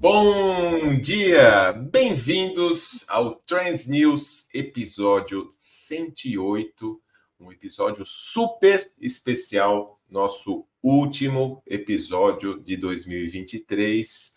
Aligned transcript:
Bom 0.00 0.96
dia! 1.00 1.72
Bem-vindos 1.72 3.04
ao 3.08 3.34
Trends 3.34 3.88
News, 3.88 4.46
episódio 4.54 5.50
108, 5.58 7.00
um 7.40 7.50
episódio 7.50 8.06
super 8.06 8.92
especial, 9.00 9.98
nosso 10.08 10.64
último 10.80 11.64
episódio 11.66 12.60
de 12.60 12.76
2023. 12.76 14.34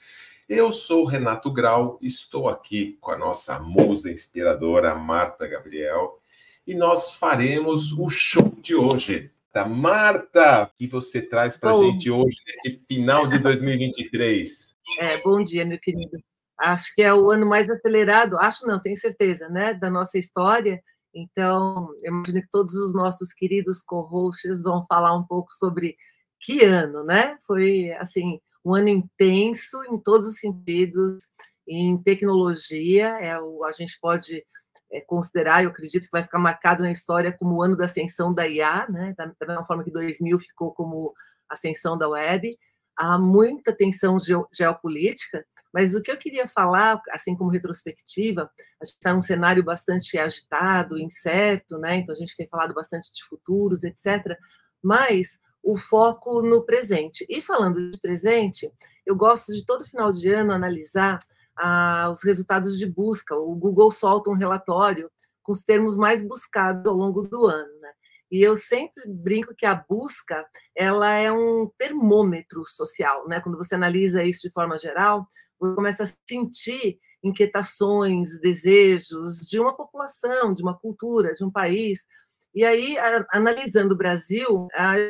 Eu 0.49 0.71
sou 0.71 1.05
Renato 1.05 1.53
Grau, 1.53 1.99
estou 2.01 2.49
aqui 2.49 2.97
com 2.99 3.11
a 3.11 3.17
nossa 3.17 3.59
musa 3.59 4.11
inspiradora, 4.11 4.95
Marta 4.95 5.45
Gabriel, 5.45 6.19
e 6.65 6.73
nós 6.73 7.13
faremos 7.13 7.91
o 7.91 8.09
show 8.09 8.51
de 8.63 8.73
hoje. 8.73 9.29
Da 9.53 9.67
Marta, 9.67 10.71
que 10.75 10.87
você 10.87 11.21
traz 11.21 11.55
para 11.55 11.71
a 11.71 11.83
gente 11.83 12.09
hoje, 12.09 12.37
nesse 12.47 12.81
final 12.87 13.27
de 13.27 13.37
2023? 13.37 14.70
É, 14.99 15.17
bom 15.21 15.43
dia, 15.43 15.65
meu 15.65 15.79
querido. 15.79 16.17
Acho 16.59 16.93
que 16.93 17.01
é 17.01 17.13
o 17.13 17.31
ano 17.31 17.45
mais 17.45 17.69
acelerado, 17.69 18.37
acho 18.37 18.67
não, 18.67 18.79
tenho 18.79 18.95
certeza, 18.95 19.49
né, 19.49 19.73
da 19.73 19.89
nossa 19.89 20.17
história. 20.17 20.81
Então, 21.13 21.89
eu 22.03 22.13
imagino 22.13 22.41
que 22.41 22.49
todos 22.49 22.75
os 22.75 22.93
nossos 22.93 23.33
queridos 23.33 23.81
co-hosts 23.81 24.63
vão 24.63 24.85
falar 24.85 25.15
um 25.15 25.23
pouco 25.23 25.51
sobre 25.51 25.97
que 26.39 26.63
ano, 26.63 27.03
né? 27.03 27.37
Foi, 27.45 27.91
assim, 27.93 28.39
um 28.63 28.73
ano 28.75 28.89
intenso 28.89 29.83
em 29.85 29.97
todos 29.99 30.27
os 30.27 30.39
sentidos, 30.39 31.17
em 31.67 32.01
tecnologia, 32.01 33.09
é 33.19 33.39
o, 33.39 33.63
a 33.65 33.71
gente 33.71 33.97
pode 34.01 34.43
é, 34.91 35.01
considerar, 35.01 35.63
eu 35.63 35.69
acredito 35.69 36.03
que 36.05 36.11
vai 36.11 36.23
ficar 36.23 36.39
marcado 36.39 36.83
na 36.83 36.91
história 36.91 37.35
como 37.37 37.55
o 37.55 37.61
ano 37.61 37.77
da 37.77 37.85
ascensão 37.85 38.33
da 38.33 38.47
IA, 38.47 38.87
né? 38.89 39.13
Da, 39.17 39.25
da 39.25 39.47
mesma 39.47 39.65
forma 39.65 39.83
que 39.83 39.91
2000 39.91 40.39
ficou 40.39 40.73
como 40.73 41.13
ascensão 41.49 41.97
da 41.97 42.07
web 42.09 42.57
há 42.97 43.17
muita 43.17 43.75
tensão 43.75 44.17
geopolítica, 44.53 45.45
mas 45.73 45.95
o 45.95 46.01
que 46.01 46.11
eu 46.11 46.17
queria 46.17 46.47
falar, 46.47 47.01
assim 47.11 47.35
como 47.35 47.49
retrospectiva, 47.49 48.51
a 48.81 48.85
gente 48.85 48.95
está 48.95 49.13
num 49.13 49.21
cenário 49.21 49.63
bastante 49.63 50.17
agitado, 50.17 50.99
incerto, 50.99 51.77
né? 51.77 51.97
Então 51.97 52.13
a 52.13 52.17
gente 52.17 52.35
tem 52.35 52.47
falado 52.47 52.73
bastante 52.73 53.13
de 53.13 53.23
futuros, 53.23 53.83
etc. 53.83 54.37
Mas 54.83 55.39
o 55.63 55.77
foco 55.77 56.41
no 56.41 56.63
presente. 56.63 57.25
E 57.29 57.41
falando 57.41 57.91
de 57.91 57.99
presente, 57.99 58.71
eu 59.05 59.15
gosto 59.15 59.53
de 59.53 59.65
todo 59.65 59.85
final 59.85 60.11
de 60.11 60.29
ano 60.29 60.51
analisar 60.51 61.19
ah, 61.55 62.09
os 62.11 62.23
resultados 62.23 62.77
de 62.77 62.85
busca. 62.85 63.35
O 63.35 63.55
Google 63.55 63.91
solta 63.91 64.29
um 64.29 64.35
relatório 64.35 65.09
com 65.43 65.51
os 65.51 65.63
termos 65.63 65.95
mais 65.97 66.21
buscados 66.21 66.85
ao 66.85 66.95
longo 66.95 67.21
do 67.21 67.45
ano. 67.45 67.79
Né? 67.79 67.91
E 68.31 68.41
eu 68.41 68.55
sempre 68.55 69.03
brinco 69.07 69.53
que 69.53 69.65
a 69.65 69.75
busca 69.75 70.45
ela 70.75 71.11
é 71.13 71.29
um 71.31 71.69
termômetro 71.77 72.63
social, 72.65 73.27
né? 73.27 73.41
Quando 73.41 73.57
você 73.57 73.75
analisa 73.75 74.23
isso 74.23 74.47
de 74.47 74.53
forma 74.53 74.79
geral, 74.79 75.27
você 75.59 75.75
começa 75.75 76.03
a 76.03 76.07
sentir 76.29 76.97
inquietações, 77.23 78.39
desejos 78.39 79.39
de 79.47 79.59
uma 79.59 79.75
população, 79.75 80.53
de 80.53 80.63
uma 80.63 80.77
cultura, 80.77 81.33
de 81.33 81.43
um 81.43 81.51
país. 81.51 81.99
E 82.55 82.65
aí, 82.65 82.95
analisando 83.31 83.93
o 83.93 83.97
Brasil, 83.97 84.67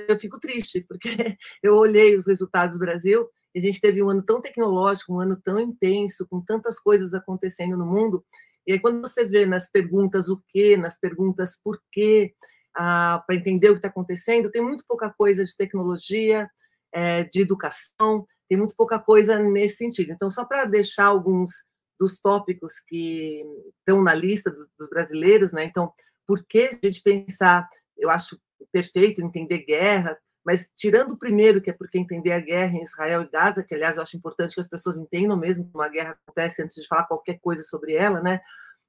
eu 0.08 0.20
fico 0.20 0.40
triste, 0.40 0.84
porque 0.88 1.10
eu 1.64 1.76
olhei 1.76 2.16
os 2.16 2.28
resultados 2.28 2.76
do 2.76 2.86
Brasil 2.86 3.28
e 3.54 3.60
a 3.60 3.62
gente 3.62 3.80
teve 3.80 4.02
um 4.02 4.10
ano 4.10 4.24
tão 4.24 4.42
tecnológico, 4.42 5.14
um 5.14 5.20
ano 5.20 5.40
tão 5.42 5.60
intenso, 5.60 6.28
com 6.28 6.42
tantas 6.42 6.80
coisas 6.80 7.14
acontecendo 7.14 7.78
no 7.78 7.86
mundo. 7.86 8.24
E 8.66 8.74
aí, 8.74 8.80
quando 8.80 9.02
você 9.02 9.24
vê 9.26 9.46
nas 9.46 9.70
perguntas 9.70 10.30
o 10.30 10.42
quê, 10.50 10.78
nas 10.78 11.00
perguntas 11.00 11.60
por 11.64 11.82
quê, 11.92 12.34
para 12.74 13.26
entender 13.32 13.70
o 13.70 13.74
que 13.74 13.80
está 13.80 13.88
acontecendo. 13.88 14.52
Tem 14.52 14.62
muito 14.62 14.86
pouca 14.88 15.10
coisa 15.10 15.44
de 15.44 15.56
tecnologia, 15.56 16.50
é, 16.94 17.24
de 17.24 17.42
educação, 17.42 18.26
tem 18.50 18.58
muito 18.58 18.76
pouca 18.76 19.00
coisa 19.00 19.40
nesse 19.40 19.78
sentido. 19.78 20.12
Então, 20.12 20.30
só 20.30 20.44
para 20.44 20.66
deixar 20.66 21.06
alguns 21.06 21.52
dos 22.00 22.20
tópicos 22.20 22.80
que 22.88 23.44
estão 23.80 24.02
na 24.04 24.14
lista 24.14 24.52
dos 24.78 24.90
brasileiros, 24.90 25.52
né? 25.52 25.64
Então, 25.64 25.94
por 26.28 26.44
que 26.46 26.70
a 26.72 26.88
gente 26.88 27.02
pensar, 27.02 27.68
eu 27.98 28.10
acho 28.10 28.40
perfeito 28.72 29.22
entender 29.22 29.60
guerra, 29.60 30.18
mas 30.44 30.68
tirando 30.76 31.12
o 31.12 31.18
primeiro, 31.18 31.62
que 31.62 31.70
é 31.70 31.74
porque 31.74 31.98
entender 31.98 32.32
a 32.32 32.40
guerra 32.40 32.74
em 32.74 32.82
Israel 32.82 33.22
e 33.22 33.30
Gaza, 33.30 33.64
que 33.64 33.76
aliás 33.76 33.98
eu 33.98 34.04
acho 34.04 34.18
importante 34.18 34.56
que 34.56 34.60
as 34.60 34.68
pessoas 34.68 34.98
entendam 34.98 35.38
mesmo 35.38 35.66
que 35.66 35.76
uma 35.76 35.88
guerra 35.88 36.18
acontece 36.22 36.64
antes 36.64 36.76
de 36.76 36.88
falar 36.88 37.06
qualquer 37.06 37.40
coisa 37.40 37.64
sobre 37.64 37.94
ela, 37.94 38.20
né? 38.22 38.42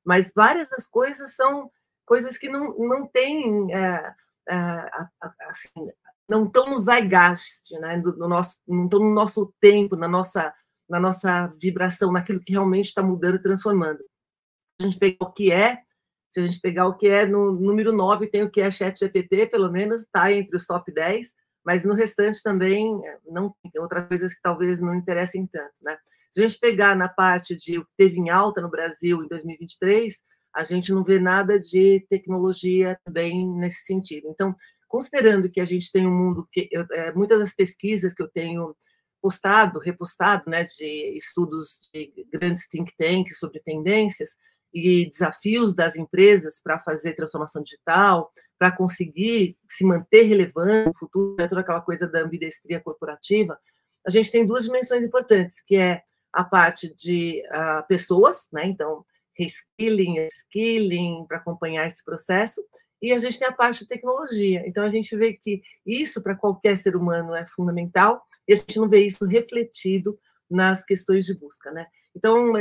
Mas 0.05 0.33
várias 0.35 0.71
das 0.71 0.87
coisas 0.87 1.35
são 1.35 1.71
coisas 2.07 2.37
que 2.37 2.49
não, 2.49 2.77
não 2.79 3.07
têm, 3.07 3.73
é, 3.75 4.15
é, 4.49 4.91
assim, 5.49 5.91
não 6.29 6.45
estão 6.45 6.71
no 6.71 6.79
zeitgeist, 6.79 7.71
né? 7.81 7.97
no 7.97 8.29
nosso, 8.29 8.61
não 8.67 8.85
estão 8.85 9.01
no 9.01 9.15
nosso 9.15 9.53
tempo, 9.61 9.97
na 9.97 10.09
nossa, 10.09 10.53
na 10.89 11.01
nossa 11.01 11.47
vibração, 11.61 12.13
naquilo 12.13 12.41
que 12.41 12.53
realmente 12.53 12.87
está 12.87 13.03
mudando 13.03 13.37
e 13.37 13.43
transformando. 13.43 13.99
Se 14.81 14.87
a 14.87 14.89
gente 14.89 14.99
pegar 14.99 15.27
o 15.27 15.33
que 15.33 15.53
é, 15.53 15.83
se 16.33 16.41
a 16.41 16.47
gente 16.47 16.61
pegar 16.61 16.87
o 16.87 16.97
que 16.97 17.07
é, 17.07 17.27
no 17.27 17.53
número 17.53 17.93
9 17.93 18.27
tem 18.27 18.43
o 18.43 18.51
que 18.51 18.63
é 18.63 18.71
chat 18.71 18.99
GPT, 18.99 19.49
pelo 19.49 19.71
menos 19.71 20.01
está 20.01 20.33
entre 20.33 20.57
os 20.57 20.67
top 20.67 20.91
10, 20.91 21.35
mas 21.65 21.85
no 21.85 21.93
restante 21.95 22.43
também 22.43 23.07
é, 23.07 23.19
não 23.27 23.55
tem 23.63 23.81
outras 23.81 24.09
coisas 24.09 24.35
que 24.35 24.41
talvez 24.41 24.81
não 24.81 24.95
interessem 24.95 25.47
tanto, 25.47 25.75
né? 25.83 25.99
Se 26.31 26.43
a 26.43 26.49
gente 26.49 26.59
pegar 26.59 26.97
na 26.97 27.11
parte 27.11 27.55
de 27.55 27.79
o 27.79 27.85
que 27.85 27.91
teve 27.99 28.19
em 28.19 28.31
alta 28.31 28.63
no 28.63 28.71
Brasil 28.71 29.23
em 29.23 29.29
2023, 29.29 30.15
a 30.55 30.65
gente 30.65 30.93
não 30.93 31.03
vê 31.03 31.19
nada 31.19 31.59
de 31.59 32.05
tecnologia 32.09 32.99
também 33.05 33.49
nesse 33.57 33.85
sentido. 33.85 34.29
Então, 34.29 34.55
considerando 34.89 35.51
que 35.51 35.61
a 35.61 35.65
gente 35.65 35.91
tem 35.91 36.07
um 36.07 36.15
mundo 36.15 36.49
que 36.53 36.69
eu, 36.71 36.87
é, 36.93 37.13
muitas 37.13 37.39
das 37.39 37.55
pesquisas 37.55 38.13
que 38.13 38.23
eu 38.23 38.29
tenho 38.29 38.75
postado, 39.21 39.79
repostado, 39.79 40.51
né, 40.51 40.65
de 40.65 41.17
estudos 41.17 41.89
de 41.95 42.13
grandes 42.33 42.67
think 42.69 42.93
tanks 42.99 43.39
sobre 43.39 43.61
tendências 43.61 44.31
e 44.75 45.09
desafios 45.09 45.75
das 45.75 45.97
empresas 45.97 46.61
para 46.61 46.79
fazer 46.79 47.15
transformação 47.15 47.63
digital, 47.63 48.33
para 48.59 48.73
conseguir 48.73 49.57
se 49.69 49.85
manter 49.85 50.25
relevante 50.25 50.89
no 50.89 50.97
futuro, 50.97 51.37
né, 51.39 51.47
toda 51.47 51.61
aquela 51.61 51.81
coisa 51.81 52.09
da 52.09 52.21
ambidestria 52.21 52.81
corporativa, 52.81 53.59
a 54.07 54.11
gente 54.11 54.31
tem 54.31 54.45
duas 54.45 54.65
dimensões 54.65 55.05
importantes, 55.05 55.63
que 55.65 55.77
é 55.77 56.03
a 56.33 56.43
parte 56.43 56.93
de 56.95 57.43
uh, 57.51 57.87
pessoas, 57.87 58.49
né? 58.53 58.67
Então, 58.67 59.05
reskilling, 59.39 60.27
skilling, 60.29 61.25
para 61.27 61.39
acompanhar 61.39 61.87
esse 61.87 62.05
processo. 62.05 62.63
E 63.01 63.13
a 63.13 63.19
gente 63.19 63.39
tem 63.39 63.49
a 63.49 63.53
parte 63.53 63.81
de 63.81 63.89
tecnologia. 63.89 64.63
Então, 64.67 64.85
a 64.85 64.91
gente 64.91 65.17
vê 65.17 65.33
que 65.33 65.61
isso, 65.85 66.23
para 66.23 66.37
qualquer 66.37 66.77
ser 66.77 66.95
humano, 66.95 67.35
é 67.35 67.45
fundamental, 67.45 68.23
e 68.47 68.53
a 68.53 68.57
gente 68.57 68.79
não 68.79 68.89
vê 68.89 69.05
isso 69.05 69.25
refletido 69.27 70.19
nas 70.49 70.85
questões 70.85 71.25
de 71.25 71.35
busca, 71.35 71.73
né? 71.73 71.87
Então, 72.15 72.53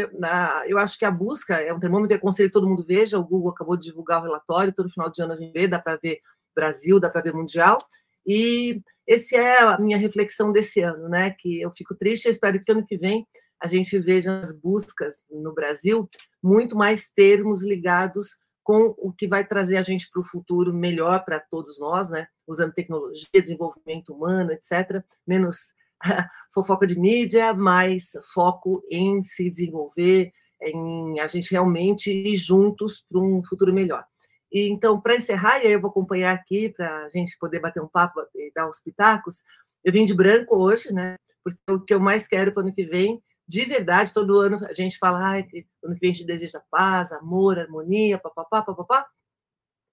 eu, 0.66 0.78
acho 0.78 0.98
que 0.98 1.06
a 1.06 1.12
busca 1.12 1.56
é 1.56 1.74
um 1.74 1.80
termômetro, 1.80 2.16
eu 2.16 2.18
aconselho 2.18 2.50
que 2.50 2.54
todo 2.54 2.68
mundo 2.68 2.86
veja, 2.86 3.20
o 3.20 3.24
Google 3.24 3.52
acabou 3.52 3.76
de 3.76 3.86
divulgar 3.86 4.22
o 4.22 4.24
relatório, 4.24 4.74
todo 4.74 4.90
final 4.90 5.12
de 5.12 5.22
ano 5.22 5.34
a 5.34 5.36
gente 5.36 5.52
vê, 5.52 5.68
dá 5.68 5.78
para 5.78 5.98
ver 5.98 6.20
Brasil, 6.56 7.00
dá 7.00 7.10
para 7.10 7.22
ver 7.22 7.34
Mundial, 7.34 7.78
e 8.26 8.82
esse 9.06 9.36
é 9.36 9.60
a 9.60 9.78
minha 9.78 9.98
reflexão 9.98 10.52
desse 10.52 10.80
ano, 10.80 11.10
né? 11.10 11.32
Que 11.38 11.62
eu 11.62 11.72
fico 11.72 11.96
triste, 11.96 12.30
espero 12.30 12.60
que 12.60 12.72
ano 12.72 12.86
que 12.86 12.98
vem 12.98 13.28
a 13.62 13.68
gente 13.68 13.98
veja 14.00 14.40
as 14.40 14.58
buscas 14.58 15.18
no 15.30 15.54
Brasil 15.54 16.10
muito 16.42 16.76
mais 16.76 17.08
termos 17.08 17.64
ligados 17.64 18.40
com 18.64 18.96
o 18.98 19.12
que 19.12 19.28
vai 19.28 19.46
trazer 19.46 19.78
a 19.78 19.82
gente 19.82 20.10
para 20.12 20.22
o 20.22 20.26
futuro 20.26 20.74
melhor 20.74 21.24
para 21.24 21.40
todos 21.40 21.80
nós, 21.80 22.10
né? 22.10 22.28
Usando 22.48 22.74
tecnologia, 22.74 23.28
desenvolvimento 23.34 24.14
humano, 24.14 24.52
etc. 24.52 25.04
Menos 25.26 25.74
fofoca 26.54 26.88
de 26.88 27.00
mídia, 27.00 27.54
mais 27.54 28.12
foco 28.34 28.84
em 28.90 29.22
se 29.24 29.50
desenvolver, 29.50 30.32
em 30.62 31.20
a 31.20 31.28
gente 31.28 31.52
realmente 31.52 32.12
ir 32.12 32.36
juntos 32.36 33.04
para 33.10 33.20
um 33.20 33.44
futuro 33.44 33.74
melhor. 33.74 34.04
E, 34.52 34.70
então, 34.70 35.00
para 35.00 35.16
encerrar, 35.16 35.64
e 35.64 35.68
aí 35.68 35.74
eu 35.74 35.82
vou 35.82 35.90
acompanhar 35.90 36.34
aqui 36.34 36.70
para 36.70 37.06
a 37.06 37.10
gente 37.10 37.38
poder 37.40 37.60
bater 37.60 37.82
um 37.82 37.88
papo 37.88 38.20
e 38.36 38.52
dar 38.54 38.70
os 38.70 38.80
pitacos, 38.82 39.44
eu 39.84 39.94
vim 39.94 40.06
de 40.06 40.14
branco 40.14 40.56
hoje, 40.56 40.94
né? 40.94 41.16
Porque 41.44 41.60
o 41.70 41.80
que 41.80 41.94
eu 41.94 42.00
mais 42.00 42.28
quero 42.28 42.52
para 42.52 42.62
o 42.62 42.64
ano 42.66 42.74
que 42.74 42.86
vem 42.86 43.22
de 43.52 43.66
verdade, 43.66 44.14
todo 44.14 44.40
ano 44.40 44.66
a 44.66 44.72
gente 44.72 44.98
fala, 44.98 45.20
ai, 45.20 45.46
ano 45.84 45.94
que 45.94 46.00
vem 46.00 46.12
a 46.12 46.14
gente 46.14 46.26
deseja 46.26 46.62
paz, 46.72 47.12
amor, 47.12 47.60
harmonia, 47.60 48.18
papapá, 48.18 48.62
papapá, 48.62 49.06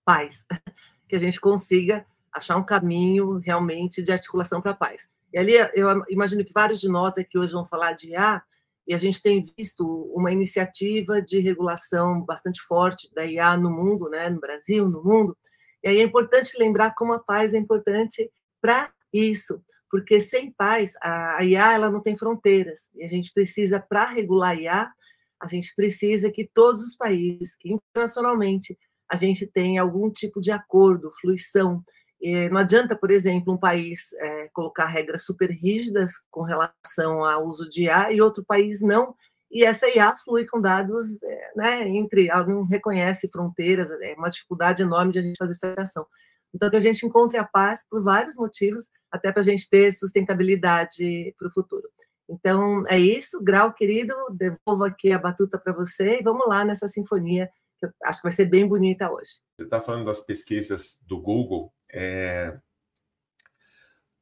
paz. 0.04 0.46
Que 1.08 1.16
a 1.16 1.18
gente 1.18 1.40
consiga 1.40 2.04
achar 2.30 2.58
um 2.58 2.62
caminho 2.62 3.38
realmente 3.38 4.02
de 4.02 4.12
articulação 4.12 4.60
para 4.60 4.72
a 4.72 4.76
paz. 4.76 5.10
E 5.32 5.38
ali 5.38 5.54
eu 5.74 6.04
imagino 6.10 6.44
que 6.44 6.52
vários 6.52 6.80
de 6.80 6.86
nós 6.86 7.16
aqui 7.16 7.38
hoje 7.38 7.54
vão 7.54 7.64
falar 7.64 7.94
de 7.94 8.10
IA, 8.10 8.42
e 8.86 8.94
a 8.94 8.98
gente 8.98 9.22
tem 9.22 9.42
visto 9.56 9.84
uma 10.14 10.30
iniciativa 10.30 11.20
de 11.20 11.40
regulação 11.40 12.20
bastante 12.20 12.60
forte 12.60 13.12
da 13.14 13.24
IA 13.24 13.56
no 13.56 13.70
mundo, 13.70 14.10
né, 14.10 14.28
no 14.28 14.38
Brasil, 14.38 14.86
no 14.86 15.02
mundo. 15.02 15.36
E 15.82 15.88
aí 15.88 15.98
é 15.98 16.02
importante 16.02 16.58
lembrar 16.58 16.94
como 16.94 17.14
a 17.14 17.18
paz 17.18 17.54
é 17.54 17.58
importante 17.58 18.30
para 18.60 18.92
isso, 19.10 19.62
porque 19.90 20.20
sem 20.20 20.52
paz, 20.52 20.94
a 21.02 21.42
IA 21.44 21.72
ela 21.74 21.90
não 21.90 22.00
tem 22.00 22.16
fronteiras, 22.16 22.88
e 22.94 23.04
a 23.04 23.08
gente 23.08 23.32
precisa, 23.32 23.80
para 23.80 24.06
regular 24.10 24.50
a 24.50 24.54
IA, 24.54 24.92
a 25.40 25.46
gente 25.46 25.74
precisa 25.74 26.30
que 26.30 26.50
todos 26.52 26.82
os 26.82 26.96
países, 26.96 27.56
que 27.56 27.72
internacionalmente 27.72 28.76
a 29.10 29.16
gente 29.16 29.46
tenha 29.46 29.82
algum 29.82 30.10
tipo 30.10 30.40
de 30.40 30.50
acordo, 30.50 31.12
fluição, 31.20 31.82
E 32.20 32.48
não 32.48 32.58
adianta, 32.58 32.96
por 32.96 33.10
exemplo, 33.10 33.54
um 33.54 33.56
país 33.56 34.12
é, 34.14 34.48
colocar 34.52 34.86
regras 34.86 35.24
super 35.24 35.50
rígidas 35.50 36.12
com 36.30 36.42
relação 36.42 37.24
ao 37.24 37.46
uso 37.46 37.70
de 37.70 37.84
IA 37.84 38.12
e 38.12 38.20
outro 38.20 38.44
país 38.44 38.80
não, 38.80 39.14
e 39.50 39.64
essa 39.64 39.88
IA 39.88 40.14
flui 40.16 40.44
com 40.46 40.60
dados, 40.60 41.22
é, 41.22 41.52
né, 41.56 41.88
entre, 41.88 42.28
ela 42.28 42.46
não 42.46 42.64
reconhece 42.64 43.28
fronteiras, 43.28 43.90
é 43.90 44.14
uma 44.14 44.28
dificuldade 44.28 44.82
enorme 44.82 45.12
de 45.12 45.20
a 45.20 45.22
gente 45.22 45.38
fazer 45.38 45.54
essa 45.54 45.80
ação. 45.80 46.06
Então, 46.54 46.70
que 46.70 46.76
a 46.76 46.80
gente 46.80 47.04
encontre 47.04 47.38
a 47.38 47.44
paz 47.44 47.84
por 47.88 48.02
vários 48.02 48.36
motivos, 48.36 48.84
até 49.10 49.30
para 49.30 49.40
a 49.40 49.44
gente 49.44 49.68
ter 49.68 49.92
sustentabilidade 49.92 51.34
para 51.38 51.48
o 51.48 51.52
futuro. 51.52 51.88
Então, 52.28 52.86
é 52.86 52.98
isso, 52.98 53.42
Grau, 53.42 53.72
querido, 53.72 54.14
devolvo 54.30 54.84
aqui 54.84 55.12
a 55.12 55.18
batuta 55.18 55.58
para 55.58 55.72
você 55.72 56.18
e 56.20 56.22
vamos 56.22 56.46
lá 56.46 56.64
nessa 56.64 56.86
sinfonia, 56.86 57.50
que 57.78 57.86
eu 57.86 57.90
acho 58.04 58.18
que 58.18 58.28
vai 58.28 58.32
ser 58.32 58.44
bem 58.44 58.66
bonita 58.66 59.10
hoje. 59.10 59.30
Você 59.56 59.64
está 59.64 59.80
falando 59.80 60.04
das 60.04 60.20
pesquisas 60.20 61.02
do 61.06 61.18
Google, 61.18 61.72
é... 61.90 62.58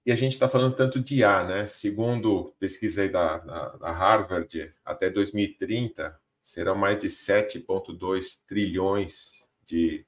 e 0.04 0.12
a 0.12 0.14
gente 0.14 0.32
está 0.32 0.48
falando 0.48 0.76
tanto 0.76 1.00
de 1.00 1.16
IA, 1.16 1.44
né? 1.44 1.66
Segundo 1.66 2.54
pesquisa 2.60 3.02
aí 3.02 3.08
da, 3.08 3.38
da, 3.38 3.68
da 3.76 3.90
Harvard, 3.90 4.72
até 4.84 5.10
2030 5.10 6.16
serão 6.44 6.76
mais 6.76 6.98
de 6.98 7.08
7,2 7.08 8.44
trilhões 8.46 9.44
de 9.66 10.06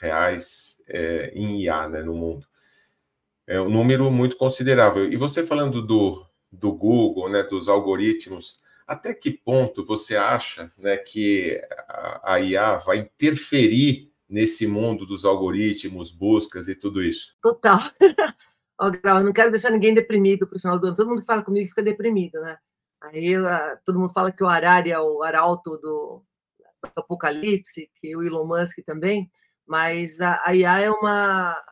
reais 0.00 0.82
é, 0.88 1.30
em 1.34 1.62
IA 1.62 1.88
né, 1.88 2.02
no 2.02 2.14
mundo. 2.14 2.46
É 3.46 3.60
um 3.60 3.70
número 3.70 4.10
muito 4.10 4.36
considerável. 4.36 5.10
E 5.10 5.16
você 5.16 5.46
falando 5.46 5.80
do, 5.80 6.24
do 6.50 6.72
Google, 6.72 7.28
né, 7.28 7.42
dos 7.42 7.68
algoritmos, 7.68 8.60
até 8.86 9.12
que 9.12 9.30
ponto 9.30 9.84
você 9.84 10.16
acha 10.16 10.72
né, 10.78 10.96
que 10.96 11.60
a, 11.88 12.34
a 12.34 12.40
IA 12.40 12.76
vai 12.76 12.98
interferir 12.98 14.12
nesse 14.28 14.66
mundo 14.66 15.06
dos 15.06 15.24
algoritmos, 15.24 16.10
buscas 16.10 16.68
e 16.68 16.74
tudo 16.74 17.02
isso? 17.02 17.34
Total. 17.42 17.78
Grau, 19.02 19.18
eu 19.18 19.24
não 19.24 19.32
quero 19.32 19.50
deixar 19.50 19.70
ninguém 19.70 19.92
deprimido 19.92 20.46
para 20.46 20.56
o 20.56 20.60
final 20.60 20.78
do 20.78 20.86
ano. 20.86 20.96
Todo 20.96 21.08
mundo 21.08 21.24
fala 21.24 21.42
comigo 21.42 21.68
fica 21.68 21.82
deprimido, 21.82 22.40
né? 22.40 22.58
Aí 23.00 23.34
todo 23.84 23.98
mundo 23.98 24.12
fala 24.12 24.30
que 24.30 24.42
o 24.42 24.48
Arari 24.48 24.90
é 24.90 25.00
o 25.00 25.22
arauto 25.22 25.70
do, 25.78 26.22
do 26.94 27.00
apocalipse, 27.00 27.90
que 28.00 28.16
o 28.16 28.22
Elon 28.22 28.46
Musk 28.46 28.78
também, 28.84 29.30
mas 29.68 30.20
a, 30.20 30.40
a 30.44 30.54
IA 30.54 30.80
é 30.80 30.90
uma 30.90 31.62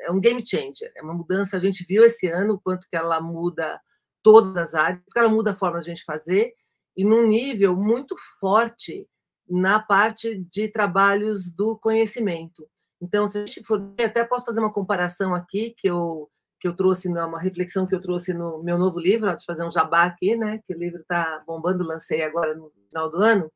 é 0.00 0.10
um 0.10 0.20
game 0.20 0.44
changer, 0.44 0.90
é 0.96 1.02
uma 1.02 1.14
mudança. 1.14 1.56
A 1.56 1.60
gente 1.60 1.84
viu 1.84 2.04
esse 2.04 2.26
ano 2.26 2.54
o 2.54 2.60
quanto 2.60 2.88
que 2.88 2.96
ela 2.96 3.20
muda 3.20 3.80
todas 4.22 4.56
as 4.56 4.74
áreas, 4.74 5.02
porque 5.04 5.18
ela 5.18 5.28
muda 5.28 5.52
a 5.52 5.54
forma 5.54 5.78
de 5.78 5.90
a 5.90 5.94
gente 5.94 6.04
fazer 6.04 6.52
e 6.96 7.04
num 7.04 7.26
nível 7.26 7.76
muito 7.76 8.16
forte 8.40 9.06
na 9.48 9.78
parte 9.78 10.44
de 10.50 10.68
trabalhos 10.68 11.52
do 11.54 11.78
conhecimento. 11.78 12.66
Então, 13.00 13.26
se 13.28 13.38
a 13.38 13.46
gente 13.46 13.62
for, 13.62 13.80
até 14.00 14.24
posso 14.24 14.46
fazer 14.46 14.58
uma 14.58 14.72
comparação 14.72 15.34
aqui 15.34 15.74
que 15.76 15.88
eu 15.88 16.28
que 16.58 16.66
eu 16.66 16.74
trouxe 16.74 17.06
uma 17.06 17.38
reflexão 17.38 17.86
que 17.86 17.94
eu 17.94 18.00
trouxe 18.00 18.32
no 18.32 18.62
meu 18.62 18.78
novo 18.78 18.98
livro, 18.98 19.28
antes 19.28 19.42
de 19.42 19.46
fazer 19.46 19.62
um 19.62 19.70
jabá 19.70 20.04
aqui, 20.04 20.34
né? 20.34 20.58
Que 20.66 20.74
o 20.74 20.78
livro 20.78 21.02
está 21.02 21.42
bombando, 21.46 21.84
lancei 21.84 22.22
agora 22.22 22.54
no 22.54 22.70
final 22.88 23.10
do 23.10 23.22
ano. 23.22 23.52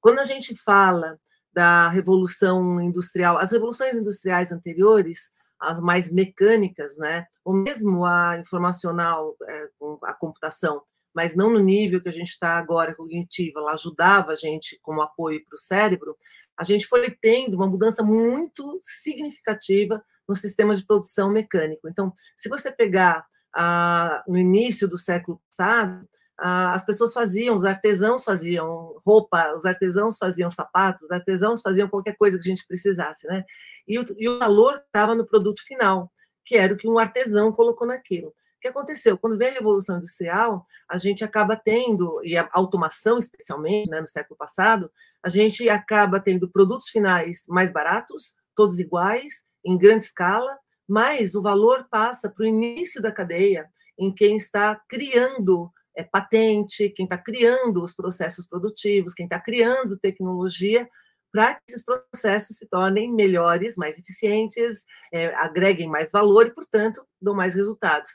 Quando 0.00 0.18
a 0.18 0.24
gente 0.24 0.56
fala 0.56 1.16
da 1.52 1.88
revolução 1.88 2.80
industrial, 2.80 3.38
as 3.38 3.52
revoluções 3.52 3.96
industriais 3.96 4.52
anteriores, 4.52 5.30
as 5.60 5.80
mais 5.80 6.10
mecânicas, 6.10 6.96
né? 6.98 7.26
Ou 7.44 7.54
mesmo 7.54 8.04
a 8.04 8.38
informacional, 8.38 9.36
é, 9.48 9.68
a 10.04 10.14
computação, 10.14 10.82
mas 11.14 11.36
não 11.36 11.52
no 11.52 11.60
nível 11.60 12.00
que 12.00 12.08
a 12.08 12.12
gente 12.12 12.30
está 12.30 12.58
agora 12.58 12.94
cognitiva, 12.94 13.60
ela 13.60 13.74
ajudava 13.74 14.32
a 14.32 14.36
gente 14.36 14.78
como 14.82 15.02
apoio 15.02 15.44
para 15.44 15.54
o 15.54 15.58
cérebro. 15.58 16.16
A 16.56 16.64
gente 16.64 16.86
foi 16.86 17.10
tendo 17.10 17.54
uma 17.54 17.66
mudança 17.66 18.02
muito 18.02 18.80
significativa 18.82 20.02
no 20.28 20.34
sistema 20.34 20.74
de 20.74 20.84
produção 20.84 21.30
mecânico. 21.30 21.88
Então, 21.88 22.12
se 22.36 22.48
você 22.48 22.70
pegar 22.70 23.24
ah, 23.54 24.22
no 24.26 24.38
início 24.38 24.88
do 24.88 24.98
século 24.98 25.40
passado, 25.48 26.08
as 26.44 26.84
pessoas 26.84 27.12
faziam, 27.12 27.54
os 27.54 27.64
artesãos 27.64 28.24
faziam 28.24 29.00
roupa, 29.06 29.54
os 29.54 29.64
artesãos 29.64 30.18
faziam 30.18 30.50
sapatos, 30.50 31.04
os 31.04 31.10
artesãos 31.12 31.62
faziam 31.62 31.88
qualquer 31.88 32.16
coisa 32.16 32.36
que 32.36 32.48
a 32.48 32.52
gente 32.52 32.66
precisasse, 32.66 33.28
né? 33.28 33.44
E 33.86 33.96
o, 33.96 34.04
e 34.18 34.28
o 34.28 34.40
valor 34.40 34.82
estava 34.84 35.14
no 35.14 35.24
produto 35.24 35.62
final, 35.64 36.10
que 36.44 36.56
era 36.56 36.74
o 36.74 36.76
que 36.76 36.88
um 36.88 36.98
artesão 36.98 37.52
colocou 37.52 37.86
naquilo. 37.86 38.28
O 38.30 38.60
que 38.60 38.66
aconteceu? 38.66 39.16
Quando 39.16 39.38
veio 39.38 39.52
a 39.52 39.54
Revolução 39.54 39.98
Industrial, 39.98 40.66
a 40.88 40.98
gente 40.98 41.22
acaba 41.22 41.54
tendo, 41.54 42.20
e 42.24 42.36
a 42.36 42.48
automação 42.52 43.18
especialmente, 43.18 43.88
né, 43.88 44.00
no 44.00 44.06
século 44.06 44.36
passado, 44.36 44.90
a 45.22 45.28
gente 45.28 45.68
acaba 45.68 46.18
tendo 46.18 46.50
produtos 46.50 46.88
finais 46.88 47.44
mais 47.48 47.70
baratos, 47.70 48.34
todos 48.54 48.80
iguais, 48.80 49.44
em 49.64 49.78
grande 49.78 50.04
escala, 50.04 50.58
mas 50.88 51.36
o 51.36 51.42
valor 51.42 51.86
passa 51.88 52.28
para 52.28 52.42
o 52.42 52.48
início 52.48 53.00
da 53.00 53.12
cadeia, 53.12 53.68
em 53.96 54.12
quem 54.12 54.34
está 54.34 54.80
criando 54.88 55.70
é, 55.96 56.02
patente, 56.02 56.90
quem 56.90 57.04
está 57.04 57.18
criando 57.18 57.82
os 57.82 57.94
processos 57.94 58.46
produtivos, 58.46 59.14
quem 59.14 59.26
está 59.26 59.38
criando 59.40 59.98
tecnologia 59.98 60.88
para 61.32 61.54
que 61.54 61.62
esses 61.68 61.84
processos 61.84 62.58
se 62.58 62.68
tornem 62.68 63.10
melhores, 63.10 63.74
mais 63.76 63.98
eficientes, 63.98 64.84
é, 65.10 65.34
agreguem 65.34 65.88
mais 65.88 66.12
valor 66.12 66.46
e, 66.46 66.54
portanto, 66.54 67.02
dão 67.20 67.34
mais 67.34 67.54
resultados. 67.54 68.10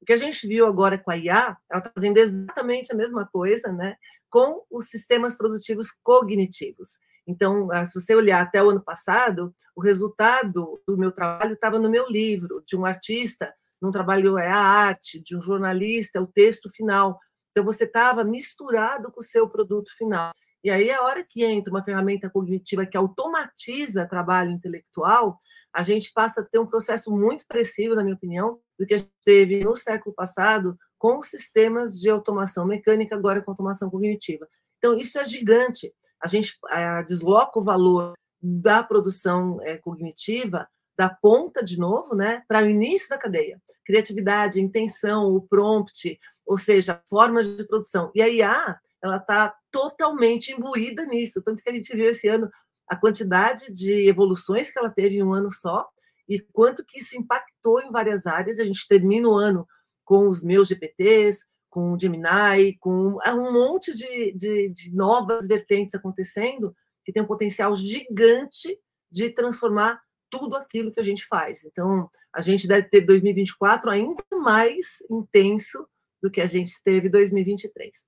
O 0.00 0.06
que 0.06 0.12
a 0.12 0.16
gente 0.16 0.46
viu 0.46 0.64
agora 0.64 0.96
com 0.96 1.10
a 1.10 1.16
IA, 1.16 1.56
ela 1.68 1.80
está 1.80 1.90
fazendo 1.92 2.16
exatamente 2.16 2.92
a 2.92 2.96
mesma 2.96 3.26
coisa, 3.26 3.72
né, 3.72 3.96
com 4.30 4.64
os 4.70 4.86
sistemas 4.86 5.36
produtivos 5.36 5.90
cognitivos. 6.02 6.98
Então, 7.26 7.70
ah, 7.70 7.84
se 7.84 8.00
você 8.00 8.14
olhar 8.14 8.40
até 8.40 8.62
o 8.62 8.70
ano 8.70 8.82
passado, 8.82 9.54
o 9.76 9.80
resultado 9.80 10.80
do 10.86 10.96
meu 10.96 11.12
trabalho 11.12 11.54
estava 11.54 11.78
no 11.78 11.90
meu 11.90 12.06
livro, 12.08 12.62
de 12.64 12.76
um 12.76 12.86
artista 12.86 13.52
num 13.80 13.90
trabalho 13.90 14.38
é 14.38 14.48
a 14.48 14.58
arte, 14.58 15.20
de 15.20 15.36
um 15.36 15.40
jornalista, 15.40 16.18
é 16.18 16.22
o 16.22 16.26
texto 16.26 16.70
final. 16.70 17.18
Então, 17.50 17.64
você 17.64 17.84
estava 17.84 18.22
misturado 18.24 19.10
com 19.10 19.20
o 19.20 19.24
seu 19.24 19.48
produto 19.48 19.90
final. 19.96 20.30
E 20.62 20.70
aí, 20.70 20.90
a 20.90 21.02
hora 21.02 21.24
que 21.24 21.42
entra 21.42 21.72
uma 21.72 21.82
ferramenta 21.82 22.28
cognitiva 22.28 22.84
que 22.84 22.96
automatiza 22.96 24.06
trabalho 24.06 24.50
intelectual, 24.50 25.38
a 25.72 25.82
gente 25.82 26.12
passa 26.12 26.40
a 26.40 26.44
ter 26.44 26.58
um 26.58 26.66
processo 26.66 27.10
muito 27.10 27.46
parecido, 27.46 27.94
na 27.94 28.02
minha 28.02 28.16
opinião, 28.16 28.58
do 28.78 28.86
que 28.86 28.94
a 28.94 28.98
gente 28.98 29.12
teve 29.24 29.64
no 29.64 29.74
século 29.74 30.14
passado 30.14 30.76
com 30.98 31.22
sistemas 31.22 31.98
de 31.98 32.10
automação 32.10 32.66
mecânica, 32.66 33.14
agora 33.14 33.40
com 33.40 33.50
automação 33.50 33.88
cognitiva. 33.88 34.46
Então, 34.76 34.98
isso 34.98 35.18
é 35.18 35.24
gigante. 35.24 35.92
A 36.22 36.28
gente 36.28 36.58
é, 36.68 37.02
desloca 37.04 37.58
o 37.58 37.62
valor 37.62 38.12
da 38.42 38.82
produção 38.82 39.58
é, 39.62 39.78
cognitiva 39.78 40.68
da 41.00 41.08
ponta, 41.08 41.64
de 41.64 41.78
novo, 41.78 42.14
né, 42.14 42.42
para 42.46 42.62
o 42.62 42.68
início 42.68 43.08
da 43.08 43.16
cadeia 43.16 43.58
criatividade, 43.86 44.60
intenção, 44.60 45.34
o 45.34 45.40
prompt, 45.40 46.20
ou 46.46 46.58
seja, 46.58 47.02
formas 47.08 47.56
de 47.56 47.64
produção. 47.64 48.12
E 48.14 48.20
a 48.20 48.28
IA, 48.28 48.78
ela 49.02 49.16
está 49.16 49.54
totalmente 49.72 50.52
imbuída 50.52 51.04
nisso, 51.06 51.42
tanto 51.42 51.62
que 51.62 51.70
a 51.70 51.72
gente 51.72 51.96
viu 51.96 52.10
esse 52.10 52.28
ano 52.28 52.48
a 52.86 52.94
quantidade 52.94 53.72
de 53.72 54.06
evoluções 54.06 54.70
que 54.70 54.78
ela 54.78 54.90
teve 54.90 55.16
em 55.16 55.22
um 55.22 55.32
ano 55.32 55.50
só 55.50 55.88
e 56.28 56.38
quanto 56.52 56.84
que 56.84 56.98
isso 56.98 57.16
impactou 57.16 57.80
em 57.80 57.90
várias 57.90 58.26
áreas. 58.26 58.60
A 58.60 58.64
gente 58.64 58.86
termina 58.86 59.26
o 59.26 59.34
ano 59.34 59.66
com 60.04 60.28
os 60.28 60.44
meus 60.44 60.68
GPTs, 60.68 61.44
com 61.70 61.94
o 61.94 61.98
Gemini, 61.98 62.76
com 62.78 63.16
um 63.16 63.52
monte 63.52 63.92
de, 63.92 64.32
de, 64.34 64.68
de 64.68 64.94
novas 64.94 65.48
vertentes 65.48 65.94
acontecendo 65.94 66.74
que 67.04 67.12
tem 67.12 67.22
um 67.22 67.26
potencial 67.26 67.74
gigante 67.74 68.78
de 69.10 69.30
transformar 69.30 70.00
tudo 70.30 70.56
aquilo 70.56 70.92
que 70.92 71.00
a 71.00 71.04
gente 71.04 71.26
faz. 71.26 71.64
Então, 71.64 72.08
a 72.32 72.40
gente 72.40 72.66
deve 72.66 72.88
ter 72.88 73.00
2024 73.02 73.90
ainda 73.90 74.24
mais 74.32 74.98
intenso 75.10 75.86
do 76.22 76.30
que 76.30 76.40
a 76.40 76.46
gente 76.46 76.72
teve 76.84 77.08
2023. 77.08 78.04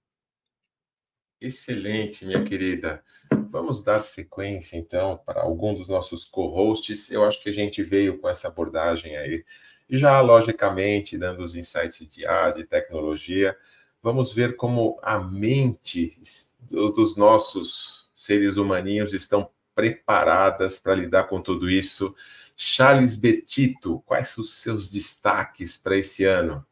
Excelente, 1.41 2.25
minha 2.25 2.45
querida. 2.45 3.03
Vamos 3.51 3.83
dar 3.83 4.01
sequência, 4.01 4.77
então, 4.77 5.21
para 5.27 5.43
algum 5.43 5.75
dos 5.75 5.89
nossos 5.89 6.25
co-hosts. 6.25 7.11
Eu 7.11 7.25
acho 7.25 7.43
que 7.43 7.51
a 7.51 7.53
gente 7.53 7.83
veio 7.83 8.19
com 8.19 8.29
essa 8.29 8.47
abordagem 8.47 9.17
aí, 9.17 9.45
já 9.91 10.21
logicamente 10.21 11.19
dando 11.19 11.43
os 11.43 11.57
insights 11.57 12.15
de 12.15 12.25
ar, 12.25 12.55
de 12.55 12.65
tecnologia. 12.65 13.57
Vamos 14.01 14.33
ver 14.33 14.55
como 14.55 14.99
a 15.03 15.19
mente 15.19 16.17
dos 16.61 17.17
nossos 17.17 18.11
seres 18.15 18.57
humaninhos 18.57 19.13
estão 19.13 19.51
preparadas 19.75 20.79
para 20.79 20.95
lidar 20.95 21.25
com 21.25 21.41
tudo 21.41 21.71
isso. 21.71 22.15
Charles 22.57 23.17
Betito, 23.17 24.01
quais 24.07 24.37
os 24.39 24.55
seus 24.55 24.91
destaques 24.91 25.77
para 25.77 25.97
esse 25.97 26.25
ano? 26.25 26.65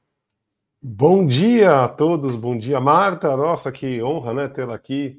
Bom 0.83 1.27
dia 1.27 1.85
a 1.85 1.89
todos, 1.89 2.37
bom 2.37 2.57
dia, 2.57 2.81
Marta. 2.81 3.37
Nossa, 3.37 3.71
que 3.71 4.03
honra, 4.03 4.33
né, 4.33 4.49
tê-la 4.49 4.75
aqui. 4.75 5.19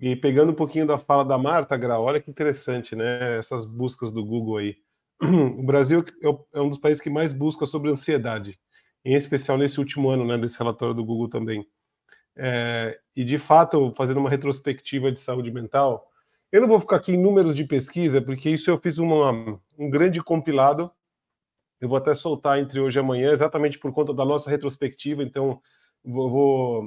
E 0.00 0.16
pegando 0.16 0.52
um 0.52 0.54
pouquinho 0.54 0.86
da 0.86 0.96
fala 0.96 1.24
da 1.24 1.36
Marta, 1.36 1.76
Gra, 1.76 1.98
olha 1.98 2.20
que 2.20 2.30
interessante, 2.30 2.96
né? 2.96 3.36
Essas 3.36 3.66
buscas 3.66 4.10
do 4.10 4.24
Google 4.24 4.58
aí. 4.58 4.76
O 5.58 5.62
Brasil 5.62 6.04
é, 6.22 6.58
é 6.58 6.60
um 6.60 6.68
dos 6.68 6.78
países 6.78 7.02
que 7.02 7.10
mais 7.10 7.32
busca 7.32 7.66
sobre 7.66 7.90
ansiedade, 7.90 8.58
em 9.04 9.14
especial 9.14 9.58
nesse 9.58 9.78
último 9.78 10.08
ano, 10.08 10.24
né, 10.24 10.38
desse 10.38 10.58
relatório 10.58 10.94
do 10.94 11.04
Google 11.04 11.28
também. 11.28 11.66
É, 12.36 12.98
e 13.14 13.24
de 13.24 13.38
fato, 13.38 13.92
fazendo 13.96 14.20
uma 14.20 14.30
retrospectiva 14.30 15.12
de 15.12 15.18
saúde 15.18 15.50
mental, 15.50 16.09
eu 16.52 16.60
não 16.60 16.68
vou 16.68 16.80
ficar 16.80 16.96
aqui 16.96 17.12
em 17.12 17.22
números 17.22 17.56
de 17.56 17.64
pesquisa, 17.64 18.20
porque 18.20 18.50
isso 18.50 18.70
eu 18.70 18.78
fiz 18.78 18.98
uma, 18.98 19.30
um 19.78 19.88
grande 19.88 20.20
compilado 20.22 20.90
Eu 21.80 21.88
vou 21.88 21.96
até 21.96 22.14
soltar 22.14 22.58
entre 22.58 22.80
hoje 22.80 22.98
e 22.98 23.00
amanhã, 23.00 23.30
exatamente 23.32 23.78
por 23.78 23.92
conta 23.92 24.12
da 24.12 24.24
nossa 24.24 24.50
retrospectiva. 24.50 25.22
Então, 25.22 25.60
vou, 26.04 26.84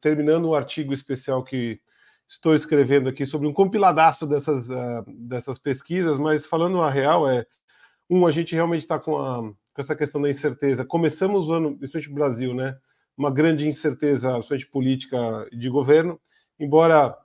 terminando 0.00 0.48
um 0.48 0.54
artigo 0.54 0.92
especial 0.92 1.44
que 1.44 1.80
estou 2.26 2.54
escrevendo 2.54 3.08
aqui 3.08 3.24
sobre 3.24 3.48
um 3.48 3.52
compiladaço 3.52 4.26
dessas, 4.26 4.68
uh, 4.70 5.04
dessas 5.06 5.58
pesquisas, 5.58 6.18
mas 6.18 6.44
falando 6.44 6.80
a 6.82 6.90
real, 6.90 7.28
é 7.28 7.46
um, 8.10 8.26
a 8.26 8.30
gente 8.30 8.54
realmente 8.54 8.82
está 8.82 8.98
com, 8.98 9.12
com 9.12 9.80
essa 9.80 9.96
questão 9.96 10.20
da 10.20 10.28
incerteza. 10.28 10.84
Começamos 10.84 11.48
o 11.48 11.52
ano, 11.52 11.78
principalmente 11.78 12.08
no 12.08 12.14
Brasil, 12.14 12.54
né? 12.54 12.76
Uma 13.16 13.30
grande 13.30 13.66
incerteza, 13.66 14.30
principalmente 14.32 14.70
política 14.70 15.48
de 15.52 15.68
governo, 15.68 16.20
embora 16.58 17.16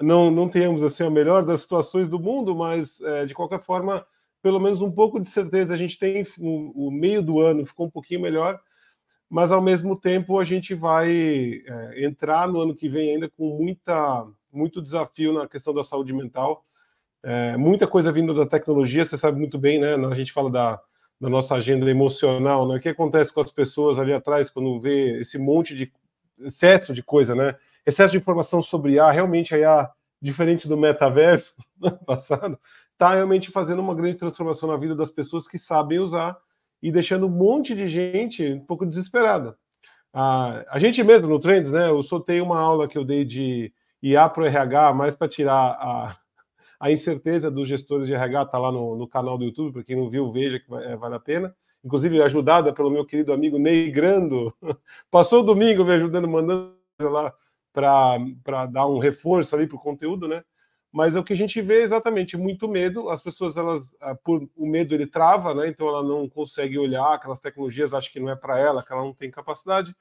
não, 0.00 0.30
não 0.30 0.48
tenhamos 0.48 0.82
assim 0.82 1.04
a 1.04 1.10
melhor 1.10 1.44
das 1.44 1.62
situações 1.62 2.08
do 2.08 2.18
mundo, 2.18 2.54
mas 2.54 3.00
é, 3.00 3.26
de 3.26 3.34
qualquer 3.34 3.60
forma, 3.60 4.04
pelo 4.42 4.58
menos 4.58 4.80
um 4.82 4.90
pouco 4.90 5.20
de 5.20 5.28
certeza 5.28 5.74
a 5.74 5.76
gente 5.76 5.98
tem. 5.98 6.26
O, 6.38 6.88
o, 6.88 6.90
meio 6.90 7.22
do 7.22 7.40
ano 7.40 7.66
ficou 7.66 7.86
um 7.86 7.90
pouquinho 7.90 8.20
melhor, 8.20 8.60
mas 9.28 9.52
ao 9.52 9.60
mesmo 9.60 9.98
tempo 9.98 10.38
a 10.38 10.44
gente 10.44 10.74
vai 10.74 11.62
é, 11.66 12.04
entrar 12.04 12.48
no 12.48 12.60
ano 12.60 12.74
que 12.74 12.88
vem 12.88 13.14
ainda 13.14 13.28
com 13.28 13.58
muita, 13.58 14.26
muito 14.52 14.82
desafio 14.82 15.32
na 15.32 15.46
questão 15.46 15.74
da 15.74 15.84
saúde 15.84 16.12
mental. 16.12 16.64
É, 17.22 17.56
muita 17.56 17.86
coisa 17.86 18.10
vindo 18.10 18.32
da 18.32 18.46
tecnologia, 18.46 19.04
você 19.04 19.18
sabe 19.18 19.38
muito 19.38 19.58
bem, 19.58 19.78
né? 19.78 19.94
A 19.94 20.14
gente 20.14 20.32
fala 20.32 20.50
da, 20.50 20.80
da 21.20 21.28
nossa 21.28 21.54
agenda 21.54 21.88
emocional, 21.90 22.66
né? 22.66 22.76
O 22.76 22.80
que 22.80 22.88
acontece 22.88 23.32
com 23.32 23.40
as 23.40 23.50
pessoas 23.50 23.98
ali 23.98 24.12
atrás 24.12 24.48
quando 24.48 24.80
vê 24.80 25.20
esse 25.20 25.36
monte 25.36 25.76
de 25.76 25.92
excesso 26.38 26.94
de 26.94 27.02
coisa, 27.02 27.34
né? 27.34 27.54
Excesso 27.86 28.12
de 28.12 28.18
informação 28.18 28.60
sobre 28.60 28.94
IA, 28.94 29.10
realmente 29.10 29.54
a 29.54 29.58
IA, 29.58 29.90
diferente 30.20 30.68
do 30.68 30.76
metaverso 30.76 31.54
no 31.80 31.92
passado, 32.04 32.58
está 32.92 33.14
realmente 33.14 33.50
fazendo 33.50 33.80
uma 33.80 33.94
grande 33.94 34.18
transformação 34.18 34.68
na 34.68 34.76
vida 34.76 34.94
das 34.94 35.10
pessoas 35.10 35.48
que 35.48 35.58
sabem 35.58 35.98
usar 35.98 36.36
e 36.82 36.90
deixando 36.90 37.26
um 37.26 37.30
monte 37.30 37.74
de 37.74 37.88
gente 37.88 38.52
um 38.52 38.64
pouco 38.64 38.86
desesperada. 38.86 39.56
A, 40.12 40.64
a 40.68 40.78
gente 40.78 41.02
mesmo 41.02 41.28
no 41.28 41.38
Trends, 41.38 41.70
né? 41.70 41.88
Eu 41.88 42.02
soltei 42.02 42.40
uma 42.40 42.58
aula 42.58 42.88
que 42.88 42.98
eu 42.98 43.04
dei 43.04 43.24
de 43.24 43.72
IA 44.02 44.28
para 44.28 44.42
o 44.42 44.46
RH, 44.46 44.94
mais 44.94 45.14
para 45.14 45.28
tirar 45.28 45.76
a, 45.78 46.16
a 46.80 46.90
incerteza 46.90 47.50
dos 47.50 47.68
gestores 47.68 48.06
de 48.06 48.14
RH, 48.14 48.42
está 48.42 48.58
lá 48.58 48.72
no, 48.72 48.96
no, 48.96 49.06
canal 49.06 49.38
do 49.38 49.44
YouTube, 49.44 49.72
para 49.72 49.84
quem 49.84 49.96
não 49.96 50.10
viu, 50.10 50.32
veja 50.32 50.58
que 50.58 50.74
é, 50.74 50.96
vale 50.96 51.14
a 51.14 51.20
pena. 51.20 51.54
Inclusive, 51.84 52.20
ajudada 52.22 52.72
pelo 52.72 52.90
meu 52.90 53.06
querido 53.06 53.32
amigo 53.32 53.58
Ney 53.58 53.90
Grando. 53.90 54.52
Passou 55.10 55.40
o 55.40 55.44
domingo 55.44 55.84
me 55.84 55.94
ajudando, 55.94 56.28
mandando 56.28 56.74
lá 57.00 57.32
para 57.72 58.66
dar 58.66 58.86
um 58.86 58.98
reforço 58.98 59.54
ali 59.54 59.66
para 59.66 59.76
o 59.76 59.80
conteúdo, 59.80 60.28
né? 60.28 60.42
Mas 60.92 61.14
é 61.14 61.20
o 61.20 61.24
que 61.24 61.32
a 61.32 61.36
gente 61.36 61.62
vê 61.62 61.82
exatamente 61.82 62.36
muito 62.36 62.68
medo. 62.68 63.10
As 63.10 63.22
pessoas, 63.22 63.56
elas, 63.56 63.94
ah, 64.00 64.14
por 64.14 64.48
o 64.56 64.66
medo 64.66 64.92
ele 64.94 65.06
trava, 65.06 65.54
né? 65.54 65.68
Então 65.68 65.86
ela 65.88 66.02
não 66.02 66.28
consegue 66.28 66.78
olhar 66.78 67.14
aquelas 67.14 67.38
tecnologias, 67.38 67.94
acha 67.94 68.10
que 68.10 68.18
não 68.18 68.28
é 68.28 68.34
para 68.34 68.58
ela, 68.58 68.82
que 68.82 68.92
ela 68.92 69.02
não 69.02 69.14
tem 69.14 69.30
capacidade. 69.30 69.94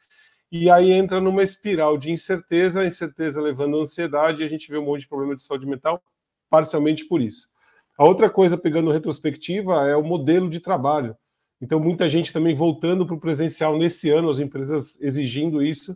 E 0.52 0.68
aí 0.70 0.92
entra 0.92 1.22
numa 1.22 1.44
espiral 1.44 1.96
de 1.96 2.12
incerteza, 2.12 2.84
incerteza 2.84 3.40
levando 3.40 3.78
à 3.78 3.82
ansiedade, 3.82 4.42
e 4.42 4.46
a 4.46 4.50
gente 4.50 4.70
vê 4.72 4.80
um 4.80 4.86
monte 4.86 5.02
de 5.02 5.08
problema 5.08 5.36
de 5.36 5.44
saúde 5.44 5.68
mental, 5.68 6.02
parcialmente 6.50 7.06
por 7.06 7.22
isso. 7.22 7.50
A 7.96 8.04
outra 8.04 8.30
coisa, 8.30 8.58
pegando 8.58 8.90
retrospectiva, 8.90 9.88
é 9.88 9.96
o 9.96 10.04
modelo 10.04 10.50
de 10.50 10.60
trabalho. 10.60 11.16
Então, 11.62 11.80
muita 11.80 12.10
gente 12.10 12.34
também 12.34 12.56
voltando 12.56 13.06
para 13.06 13.16
o 13.16 13.20
presencial 13.20 13.78
nesse 13.78 14.10
ano, 14.10 14.30
as 14.30 14.40
empresas 14.40 15.00
exigindo 15.02 15.62
isso 15.62 15.96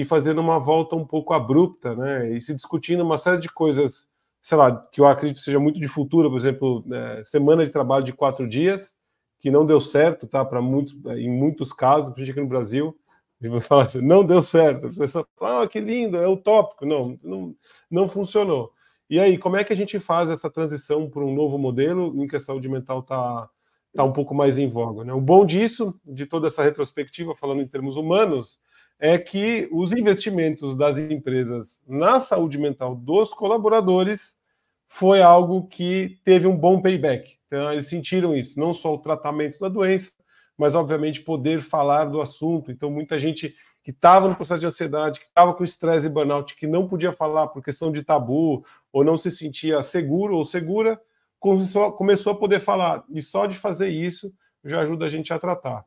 e 0.00 0.04
fazendo 0.04 0.40
uma 0.40 0.60
volta 0.60 0.94
um 0.94 1.04
pouco 1.04 1.34
abrupta, 1.34 1.92
né? 1.92 2.30
E 2.30 2.40
se 2.40 2.54
discutindo 2.54 3.02
uma 3.02 3.18
série 3.18 3.40
de 3.40 3.48
coisas, 3.48 4.08
sei 4.40 4.56
lá, 4.56 4.76
que 4.92 5.00
eu 5.00 5.06
acredito 5.06 5.40
seja 5.40 5.58
muito 5.58 5.80
de 5.80 5.88
futuro, 5.88 6.30
por 6.30 6.38
exemplo, 6.38 6.84
é, 6.92 7.24
semana 7.24 7.64
de 7.64 7.72
trabalho 7.72 8.04
de 8.04 8.12
quatro 8.12 8.48
dias, 8.48 8.94
que 9.40 9.50
não 9.50 9.66
deu 9.66 9.80
certo, 9.80 10.28
tá? 10.28 10.44
Para 10.44 10.62
muitos, 10.62 10.94
em 11.16 11.28
muitos 11.28 11.72
casos, 11.72 12.14
gente 12.16 12.30
aqui 12.30 12.40
no 12.40 12.46
Brasil, 12.46 12.96
falar 13.62 13.86
assim, 13.86 14.00
não 14.00 14.24
deu 14.24 14.40
certo. 14.40 14.86
A 14.86 14.92
pessoa 14.92 15.26
fala, 15.36 15.64
ah, 15.64 15.68
que 15.68 15.80
lindo, 15.80 16.16
é 16.16 16.28
utópico. 16.28 16.86
Não, 16.86 17.18
não, 17.20 17.54
não 17.90 18.08
funcionou. 18.08 18.72
E 19.10 19.18
aí, 19.18 19.36
como 19.36 19.56
é 19.56 19.64
que 19.64 19.72
a 19.72 19.76
gente 19.76 19.98
faz 19.98 20.30
essa 20.30 20.48
transição 20.48 21.10
para 21.10 21.24
um 21.24 21.34
novo 21.34 21.58
modelo 21.58 22.14
em 22.22 22.28
que 22.28 22.36
a 22.36 22.40
saúde 22.40 22.68
mental 22.68 23.00
está 23.00 23.48
tá 23.96 24.04
um 24.04 24.12
pouco 24.12 24.32
mais 24.32 24.58
em 24.58 24.68
voga? 24.70 25.02
Né? 25.02 25.12
O 25.12 25.20
bom 25.20 25.44
disso, 25.44 25.98
de 26.04 26.24
toda 26.24 26.46
essa 26.46 26.62
retrospectiva, 26.62 27.34
falando 27.34 27.62
em 27.62 27.66
termos 27.66 27.96
humanos, 27.96 28.60
é 28.98 29.16
que 29.16 29.68
os 29.72 29.92
investimentos 29.92 30.76
das 30.76 30.98
empresas 30.98 31.82
na 31.86 32.18
saúde 32.18 32.58
mental 32.58 32.94
dos 32.94 33.32
colaboradores 33.32 34.36
foi 34.88 35.22
algo 35.22 35.66
que 35.68 36.18
teve 36.24 36.46
um 36.46 36.56
bom 36.56 36.80
payback. 36.80 37.38
Então, 37.46 37.72
eles 37.72 37.86
sentiram 37.86 38.34
isso, 38.34 38.58
não 38.58 38.74
só 38.74 38.94
o 38.94 38.98
tratamento 38.98 39.58
da 39.60 39.68
doença, 39.68 40.10
mas, 40.56 40.74
obviamente, 40.74 41.20
poder 41.20 41.60
falar 41.60 42.06
do 42.06 42.20
assunto. 42.20 42.72
Então, 42.72 42.90
muita 42.90 43.18
gente 43.18 43.54
que 43.84 43.90
estava 43.90 44.28
no 44.28 44.34
processo 44.34 44.60
de 44.60 44.66
ansiedade, 44.66 45.20
que 45.20 45.26
estava 45.26 45.54
com 45.54 45.62
estresse 45.62 46.06
e 46.06 46.10
burnout, 46.10 46.56
que 46.56 46.66
não 46.66 46.88
podia 46.88 47.12
falar 47.12 47.48
por 47.48 47.62
questão 47.62 47.92
de 47.92 48.02
tabu, 48.02 48.64
ou 48.92 49.04
não 49.04 49.16
se 49.16 49.30
sentia 49.30 49.80
seguro 49.82 50.36
ou 50.36 50.44
segura, 50.44 51.00
começou, 51.38 51.92
começou 51.92 52.32
a 52.32 52.36
poder 52.36 52.60
falar. 52.60 53.04
E 53.08 53.22
só 53.22 53.46
de 53.46 53.56
fazer 53.56 53.88
isso 53.88 54.32
já 54.64 54.80
ajuda 54.80 55.06
a 55.06 55.10
gente 55.10 55.32
a 55.32 55.38
tratar. 55.38 55.84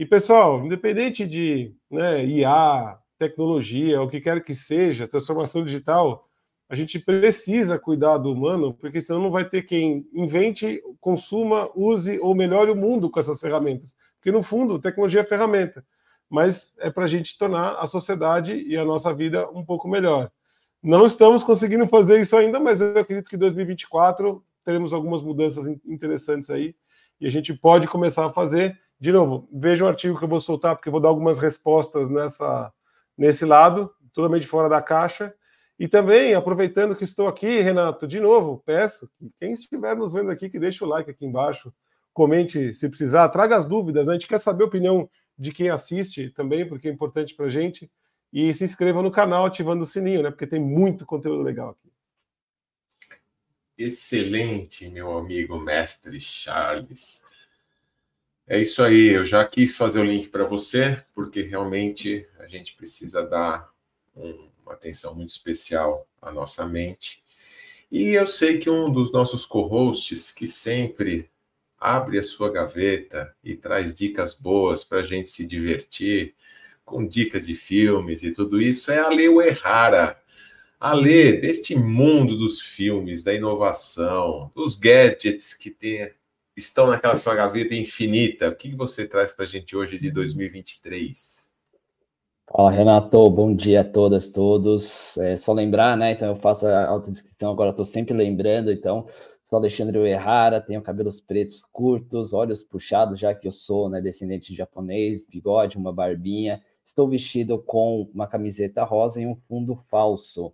E, 0.00 0.06
pessoal, 0.06 0.64
independente 0.64 1.26
de 1.26 1.74
né, 1.90 2.24
IA, 2.24 2.98
tecnologia, 3.18 4.00
o 4.00 4.08
que 4.08 4.18
quer 4.18 4.42
que 4.42 4.54
seja, 4.54 5.06
transformação 5.06 5.62
digital, 5.62 6.26
a 6.70 6.74
gente 6.74 6.98
precisa 6.98 7.78
cuidar 7.78 8.16
do 8.16 8.32
humano, 8.32 8.72
porque 8.72 8.98
senão 9.02 9.20
não 9.20 9.30
vai 9.30 9.46
ter 9.46 9.60
quem 9.60 10.08
invente, 10.14 10.82
consuma, 10.98 11.68
use 11.76 12.18
ou 12.18 12.34
melhore 12.34 12.70
o 12.70 12.74
mundo 12.74 13.10
com 13.10 13.20
essas 13.20 13.42
ferramentas. 13.42 13.94
Porque, 14.16 14.32
no 14.32 14.42
fundo, 14.42 14.78
tecnologia 14.78 15.20
é 15.20 15.24
ferramenta, 15.24 15.84
mas 16.30 16.74
é 16.78 16.90
para 16.90 17.04
a 17.04 17.06
gente 17.06 17.36
tornar 17.36 17.72
a 17.72 17.86
sociedade 17.86 18.54
e 18.54 18.78
a 18.78 18.86
nossa 18.86 19.12
vida 19.12 19.50
um 19.50 19.62
pouco 19.62 19.86
melhor. 19.86 20.32
Não 20.82 21.04
estamos 21.04 21.44
conseguindo 21.44 21.86
fazer 21.86 22.18
isso 22.22 22.34
ainda, 22.38 22.58
mas 22.58 22.80
eu 22.80 22.96
acredito 22.98 23.28
que 23.28 23.36
em 23.36 23.38
2024 23.38 24.42
teremos 24.64 24.94
algumas 24.94 25.20
mudanças 25.20 25.68
interessantes 25.84 26.48
aí 26.48 26.74
e 27.20 27.26
a 27.26 27.30
gente 27.30 27.52
pode 27.52 27.86
começar 27.86 28.24
a 28.24 28.30
fazer 28.30 28.80
de 29.00 29.10
novo, 29.10 29.48
veja 29.50 29.84
o 29.84 29.88
artigo 29.88 30.18
que 30.18 30.24
eu 30.24 30.28
vou 30.28 30.40
soltar, 30.42 30.76
porque 30.76 30.88
eu 30.88 30.92
vou 30.92 31.00
dar 31.00 31.08
algumas 31.08 31.38
respostas 31.38 32.10
nessa, 32.10 32.70
nesse 33.16 33.46
lado, 33.46 33.90
totalmente 34.12 34.46
fora 34.46 34.68
da 34.68 34.82
caixa. 34.82 35.34
E 35.78 35.88
também, 35.88 36.34
aproveitando 36.34 36.94
que 36.94 37.04
estou 37.04 37.26
aqui, 37.26 37.60
Renato, 37.60 38.06
de 38.06 38.20
novo, 38.20 38.62
peço 38.66 39.10
que 39.18 39.32
quem 39.40 39.52
estiver 39.52 39.96
nos 39.96 40.12
vendo 40.12 40.30
aqui, 40.30 40.50
que 40.50 40.58
deixe 40.58 40.84
o 40.84 40.86
like 40.86 41.10
aqui 41.10 41.24
embaixo, 41.24 41.72
comente 42.12 42.74
se 42.74 42.86
precisar, 42.90 43.30
traga 43.30 43.56
as 43.56 43.64
dúvidas, 43.64 44.06
né? 44.06 44.12
a 44.12 44.14
gente 44.16 44.28
quer 44.28 44.38
saber 44.38 44.64
a 44.64 44.66
opinião 44.66 45.08
de 45.38 45.50
quem 45.50 45.70
assiste 45.70 46.28
também, 46.28 46.68
porque 46.68 46.86
é 46.86 46.92
importante 46.92 47.34
para 47.34 47.46
a 47.46 47.50
gente. 47.50 47.90
E 48.30 48.52
se 48.52 48.64
inscreva 48.64 49.02
no 49.02 49.10
canal 49.10 49.46
ativando 49.46 49.82
o 49.82 49.86
sininho, 49.86 50.22
né? 50.22 50.30
Porque 50.30 50.46
tem 50.46 50.60
muito 50.60 51.06
conteúdo 51.06 51.42
legal 51.42 51.70
aqui. 51.70 51.90
Excelente, 53.76 54.88
meu 54.90 55.16
amigo 55.16 55.58
mestre 55.58 56.20
Charles. 56.20 57.24
É 58.52 58.60
isso 58.60 58.82
aí, 58.82 59.10
eu 59.10 59.24
já 59.24 59.46
quis 59.46 59.76
fazer 59.76 60.00
o 60.00 60.04
link 60.04 60.28
para 60.28 60.44
você, 60.44 61.00
porque 61.14 61.40
realmente 61.42 62.26
a 62.36 62.48
gente 62.48 62.74
precisa 62.74 63.22
dar 63.22 63.70
um, 64.16 64.48
uma 64.64 64.72
atenção 64.72 65.14
muito 65.14 65.28
especial 65.28 66.04
à 66.20 66.32
nossa 66.32 66.66
mente. 66.66 67.22
E 67.92 68.08
eu 68.08 68.26
sei 68.26 68.58
que 68.58 68.68
um 68.68 68.90
dos 68.90 69.12
nossos 69.12 69.46
co-hosts, 69.46 70.32
que 70.32 70.48
sempre 70.48 71.30
abre 71.78 72.18
a 72.18 72.24
sua 72.24 72.50
gaveta 72.50 73.32
e 73.44 73.54
traz 73.54 73.94
dicas 73.94 74.34
boas 74.34 74.82
para 74.82 74.98
a 74.98 75.04
gente 75.04 75.28
se 75.28 75.46
divertir, 75.46 76.34
com 76.84 77.06
dicas 77.06 77.46
de 77.46 77.54
filmes 77.54 78.24
e 78.24 78.32
tudo 78.32 78.60
isso, 78.60 78.90
é 78.90 78.98
a 78.98 79.10
Leo 79.10 79.40
Errara. 79.40 80.20
A 80.80 80.92
Lê, 80.92 81.34
deste 81.34 81.76
mundo 81.76 82.36
dos 82.36 82.60
filmes, 82.60 83.22
da 83.22 83.32
inovação, 83.32 84.50
dos 84.56 84.74
gadgets 84.74 85.54
que 85.54 85.70
tem 85.70 86.10
estão 86.60 86.86
naquela 86.86 87.16
sua 87.16 87.34
gaveta 87.34 87.74
infinita. 87.74 88.48
O 88.48 88.54
que 88.54 88.74
você 88.74 89.06
traz 89.06 89.32
para 89.32 89.44
a 89.44 89.48
gente 89.48 89.74
hoje 89.74 89.98
de 89.98 90.10
2023? 90.10 91.48
Fala, 92.52 92.70
Renato. 92.70 93.30
Bom 93.30 93.54
dia 93.54 93.80
a 93.80 93.84
todas, 93.84 94.30
todos. 94.30 95.16
É 95.18 95.36
só 95.36 95.52
lembrar, 95.52 95.96
né? 95.96 96.12
Então, 96.12 96.28
eu 96.28 96.36
faço 96.36 96.66
a 96.66 96.86
autodescrição 96.86 97.50
agora, 97.50 97.70
estou 97.70 97.84
sempre 97.84 98.14
lembrando. 98.14 98.70
Então, 98.70 99.06
sou 99.48 99.58
Alexandre 99.58 99.98
Uehara, 99.98 100.60
tenho 100.60 100.82
cabelos 100.82 101.20
pretos 101.20 101.64
curtos, 101.72 102.32
olhos 102.32 102.62
puxados, 102.62 103.18
já 103.18 103.34
que 103.34 103.48
eu 103.48 103.52
sou 103.52 103.88
né, 103.88 104.00
descendente 104.00 104.50
de 104.50 104.58
japonês, 104.58 105.24
bigode, 105.24 105.78
uma 105.78 105.92
barbinha. 105.92 106.62
Estou 106.84 107.08
vestido 107.08 107.58
com 107.58 108.08
uma 108.12 108.26
camiseta 108.26 108.84
rosa 108.84 109.22
e 109.22 109.26
um 109.26 109.36
fundo 109.48 109.76
falso. 109.88 110.52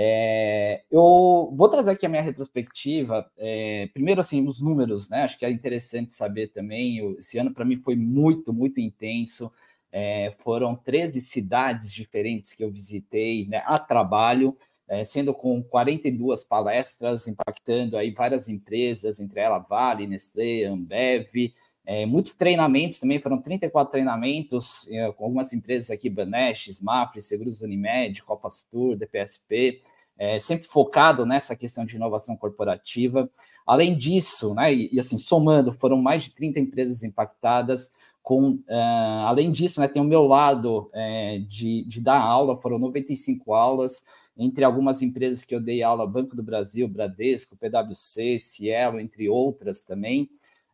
É, 0.00 0.84
eu 0.92 1.52
vou 1.56 1.68
trazer 1.68 1.90
aqui 1.90 2.06
a 2.06 2.08
minha 2.08 2.22
retrospectiva. 2.22 3.28
É, 3.36 3.88
primeiro, 3.92 4.20
assim, 4.20 4.46
os 4.46 4.60
números, 4.60 5.10
né? 5.10 5.24
Acho 5.24 5.36
que 5.36 5.44
é 5.44 5.50
interessante 5.50 6.12
saber 6.12 6.52
também. 6.52 6.98
Eu, 6.98 7.18
esse 7.18 7.36
ano, 7.36 7.52
para 7.52 7.64
mim, 7.64 7.78
foi 7.78 7.96
muito, 7.96 8.52
muito 8.52 8.80
intenso. 8.80 9.52
É, 9.90 10.36
foram 10.44 10.76
13 10.76 11.20
cidades 11.20 11.92
diferentes 11.92 12.52
que 12.52 12.62
eu 12.62 12.70
visitei 12.70 13.48
né, 13.48 13.60
a 13.66 13.76
trabalho, 13.76 14.56
é, 14.86 15.02
sendo 15.02 15.34
com 15.34 15.60
42 15.64 16.44
palestras, 16.44 17.26
impactando 17.26 17.96
aí 17.96 18.12
várias 18.12 18.48
empresas, 18.48 19.18
entre 19.18 19.40
elas 19.40 19.66
Vale, 19.68 20.06
Nestlé, 20.06 20.62
Ambev, 20.62 21.52
É, 21.90 22.04
muitos 22.04 22.34
treinamentos 22.34 22.98
também, 22.98 23.18
foram 23.18 23.40
34 23.40 23.90
treinamentos 23.90 24.86
é, 24.90 25.10
com 25.10 25.24
algumas 25.24 25.54
empresas 25.54 25.90
aqui, 25.90 26.10
Banesh, 26.10 26.68
Smafre, 26.68 27.22
Seguros 27.22 27.62
Unimed, 27.62 28.22
Copas 28.24 28.62
Tour, 28.62 28.94
DPSP, 28.94 29.80
é, 30.18 30.38
sempre 30.38 30.68
focado 30.68 31.24
nessa 31.24 31.56
questão 31.56 31.86
de 31.86 31.96
inovação 31.96 32.36
corporativa. 32.36 33.30
Além 33.66 33.96
disso, 33.96 34.54
né, 34.54 34.70
e, 34.70 34.90
e 34.92 35.00
assim, 35.00 35.16
somando, 35.16 35.72
foram 35.72 35.96
mais 35.96 36.24
de 36.24 36.34
30 36.34 36.60
empresas 36.60 37.02
impactadas, 37.02 37.90
com, 38.22 38.50
uh, 38.50 39.24
além 39.24 39.50
disso, 39.50 39.80
né, 39.80 39.88
tem 39.88 40.02
o 40.02 40.04
meu 40.04 40.26
lado 40.26 40.90
é, 40.92 41.38
de, 41.48 41.86
de 41.88 42.02
dar 42.02 42.20
aula, 42.20 42.60
foram 42.60 42.78
95 42.78 43.54
aulas, 43.54 44.04
entre 44.36 44.62
algumas 44.62 45.00
empresas 45.00 45.42
que 45.42 45.54
eu 45.54 45.60
dei 45.60 45.82
aula, 45.82 46.06
Banco 46.06 46.36
do 46.36 46.42
Brasil, 46.42 46.86
Bradesco, 46.86 47.56
PwC, 47.56 48.38
Cielo, 48.38 49.00
entre 49.00 49.26
outras 49.30 49.84
também. 49.84 50.28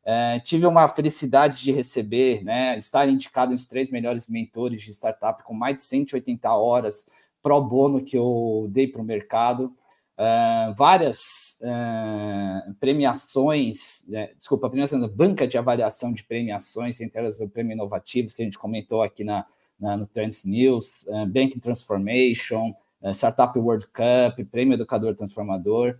Uh, 0.05 0.39
tive 0.45 0.67
uma 0.67 0.87
felicidade 0.87 1.61
de 1.61 1.73
receber, 1.73 2.45
né, 2.45 2.77
estar 2.77 3.09
indicado 3.09 3.53
nos 3.53 3.67
três 3.67 3.91
melhores 3.91 4.29
mentores 4.29 4.83
de 4.83 4.91
startup 4.93 5.43
com 5.43 5.55
mais 5.55 5.77
de 5.77 5.83
180 5.83 6.53
horas 6.53 7.07
pro 7.43 7.59
bono 7.63 8.05
que 8.05 8.17
eu 8.17 8.69
dei 8.71 8.87
para 8.87 9.01
o 9.01 9.05
mercado. 9.05 9.75
Uh, 10.17 10.75
várias 10.77 11.59
uh, 11.63 12.75
premiações, 12.75 14.07
né, 14.07 14.31
desculpa, 14.37 14.69
premiação, 14.69 15.09
banca 15.09 15.47
de 15.47 15.57
avaliação 15.57 16.13
de 16.13 16.23
premiações, 16.23 17.01
entre 17.01 17.19
elas 17.19 17.41
o 17.41 17.49
Prêmio 17.49 17.73
Inovativos, 17.73 18.35
que 18.35 18.43
a 18.43 18.45
gente 18.45 18.59
comentou 18.59 19.03
aqui 19.03 19.25
na, 19.25 19.47
na 19.81 19.97
no 19.97 20.07
Trends 20.07 20.45
News, 20.45 21.05
uh, 21.09 21.27
Banking 21.27 21.61
Transformation, 21.61 22.75
Startup 23.13 23.59
World 23.59 23.87
Cup, 23.89 24.47
Prêmio 24.51 24.75
Educador 24.75 25.15
Transformador, 25.15 25.99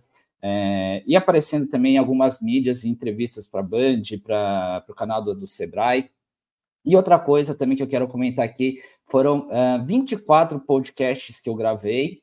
e 1.05 1.15
aparecendo 1.15 1.67
também 1.67 1.95
em 1.95 1.97
algumas 1.97 2.41
mídias 2.41 2.83
e 2.83 2.89
entrevistas 2.89 3.47
para 3.47 3.61
a 3.61 3.63
Band, 3.63 4.03
para 4.23 4.85
o 4.89 4.93
canal 4.93 5.23
do, 5.23 5.35
do 5.35 5.47
Sebrae. 5.47 6.09
E 6.85 6.95
outra 6.95 7.17
coisa 7.17 7.55
também 7.55 7.75
que 7.75 7.81
eu 7.81 7.87
quero 7.87 8.07
comentar 8.07 8.45
aqui, 8.45 8.79
foram 9.07 9.47
24 9.85 10.59
podcasts 10.59 11.39
que 11.39 11.49
eu 11.49 11.55
gravei, 11.55 12.21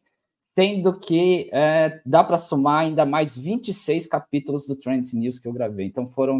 tendo 0.54 0.98
que 0.98 1.48
é, 1.52 2.00
dá 2.04 2.22
para 2.22 2.38
somar 2.38 2.80
ainda 2.80 3.06
mais 3.06 3.36
26 3.36 4.06
capítulos 4.06 4.66
do 4.66 4.76
Trends 4.76 5.14
News 5.14 5.38
que 5.38 5.48
eu 5.48 5.52
gravei. 5.52 5.86
Então 5.86 6.06
foram 6.06 6.38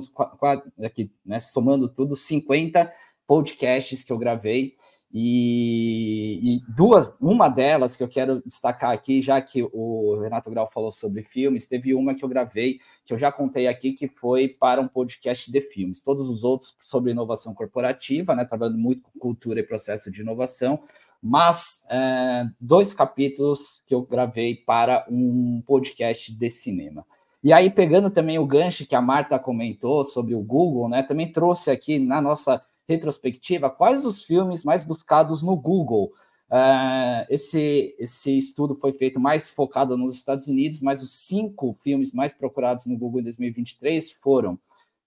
aqui, 0.85 1.11
né, 1.25 1.41
somando 1.41 1.89
tudo, 1.89 2.15
50 2.15 2.93
podcasts 3.27 4.05
que 4.05 4.13
eu 4.13 4.19
gravei. 4.19 4.75
E, 5.15 6.41
e, 6.43 6.63
duas, 6.67 7.13
uma 7.21 7.51
delas 7.51 7.95
que 7.95 8.03
eu 8.03 8.09
quero 8.09 8.43
destacar 8.47 8.93
aqui, 8.93 9.21
já 9.21 9.43
que 9.43 9.63
o 9.63 10.19
Renato 10.23 10.51
Grau 10.51 10.71
falou 10.73 10.91
sobre 10.91 11.23
filmes, 11.23 11.67
teve 11.67 11.95
uma 11.95 12.15
que 12.15 12.25
eu 12.25 12.29
gravei, 12.29 12.79
que 13.05 13.13
eu 13.13 13.19
já 13.19 13.31
contei 13.31 13.67
aqui, 13.67 13.93
que 13.93 14.09
foi 14.09 14.49
para 14.49 14.81
um 14.81 14.89
podcast 14.89 15.53
de 15.53 15.61
filmes. 15.61 16.01
Todos 16.01 16.31
os 16.31 16.43
outros 16.43 16.79
sobre 16.81 17.11
inovação 17.11 17.53
corporativa, 17.53 18.35
né, 18.35 18.47
trabalhando 18.47 18.79
muito 18.79 19.03
com 19.03 19.19
cultura 19.19 19.61
e 19.61 19.63
processo 19.63 20.11
de 20.11 20.23
inovação, 20.23 20.81
mas 21.23 21.85
é, 21.91 22.47
dois 22.59 22.95
capítulos 22.95 23.83
que 23.87 23.95
eu 23.95 24.03
gravei 24.03 24.57
para 24.57 25.07
um 25.11 25.63
podcast 25.67 26.35
de 26.35 26.49
cinema. 26.49 27.05
E 27.45 27.53
aí, 27.53 27.69
pegando 27.71 28.09
também 28.09 28.39
o 28.39 28.47
gancho 28.47 28.87
que 28.87 28.95
a 28.95 29.03
Marta 29.03 29.39
comentou 29.39 30.05
sobre 30.05 30.35
o 30.35 30.43
Google, 30.43 30.89
né, 30.89 31.03
também 31.03 31.31
trouxe 31.31 31.71
aqui 31.71 31.99
na 31.99 32.23
nossa 32.23 32.65
retrospectiva 32.89 33.71
quais 33.71 34.05
os 34.05 34.23
filmes 34.23 34.65
mais 34.65 34.85
buscados 34.85 35.43
no 35.43 35.57
Google. 35.57 36.13
Uh, 36.51 37.25
esse, 37.31 37.97
esse 37.99 38.37
estudo 38.37 38.75
foi 38.75 38.93
feito 38.93 39.19
mais 39.19 39.49
focado 39.49 39.97
nos 39.97 40.17
Estados 40.17 40.47
Unidos, 40.47 40.83
mas 40.83 41.03
os 41.03 41.11
cinco 41.11 41.73
filmes 41.83 42.13
mais 42.13 42.35
procurados 42.35 42.85
no 42.85 42.97
Google 42.97 43.21
em 43.21 43.25
2023 43.25 44.13
foram 44.13 44.59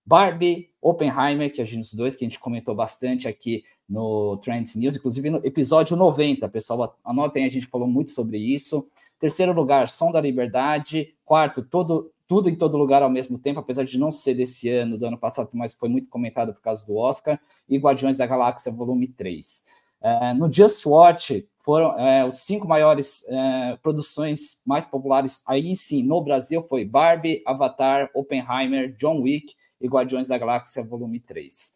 Barbie, 0.05 0.71
Oppenheimer, 0.81 1.51
que 1.51 1.61
a 1.61 1.65
gente, 1.65 1.83
os 1.83 1.93
dois 1.93 2.15
que 2.15 2.23
a 2.23 2.27
gente 2.27 2.39
comentou 2.39 2.73
bastante 2.75 3.27
aqui 3.27 3.63
no 3.87 4.37
Trends 4.37 4.75
News, 4.75 4.95
inclusive 4.95 5.29
no 5.29 5.37
episódio 5.45 5.95
90, 5.95 6.49
pessoal, 6.49 6.97
anotem, 7.03 7.45
a 7.45 7.49
gente 7.49 7.67
falou 7.67 7.87
muito 7.87 8.11
sobre 8.11 8.37
isso. 8.37 8.87
Terceiro 9.19 9.53
lugar, 9.53 9.87
Som 9.87 10.11
da 10.11 10.21
Liberdade. 10.21 11.15
Quarto, 11.23 11.63
todo, 11.63 12.11
Tudo 12.27 12.49
em 12.49 12.55
Todo 12.55 12.77
Lugar 12.77 13.03
ao 13.03 13.09
mesmo 13.09 13.37
tempo, 13.37 13.59
apesar 13.59 13.83
de 13.83 13.97
não 13.97 14.11
ser 14.11 14.33
desse 14.33 14.69
ano, 14.69 14.97
do 14.97 15.05
ano 15.05 15.17
passado, 15.17 15.49
mas 15.53 15.73
foi 15.73 15.89
muito 15.89 16.09
comentado 16.09 16.53
por 16.53 16.61
causa 16.61 16.85
do 16.85 16.95
Oscar. 16.95 17.39
E 17.69 17.77
Guardiões 17.77 18.17
da 18.17 18.25
Galáxia, 18.25 18.71
volume 18.71 19.07
3. 19.07 19.63
É, 20.01 20.33
no 20.33 20.51
Just 20.51 20.85
Watch, 20.85 21.47
foram 21.65 21.99
é, 21.99 22.23
os 22.23 22.35
cinco 22.41 22.67
maiores 22.67 23.25
é, 23.27 23.77
produções 23.81 24.61
mais 24.63 24.85
populares 24.85 25.41
aí 25.47 25.75
sim 25.75 26.03
no 26.03 26.21
Brasil 26.21 26.63
foi 26.69 26.85
Barbie, 26.85 27.41
Avatar, 27.43 28.11
Oppenheimer, 28.13 28.95
John 28.97 29.21
Wick 29.21 29.55
e 29.81 29.87
Guardiões 29.87 30.27
da 30.27 30.37
Galáxia 30.37 30.83
volume 30.83 31.19
3. 31.19 31.73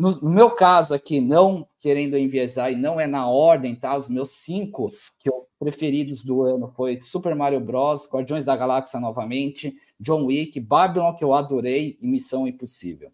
No, 0.00 0.10
no, 0.22 0.30
meu 0.30 0.50
caso 0.52 0.94
aqui, 0.94 1.20
não 1.20 1.68
querendo 1.78 2.16
enviesar 2.16 2.72
e 2.72 2.74
não 2.74 2.98
é 2.98 3.06
na 3.06 3.28
ordem, 3.28 3.76
tá? 3.76 3.94
Os 3.94 4.08
meus 4.08 4.30
cinco 4.30 4.88
que 5.18 5.28
eu, 5.28 5.46
preferidos 5.58 6.24
do 6.24 6.42
ano 6.42 6.72
foi 6.74 6.96
Super 6.96 7.34
Mario 7.34 7.60
Bros, 7.60 8.08
Guardiões 8.10 8.46
da 8.46 8.56
Galáxia 8.56 8.98
novamente, 8.98 9.74
John 10.00 10.24
Wick, 10.24 10.58
Babylon, 10.58 11.14
que 11.14 11.22
eu 11.22 11.34
adorei, 11.34 11.98
e 12.00 12.08
Missão 12.08 12.48
Impossível. 12.48 13.12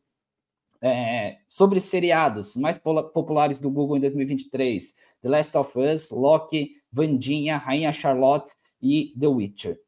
É, 0.81 1.39
sobre 1.49 1.81
seriados 1.81 2.57
mais 2.57 2.79
populares 2.79 3.59
do 3.59 3.69
Google 3.69 3.97
em 3.97 4.01
2023, 4.01 4.95
The 5.23 5.29
Last 5.29 5.59
of 5.59 5.77
Us, 5.77 6.11
Loki, 6.11 6.77
Vandinha, 6.93 7.57
Rainha 7.57 7.91
Charlotte 7.91 8.53
e 8.81 9.13
The 9.19 9.27
Witcher. 9.27 9.81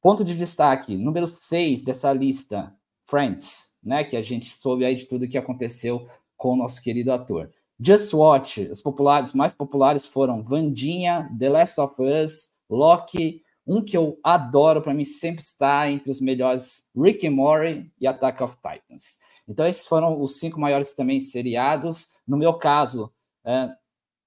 Ponto 0.00 0.24
de 0.24 0.34
destaque, 0.34 0.96
número 0.96 1.28
6 1.28 1.84
dessa 1.84 2.12
lista, 2.12 2.74
Friends, 3.04 3.76
né, 3.80 4.02
que 4.02 4.16
a 4.16 4.22
gente 4.22 4.50
soube 4.50 4.84
aí 4.84 4.96
de 4.96 5.06
tudo 5.06 5.28
que 5.28 5.38
aconteceu 5.38 6.08
com 6.42 6.54
o 6.54 6.56
nosso 6.56 6.82
querido 6.82 7.12
ator. 7.12 7.48
Just 7.78 8.12
Watch, 8.12 8.62
os 8.62 8.80
populares, 8.80 9.32
mais 9.32 9.54
populares 9.54 10.04
foram 10.04 10.42
Vandinha, 10.42 11.30
The 11.38 11.48
Last 11.48 11.80
of 11.80 11.94
Us, 12.02 12.50
Loki, 12.68 13.44
um 13.64 13.80
que 13.80 13.96
eu 13.96 14.18
adoro, 14.24 14.82
para 14.82 14.92
mim 14.92 15.04
sempre 15.04 15.40
está 15.40 15.88
entre 15.88 16.10
os 16.10 16.20
melhores, 16.20 16.88
Rick 16.96 17.24
and 17.28 17.30
Morty 17.30 17.92
e 18.00 18.08
Attack 18.08 18.42
of 18.42 18.56
Titans. 18.56 19.20
Então 19.46 19.64
esses 19.64 19.86
foram 19.86 20.20
os 20.20 20.40
cinco 20.40 20.58
maiores 20.58 20.94
também 20.94 21.20
seriados. 21.20 22.08
No 22.26 22.36
meu 22.36 22.54
caso, 22.54 23.12
é, 23.44 23.68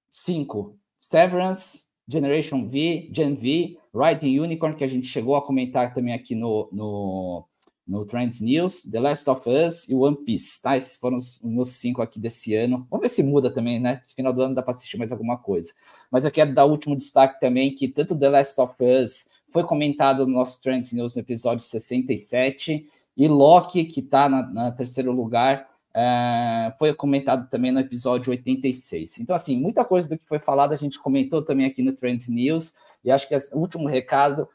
cinco, 0.10 0.80
Severance, 1.02 1.88
Generation 2.08 2.66
V, 2.66 3.12
Gen 3.14 3.36
V, 3.36 3.78
Riding 3.94 4.40
Unicorn, 4.40 4.78
que 4.78 4.86
a 4.86 4.90
gente 4.90 5.08
chegou 5.08 5.36
a 5.36 5.46
comentar 5.46 5.94
também 5.94 6.14
aqui 6.14 6.34
no, 6.34 6.70
no 6.72 7.46
no 7.88 8.06
Trends 8.06 8.42
News, 8.42 8.82
The 8.84 9.00
Last 9.00 9.30
of 9.30 9.48
Us 9.48 9.88
e 9.88 9.94
One 9.94 10.18
Piece, 10.18 10.62
tá? 10.62 10.76
Esses 10.76 10.98
foram 10.98 11.18
os 11.18 11.40
meus 11.44 11.70
cinco 11.70 12.02
aqui 12.02 12.20
desse 12.20 12.56
ano. 12.56 12.88
Vamos 12.90 13.04
ver 13.04 13.10
se 13.10 13.22
muda 13.22 13.54
também, 13.54 13.80
né? 13.80 14.02
Final 14.16 14.34
do 14.34 14.42
ano 14.42 14.56
dá 14.56 14.62
para 14.62 14.72
assistir 14.72 14.98
mais 14.98 15.12
alguma 15.12 15.38
coisa. 15.38 15.72
Mas 16.10 16.26
eu 16.26 16.32
quero 16.32 16.54
dar 16.54 16.66
o 16.66 16.72
último 16.72 16.96
destaque 16.96 17.40
também, 17.40 17.76
que 17.76 17.88
tanto 17.88 18.18
The 18.18 18.30
Last 18.30 18.60
of 18.60 18.74
Us 18.80 19.30
foi 19.52 19.64
comentado 19.64 20.26
no 20.26 20.34
nosso 20.34 20.62
Trends 20.62 20.92
News 20.92 21.16
no 21.16 21.22
episódio 21.22 21.64
67, 21.64 22.90
e 23.16 23.28
Loki, 23.28 23.86
que 23.86 24.02
está 24.02 24.28
na, 24.28 24.52
na, 24.52 24.72
terceiro 24.72 25.12
lugar, 25.12 25.70
uh, 25.92 26.78
foi 26.78 26.94
comentado 26.94 27.50
também 27.50 27.72
no 27.72 27.80
episódio 27.80 28.32
86. 28.32 29.20
Então, 29.20 29.34
assim, 29.34 29.58
muita 29.58 29.86
coisa 29.86 30.10
do 30.10 30.18
que 30.18 30.26
foi 30.26 30.40
falado 30.40 30.74
a 30.74 30.78
gente 30.78 31.00
comentou 31.00 31.42
também 31.42 31.66
aqui 31.66 31.82
no 31.82 31.94
Trends 31.94 32.28
News, 32.28 32.74
e 33.04 33.12
acho 33.12 33.30
que 33.30 33.36
o 33.54 33.60
último 33.60 33.88
recado 33.88 34.50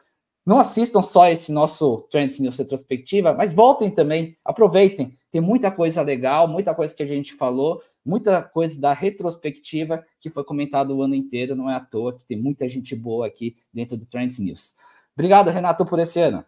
não 0.51 0.59
assistam 0.59 1.01
só 1.01 1.29
esse 1.29 1.53
nosso 1.53 2.09
Trends 2.11 2.41
News 2.41 2.57
retrospectiva, 2.57 3.33
mas 3.33 3.53
voltem 3.53 3.89
também, 3.89 4.37
aproveitem. 4.45 5.17
Tem 5.31 5.41
muita 5.41 5.71
coisa 5.71 6.03
legal, 6.03 6.49
muita 6.49 6.75
coisa 6.75 6.93
que 6.93 7.05
a 7.05 7.07
gente 7.07 7.35
falou, 7.35 7.81
muita 8.05 8.43
coisa 8.43 8.77
da 8.81 8.93
retrospectiva 8.93 10.05
que 10.19 10.29
foi 10.29 10.43
comentado 10.43 10.91
o 10.91 11.03
ano 11.03 11.15
inteiro, 11.15 11.55
não 11.55 11.71
é 11.71 11.77
à 11.77 11.79
toa 11.79 12.17
que 12.17 12.25
tem 12.25 12.37
muita 12.37 12.69
gente 12.69 12.97
boa 12.97 13.29
aqui 13.29 13.59
dentro 13.73 13.97
do 13.97 14.05
Trends 14.07 14.41
News. 14.41 14.75
Obrigado, 15.15 15.51
Renato, 15.51 15.87
por 15.87 16.01
esse 16.01 16.19
ano. 16.19 16.45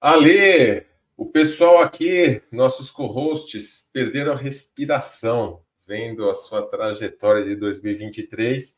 Ale, 0.00 0.86
o 1.16 1.26
pessoal 1.26 1.78
aqui, 1.78 2.42
nossos 2.50 2.90
co-hosts, 2.90 3.88
perderam 3.92 4.32
a 4.32 4.36
respiração 4.36 5.60
vendo 5.86 6.28
a 6.28 6.34
sua 6.34 6.62
trajetória 6.62 7.44
de 7.44 7.54
2023 7.54 8.76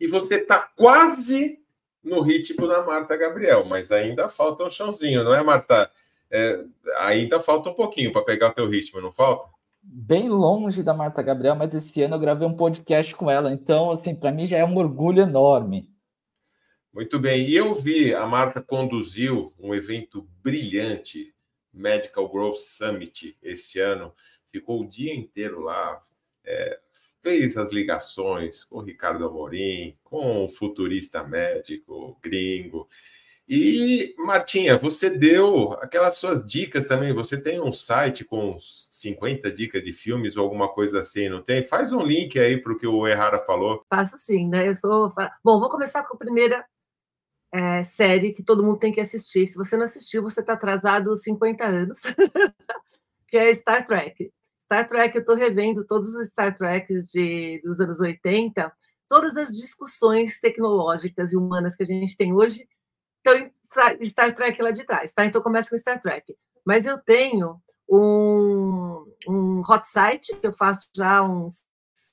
e 0.00 0.06
você 0.06 0.36
está 0.36 0.58
quase 0.74 1.63
no 2.04 2.20
ritmo 2.20 2.68
da 2.68 2.84
Marta 2.84 3.16
Gabriel, 3.16 3.64
mas 3.64 3.90
ainda 3.90 4.28
falta 4.28 4.64
um 4.64 4.70
chãozinho, 4.70 5.24
não 5.24 5.34
é, 5.34 5.42
Marta? 5.42 5.90
É, 6.30 6.64
ainda 6.98 7.40
falta 7.40 7.70
um 7.70 7.74
pouquinho 7.74 8.12
para 8.12 8.22
pegar 8.22 8.50
o 8.50 8.54
teu 8.54 8.68
ritmo, 8.68 9.00
não 9.00 9.12
falta? 9.12 9.48
Bem 9.82 10.28
longe 10.28 10.82
da 10.82 10.92
Marta 10.94 11.22
Gabriel, 11.22 11.54
mas 11.54 11.74
esse 11.74 12.02
ano 12.02 12.16
eu 12.16 12.18
gravei 12.18 12.46
um 12.46 12.56
podcast 12.56 13.14
com 13.14 13.30
ela, 13.30 13.52
então, 13.52 13.90
assim, 13.90 14.14
para 14.14 14.32
mim 14.32 14.46
já 14.46 14.58
é 14.58 14.64
um 14.64 14.76
orgulho 14.76 15.22
enorme. 15.22 15.90
Muito 16.92 17.18
bem, 17.18 17.48
e 17.48 17.56
eu 17.56 17.74
vi, 17.74 18.14
a 18.14 18.26
Marta 18.26 18.62
conduziu 18.62 19.52
um 19.58 19.74
evento 19.74 20.28
brilhante, 20.42 21.34
Medical 21.72 22.28
Growth 22.28 22.58
Summit, 22.58 23.36
esse 23.42 23.80
ano, 23.80 24.14
ficou 24.46 24.82
o 24.82 24.88
dia 24.88 25.14
inteiro 25.14 25.60
lá, 25.60 26.00
é, 26.44 26.78
fez 27.24 27.56
as 27.56 27.70
ligações 27.70 28.62
com 28.62 28.82
Ricardo 28.82 29.24
Amorim, 29.24 29.96
com 30.04 30.44
o 30.44 30.48
futurista 30.48 31.24
médico 31.24 32.18
gringo, 32.22 32.86
E, 33.46 34.14
Martinha, 34.18 34.78
você 34.78 35.10
deu 35.10 35.72
aquelas 35.74 36.16
suas 36.16 36.46
dicas 36.46 36.86
também. 36.86 37.12
Você 37.12 37.38
tem 37.38 37.60
um 37.60 37.72
site 37.72 38.24
com 38.24 38.56
50 38.58 39.50
dicas 39.50 39.82
de 39.82 39.92
filmes 39.92 40.36
ou 40.36 40.44
alguma 40.44 40.68
coisa 40.68 41.00
assim, 41.00 41.28
não 41.28 41.42
tem? 41.42 41.62
Faz 41.62 41.92
um 41.92 42.02
link 42.02 42.38
aí 42.38 42.56
para 42.56 42.72
o 42.72 42.78
que 42.78 42.86
o 42.86 43.06
Errara 43.06 43.38
falou. 43.40 43.84
Faço 43.88 44.16
sim, 44.16 44.48
né? 44.48 44.68
Eu 44.68 44.74
sou. 44.74 45.12
Bom, 45.44 45.60
vou 45.60 45.68
começar 45.68 46.02
com 46.04 46.14
a 46.14 46.18
primeira 46.18 46.64
é, 47.52 47.82
série 47.82 48.32
que 48.32 48.42
todo 48.42 48.64
mundo 48.64 48.78
tem 48.78 48.92
que 48.92 49.00
assistir. 49.00 49.46
Se 49.46 49.56
você 49.56 49.76
não 49.76 49.84
assistiu, 49.84 50.22
você 50.22 50.40
está 50.40 50.54
atrasado 50.54 51.14
50 51.14 51.64
anos, 51.64 52.00
que 53.28 53.36
é 53.36 53.52
Star 53.52 53.84
Trek. 53.84 54.32
Star 54.74 54.88
Trek, 54.88 55.14
eu 55.14 55.20
estou 55.20 55.36
revendo 55.36 55.86
todos 55.86 56.08
os 56.14 56.28
Star 56.28 56.54
Treks 56.54 57.06
de, 57.06 57.60
dos 57.64 57.80
anos 57.80 58.00
80, 58.00 58.72
todas 59.08 59.36
as 59.36 59.50
discussões 59.50 60.40
tecnológicas 60.40 61.32
e 61.32 61.36
humanas 61.36 61.76
que 61.76 61.84
a 61.84 61.86
gente 61.86 62.16
tem 62.16 62.34
hoje 62.34 62.66
então, 63.24 63.50
Star 64.02 64.34
Trek 64.34 64.60
lá 64.60 64.70
de 64.70 64.84
trás, 64.84 65.12
tá? 65.12 65.24
Então 65.24 65.42
começa 65.42 65.70
com 65.70 65.78
Star 65.78 66.00
Trek. 66.00 66.36
Mas 66.64 66.86
eu 66.86 66.98
tenho 66.98 67.56
um, 67.88 69.04
um 69.26 69.62
hot 69.66 69.88
site 69.88 70.36
que 70.36 70.46
eu 70.46 70.52
faço 70.52 70.90
já 70.94 71.18
há 71.18 71.22
uns 71.22 71.64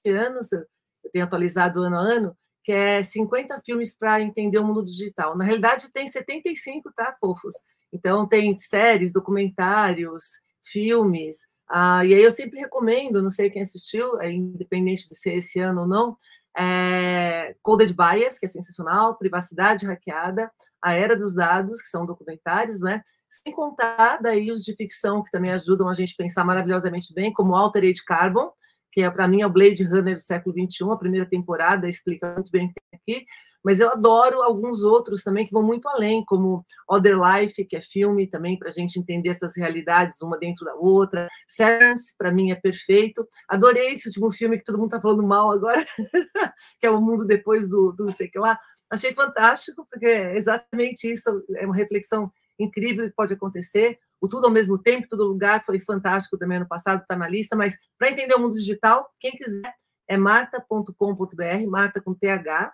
anos, 0.08 0.52
eu 0.54 0.66
tenho 1.12 1.26
atualizado 1.26 1.82
ano 1.82 1.98
a 1.98 2.00
ano, 2.00 2.38
que 2.64 2.72
é 2.72 3.04
50 3.04 3.60
filmes 3.66 3.96
para 3.96 4.22
entender 4.22 4.58
o 4.58 4.64
mundo 4.64 4.86
digital. 4.86 5.38
Na 5.38 5.44
realidade, 5.44 5.92
tem 5.92 6.08
75, 6.08 6.92
tá, 6.96 7.16
fofos? 7.20 7.54
Então, 7.92 8.28
tem 8.28 8.58
séries, 8.58 9.12
documentários, 9.12 10.24
filmes. 10.64 11.38
Ah, 11.74 12.06
e 12.06 12.14
aí 12.14 12.22
eu 12.22 12.32
sempre 12.32 12.60
recomendo, 12.60 13.22
não 13.24 13.30
sei 13.30 13.50
quem 13.50 13.62
assistiu, 13.62 14.20
é 14.20 14.30
independente 14.30 15.08
de 15.08 15.18
ser 15.18 15.36
esse 15.36 15.58
ano 15.60 15.82
ou 15.82 15.88
não, 15.88 16.18
é, 16.58 17.56
Coded 17.62 17.94
Bias, 17.94 18.38
que 18.38 18.46
é 18.46 18.50
sensacional, 18.50 19.18
Privacidade 19.18 19.86
Hackeada, 19.86 20.52
A 20.84 20.94
Era 20.94 21.16
dos 21.16 21.34
Dados, 21.34 21.82
que 21.82 21.88
são 21.88 22.06
documentários, 22.06 22.82
né? 22.82 23.02
Sem 23.30 23.54
contar 23.54 24.18
daí 24.22 24.52
os 24.52 24.62
de 24.64 24.76
ficção, 24.76 25.24
que 25.24 25.32
também 25.32 25.52
ajudam 25.54 25.88
a 25.88 25.94
gente 25.94 26.14
a 26.14 26.22
pensar 26.22 26.44
maravilhosamente 26.44 27.14
bem, 27.14 27.32
como 27.32 27.56
Altered 27.56 28.04
Carbon, 28.04 28.52
que 28.92 29.02
é 29.02 29.10
para 29.10 29.28
mim 29.28 29.42
é 29.42 29.48
o 29.48 29.50
Blade 29.50 29.84
Runner 29.86 30.16
do 30.16 30.22
século 30.22 30.54
XXI, 30.54 30.92
a 30.92 30.98
primeira 30.98 31.26
temporada 31.26 31.88
explica 31.88 32.34
muito 32.34 32.52
bem 32.52 32.66
o 32.66 32.68
que 32.68 32.82
tem 32.92 33.00
aqui, 33.00 33.26
mas 33.64 33.80
eu 33.80 33.90
adoro 33.90 34.42
alguns 34.42 34.84
outros 34.84 35.24
também 35.24 35.46
que 35.46 35.52
vão 35.52 35.62
muito 35.62 35.88
além, 35.88 36.24
como 36.26 36.66
Other 36.90 37.18
Life, 37.20 37.64
que 37.66 37.76
é 37.76 37.82
filme 37.82 38.28
também 38.28 38.58
para 38.58 38.70
a 38.70 38.72
gente 38.72 39.00
entender 39.00 39.30
essas 39.30 39.56
realidades 39.56 40.22
uma 40.22 40.38
dentro 40.38 40.66
da 40.66 40.74
outra. 40.76 41.28
Severance, 41.48 42.16
para 42.18 42.32
mim, 42.32 42.52
é 42.52 42.56
perfeito. 42.56 43.28
Adorei 43.48 43.94
esse 43.94 44.08
último 44.08 44.32
filme 44.32 44.58
que 44.58 44.64
todo 44.64 44.78
mundo 44.78 44.88
está 44.88 45.02
falando 45.02 45.24
mal 45.24 45.52
agora, 45.52 45.86
que 46.80 46.88
é 46.88 46.90
O 46.90 47.02
Mundo 47.02 47.26
Depois 47.26 47.70
do, 47.70 47.92
do 47.92 48.12
sei 48.12 48.28
que 48.28 48.40
lá. 48.40 48.60
Achei 48.90 49.14
fantástico, 49.14 49.88
porque 49.90 50.06
é 50.06 50.36
exatamente 50.36 51.10
isso, 51.10 51.44
é 51.56 51.66
uma 51.66 51.76
reflexão 51.76 52.32
incrível 52.60 53.08
que 53.08 53.16
pode 53.16 53.34
acontecer. 53.34 53.98
O 54.20 54.28
Tudo 54.28 54.46
ao 54.48 54.52
Mesmo 54.52 54.78
Tempo, 54.78 55.08
Todo 55.08 55.24
Lugar, 55.24 55.64
foi 55.66 55.80
fantástico 55.80 56.38
também 56.38 56.58
ano 56.58 56.68
passado, 56.68 57.02
está 57.02 57.16
na 57.16 57.28
lista, 57.28 57.56
mas 57.56 57.76
para 57.98 58.12
entender 58.12 58.36
o 58.36 58.40
mundo 58.40 58.56
digital, 58.56 59.10
quem 59.20 59.32
quiser, 59.32 59.74
é 60.08 60.18
marta.com.br, 60.18 61.68
marta 61.70 62.02
com 62.02 62.14
TH, 62.14 62.74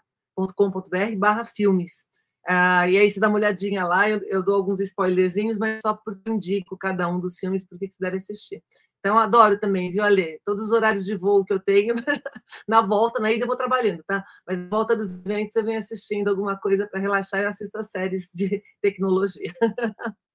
com.br 0.56 1.15
barra 1.17 1.45
filmes. 1.45 2.06
Ah, 2.47 2.89
e 2.89 2.97
aí 2.97 3.10
você 3.12 3.19
dá 3.19 3.28
uma 3.28 3.38
olhadinha 3.38 3.86
lá, 3.86 4.10
eu, 4.10 4.21
eu, 4.28 4.41
dou 4.43 4.56
alguns 4.56 4.80
spoilerzinhos, 4.80 5.58
mas 5.58 5.80
só 5.82 5.93
porque 5.93 6.30
indico 6.30 6.78
cada 6.78 7.08
um 7.10 7.19
dos 7.19 7.38
filmes 7.38 7.65
porque 7.67 7.89
você 7.89 7.97
deve 8.00 8.17
assistir. 8.17 8.63
Então, 9.00 9.17
adoro 9.17 9.60
também, 9.60 9.91
viu, 9.91 10.04
Ale? 10.04 10.39
Todos 10.45 10.63
os 10.63 10.71
horários 10.71 11.06
de 11.06 11.15
voo 11.15 11.43
que 11.45 11.54
eu 11.54 11.60
tenho, 11.60 11.95
na 12.67 12.82
volta, 12.82 13.19
na 13.19 13.32
ida 13.32 13.43
eu 13.43 13.47
vou 13.47 13.56
trabalhando, 13.56 14.04
tá? 14.08 14.23
Mas 14.45 14.58
na 14.60 14.69
volta 14.69 14.95
dos 14.95 15.26
eventos 15.26 15.56
eu 15.56 15.63
venho 15.63 15.78
assistindo 15.78 16.30
alguma 16.30 16.58
coisa 16.58 16.88
para 16.88 17.00
relaxar 17.00 17.41
e 17.41 17.45
assisto 17.45 17.78
as 17.78 17.89
séries 17.89 18.28
de 18.34 18.62
tecnologia. 18.82 19.54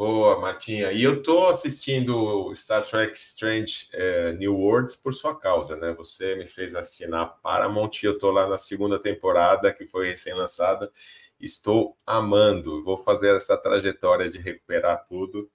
Boa, 0.00 0.40
Martinha. 0.40 0.92
E 0.92 1.02
eu 1.04 1.16
estou 1.18 1.50
assistindo 1.50 2.50
Star 2.54 2.82
Trek 2.82 3.14
Strange 3.18 3.86
é, 3.92 4.32
New 4.32 4.56
Worlds 4.56 4.96
por 4.96 5.12
sua 5.12 5.38
causa, 5.38 5.76
né? 5.76 5.92
Você 5.92 6.36
me 6.36 6.46
fez 6.46 6.74
assinar 6.74 7.38
Paramount 7.42 7.90
e 8.02 8.06
eu 8.06 8.14
estou 8.14 8.30
lá 8.30 8.48
na 8.48 8.56
segunda 8.56 8.98
temporada, 8.98 9.70
que 9.70 9.86
foi 9.86 10.06
recém-lançada. 10.06 10.90
Estou 11.38 11.98
amando. 12.06 12.82
Vou 12.82 12.96
fazer 12.96 13.36
essa 13.36 13.58
trajetória 13.58 14.30
de 14.30 14.38
recuperar 14.38 15.04
tudo. 15.04 15.50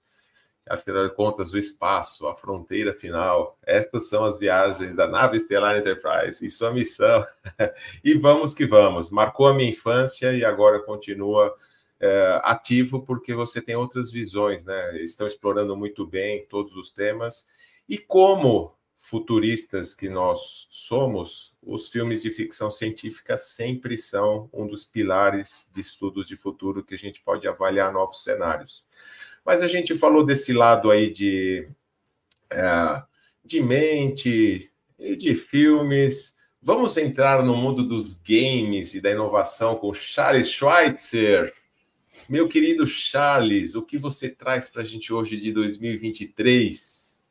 Afinal 0.68 1.08
de 1.08 1.14
contas, 1.16 1.52
o 1.52 1.58
espaço, 1.58 2.28
a 2.28 2.36
fronteira 2.36 2.94
final. 2.94 3.58
Estas 3.66 4.08
são 4.08 4.24
as 4.24 4.38
viagens 4.38 4.94
da 4.94 5.08
nave 5.08 5.38
Estelar 5.38 5.76
Enterprise 5.76 6.46
e 6.46 6.48
sua 6.48 6.70
missão. 6.70 7.26
e 8.04 8.14
vamos 8.14 8.54
que 8.54 8.64
vamos. 8.64 9.10
Marcou 9.10 9.48
a 9.48 9.54
minha 9.54 9.72
infância 9.72 10.32
e 10.32 10.44
agora 10.44 10.78
continua 10.78 11.52
é, 12.00 12.40
ativo 12.44 13.02
porque 13.02 13.34
você 13.34 13.60
tem 13.60 13.76
outras 13.76 14.10
visões, 14.10 14.64
né? 14.64 15.02
Estão 15.02 15.26
explorando 15.26 15.76
muito 15.76 16.06
bem 16.06 16.46
todos 16.46 16.76
os 16.76 16.90
temas. 16.90 17.48
E 17.88 17.96
como 17.96 18.76
futuristas 18.98 19.94
que 19.94 20.08
nós 20.08 20.66
somos, 20.68 21.54
os 21.62 21.88
filmes 21.88 22.22
de 22.22 22.30
ficção 22.30 22.70
científica 22.70 23.36
sempre 23.36 23.96
são 23.96 24.50
um 24.52 24.66
dos 24.66 24.84
pilares 24.84 25.70
de 25.72 25.80
estudos 25.80 26.26
de 26.26 26.36
futuro 26.36 26.82
que 26.82 26.94
a 26.94 26.98
gente 26.98 27.22
pode 27.22 27.46
avaliar 27.46 27.92
novos 27.92 28.24
cenários. 28.24 28.84
Mas 29.44 29.62
a 29.62 29.68
gente 29.68 29.96
falou 29.96 30.26
desse 30.26 30.52
lado 30.52 30.90
aí 30.90 31.08
de, 31.08 31.68
é, 32.50 33.02
de 33.44 33.60
mente 33.60 34.72
e 34.98 35.14
de 35.14 35.36
filmes. 35.36 36.36
Vamos 36.60 36.96
entrar 36.96 37.44
no 37.44 37.54
mundo 37.54 37.84
dos 37.84 38.12
games 38.12 38.92
e 38.92 39.00
da 39.00 39.12
inovação 39.12 39.76
com 39.76 39.94
Charles 39.94 40.50
Schweitzer. 40.50 41.54
Meu 42.28 42.48
querido 42.48 42.84
Charles, 42.84 43.76
o 43.76 43.82
que 43.82 43.96
você 43.96 44.28
traz 44.28 44.68
para 44.68 44.82
a 44.82 44.84
gente 44.84 45.12
hoje 45.12 45.40
de 45.40 45.52
2023? 45.52 47.22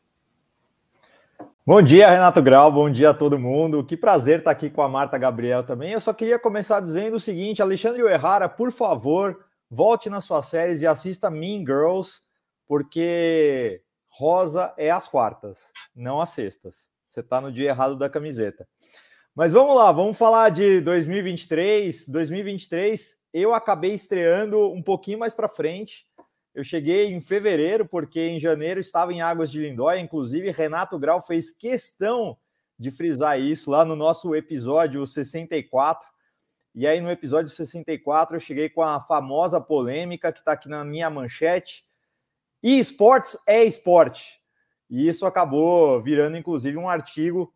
Bom 1.68 1.82
dia, 1.82 2.10
Renato 2.10 2.42
Grau, 2.42 2.72
bom 2.72 2.90
dia 2.90 3.10
a 3.10 3.14
todo 3.14 3.38
mundo. 3.38 3.84
Que 3.84 3.98
prazer 3.98 4.40
estar 4.40 4.52
aqui 4.52 4.70
com 4.70 4.82
a 4.82 4.88
Marta 4.88 5.18
Gabriel 5.18 5.66
também. 5.66 5.92
Eu 5.92 6.00
só 6.00 6.14
queria 6.14 6.40
começar 6.40 6.80
dizendo 6.80 7.18
o 7.18 7.20
seguinte: 7.20 7.62
Alexandre 7.62 8.04
O'Hara, 8.04 8.48
por 8.48 8.72
favor, 8.72 9.46
volte 9.70 10.10
nas 10.10 10.24
suas 10.24 10.46
séries 10.46 10.82
e 10.82 10.88
assista 10.88 11.30
Mean 11.30 11.60
Girls, 11.66 12.22
porque 12.66 13.82
rosa 14.08 14.74
é 14.78 14.90
às 14.92 15.10
quartas, 15.10 15.74
não 15.94 16.22
às 16.22 16.30
sextas. 16.30 16.90
Você 17.10 17.20
está 17.20 17.42
no 17.42 17.52
dia 17.52 17.68
errado 17.68 17.98
da 17.98 18.10
camiseta. 18.10 18.66
Mas 19.36 19.52
vamos 19.52 19.76
lá, 19.76 19.92
vamos 19.92 20.18
falar 20.18 20.52
de 20.52 20.80
2023. 20.80 22.08
2023 22.08 23.25
eu 23.41 23.54
acabei 23.54 23.93
estreando 23.93 24.71
um 24.71 24.82
pouquinho 24.82 25.19
mais 25.19 25.36
para 25.36 25.50
frente. 25.50 26.08
Eu 26.54 26.63
cheguei 26.63 27.08
em 27.08 27.19
fevereiro, 27.19 27.86
porque 27.86 28.21
em 28.21 28.39
janeiro 28.39 28.80
estava 28.80 29.12
em 29.12 29.21
Águas 29.21 29.52
de 29.52 29.60
Lindóia. 29.60 30.00
Inclusive, 30.00 30.52
Renato 30.52 30.98
Grau 30.98 31.21
fez 31.21 31.52
questão 31.52 32.38
de 32.80 32.89
frisar 32.89 33.38
isso 33.38 33.69
lá 33.69 33.84
no 33.84 33.93
nosso 33.93 34.34
episódio 34.34 35.06
64. 35.06 36.08
E 36.74 36.88
aí, 36.88 37.02
no 37.02 37.12
episódio 37.12 37.50
64, 37.50 38.38
eu 38.38 38.39
cheguei 38.39 38.69
com 38.69 38.82
a 38.82 39.02
famosa 39.02 39.60
polêmica 39.60 40.32
que 40.32 40.39
está 40.39 40.54
aqui 40.54 40.69
na 40.69 40.86
minha 40.86 41.10
manchete. 41.10 41.86
E 42.63 42.80
esportes 42.80 43.38
é 43.45 43.65
esporte. 43.65 44.39
E 44.89 45.10
isso 45.10 45.26
acabou 45.26 46.02
virando, 46.02 46.38
inclusive, 46.38 46.78
um 46.78 46.88
artigo 46.88 47.54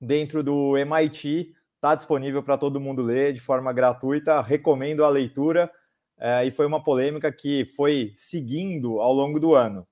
dentro 0.00 0.40
do 0.40 0.78
MIT 0.78 1.52
Está 1.80 1.94
disponível 1.94 2.42
para 2.42 2.58
todo 2.58 2.78
mundo 2.78 3.00
ler 3.00 3.32
de 3.32 3.40
forma 3.40 3.72
gratuita. 3.72 4.42
Recomendo 4.42 5.02
a 5.02 5.08
leitura. 5.08 5.70
É, 6.18 6.44
e 6.44 6.50
foi 6.50 6.66
uma 6.66 6.84
polêmica 6.84 7.32
que 7.32 7.64
foi 7.64 8.12
seguindo 8.14 9.00
ao 9.00 9.14
longo 9.14 9.40
do 9.40 9.54
ano. 9.54 9.88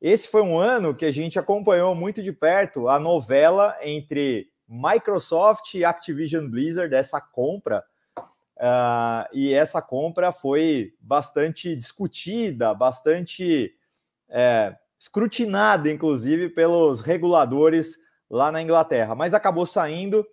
Esse 0.00 0.28
foi 0.28 0.40
um 0.40 0.58
ano 0.58 0.94
que 0.94 1.04
a 1.04 1.10
gente 1.10 1.38
acompanhou 1.38 1.94
muito 1.94 2.22
de 2.22 2.32
perto 2.32 2.88
a 2.88 2.98
novela 2.98 3.76
entre 3.82 4.48
Microsoft 4.66 5.74
e 5.74 5.84
Activision 5.84 6.48
Blizzard, 6.48 6.94
essa 6.94 7.20
compra. 7.20 7.84
Uh, 8.56 9.28
e 9.34 9.52
essa 9.52 9.82
compra 9.82 10.32
foi 10.32 10.94
bastante 10.98 11.76
discutida, 11.76 12.72
bastante 12.72 13.74
é, 14.30 14.74
escrutinada, 14.98 15.92
inclusive, 15.92 16.48
pelos 16.48 17.02
reguladores 17.02 17.98
lá 18.30 18.50
na 18.50 18.62
Inglaterra, 18.62 19.14
mas 19.14 19.34
acabou 19.34 19.66
saindo 19.66 20.26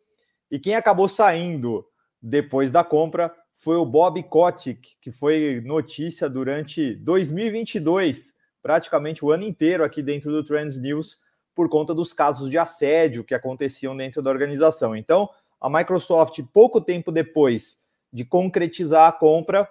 e 0.53 0.59
quem 0.59 0.75
acabou 0.75 1.09
saindo 1.09 1.83
depois 2.21 2.69
da 2.69 2.83
compra 2.83 3.33
foi 3.55 3.75
o 3.75 3.83
Bob 3.83 4.21
Kotick, 4.21 4.95
que 5.01 5.11
foi 5.11 5.59
notícia 5.65 6.29
durante 6.29 6.93
2022, 6.93 8.35
praticamente 8.61 9.25
o 9.25 9.31
ano 9.31 9.45
inteiro 9.45 9.83
aqui 9.83 10.03
dentro 10.03 10.31
do 10.31 10.43
Trends 10.43 10.79
News, 10.79 11.17
por 11.55 11.67
conta 11.69 11.91
dos 11.91 12.13
casos 12.13 12.51
de 12.51 12.59
assédio 12.59 13.23
que 13.23 13.33
aconteciam 13.33 13.97
dentro 13.97 14.21
da 14.21 14.29
organização. 14.29 14.95
Então, 14.95 15.27
a 15.59 15.67
Microsoft, 15.67 16.39
pouco 16.53 16.79
tempo 16.79 17.11
depois 17.11 17.75
de 18.11 18.23
concretizar 18.23 19.07
a 19.07 19.11
compra, 19.11 19.67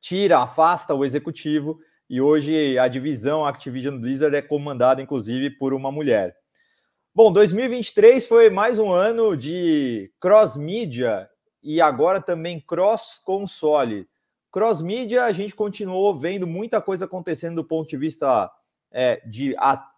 tira, 0.00 0.38
afasta 0.40 0.92
o 0.96 1.04
executivo 1.04 1.78
e 2.10 2.20
hoje 2.20 2.76
a 2.76 2.88
divisão 2.88 3.46
Activision 3.46 3.96
Blizzard 4.00 4.34
é 4.34 4.42
comandada, 4.42 5.00
inclusive, 5.00 5.48
por 5.50 5.72
uma 5.72 5.92
mulher. 5.92 6.41
Bom, 7.14 7.30
2023 7.30 8.26
foi 8.26 8.48
mais 8.48 8.78
um 8.78 8.90
ano 8.90 9.36
de 9.36 10.10
cross-mídia 10.18 11.28
e 11.62 11.78
agora 11.78 12.22
também 12.22 12.58
cross-console. 12.58 14.08
Cross-mídia, 14.50 15.24
a 15.24 15.30
gente 15.30 15.54
continuou 15.54 16.18
vendo 16.18 16.46
muita 16.46 16.80
coisa 16.80 17.04
acontecendo 17.04 17.56
do 17.56 17.64
ponto 17.64 17.86
de 17.86 17.98
vista 17.98 18.50
é, 18.90 19.20
de 19.28 19.54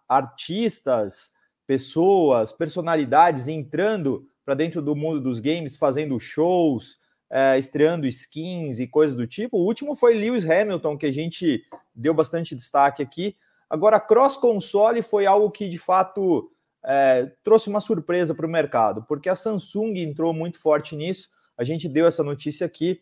artistas, 0.09 1.31
pessoas, 1.65 2.51
personalidades 2.51 3.47
entrando 3.47 4.27
para 4.43 4.53
dentro 4.53 4.81
do 4.81 4.93
mundo 4.93 5.21
dos 5.21 5.39
games, 5.39 5.77
fazendo 5.77 6.19
shows, 6.19 6.97
é, 7.29 7.57
estreando 7.57 8.05
skins 8.07 8.81
e 8.81 8.87
coisas 8.87 9.15
do 9.15 9.25
tipo. 9.25 9.57
O 9.57 9.65
último 9.65 9.95
foi 9.95 10.15
Lewis 10.15 10.43
Hamilton, 10.43 10.97
que 10.97 11.05
a 11.05 11.13
gente 11.13 11.63
deu 11.95 12.13
bastante 12.13 12.53
destaque 12.53 13.01
aqui. 13.01 13.37
Agora, 13.69 14.01
cross-console 14.01 15.01
foi 15.01 15.25
algo 15.25 15.49
que, 15.49 15.69
de 15.69 15.79
fato, 15.79 16.51
é, 16.85 17.31
trouxe 17.43 17.67
uma 17.67 17.81
surpresa 17.81 18.35
para 18.35 18.45
o 18.45 18.49
mercado, 18.49 19.03
porque 19.03 19.27
a 19.27 19.35
Samsung 19.35 19.97
entrou 19.97 20.33
muito 20.33 20.59
forte 20.59 20.95
nisso. 20.95 21.29
A 21.57 21.63
gente 21.63 21.89
deu 21.89 22.05
essa 22.05 22.23
notícia 22.23 22.65
aqui. 22.65 23.01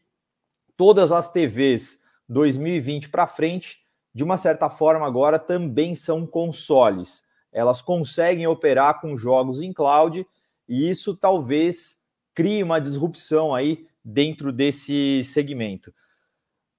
Todas 0.78 1.12
as 1.12 1.32
TVs 1.32 2.00
2020 2.30 3.10
para 3.10 3.28
frente, 3.28 3.82
de 4.14 4.24
uma 4.24 4.38
certa 4.38 4.70
forma, 4.70 5.06
agora 5.06 5.38
também 5.38 5.96
são 5.96 6.26
consoles. 6.26 7.24
Elas 7.52 7.82
conseguem 7.82 8.48
operar 8.48 9.02
com 9.02 9.18
jogos 9.18 9.62
em 9.62 9.74
cloud 9.74 10.26
e 10.68 10.90
isso 10.90 11.16
talvez 11.16 12.02
crie 12.34 12.64
uma 12.64 12.80
disrupção 12.80 13.54
aí 13.54 13.86
dentro 14.04 14.52
desse 14.52 15.24
segmento. 15.24 15.94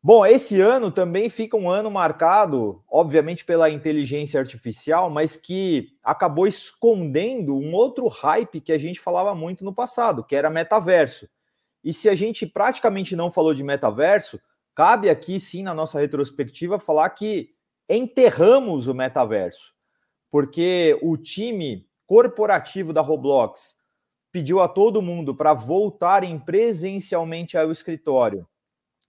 Bom, 0.06 0.26
esse 0.26 0.60
ano 0.60 0.90
também 0.90 1.30
fica 1.30 1.56
um 1.56 1.70
ano 1.70 1.90
marcado, 1.90 2.84
obviamente, 2.86 3.42
pela 3.42 3.70
inteligência 3.70 4.38
artificial, 4.38 5.08
mas 5.08 5.34
que 5.34 5.96
acabou 6.02 6.46
escondendo 6.46 7.56
um 7.56 7.72
outro 7.72 8.06
hype 8.08 8.60
que 8.60 8.70
a 8.70 8.76
gente 8.76 9.00
falava 9.00 9.34
muito 9.34 9.64
no 9.64 9.74
passado, 9.74 10.22
que 10.22 10.36
era 10.36 10.50
metaverso. 10.50 11.26
E 11.82 11.90
se 11.90 12.10
a 12.10 12.14
gente 12.14 12.46
praticamente 12.46 13.16
não 13.16 13.30
falou 13.30 13.54
de 13.54 13.64
metaverso, 13.64 14.38
cabe 14.74 15.08
aqui 15.08 15.40
sim, 15.40 15.62
na 15.62 15.72
nossa 15.72 15.98
retrospectiva, 15.98 16.78
falar 16.78 17.08
que 17.08 17.54
enterramos 17.88 18.88
o 18.88 18.92
metaverso, 18.92 19.72
porque 20.30 20.98
o 21.00 21.16
time 21.16 21.88
corporativo 22.04 22.92
da 22.92 23.00
Roblox 23.00 23.74
pediu 24.30 24.60
a 24.60 24.68
todo 24.68 25.00
mundo 25.00 25.34
para 25.34 25.54
voltarem 25.54 26.38
presencialmente 26.38 27.56
ao 27.56 27.70
escritório 27.70 28.46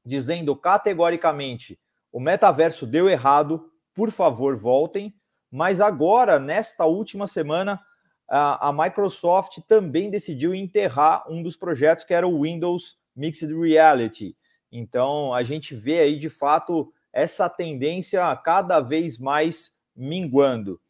dizendo 0.06 0.56
categoricamente: 0.56 1.80
o 2.12 2.20
metaverso 2.20 2.86
deu 2.86 3.10
errado, 3.10 3.72
por 3.94 4.12
favor, 4.12 4.56
voltem. 4.56 5.14
Mas 5.52 5.80
agora, 5.80 6.40
nesta 6.40 6.86
última 6.86 7.28
semana, 7.28 7.80
a, 8.28 8.74
Microsoft 8.74 9.60
também 9.68 10.10
decidiu 10.10 10.54
enterrar 10.54 11.24
um 11.30 11.42
dos 11.42 11.56
projetos 11.56 12.04
que 12.04 12.14
era 12.14 12.28
o 12.28 12.42
Windows 12.42 12.98
Mixed 13.16 13.54
Reality. 13.54 14.36
Então, 14.72 15.34
a 15.34 15.44
gente 15.44 15.76
vê 15.76 16.00
aí 16.00 16.18
de 16.18 16.30
fato 16.30 16.92
essa 17.14 17.48
tendência 17.50 18.36
cada 18.38 18.82
vez 18.82 19.18
mais 19.18 19.74
minguando. 19.96 20.82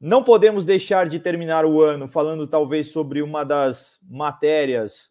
Não 0.00 0.22
podemos 0.22 0.64
deixar 0.64 1.08
de 1.08 1.18
terminar 1.18 1.64
o 1.64 1.80
ano 1.80 2.06
falando 2.06 2.46
talvez 2.46 2.92
sobre 2.92 3.22
uma 3.22 3.44
das 3.44 3.98
matérias 4.02 5.10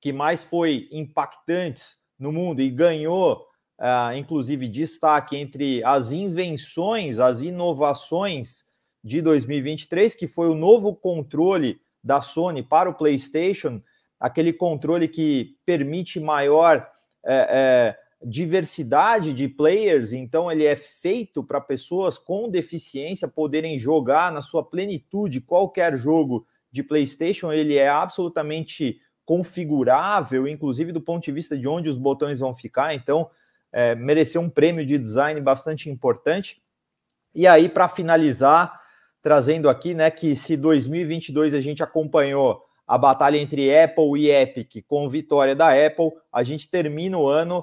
que 0.00 0.12
mais 0.12 0.44
foi 0.44 0.88
impactantes 0.92 1.97
no 2.18 2.32
mundo 2.32 2.60
e 2.60 2.70
ganhou, 2.70 3.46
uh, 3.78 4.16
inclusive, 4.16 4.68
destaque 4.68 5.36
entre 5.36 5.82
as 5.84 6.12
invenções, 6.12 7.20
as 7.20 7.40
inovações 7.40 8.64
de 9.02 9.22
2023, 9.22 10.14
que 10.14 10.26
foi 10.26 10.48
o 10.48 10.54
novo 10.54 10.94
controle 10.94 11.80
da 12.02 12.20
Sony 12.20 12.62
para 12.62 12.90
o 12.90 12.94
PlayStation, 12.94 13.80
aquele 14.18 14.52
controle 14.52 15.08
que 15.08 15.56
permite 15.64 16.18
maior 16.18 16.88
é, 17.24 17.34
é, 17.34 17.98
diversidade 18.24 19.32
de 19.32 19.48
players, 19.48 20.12
então 20.12 20.50
ele 20.50 20.64
é 20.64 20.74
feito 20.74 21.42
para 21.42 21.60
pessoas 21.60 22.18
com 22.18 22.48
deficiência 22.48 23.28
poderem 23.28 23.78
jogar 23.78 24.32
na 24.32 24.42
sua 24.42 24.64
plenitude 24.64 25.40
qualquer 25.40 25.96
jogo 25.96 26.46
de 26.70 26.82
PlayStation, 26.82 27.52
ele 27.52 27.76
é 27.76 27.88
absolutamente 27.88 29.00
configurável, 29.28 30.48
inclusive 30.48 30.90
do 30.90 31.02
ponto 31.02 31.22
de 31.22 31.30
vista 31.30 31.54
de 31.54 31.68
onde 31.68 31.90
os 31.90 31.98
botões 31.98 32.40
vão 32.40 32.54
ficar. 32.54 32.94
Então, 32.94 33.28
é, 33.70 33.94
mereceu 33.94 34.40
um 34.40 34.48
prêmio 34.48 34.86
de 34.86 34.96
design 34.96 35.38
bastante 35.38 35.90
importante. 35.90 36.62
E 37.34 37.46
aí, 37.46 37.68
para 37.68 37.88
finalizar, 37.88 38.80
trazendo 39.20 39.68
aqui, 39.68 39.92
né, 39.92 40.10
que 40.10 40.34
se 40.34 40.56
2022 40.56 41.52
a 41.52 41.60
gente 41.60 41.82
acompanhou 41.82 42.64
a 42.86 42.96
batalha 42.96 43.36
entre 43.36 43.70
Apple 43.78 44.18
e 44.18 44.30
Epic 44.30 44.82
com 44.86 45.06
vitória 45.10 45.54
da 45.54 45.68
Apple, 45.68 46.10
a 46.32 46.42
gente 46.42 46.70
termina 46.70 47.18
o 47.18 47.28
ano 47.28 47.62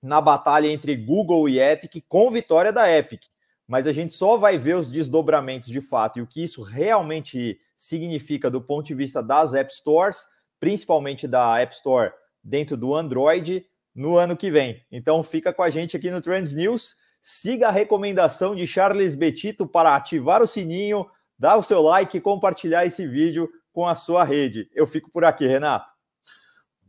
na 0.00 0.20
batalha 0.20 0.68
entre 0.68 0.94
Google 0.94 1.48
e 1.48 1.58
Epic 1.58 2.04
com 2.08 2.30
vitória 2.30 2.72
da 2.72 2.88
Epic. 2.88 3.22
Mas 3.66 3.88
a 3.88 3.92
gente 3.92 4.14
só 4.14 4.36
vai 4.36 4.56
ver 4.56 4.76
os 4.76 4.88
desdobramentos 4.88 5.68
de 5.68 5.80
fato 5.80 6.20
e 6.20 6.22
o 6.22 6.28
que 6.28 6.44
isso 6.44 6.62
realmente 6.62 7.58
significa 7.76 8.48
do 8.48 8.60
ponto 8.60 8.86
de 8.86 8.94
vista 8.94 9.20
das 9.20 9.52
App 9.52 9.74
Stores 9.74 10.28
principalmente 10.58 11.26
da 11.26 11.58
App 11.60 11.74
Store 11.74 12.12
dentro 12.42 12.76
do 12.76 12.94
Android 12.94 13.66
no 13.94 14.16
ano 14.16 14.36
que 14.36 14.50
vem. 14.50 14.84
Então 14.90 15.22
fica 15.22 15.52
com 15.52 15.62
a 15.62 15.70
gente 15.70 15.96
aqui 15.96 16.10
no 16.10 16.20
Trends 16.20 16.54
News. 16.54 16.96
Siga 17.20 17.68
a 17.68 17.72
recomendação 17.72 18.54
de 18.54 18.66
Charles 18.66 19.14
Betito 19.14 19.66
para 19.66 19.96
ativar 19.96 20.42
o 20.42 20.46
sininho, 20.46 21.06
dar 21.38 21.56
o 21.56 21.62
seu 21.62 21.82
like 21.82 22.16
e 22.16 22.20
compartilhar 22.20 22.86
esse 22.86 23.06
vídeo 23.06 23.48
com 23.72 23.86
a 23.86 23.94
sua 23.94 24.22
rede. 24.22 24.70
Eu 24.74 24.86
fico 24.86 25.10
por 25.10 25.24
aqui, 25.24 25.46
Renato. 25.46 25.96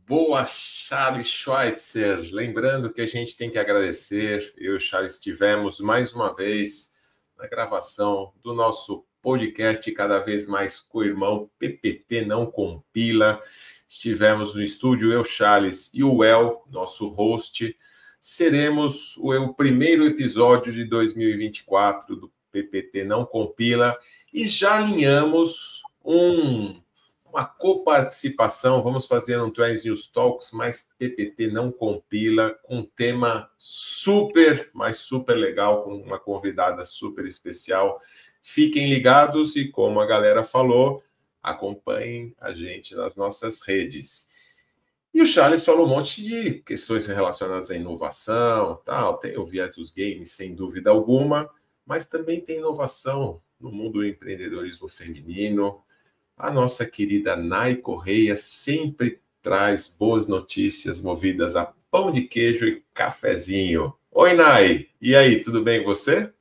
Boa, 0.06 0.46
Charles 0.46 1.26
Schweitzer. 1.26 2.30
Lembrando 2.32 2.92
que 2.92 3.00
a 3.00 3.06
gente 3.06 3.36
tem 3.36 3.50
que 3.50 3.58
agradecer. 3.58 4.54
Eu 4.56 4.76
e 4.76 4.80
Charles 4.80 5.14
estivemos 5.14 5.80
mais 5.80 6.14
uma 6.14 6.34
vez 6.34 6.92
na 7.36 7.46
gravação 7.46 8.32
do 8.42 8.54
nosso 8.54 9.04
podcast 9.22 9.90
cada 9.92 10.18
vez 10.18 10.46
mais 10.46 10.80
com 10.80 10.98
o 10.98 11.04
irmão 11.04 11.50
PPT 11.58 12.24
Não 12.24 12.46
Compila. 12.46 13.40
Estivemos 13.86 14.54
no 14.54 14.62
estúdio, 14.62 15.12
eu, 15.12 15.24
Charles 15.24 15.90
e 15.94 16.04
o 16.04 16.22
El, 16.22 16.64
nosso 16.70 17.08
host. 17.08 17.76
Seremos 18.20 19.16
o, 19.16 19.32
o 19.32 19.54
primeiro 19.54 20.06
episódio 20.06 20.72
de 20.72 20.84
2024 20.84 22.16
do 22.16 22.32
PPT 22.50 23.04
Não 23.04 23.24
Compila 23.24 23.96
e 24.32 24.46
já 24.46 24.76
alinhamos 24.76 25.82
um, 26.04 26.74
uma 27.24 27.44
coparticipação. 27.44 28.82
Vamos 28.82 29.06
fazer 29.06 29.40
um 29.40 29.50
Trends 29.50 29.84
News 29.84 30.08
Talks, 30.08 30.50
mas 30.52 30.90
PPT 30.98 31.48
Não 31.48 31.70
Compila, 31.70 32.54
com 32.62 32.78
um 32.78 32.84
tema 32.84 33.50
super, 33.56 34.70
mas 34.72 34.98
super 34.98 35.34
legal, 35.34 35.84
com 35.84 35.96
uma 35.96 36.18
convidada 36.18 36.84
super 36.84 37.24
especial 37.24 38.00
Fiquem 38.50 38.88
ligados 38.88 39.56
e, 39.56 39.68
como 39.68 40.00
a 40.00 40.06
galera 40.06 40.42
falou, 40.42 41.04
acompanhem 41.42 42.34
a 42.40 42.50
gente 42.54 42.94
nas 42.94 43.14
nossas 43.14 43.60
redes. 43.60 44.30
E 45.12 45.20
o 45.20 45.26
Charles 45.26 45.66
falou 45.66 45.84
um 45.84 45.90
monte 45.90 46.22
de 46.22 46.54
questões 46.62 47.06
relacionadas 47.06 47.70
à 47.70 47.76
inovação, 47.76 48.80
tal. 48.86 49.18
Tem 49.18 49.36
o 49.36 49.44
viés 49.44 49.76
dos 49.76 49.90
games, 49.90 50.30
sem 50.30 50.54
dúvida 50.54 50.88
alguma, 50.88 51.50
mas 51.84 52.08
também 52.08 52.40
tem 52.40 52.56
inovação 52.56 53.42
no 53.60 53.70
mundo 53.70 53.98
do 53.98 54.06
empreendedorismo 54.06 54.88
feminino. 54.88 55.82
A 56.34 56.50
nossa 56.50 56.86
querida 56.86 57.36
Nai 57.36 57.76
Correia 57.76 58.34
sempre 58.34 59.20
traz 59.42 59.94
boas 59.94 60.26
notícias 60.26 61.02
movidas 61.02 61.54
a 61.54 61.66
pão 61.90 62.10
de 62.10 62.22
queijo 62.22 62.66
e 62.66 62.82
cafezinho. 62.94 63.92
Oi, 64.10 64.32
Nai. 64.32 64.88
E 65.02 65.14
aí, 65.14 65.42
tudo 65.42 65.62
bem 65.62 65.80
com 65.80 65.90
você? 65.90 66.32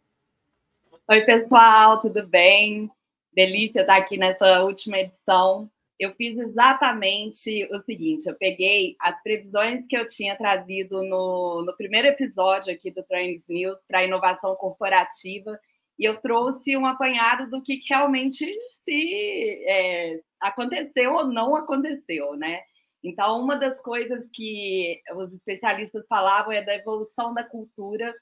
Oi, 1.10 1.24
pessoal, 1.24 2.02
tudo 2.02 2.28
bem? 2.28 2.92
Delícia 3.34 3.80
estar 3.80 3.96
aqui 3.96 4.18
nessa 4.18 4.62
última 4.66 5.00
edição. 5.00 5.72
Eu 5.98 6.14
fiz 6.16 6.38
exatamente 6.38 7.66
o 7.72 7.82
seguinte: 7.84 8.28
eu 8.28 8.36
peguei 8.36 8.98
as 9.00 9.24
previsões 9.24 9.86
que 9.88 9.98
eu 9.98 10.06
tinha 10.06 10.36
trazido 10.36 11.02
no, 11.04 11.64
no 11.66 11.78
primeiro 11.78 12.10
episódio 12.10 12.74
aqui 12.74 12.92
do 12.92 13.04
Trends 13.04 13.48
News 13.48 13.80
para 13.88 14.04
inovação 14.04 14.54
corporativa 14.58 15.58
e 15.98 16.04
eu 16.04 16.20
trouxe 16.20 16.76
um 16.76 16.86
apanhado 16.86 17.50
do 17.50 17.62
que 17.62 17.80
realmente 17.88 18.46
se 18.84 19.64
é, 19.66 20.20
aconteceu 20.42 21.14
ou 21.14 21.26
não 21.26 21.56
aconteceu, 21.56 22.36
né? 22.36 22.60
Então, 23.02 23.40
uma 23.40 23.56
das 23.56 23.80
coisas 23.80 24.28
que 24.34 25.00
os 25.16 25.34
especialistas 25.34 26.06
falavam 26.10 26.52
é 26.52 26.62
da 26.62 26.76
evolução 26.76 27.34
da 27.34 27.46
cultura 27.46 28.14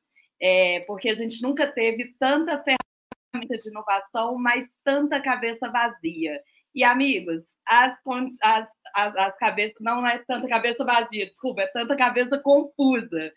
é, 0.42 0.82
porque 0.82 1.10
a 1.10 1.14
gente 1.14 1.42
nunca 1.42 1.68
teve 1.68 2.16
tanta 2.20 2.62
ferramenta 2.64 3.58
de 3.58 3.70
inovação, 3.70 4.38
mas 4.38 4.66
tanta 4.84 5.22
cabeça 5.22 5.70
vazia. 5.70 6.40
E, 6.74 6.84
amigos, 6.84 7.42
as, 7.66 7.98
as, 8.44 8.68
as, 8.94 9.16
as 9.16 9.38
cabeças, 9.38 9.78
não 9.80 10.06
é 10.06 10.20
tanta 10.28 10.48
cabeça 10.48 10.84
vazia, 10.84 11.26
desculpa, 11.26 11.62
é 11.62 11.68
tanta 11.68 11.96
cabeça 11.96 12.38
confusa. 12.38 13.32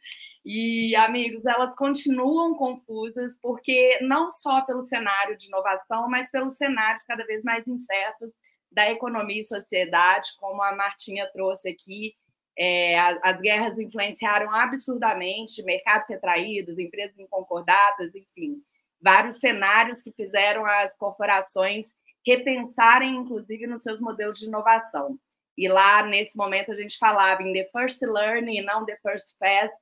E, 0.44 0.96
amigos, 0.96 1.44
elas 1.44 1.74
continuam 1.76 2.56
confusas, 2.56 3.38
porque 3.40 3.98
não 4.02 4.28
só 4.28 4.62
pelo 4.62 4.82
cenário 4.82 5.36
de 5.36 5.46
inovação, 5.46 6.08
mas 6.08 6.30
pelos 6.30 6.56
cenários 6.56 7.04
cada 7.04 7.24
vez 7.26 7.44
mais 7.44 7.66
incertos 7.68 8.32
da 8.72 8.90
economia 8.90 9.40
e 9.40 9.44
sociedade, 9.44 10.28
como 10.38 10.62
a 10.62 10.74
Martinha 10.74 11.30
trouxe 11.32 11.68
aqui, 11.68 12.14
É, 12.58 12.98
as 12.98 13.40
guerras 13.40 13.78
influenciaram 13.78 14.52
absurdamente 14.52 15.62
mercados 15.62 16.08
retraídos, 16.08 16.78
empresas 16.78 17.16
inconcordadas, 17.18 18.14
enfim, 18.14 18.60
vários 19.00 19.36
cenários 19.36 20.02
que 20.02 20.10
fizeram 20.10 20.66
as 20.66 20.96
corporações 20.96 21.94
repensarem, 22.26 23.14
inclusive, 23.14 23.66
nos 23.66 23.82
seus 23.82 24.00
modelos 24.00 24.38
de 24.38 24.46
inovação. 24.46 25.18
E 25.56 25.68
lá, 25.68 26.04
nesse 26.04 26.36
momento, 26.36 26.72
a 26.72 26.74
gente 26.74 26.98
falava 26.98 27.42
em 27.42 27.52
the 27.52 27.68
first 27.72 28.02
learning 28.02 28.58
e 28.58 28.62
não 28.62 28.84
the 28.84 28.96
first 29.02 29.36
fast, 29.38 29.76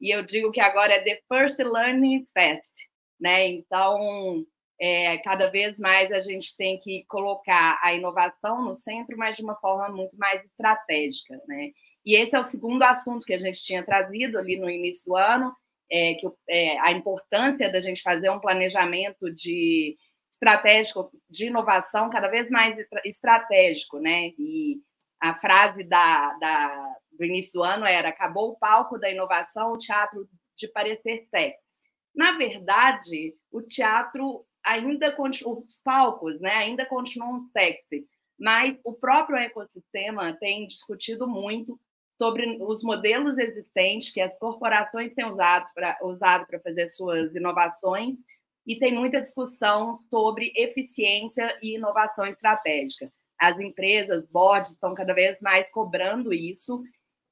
e 0.00 0.14
eu 0.14 0.22
digo 0.22 0.50
que 0.50 0.60
agora 0.60 0.94
é 0.94 1.04
the 1.04 1.20
first 1.28 1.58
learning 1.58 2.26
fast, 2.34 2.90
né? 3.20 3.46
Então, 3.46 4.44
é, 4.80 5.18
cada 5.18 5.48
vez 5.48 5.78
mais 5.78 6.10
a 6.10 6.18
gente 6.18 6.56
tem 6.56 6.76
que 6.78 7.04
colocar 7.06 7.78
a 7.82 7.94
inovação 7.94 8.64
no 8.64 8.74
centro, 8.74 9.16
mas 9.16 9.36
de 9.36 9.44
uma 9.44 9.54
forma 9.56 9.88
muito 9.90 10.16
mais 10.18 10.44
estratégica, 10.44 11.40
né? 11.46 11.70
E 12.04 12.16
esse 12.16 12.34
é 12.34 12.38
o 12.38 12.44
segundo 12.44 12.82
assunto 12.82 13.24
que 13.24 13.34
a 13.34 13.38
gente 13.38 13.62
tinha 13.62 13.84
trazido 13.84 14.38
ali 14.38 14.56
no 14.56 14.68
início 14.68 15.04
do 15.06 15.16
ano, 15.16 15.54
é, 15.90 16.14
que 16.14 16.26
é, 16.48 16.78
a 16.80 16.92
importância 16.92 17.70
da 17.70 17.78
gente 17.78 18.02
fazer 18.02 18.30
um 18.30 18.40
planejamento 18.40 19.32
de 19.32 19.96
estratégico 20.30 21.10
de 21.28 21.46
inovação 21.46 22.08
cada 22.08 22.28
vez 22.28 22.48
mais 22.48 22.76
estratégico, 23.04 23.98
né? 23.98 24.32
E 24.38 24.80
a 25.20 25.34
frase 25.34 25.84
da, 25.84 26.32
da, 26.38 26.96
do 27.12 27.24
início 27.24 27.52
do 27.52 27.62
ano 27.62 27.84
era: 27.84 28.08
acabou 28.08 28.50
o 28.50 28.58
palco 28.58 28.98
da 28.98 29.10
inovação, 29.10 29.72
o 29.72 29.78
teatro 29.78 30.26
de 30.56 30.66
parecer 30.68 31.26
sexy. 31.30 31.58
Na 32.14 32.36
verdade, 32.36 33.34
o 33.50 33.62
teatro 33.62 34.44
ainda 34.64 35.14
os 35.18 35.80
palcos, 35.84 36.40
né? 36.40 36.52
Ainda 36.54 36.86
continuam 36.86 37.38
sexy, 37.50 38.06
mas 38.38 38.78
o 38.84 38.92
próprio 38.94 39.36
ecossistema 39.36 40.36
tem 40.38 40.66
discutido 40.66 41.26
muito 41.26 41.78
sobre 42.22 42.56
os 42.60 42.84
modelos 42.84 43.36
existentes 43.36 44.12
que 44.12 44.20
as 44.20 44.32
corporações 44.38 45.12
têm 45.12 45.28
usado 45.28 45.66
para 45.74 45.98
usado 46.04 46.46
fazer 46.62 46.86
suas 46.86 47.34
inovações 47.34 48.14
e 48.64 48.78
tem 48.78 48.94
muita 48.94 49.20
discussão 49.20 49.96
sobre 49.96 50.52
eficiência 50.54 51.58
e 51.60 51.74
inovação 51.74 52.24
estratégica. 52.24 53.12
As 53.36 53.58
empresas, 53.58 54.24
boards 54.28 54.70
estão 54.70 54.94
cada 54.94 55.12
vez 55.12 55.36
mais 55.40 55.68
cobrando 55.72 56.32
isso 56.32 56.84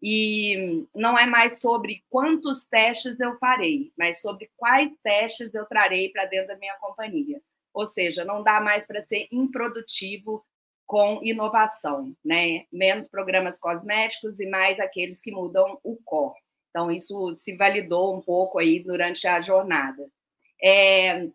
e 0.02 0.84
não 0.92 1.16
é 1.16 1.24
mais 1.24 1.60
sobre 1.60 2.02
quantos 2.10 2.64
testes 2.64 3.20
eu 3.20 3.38
farei, 3.38 3.92
mas 3.96 4.20
sobre 4.20 4.50
quais 4.56 4.90
testes 5.04 5.54
eu 5.54 5.66
trarei 5.66 6.08
para 6.08 6.24
dentro 6.24 6.48
da 6.48 6.58
minha 6.58 6.74
companhia. 6.80 7.40
Ou 7.72 7.86
seja, 7.86 8.24
não 8.24 8.42
dá 8.42 8.60
mais 8.60 8.88
para 8.88 9.02
ser 9.02 9.28
improdutivo 9.30 10.44
com 10.90 11.20
inovação, 11.22 12.12
né? 12.24 12.64
Menos 12.72 13.06
programas 13.06 13.60
cosméticos 13.60 14.40
e 14.40 14.46
mais 14.46 14.80
aqueles 14.80 15.20
que 15.20 15.30
mudam 15.30 15.78
o 15.84 15.96
core. 16.04 16.34
Então, 16.68 16.90
isso 16.90 17.32
se 17.32 17.54
validou 17.54 18.12
um 18.12 18.20
pouco 18.20 18.58
aí 18.58 18.82
durante 18.82 19.24
a 19.28 19.40
jornada. 19.40 20.10
É, 20.60 21.28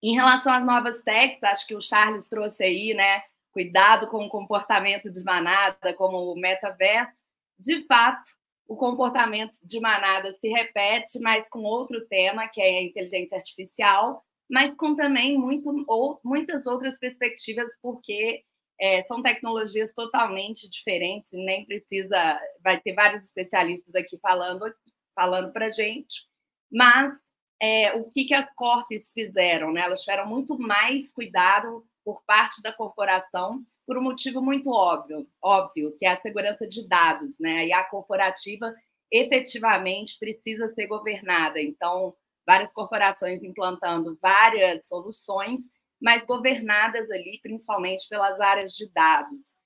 em 0.00 0.14
relação 0.14 0.52
às 0.52 0.64
novas 0.64 1.02
techs, 1.02 1.42
acho 1.42 1.66
que 1.66 1.74
o 1.74 1.80
Charles 1.80 2.28
trouxe 2.28 2.62
aí, 2.62 2.94
né? 2.94 3.24
Cuidado 3.50 4.06
com 4.06 4.24
o 4.24 4.28
comportamento 4.28 5.10
de 5.10 5.24
manada, 5.24 5.92
como 5.94 6.32
o 6.32 6.38
metaverso. 6.38 7.24
De 7.58 7.84
fato, 7.88 8.22
o 8.68 8.76
comportamento 8.76 9.56
de 9.64 9.80
manada 9.80 10.32
se 10.40 10.48
repete, 10.48 11.18
mas 11.18 11.44
com 11.48 11.64
outro 11.64 12.06
tema, 12.06 12.46
que 12.46 12.60
é 12.60 12.78
a 12.78 12.82
inteligência 12.84 13.36
artificial, 13.36 14.22
mas 14.48 14.76
com 14.76 14.94
também 14.94 15.36
muito, 15.36 15.84
ou, 15.88 16.20
muitas 16.24 16.68
outras 16.68 17.00
perspectivas, 17.00 17.72
porque 17.82 18.44
é, 18.80 19.02
são 19.02 19.22
tecnologias 19.22 19.92
totalmente 19.92 20.68
diferentes, 20.68 21.30
nem 21.32 21.66
precisa, 21.66 22.40
vai 22.62 22.80
ter 22.80 22.94
vários 22.94 23.24
especialistas 23.24 23.94
aqui 23.94 24.18
falando 24.18 24.72
falando 25.14 25.52
para 25.52 25.70
gente, 25.70 26.26
mas 26.72 27.12
é, 27.60 27.92
o 27.94 28.08
que, 28.08 28.24
que 28.24 28.32
as 28.32 28.48
corpes 28.54 29.12
fizeram? 29.12 29.70
Né? 29.72 29.82
Elas 29.82 30.00
tiveram 30.00 30.26
muito 30.26 30.58
mais 30.58 31.12
cuidado 31.12 31.84
por 32.02 32.22
parte 32.24 32.62
da 32.62 32.72
corporação 32.72 33.62
por 33.86 33.98
um 33.98 34.02
motivo 34.02 34.40
muito 34.40 34.70
óbvio, 34.70 35.26
óbvio, 35.42 35.92
que 35.98 36.06
é 36.06 36.10
a 36.10 36.20
segurança 36.20 36.64
de 36.64 36.86
dados, 36.86 37.40
né? 37.40 37.66
E 37.66 37.72
a 37.72 37.82
corporativa 37.82 38.72
efetivamente 39.10 40.16
precisa 40.16 40.72
ser 40.72 40.86
governada. 40.86 41.60
Então, 41.60 42.14
várias 42.46 42.72
corporações 42.72 43.42
implantando 43.42 44.16
várias 44.22 44.86
soluções 44.86 45.62
mas 46.00 46.24
governadas 46.24 47.10
ali 47.10 47.38
principalmente 47.42 48.08
pelas 48.08 48.40
áreas 48.40 48.72
de 48.72 48.90
dados. 48.92 49.56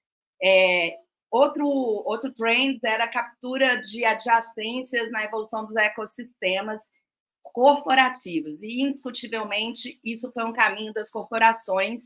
É, 0.43 0.97
outro, 1.31 1.67
outro 1.67 2.33
trend 2.33 2.79
era 2.85 3.05
a 3.05 3.11
captura 3.11 3.77
de 3.81 4.05
adjacências 4.05 5.11
na 5.11 5.25
evolução 5.25 5.65
dos 5.65 5.77
ecossistemas 5.77 6.83
corporativos, 7.53 8.61
e 8.63 8.83
indiscutivelmente 8.83 10.01
isso 10.03 10.33
foi 10.33 10.45
um 10.45 10.53
caminho 10.53 10.93
das 10.93 11.11
corporações, 11.11 12.03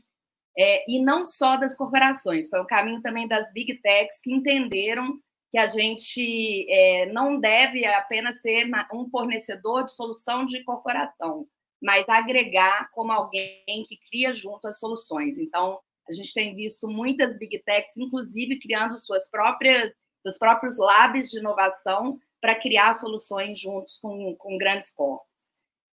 é, 0.57 0.91
e 0.91 1.01
não 1.01 1.25
só 1.25 1.55
das 1.55 1.77
corporações, 1.77 2.49
foi 2.49 2.61
um 2.61 2.67
caminho 2.67 3.01
também 3.01 3.27
das 3.27 3.51
big 3.53 3.79
techs 3.81 4.19
que 4.21 4.33
entenderam 4.33 5.17
que 5.49 5.57
a 5.57 5.65
gente 5.65 6.67
é, 6.69 7.05
não 7.07 7.39
deve 7.39 7.85
apenas 7.85 8.41
ser 8.41 8.69
um 8.93 9.09
fornecedor 9.09 9.85
de 9.85 9.95
solução 9.95 10.45
de 10.45 10.63
corporação, 10.63 11.47
mas 11.81 12.07
agregar 12.09 12.89
como 12.91 13.11
alguém 13.11 13.83
que 13.87 13.97
cria 14.09 14.33
junto 14.33 14.67
as 14.67 14.79
soluções. 14.79 15.37
Então, 15.37 15.79
a 16.07 16.11
gente 16.11 16.33
tem 16.33 16.55
visto 16.55 16.87
muitas 16.87 17.37
big 17.37 17.61
techs, 17.63 17.95
inclusive 17.95 18.59
criando 18.59 18.97
suas 18.97 19.29
próprias, 19.29 19.93
seus 20.23 20.37
próprios 20.37 20.77
labs 20.77 21.29
de 21.29 21.39
inovação 21.39 22.19
para 22.41 22.59
criar 22.59 22.93
soluções 22.93 23.59
juntos 23.59 23.97
com, 23.97 24.35
com 24.35 24.57
grandes 24.57 24.91
corpos. 24.91 25.27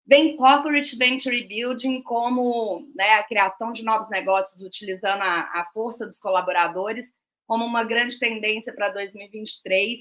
Vem 0.04 0.36
corporate 0.36 0.96
venture 0.96 1.46
building 1.46 2.02
como 2.02 2.86
né, 2.94 3.14
a 3.14 3.22
criação 3.22 3.72
de 3.72 3.84
novos 3.84 4.10
negócios 4.10 4.60
utilizando 4.60 5.22
a, 5.22 5.40
a 5.60 5.70
força 5.72 6.04
dos 6.04 6.18
colaboradores 6.18 7.12
como 7.46 7.64
uma 7.64 7.84
grande 7.84 8.18
tendência 8.18 8.74
para 8.74 8.90
2023. 8.90 10.00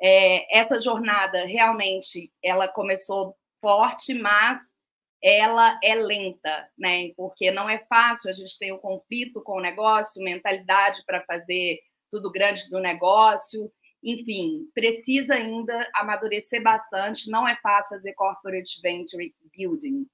É, 0.00 0.58
essa 0.58 0.80
jornada 0.80 1.44
realmente 1.44 2.32
ela 2.42 2.68
começou 2.68 3.36
forte, 3.60 4.14
mas 4.14 4.58
ela 5.22 5.78
é 5.82 5.94
lenta, 5.94 6.68
né? 6.76 7.12
Porque 7.16 7.50
não 7.50 7.70
é 7.70 7.78
fácil, 7.88 8.30
a 8.30 8.34
gente 8.34 8.58
tem 8.58 8.72
um 8.72 8.78
conflito 8.78 9.42
com 9.42 9.58
o 9.58 9.62
negócio, 9.62 10.22
mentalidade 10.22 11.02
para 11.06 11.22
fazer 11.22 11.78
tudo 12.10 12.30
grande 12.30 12.68
do 12.68 12.80
negócio, 12.80 13.70
enfim, 14.02 14.68
precisa 14.74 15.34
ainda 15.34 15.88
amadurecer 15.94 16.60
bastante, 16.62 17.30
não 17.30 17.46
é 17.46 17.56
fácil 17.62 17.96
fazer 17.96 18.12
corporate 18.14 18.80
venture 18.82 19.32
building. 19.56 20.06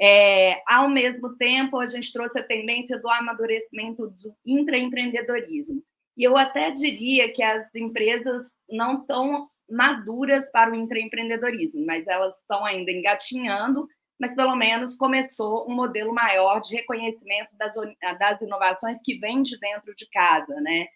É, 0.00 0.62
ao 0.66 0.88
mesmo 0.88 1.36
tempo, 1.36 1.78
a 1.78 1.86
gente 1.86 2.12
trouxe 2.12 2.38
a 2.38 2.46
tendência 2.46 2.98
do 2.98 3.08
amadurecimento 3.08 4.08
do 4.08 4.34
intraempreendedorismo. 4.46 5.82
E 6.16 6.22
eu 6.22 6.36
até 6.36 6.70
diria 6.70 7.32
que 7.32 7.42
as 7.42 7.72
empresas 7.74 8.44
não 8.68 9.00
estão 9.00 9.48
maduras 9.68 10.50
para 10.50 10.70
o 10.70 10.74
intraempreendedorismo, 10.74 11.84
mas 11.84 12.06
elas 12.06 12.34
estão 12.36 12.64
ainda 12.64 12.90
engatinhando 12.92 13.88
mas 14.18 14.34
pelo 14.34 14.54
menos 14.54 14.96
começou 14.96 15.68
um 15.68 15.74
modelo 15.74 16.14
maior 16.14 16.60
de 16.60 16.74
reconhecimento 16.76 17.50
das, 17.56 17.74
das 18.18 18.40
inovações 18.40 19.00
que 19.02 19.18
vem 19.18 19.42
de 19.42 19.58
dentro 19.58 19.94
de 19.94 20.08
casa, 20.08 20.54
né? 20.60 20.86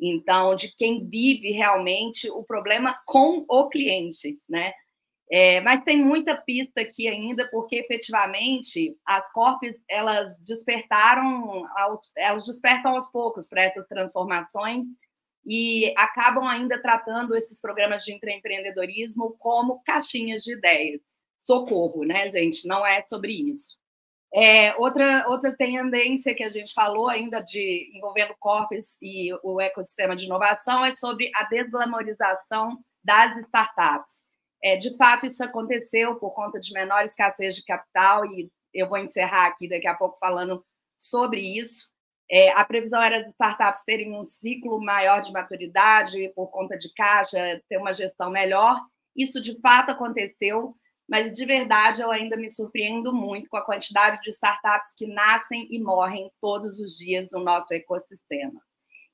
Então, 0.00 0.54
de 0.54 0.74
quem 0.74 1.06
vive 1.08 1.52
realmente 1.52 2.28
o 2.30 2.42
problema 2.44 2.98
com 3.06 3.44
o 3.48 3.68
cliente, 3.68 4.38
né? 4.48 4.72
É, 5.30 5.60
mas 5.60 5.82
tem 5.84 6.04
muita 6.04 6.36
pista 6.36 6.80
aqui 6.80 7.08
ainda, 7.08 7.48
porque 7.50 7.76
efetivamente 7.76 8.96
as 9.06 9.30
corpos 9.32 9.74
elas 9.88 10.36
despertaram, 10.40 11.66
aos, 11.76 12.00
elas 12.16 12.44
despertam 12.44 12.94
aos 12.94 13.10
poucos 13.10 13.48
para 13.48 13.62
essas 13.62 13.86
transformações 13.86 14.84
e 15.46 15.92
acabam 15.96 16.46
ainda 16.46 16.80
tratando 16.82 17.34
esses 17.34 17.60
programas 17.60 18.04
de 18.04 18.12
empreendedorismo 18.12 19.34
como 19.38 19.82
caixinhas 19.84 20.42
de 20.42 20.52
ideias 20.52 21.00
socorro, 21.44 22.04
né, 22.04 22.28
gente? 22.28 22.66
Não 22.66 22.86
é 22.86 23.02
sobre 23.02 23.32
isso. 23.32 23.76
É, 24.34 24.74
outra, 24.76 25.26
outra 25.28 25.54
tendência 25.54 26.34
que 26.34 26.42
a 26.42 26.48
gente 26.48 26.72
falou 26.72 27.08
ainda 27.08 27.40
de 27.42 27.90
envolvendo 27.94 28.34
corpos 28.40 28.96
e 29.00 29.30
o 29.42 29.60
ecossistema 29.60 30.16
de 30.16 30.24
inovação 30.24 30.84
é 30.84 30.90
sobre 30.90 31.30
a 31.34 31.44
desglamorização 31.44 32.78
das 33.04 33.36
startups. 33.44 34.22
É, 34.64 34.76
de 34.76 34.96
fato, 34.96 35.26
isso 35.26 35.42
aconteceu 35.42 36.14
por 36.16 36.30
conta 36.32 36.58
de 36.58 36.72
menor 36.72 37.04
escassez 37.04 37.56
de 37.56 37.64
capital, 37.64 38.24
e 38.24 38.50
eu 38.72 38.88
vou 38.88 38.96
encerrar 38.96 39.48
aqui 39.48 39.68
daqui 39.68 39.88
a 39.88 39.94
pouco 39.94 40.18
falando 40.18 40.64
sobre 40.96 41.40
isso. 41.40 41.90
É, 42.30 42.50
a 42.52 42.64
previsão 42.64 43.02
era 43.02 43.18
as 43.18 43.26
startups 43.32 43.84
terem 43.84 44.16
um 44.16 44.24
ciclo 44.24 44.80
maior 44.80 45.20
de 45.20 45.32
maturidade 45.32 46.32
por 46.34 46.46
conta 46.46 46.78
de 46.78 46.90
caixa, 46.94 47.60
ter 47.68 47.76
uma 47.76 47.92
gestão 47.92 48.30
melhor. 48.30 48.80
Isso 49.14 49.42
de 49.42 49.60
fato 49.60 49.90
aconteceu, 49.90 50.74
mas 51.08 51.32
de 51.32 51.44
verdade 51.44 52.00
eu 52.02 52.10
ainda 52.10 52.36
me 52.36 52.50
surpreendo 52.50 53.12
muito 53.12 53.48
com 53.50 53.56
a 53.56 53.64
quantidade 53.64 54.20
de 54.22 54.30
startups 54.30 54.94
que 54.96 55.06
nascem 55.06 55.66
e 55.70 55.80
morrem 55.80 56.30
todos 56.40 56.78
os 56.78 56.96
dias 56.96 57.30
no 57.32 57.40
nosso 57.40 57.72
ecossistema. 57.74 58.60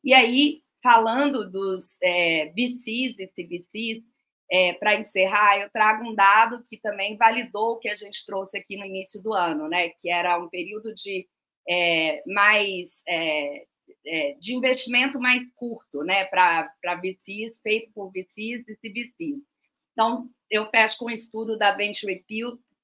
E 0.05 0.15
aí, 0.15 0.63
falando 0.83 1.51
dos 1.51 2.01
é, 2.03 2.53
VCs 2.55 3.19
e 3.19 3.27
CBCs, 3.27 4.05
é, 4.51 4.73
para 4.75 4.97
encerrar, 4.97 5.59
eu 5.59 5.71
trago 5.71 6.09
um 6.09 6.15
dado 6.15 6.63
que 6.65 6.79
também 6.79 7.17
validou 7.17 7.73
o 7.73 7.79
que 7.79 7.89
a 7.89 7.95
gente 7.95 8.25
trouxe 8.25 8.57
aqui 8.57 8.77
no 8.77 8.87
início 8.87 9.23
do 9.23 9.35
ano, 9.35 9.69
né? 9.69 9.91
Que 9.91 10.11
era 10.11 10.39
um 10.39 10.49
período 10.49 10.95
de 10.95 11.29
é, 11.69 12.23
mais 12.27 13.03
é, 13.07 13.65
é 14.07 14.33
de 14.41 14.55
investimento 14.55 15.21
mais 15.21 15.53
curto, 15.53 16.03
né? 16.03 16.25
Para 16.25 16.71
VCs, 17.03 17.61
feito 17.61 17.91
por 17.93 18.11
VCs 18.11 18.67
e 18.69 18.77
CBCs. 18.77 19.45
Então, 19.93 20.31
eu 20.51 20.69
fecho 20.71 20.99
com 20.99 21.07
um 21.07 21.11
estudo 21.11 21.57
da 21.59 21.73
Venture, 21.73 22.23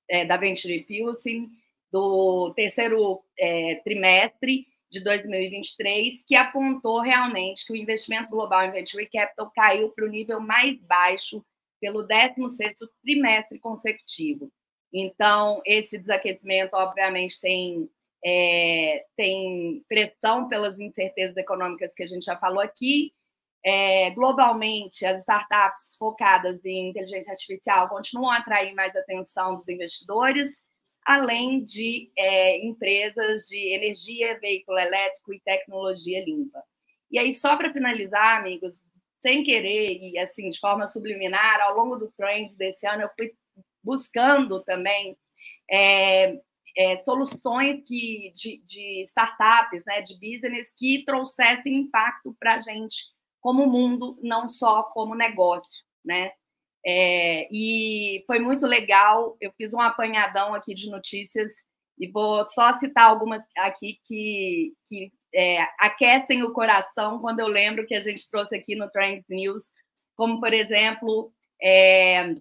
é, 0.09 0.25
da 0.25 0.37
Venture 0.37 0.85
Pulsing 0.85 1.51
do 1.91 2.53
terceiro 2.55 3.23
é, 3.39 3.77
trimestre 3.85 4.67
de 4.91 5.01
2023, 5.01 6.25
que 6.27 6.35
apontou 6.35 7.01
realmente 7.01 7.67
que 7.67 7.73
o 7.73 7.77
investimento 7.77 8.31
global 8.31 8.65
em 8.65 8.71
venture 8.71 9.07
capital 9.07 9.51
caiu 9.55 9.91
para 9.91 10.05
o 10.05 10.09
nível 10.09 10.41
mais 10.41 10.77
baixo 10.81 11.45
pelo 11.81 12.07
16º 12.07 12.89
trimestre 13.03 13.59
consecutivo. 13.59 14.51
Então, 14.93 15.61
esse 15.67 15.99
desaquecimento, 15.99 16.75
obviamente, 16.75 17.41
tem, 17.41 17.91
é, 18.25 19.05
tem 19.17 19.85
pressão 19.89 20.49
pelas 20.49 20.79
incertezas 20.79 21.37
econômicas 21.37 21.93
que 21.95 22.05
a 22.05 22.07
gente 22.07 22.25
já 22.25 22.37
falou 22.37 22.61
aqui. 22.61 23.13
É, 23.67 24.11
globalmente, 24.11 25.07
as 25.07 25.21
startups 25.23 25.97
focadas 25.99 26.63
em 26.65 26.91
inteligência 26.91 27.33
artificial 27.33 27.89
continuam 27.89 28.31
a 28.31 28.39
atrair 28.39 28.75
mais 28.75 28.95
atenção 28.95 29.55
dos 29.55 29.69
investidores, 29.69 30.63
além 31.05 31.65
de 31.65 32.11
é, 32.17 32.65
empresas 32.65 33.47
de 33.49 33.75
energia, 33.75 34.39
veículo 34.39 34.79
elétrico 34.79 35.33
e 35.33 35.41
tecnologia 35.41 36.23
limpa. 36.25 36.63
E 37.11 37.19
aí, 37.19 37.33
só 37.33 37.57
para 37.57 37.73
finalizar, 37.73 38.39
amigos, 38.39 38.81
sem 39.23 39.43
querer 39.43 39.99
e 39.99 40.19
assim 40.19 40.51
de 40.51 40.59
forma 40.59 40.87
subliminar, 40.87 41.61
ao 41.63 41.77
longo 41.77 41.97
do 41.97 42.13
Trends 42.13 42.57
desse 42.57 42.87
ano, 42.87 43.03
eu 43.03 43.11
fui 43.17 43.33
buscando 43.83 44.63
também 44.63 45.17
é, 45.71 46.39
é, 46.77 46.97
soluções 46.99 47.83
que, 47.87 48.31
de, 48.35 48.63
de, 48.65 49.03
startups, 49.03 49.85
né, 49.87 50.03
de 50.03 50.15
business, 50.19 50.75
que 50.77 51.05
trouxessem 51.07 51.75
impacto 51.77 52.37
para 52.39 52.55
a 52.55 52.59
gente 52.59 53.14
como 53.45 53.67
mundo, 53.67 54.19
não 54.23 54.49
só 54.49 54.85
como 54.85 55.15
negócio, 55.15 55.85
né? 56.03 56.33
É, 56.83 57.47
e 57.53 58.25
foi 58.27 58.39
muito 58.39 58.65
legal. 58.65 59.37
Eu 59.39 59.53
fiz 59.53 59.75
um 59.75 59.81
apanhadão 59.83 60.55
aqui 60.55 60.75
de 60.75 60.89
notícias 60.91 61.53
e 61.99 62.11
vou 62.11 62.47
só 62.47 62.73
citar 62.73 63.05
algumas 63.05 63.45
aqui 63.59 64.01
que, 64.07 64.73
que 64.87 65.13
é, 65.35 65.61
aquecem 65.79 66.43
o 66.43 66.55
coração 66.55 67.19
quando 67.21 67.41
eu 67.41 67.47
lembro 67.47 67.87
que 67.87 67.95
a 67.95 68.01
gente 68.01 68.31
trouxe 68.31 68.57
aqui 68.57 68.75
no 68.75 68.91
Trends 68.91 69.27
News, 69.29 69.65
como, 70.17 70.41
por 70.41 70.55
exemplo, 70.55 71.31
é, 71.63 72.35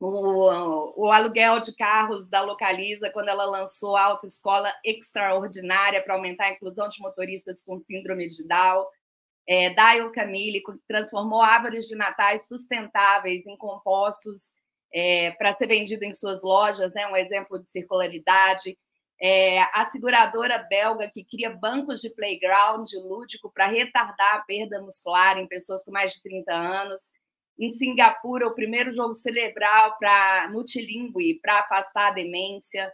o, 0.00 1.04
o, 1.04 1.12
aluguel 1.12 1.60
de 1.60 1.76
carros 1.76 2.26
da 2.30 2.40
Localiza, 2.40 3.10
quando 3.10 3.28
ela 3.28 3.44
lançou 3.44 3.94
a 3.94 4.04
autoescola 4.04 4.72
extraordinária 4.86 6.02
para 6.02 6.14
aumentar 6.14 6.46
a 6.46 6.52
inclusão 6.52 6.88
de 6.88 6.98
motoristas 7.02 7.62
com 7.62 7.78
síndrome 7.80 8.26
de 8.26 8.48
Down 8.48 8.86
é, 9.48 9.70
Daio 9.74 10.12
Camille, 10.12 10.62
transformou 10.86 11.40
árvores 11.40 11.86
de 11.86 11.96
natais 11.96 12.46
sustentáveis 12.46 13.46
em 13.46 13.56
compostos 13.56 14.50
é, 14.92 15.30
para 15.32 15.52
ser 15.54 15.66
vendido 15.66 16.04
em 16.04 16.12
suas 16.12 16.42
lojas, 16.42 16.92
né, 16.94 17.06
um 17.06 17.16
exemplo 17.16 17.58
de 17.58 17.68
circularidade. 17.68 18.76
É, 19.22 19.60
a 19.74 19.84
seguradora 19.90 20.66
belga 20.70 21.10
que 21.12 21.24
cria 21.24 21.50
bancos 21.50 22.00
de 22.00 22.08
playground 22.10 22.88
lúdico 23.04 23.52
para 23.52 23.66
retardar 23.66 24.36
a 24.36 24.40
perda 24.40 24.80
muscular 24.80 25.36
em 25.38 25.46
pessoas 25.46 25.84
com 25.84 25.92
mais 25.92 26.14
de 26.14 26.22
30 26.22 26.52
anos. 26.52 27.00
Em 27.58 27.68
Singapura, 27.68 28.46
o 28.46 28.54
primeiro 28.54 28.92
jogo 28.92 29.12
cerebral 29.14 29.98
para 29.98 30.48
multilingüe 30.50 31.38
para 31.42 31.60
afastar 31.60 32.08
a 32.08 32.14
demência. 32.14 32.90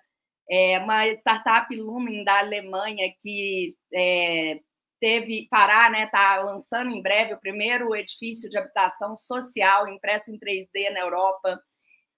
É, 0.51 0.79
uma 0.81 1.07
startup 1.09 1.75
Lumen 1.77 2.25
da 2.25 2.41
Alemanha 2.41 3.13
que 3.21 3.77
é, 3.95 4.61
teve 5.01 5.47
Pará, 5.51 5.91
né, 5.91 6.05
está 6.05 6.37
lançando 6.39 6.91
em 6.91 7.03
breve 7.03 7.35
o 7.35 7.41
primeiro 7.41 7.95
edifício 7.95 8.51
de 8.51 8.59
habitação 8.59 9.17
social 9.17 9.89
impresso 9.89 10.31
em 10.31 10.39
3D 10.39 10.91
na 10.93 11.01
Europa. 11.01 11.61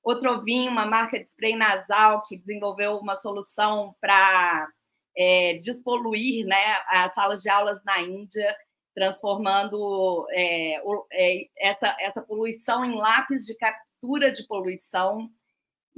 Outrovin, 0.03 0.69
uma 0.69 0.87
marca 0.87 1.19
de 1.19 1.27
spray 1.27 1.57
nasal 1.57 2.23
que 2.23 2.37
desenvolveu 2.37 2.97
uma 2.99 3.17
solução 3.17 3.95
para 4.01 4.69
é, 5.17 5.59
despoluir 5.63 6.47
né, 6.47 6.77
as 6.89 7.13
salas 7.15 7.43
de 7.43 7.51
aulas 7.51 7.83
na 7.85 8.01
Índia, 8.01 8.57
transformando 8.95 10.27
é, 10.31 10.81
o, 10.85 11.07
é, 11.13 11.47
essa, 11.59 11.97
essa 12.01 12.23
poluição 12.23 12.85
em 12.85 12.97
lápis 12.97 13.45
de 13.45 13.57
captura 13.57 14.31
de 14.31 14.47
poluição. 14.47 15.29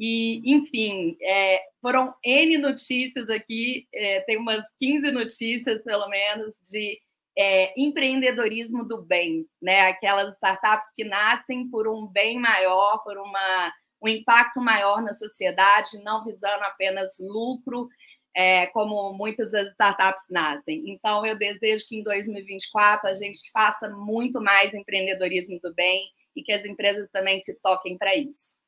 E, 0.02 0.40
enfim, 0.50 1.14
é, 1.20 1.60
foram 1.82 2.14
N 2.24 2.56
notícias 2.56 3.28
aqui, 3.28 3.86
é, 3.92 4.20
tem 4.20 4.38
umas 4.38 4.64
15 4.78 5.10
notícias, 5.10 5.84
pelo 5.84 6.08
menos, 6.08 6.58
de 6.70 6.98
é, 7.36 7.78
empreendedorismo 7.78 8.82
do 8.88 9.02
bem, 9.02 9.46
né? 9.60 9.88
Aquelas 9.88 10.36
startups 10.36 10.90
que 10.96 11.04
nascem 11.04 11.68
por 11.68 11.86
um 11.86 12.06
bem 12.06 12.38
maior, 12.38 13.02
por 13.04 13.18
uma, 13.18 13.72
um 14.02 14.08
impacto 14.08 14.58
maior 14.62 15.02
na 15.02 15.12
sociedade, 15.12 16.02
não 16.02 16.24
visando 16.24 16.64
apenas 16.64 17.16
lucro, 17.20 17.86
é, 18.34 18.68
como 18.68 19.12
muitas 19.12 19.50
das 19.50 19.68
startups 19.72 20.24
nascem. 20.30 20.82
Então, 20.90 21.26
eu 21.26 21.36
desejo 21.36 21.86
que 21.86 21.98
em 21.98 22.02
2024 22.02 23.06
a 23.06 23.12
gente 23.12 23.50
faça 23.52 23.86
muito 23.90 24.40
mais 24.40 24.72
empreendedorismo 24.72 25.60
do 25.62 25.74
bem 25.74 26.08
e 26.34 26.42
que 26.42 26.52
as 26.52 26.64
empresas 26.64 27.10
também 27.10 27.38
se 27.40 27.52
toquem 27.62 27.98
para 27.98 28.16
isso. 28.16 28.58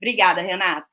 Obrigada, 0.00 0.40
Renato. 0.40 0.88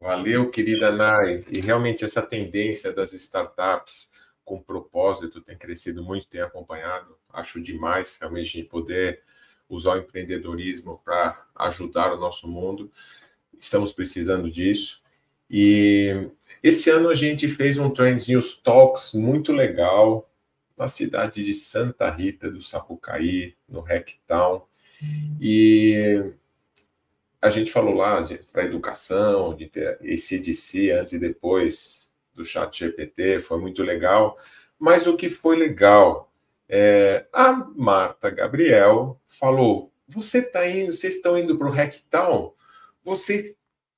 Valeu, 0.00 0.50
querida 0.50 0.90
Nai. 0.90 1.40
E 1.52 1.60
realmente 1.60 2.04
essa 2.04 2.22
tendência 2.22 2.92
das 2.92 3.12
startups 3.12 4.10
com 4.44 4.62
propósito 4.62 5.40
tem 5.40 5.58
crescido 5.58 6.02
muito, 6.02 6.28
tem 6.28 6.40
acompanhado. 6.40 7.18
Acho 7.32 7.60
demais 7.60 8.16
realmente 8.18 8.62
poder 8.62 9.22
usar 9.68 9.94
o 9.94 9.98
empreendedorismo 9.98 11.00
para 11.04 11.44
ajudar 11.56 12.12
o 12.12 12.20
nosso 12.20 12.48
mundo. 12.48 12.90
Estamos 13.58 13.92
precisando 13.92 14.50
disso. 14.50 15.02
E 15.50 16.30
esse 16.62 16.88
ano 16.90 17.08
a 17.08 17.14
gente 17.14 17.48
fez 17.48 17.78
um 17.78 17.90
Trends 17.90 18.28
News 18.28 18.54
Talks 18.54 19.12
muito 19.12 19.52
legal 19.52 20.30
na 20.76 20.88
cidade 20.88 21.44
de 21.44 21.54
Santa 21.54 22.10
Rita 22.10 22.50
do 22.50 22.62
Sapucaí, 22.62 23.54
no 23.68 23.80
Hacktown. 23.80 24.62
E 25.40 26.32
a 27.40 27.50
gente 27.50 27.70
falou 27.70 27.94
lá 27.94 28.24
para 28.52 28.64
educação, 28.64 29.54
de 29.54 29.66
ter 29.66 29.98
esse 30.02 30.36
ECDC 30.36 30.90
antes 30.90 31.12
e 31.12 31.18
depois 31.18 32.10
do 32.34 32.44
chat 32.44 32.78
GPT, 32.78 33.40
foi 33.40 33.58
muito 33.58 33.82
legal. 33.82 34.38
Mas 34.78 35.06
o 35.06 35.16
que 35.16 35.28
foi 35.28 35.56
legal, 35.56 36.32
é, 36.68 37.26
a 37.32 37.52
Marta 37.52 38.30
Gabriel 38.30 39.20
falou: 39.26 39.92
você 40.06 40.42
tá 40.42 40.68
indo, 40.68 40.92
vocês 40.92 41.16
estão 41.16 41.38
indo 41.38 41.56
para 41.56 41.68
o 41.68 41.72
Hacktown, 41.72 42.52
você, 43.04 43.54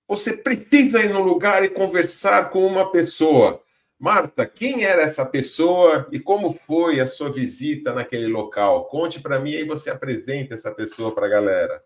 você 0.07 0.37
precisa 0.37 1.03
ir 1.03 1.11
no 1.11 1.23
lugar 1.23 1.65
e 1.65 1.69
conversar 1.69 2.51
com 2.51 2.67
uma 2.67 2.91
pessoa. 2.91 3.63
Marta, 3.99 4.47
quem 4.47 4.85
era 4.85 5.03
essa 5.03 5.27
pessoa 5.27 6.07
e 6.13 6.21
como 6.21 6.57
foi 6.67 7.01
a 7.01 7.07
sua 7.07 7.33
visita 7.33 7.93
naquele 7.93 8.29
local? 8.29 8.85
Conte 8.85 9.21
para 9.21 9.41
mim 9.41 9.51
e 9.51 9.65
você 9.65 9.91
apresenta 9.91 10.55
essa 10.55 10.71
pessoa 10.71 11.13
para 11.13 11.27
a 11.27 11.31
galera 11.31 11.83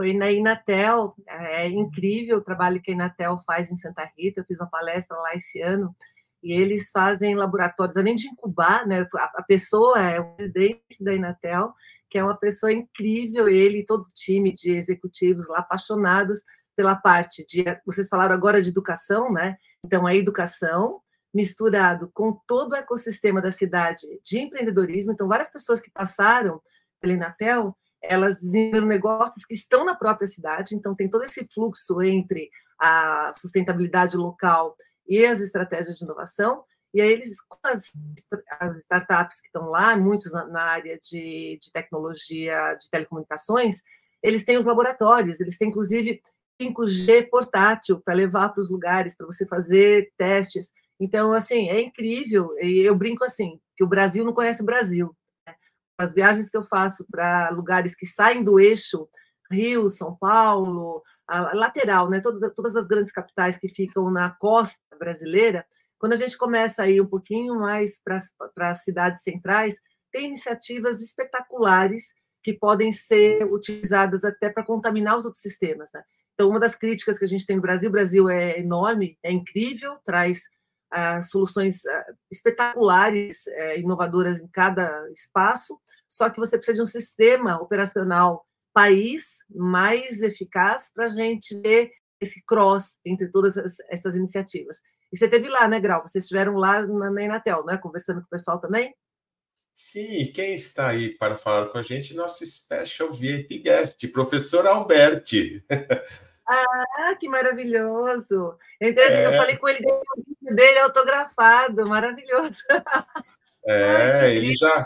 foi 0.00 0.14
na 0.14 0.32
Inatel, 0.32 1.14
é 1.28 1.68
incrível 1.68 2.38
o 2.38 2.42
trabalho 2.42 2.80
que 2.80 2.90
a 2.90 2.94
Inatel 2.94 3.36
faz 3.46 3.70
em 3.70 3.76
Santa 3.76 4.10
Rita, 4.16 4.40
eu 4.40 4.44
fiz 4.46 4.58
uma 4.58 4.66
palestra 4.66 5.14
lá 5.18 5.34
esse 5.34 5.60
ano, 5.60 5.94
e 6.42 6.54
eles 6.54 6.90
fazem 6.90 7.34
laboratórios, 7.34 7.98
além 7.98 8.16
de 8.16 8.26
incubar, 8.26 8.86
né, 8.86 9.06
a 9.12 9.42
pessoa 9.42 10.00
é 10.00 10.18
o 10.18 10.34
presidente 10.36 11.04
da 11.04 11.12
Inatel, 11.12 11.74
que 12.08 12.16
é 12.16 12.24
uma 12.24 12.34
pessoa 12.34 12.72
incrível, 12.72 13.46
ele 13.46 13.80
e 13.80 13.84
todo 13.84 14.04
o 14.04 14.12
time 14.14 14.54
de 14.54 14.70
executivos 14.70 15.46
lá 15.46 15.58
apaixonados 15.58 16.42
pela 16.74 16.96
parte 16.96 17.44
de, 17.44 17.62
vocês 17.84 18.08
falaram 18.08 18.34
agora 18.34 18.62
de 18.62 18.70
educação, 18.70 19.30
né? 19.30 19.58
Então, 19.84 20.06
a 20.06 20.16
educação 20.16 21.02
misturado 21.32 22.10
com 22.14 22.40
todo 22.46 22.72
o 22.72 22.76
ecossistema 22.76 23.42
da 23.42 23.50
cidade 23.50 24.00
de 24.24 24.38
empreendedorismo, 24.38 25.12
então 25.12 25.28
várias 25.28 25.50
pessoas 25.50 25.78
que 25.78 25.90
passaram 25.90 26.58
pela 27.02 27.12
Inatel 27.12 27.76
elas 28.02 28.40
desenvolveram 28.40 28.86
negócios 28.86 29.44
que 29.44 29.54
estão 29.54 29.84
na 29.84 29.94
própria 29.94 30.26
cidade, 30.26 30.74
então 30.74 30.94
tem 30.94 31.08
todo 31.08 31.24
esse 31.24 31.46
fluxo 31.52 32.02
entre 32.02 32.50
a 32.80 33.32
sustentabilidade 33.36 34.16
local 34.16 34.74
e 35.06 35.24
as 35.24 35.40
estratégias 35.40 35.98
de 35.98 36.04
inovação. 36.04 36.64
E 36.94 37.00
aí 37.00 37.12
eles, 37.12 37.36
as, 37.62 37.84
as 38.58 38.76
startups 38.78 39.40
que 39.40 39.46
estão 39.46 39.68
lá, 39.68 39.96
muitos 39.96 40.32
na, 40.32 40.46
na 40.46 40.62
área 40.62 40.98
de, 40.98 41.58
de, 41.60 41.70
tecnologia, 41.72 42.74
de 42.74 42.90
telecomunicações, 42.90 43.76
eles 44.22 44.44
têm 44.44 44.56
os 44.56 44.64
laboratórios, 44.64 45.40
eles 45.40 45.56
têm 45.56 45.68
inclusive 45.68 46.20
5G 46.60 47.28
portátil 47.30 48.00
para 48.00 48.14
levar 48.14 48.48
para 48.50 48.60
os 48.60 48.70
lugares, 48.70 49.16
para 49.16 49.26
você 49.26 49.46
fazer 49.46 50.12
testes. 50.16 50.70
Então, 50.98 51.32
assim, 51.32 51.68
é 51.68 51.80
incrível. 51.80 52.50
E 52.60 52.80
eu 52.80 52.94
brinco 52.94 53.24
assim, 53.24 53.60
que 53.76 53.84
o 53.84 53.88
Brasil 53.88 54.24
não 54.24 54.32
conhece 54.32 54.62
o 54.62 54.66
Brasil 54.66 55.14
as 56.00 56.14
viagens 56.14 56.48
que 56.48 56.56
eu 56.56 56.62
faço 56.62 57.06
para 57.10 57.50
lugares 57.50 57.94
que 57.94 58.06
saem 58.06 58.42
do 58.42 58.58
eixo 58.58 59.06
Rio, 59.50 59.88
São 59.88 60.16
Paulo, 60.16 61.02
a 61.28 61.54
lateral, 61.54 62.08
né? 62.08 62.20
Todas, 62.20 62.76
as 62.76 62.86
grandes 62.86 63.12
capitais 63.12 63.56
que 63.56 63.68
ficam 63.68 64.10
na 64.10 64.30
costa 64.30 64.96
brasileira, 64.98 65.66
quando 65.98 66.12
a 66.14 66.16
gente 66.16 66.38
começa 66.38 66.82
a 66.82 66.88
ir 66.88 67.00
um 67.00 67.06
pouquinho 67.06 67.58
mais 67.58 68.00
para 68.02 68.70
as 68.70 68.82
cidades 68.82 69.22
centrais, 69.22 69.74
tem 70.10 70.28
iniciativas 70.28 71.02
espetaculares 71.02 72.04
que 72.42 72.54
podem 72.54 72.90
ser 72.90 73.44
utilizadas 73.44 74.24
até 74.24 74.48
para 74.48 74.64
contaminar 74.64 75.16
os 75.16 75.24
outros 75.24 75.42
sistemas. 75.42 75.90
Né? 75.92 76.02
Então, 76.34 76.48
uma 76.48 76.58
das 76.58 76.74
críticas 76.74 77.18
que 77.18 77.24
a 77.24 77.28
gente 77.28 77.44
tem 77.44 77.56
no 77.56 77.62
Brasil, 77.62 77.90
o 77.90 77.92
Brasil 77.92 78.28
é 78.30 78.58
enorme, 78.58 79.18
é 79.22 79.30
incrível, 79.30 79.98
traz 80.04 80.44
ah, 80.90 81.20
soluções 81.20 81.84
ah, 81.84 82.04
espetaculares, 82.30 83.46
eh, 83.46 83.78
inovadoras 83.78 84.40
em 84.40 84.48
cada 84.48 85.06
espaço, 85.12 85.78
só 86.10 86.28
que 86.28 86.40
você 86.40 86.56
precisa 86.56 86.76
de 86.76 86.82
um 86.82 86.86
sistema 86.86 87.60
operacional 87.62 88.44
país 88.72 89.38
mais 89.48 90.22
eficaz 90.22 90.90
para 90.92 91.06
a 91.06 91.08
gente 91.08 91.60
ter 91.62 91.92
esse 92.20 92.42
cross 92.44 92.98
entre 93.04 93.30
todas 93.30 93.56
essas 93.88 94.16
iniciativas. 94.16 94.80
E 95.12 95.16
você 95.16 95.28
teve 95.28 95.48
lá, 95.48 95.66
né, 95.66 95.80
Grau? 95.80 96.02
Vocês 96.02 96.24
estiveram 96.24 96.54
lá 96.54 96.86
na, 96.86 97.10
na 97.10 97.22
Inatel, 97.22 97.64
né? 97.64 97.78
Conversando 97.78 98.20
com 98.20 98.26
o 98.26 98.30
pessoal 98.30 98.60
também? 98.60 98.94
Sim, 99.74 100.30
quem 100.32 100.54
está 100.54 100.88
aí 100.88 101.16
para 101.16 101.36
falar 101.36 101.68
com 101.68 101.78
a 101.78 101.82
gente? 101.82 102.14
Nosso 102.14 102.44
special 102.44 103.12
VIP 103.12 103.58
guest, 103.58 104.06
professor 104.08 104.66
Alberti. 104.66 105.64
Ah, 106.52 107.14
que 107.14 107.28
maravilhoso! 107.28 108.58
Eu, 108.80 108.88
é. 108.88 109.26
eu 109.26 109.36
falei 109.36 109.56
com 109.56 109.68
ele, 109.68 109.78
o 109.86 110.52
dele 110.52 110.80
autografado, 110.80 111.86
maravilhoso. 111.86 112.60
É, 113.64 113.84
Ai, 114.26 114.36
ele 114.36 114.56
já, 114.56 114.84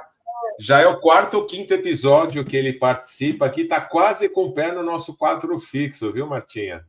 já 0.59 0.81
é 0.81 0.87
o 0.87 1.01
quarto 1.01 1.35
ou 1.35 1.47
quinto 1.47 1.75
episódio 1.75 2.45
que 2.45 2.57
ele 2.57 2.73
participa 2.73 3.47
aqui, 3.47 3.63
está 3.63 3.81
quase 3.81 4.29
com 4.29 4.45
o 4.45 4.55
pé 4.55 4.73
no 4.73 4.83
nosso 4.83 5.17
quadro 5.17 5.59
fixo, 5.59 6.13
viu, 6.13 6.27
Martinha? 6.27 6.85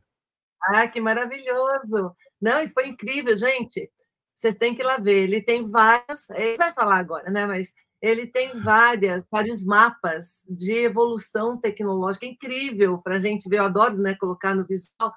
Ah, 0.62 0.86
que 0.88 1.00
maravilhoso! 1.00 2.14
Não, 2.40 2.60
e 2.60 2.68
foi 2.68 2.88
incrível, 2.88 3.36
gente. 3.36 3.90
Vocês 4.34 4.54
têm 4.54 4.74
que 4.74 4.82
ir 4.82 4.84
lá 4.84 4.98
ver. 4.98 5.24
Ele 5.24 5.40
tem 5.40 5.68
vários, 5.70 6.28
ele 6.30 6.56
vai 6.56 6.72
falar 6.72 6.98
agora, 6.98 7.30
né? 7.30 7.46
Mas 7.46 7.72
ele 8.00 8.26
tem 8.26 8.60
várias, 8.60 9.26
vários 9.30 9.64
mapas 9.64 10.42
de 10.48 10.72
evolução 10.72 11.58
tecnológica 11.58 12.26
incrível 12.26 12.98
para 12.98 13.16
a 13.16 13.20
gente 13.20 13.48
ver. 13.48 13.58
Eu 13.58 13.64
adoro 13.64 13.96
né, 13.96 14.14
colocar 14.14 14.54
no 14.54 14.66
visual. 14.66 15.12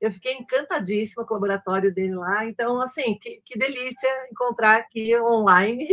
Eu 0.00 0.12
fiquei 0.12 0.34
encantadíssima 0.34 1.24
com 1.24 1.32
o 1.32 1.36
laboratório 1.36 1.92
dele 1.92 2.14
lá. 2.14 2.44
Então, 2.44 2.80
assim, 2.80 3.18
que, 3.18 3.40
que 3.44 3.58
delícia 3.58 4.28
encontrar 4.30 4.76
aqui 4.76 5.18
online, 5.18 5.88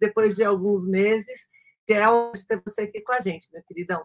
depois 0.00 0.36
de 0.36 0.44
alguns 0.44 0.86
meses, 0.86 1.48
que 1.86 1.92
é 1.92 2.08
onde 2.08 2.46
ter 2.46 2.60
você 2.66 2.82
aqui 2.82 3.00
com 3.00 3.12
a 3.12 3.20
gente, 3.20 3.48
meu 3.52 3.62
queridão. 3.62 4.04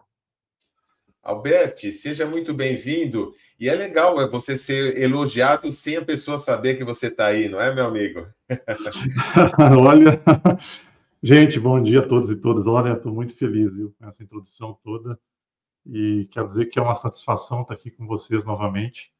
Alberti, 1.22 1.92
seja 1.92 2.26
muito 2.26 2.52
bem-vindo. 2.52 3.32
E 3.58 3.68
é 3.68 3.74
legal 3.74 4.20
é 4.20 4.28
você 4.28 4.58
ser 4.58 5.00
elogiado 5.00 5.70
sem 5.70 5.96
a 5.96 6.04
pessoa 6.04 6.36
saber 6.36 6.76
que 6.76 6.82
você 6.84 7.06
está 7.06 7.26
aí, 7.26 7.48
não 7.48 7.60
é, 7.60 7.72
meu 7.72 7.86
amigo? 7.86 8.26
Olha, 9.80 10.20
gente, 11.22 11.60
bom 11.60 11.80
dia 11.80 12.00
a 12.00 12.06
todos 12.06 12.28
e 12.28 12.40
todas. 12.40 12.66
Olha, 12.66 12.94
estou 12.94 13.14
muito 13.14 13.36
feliz 13.36 13.76
viu, 13.76 13.94
com 13.96 14.08
essa 14.08 14.22
introdução 14.22 14.76
toda. 14.82 15.16
E 15.86 16.26
quero 16.32 16.48
dizer 16.48 16.66
que 16.66 16.78
é 16.78 16.82
uma 16.82 16.96
satisfação 16.96 17.62
estar 17.62 17.74
aqui 17.74 17.90
com 17.90 18.04
vocês 18.04 18.44
novamente. 18.44 19.11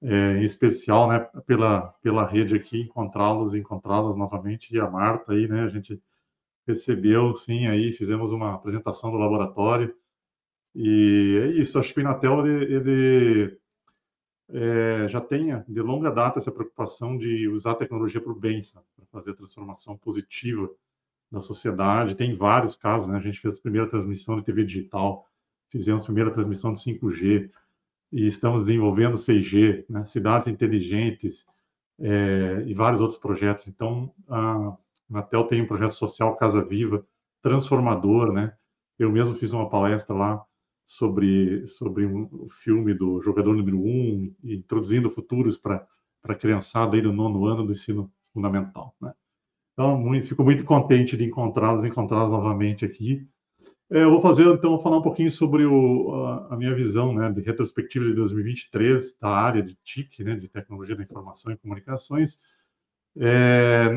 É, 0.00 0.36
em 0.36 0.44
especial, 0.44 1.08
né, 1.08 1.18
pela, 1.44 1.88
pela 2.02 2.24
rede 2.24 2.54
aqui, 2.54 2.82
encontrá-los, 2.82 3.54
encontrá-las 3.54 4.16
novamente. 4.16 4.72
E 4.74 4.78
a 4.78 4.88
Marta 4.88 5.32
aí, 5.32 5.48
né, 5.48 5.62
a 5.62 5.68
gente 5.68 6.00
recebeu, 6.66 7.34
sim, 7.34 7.66
aí 7.66 7.92
fizemos 7.92 8.30
uma 8.30 8.54
apresentação 8.54 9.10
do 9.10 9.16
laboratório 9.16 9.94
e 10.74 11.40
é 11.42 11.46
isso, 11.58 11.78
acho 11.78 11.92
que 11.92 12.00
o 12.00 12.02
Inatel 12.02 12.46
ele, 12.46 12.74
ele 12.74 13.58
é, 14.50 15.08
já 15.08 15.20
tem 15.20 15.62
de 15.66 15.80
longa 15.80 16.10
data 16.10 16.38
essa 16.38 16.52
preocupação 16.52 17.16
de 17.16 17.48
usar 17.48 17.72
a 17.72 17.76
tecnologia 17.76 18.20
para 18.20 18.32
o 18.32 18.38
bem, 18.38 18.60
para 18.94 19.06
fazer 19.06 19.32
a 19.32 19.34
transformação 19.34 19.96
positiva 19.96 20.70
da 21.30 21.40
sociedade. 21.40 22.14
Tem 22.14 22.36
vários 22.36 22.76
casos, 22.76 23.08
né? 23.08 23.16
A 23.16 23.20
gente 23.20 23.40
fez 23.40 23.58
a 23.58 23.62
primeira 23.62 23.88
transmissão 23.88 24.36
de 24.36 24.44
TV 24.44 24.64
digital, 24.64 25.26
fizemos 25.68 26.02
a 26.02 26.06
primeira 26.06 26.30
transmissão 26.30 26.72
de 26.72 26.78
5G 26.78 27.50
e 28.12 28.26
estamos 28.26 28.62
desenvolvendo 28.66 29.16
6G, 29.16 29.84
né? 29.88 30.04
cidades 30.04 30.48
inteligentes 30.48 31.46
é, 32.00 32.62
e 32.66 32.74
vários 32.74 33.00
outros 33.00 33.18
projetos. 33.18 33.68
Então, 33.68 34.12
a 34.28 34.76
Inatel 35.10 35.44
tem 35.44 35.62
um 35.62 35.66
projeto 35.66 35.92
social 35.92 36.36
Casa 36.36 36.62
Viva, 36.62 37.04
transformador, 37.42 38.32
né? 38.32 38.54
Eu 38.98 39.12
mesmo 39.12 39.34
fiz 39.34 39.52
uma 39.52 39.68
palestra 39.68 40.14
lá 40.14 40.44
sobre, 40.84 41.66
sobre 41.66 42.06
um 42.06 42.48
filme 42.50 42.94
do 42.94 43.20
jogador 43.20 43.54
número 43.54 43.78
um, 43.78 44.34
introduzindo 44.42 45.10
futuros 45.10 45.56
para 45.56 45.86
a 46.24 46.34
criançada 46.34 46.96
aí 46.96 47.02
do 47.02 47.12
nono 47.12 47.44
ano 47.44 47.64
do 47.64 47.72
ensino 47.72 48.10
fundamental. 48.32 48.94
Né? 49.00 49.12
Então, 49.72 49.96
muito, 49.98 50.26
fico 50.26 50.42
muito 50.42 50.64
contente 50.64 51.16
de 51.16 51.24
encontrá-los, 51.24 51.84
encontrá-los 51.84 52.32
novamente 52.32 52.84
aqui. 52.84 53.28
É, 53.90 54.02
eu 54.02 54.10
vou 54.10 54.20
fazer, 54.20 54.46
então, 54.46 54.78
falar 54.80 54.98
um 54.98 55.02
pouquinho 55.02 55.30
sobre 55.30 55.64
o, 55.64 56.14
a, 56.14 56.54
a, 56.54 56.56
minha 56.56 56.74
visão 56.74 57.14
né, 57.14 57.32
de 57.32 57.40
retrospectiva 57.40 58.04
de 58.04 58.12
2023 58.12 59.16
da 59.18 59.30
área 59.30 59.62
de 59.62 59.74
TIC, 59.76 60.22
né, 60.22 60.34
de 60.36 60.46
Tecnologia 60.46 60.94
da 60.94 61.02
Informação 61.02 61.50
e 61.50 61.56
Comunicações. 61.56 62.38
É, 63.16 63.88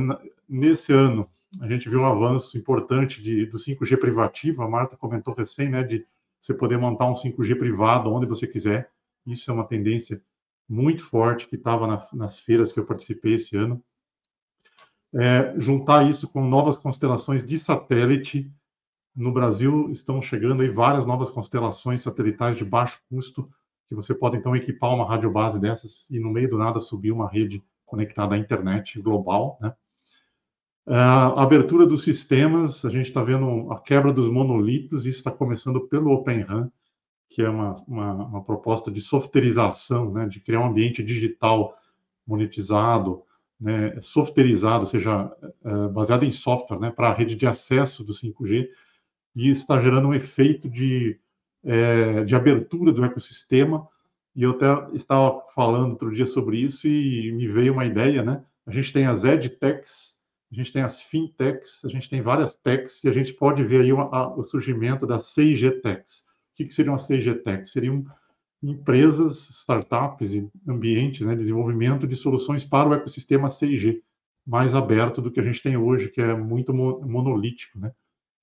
nesse 0.47 0.93
ano, 0.93 1.29
a 1.59 1.67
gente 1.67 1.89
viu 1.89 1.99
um 1.99 2.05
avanço 2.05 2.57
importante 2.57 3.21
de, 3.21 3.45
do 3.45 3.57
5G 3.57 3.97
privativo, 3.99 4.63
a 4.63 4.69
Marta 4.69 4.95
comentou 4.95 5.33
recém, 5.33 5.69
né, 5.69 5.83
de 5.83 6.07
você 6.39 6.53
poder 6.53 6.77
montar 6.77 7.07
um 7.07 7.13
5G 7.13 7.57
privado 7.57 8.11
onde 8.11 8.25
você 8.25 8.47
quiser. 8.47 8.89
Isso 9.27 9.51
é 9.51 9.53
uma 9.53 9.67
tendência 9.67 10.23
muito 10.67 11.03
forte 11.03 11.47
que 11.47 11.55
estava 11.55 11.85
na, 11.85 12.07
nas 12.13 12.39
feiras 12.39 12.71
que 12.71 12.79
eu 12.79 12.85
participei 12.85 13.33
esse 13.33 13.57
ano. 13.57 13.83
É, 15.13 15.53
juntar 15.59 16.09
isso 16.09 16.29
com 16.29 16.47
novas 16.47 16.77
constelações 16.77 17.43
de 17.45 17.59
satélite. 17.59 18.49
No 19.15 19.31
Brasil 19.31 19.89
estão 19.91 20.21
chegando 20.21 20.61
aí 20.61 20.69
várias 20.69 21.05
novas 21.05 21.29
constelações 21.29 22.01
satelitais 22.01 22.57
de 22.57 22.63
baixo 22.63 23.01
custo, 23.09 23.49
que 23.87 23.95
você 23.95 24.15
pode 24.15 24.37
então 24.37 24.55
equipar 24.55 24.93
uma 24.93 25.07
radiobase 25.07 25.59
dessas 25.59 26.09
e 26.09 26.19
no 26.19 26.31
meio 26.31 26.49
do 26.49 26.57
nada 26.57 26.79
subir 26.79 27.11
uma 27.11 27.29
rede 27.29 27.63
conectada 27.85 28.35
à 28.35 28.37
internet 28.37 29.01
global, 29.01 29.57
né? 29.61 29.73
A 30.87 31.43
abertura 31.43 31.85
dos 31.85 32.03
sistemas, 32.03 32.83
a 32.83 32.89
gente 32.89 33.05
está 33.05 33.23
vendo 33.23 33.71
a 33.71 33.79
quebra 33.79 34.11
dos 34.11 34.27
monolitos, 34.27 35.05
isso 35.05 35.19
está 35.19 35.29
começando 35.29 35.87
pelo 35.87 36.11
Open 36.11 36.41
RAN, 36.41 36.71
que 37.29 37.41
é 37.41 37.49
uma, 37.49 37.75
uma, 37.87 38.13
uma, 38.13 38.43
proposta 38.43 38.91
de 38.91 38.99
softwareização, 38.99 40.11
né, 40.11 40.27
de 40.27 40.39
criar 40.39 40.59
um 40.59 40.65
ambiente 40.65 41.03
digital 41.03 41.77
monetizado, 42.27 43.21
né, 43.59 44.01
softwareizado, 44.01 44.81
ou 44.81 44.87
seja, 44.87 45.31
é, 45.63 45.87
baseado 45.87 46.23
em 46.23 46.31
software, 46.31 46.79
né, 46.79 46.91
para 46.91 47.09
a 47.09 47.13
rede 47.13 47.35
de 47.35 47.45
acesso 47.45 48.03
do 48.03 48.11
5G, 48.11 48.67
e 49.35 49.49
está 49.49 49.79
gerando 49.79 50.09
um 50.09 50.13
efeito 50.13 50.69
de, 50.69 51.19
é, 51.63 52.23
de 52.23 52.35
abertura 52.35 52.91
do 52.91 53.03
ecossistema, 53.03 53.87
e 54.35 54.43
eu 54.43 54.51
até 54.51 54.95
estava 54.95 55.41
falando 55.53 55.91
outro 55.91 56.13
dia 56.13 56.25
sobre 56.25 56.57
isso 56.57 56.87
e 56.87 57.31
me 57.33 57.47
veio 57.47 57.73
uma 57.73 57.85
ideia, 57.85 58.23
né, 58.23 58.43
a 58.65 58.71
gente 58.71 58.93
tem 58.93 59.05
as 59.05 59.23
EdTechs, 59.23 60.21
a 60.51 60.55
gente 60.55 60.73
tem 60.73 60.81
as 60.81 61.01
fintechs, 61.01 61.83
a 61.85 61.89
gente 61.89 62.09
tem 62.09 62.21
várias 62.21 62.55
techs, 62.55 63.03
e 63.03 63.09
a 63.09 63.11
gente 63.11 63.33
pode 63.33 63.63
ver 63.63 63.81
aí 63.81 63.91
a, 63.91 64.27
o 64.35 64.43
surgimento 64.43 65.07
das 65.07 65.33
6G 65.33 65.81
techs. 65.81 66.25
O 66.53 66.55
que, 66.55 66.65
que 66.65 66.73
seriam 66.73 66.93
as 66.93 67.07
6G 67.07 67.41
techs? 67.41 67.71
Seriam 67.71 68.05
empresas, 68.61 69.49
startups 69.49 70.33
e 70.33 70.49
ambientes, 70.67 71.25
né, 71.25 71.35
desenvolvimento 71.35 72.05
de 72.05 72.15
soluções 72.15 72.63
para 72.63 72.89
o 72.89 72.93
ecossistema 72.93 73.47
6G, 73.47 74.01
mais 74.45 74.75
aberto 74.75 75.21
do 75.21 75.31
que 75.31 75.39
a 75.39 75.43
gente 75.43 75.61
tem 75.61 75.77
hoje, 75.77 76.09
que 76.09 76.21
é 76.21 76.35
muito 76.35 76.73
monolítico, 76.73 77.79
né? 77.79 77.91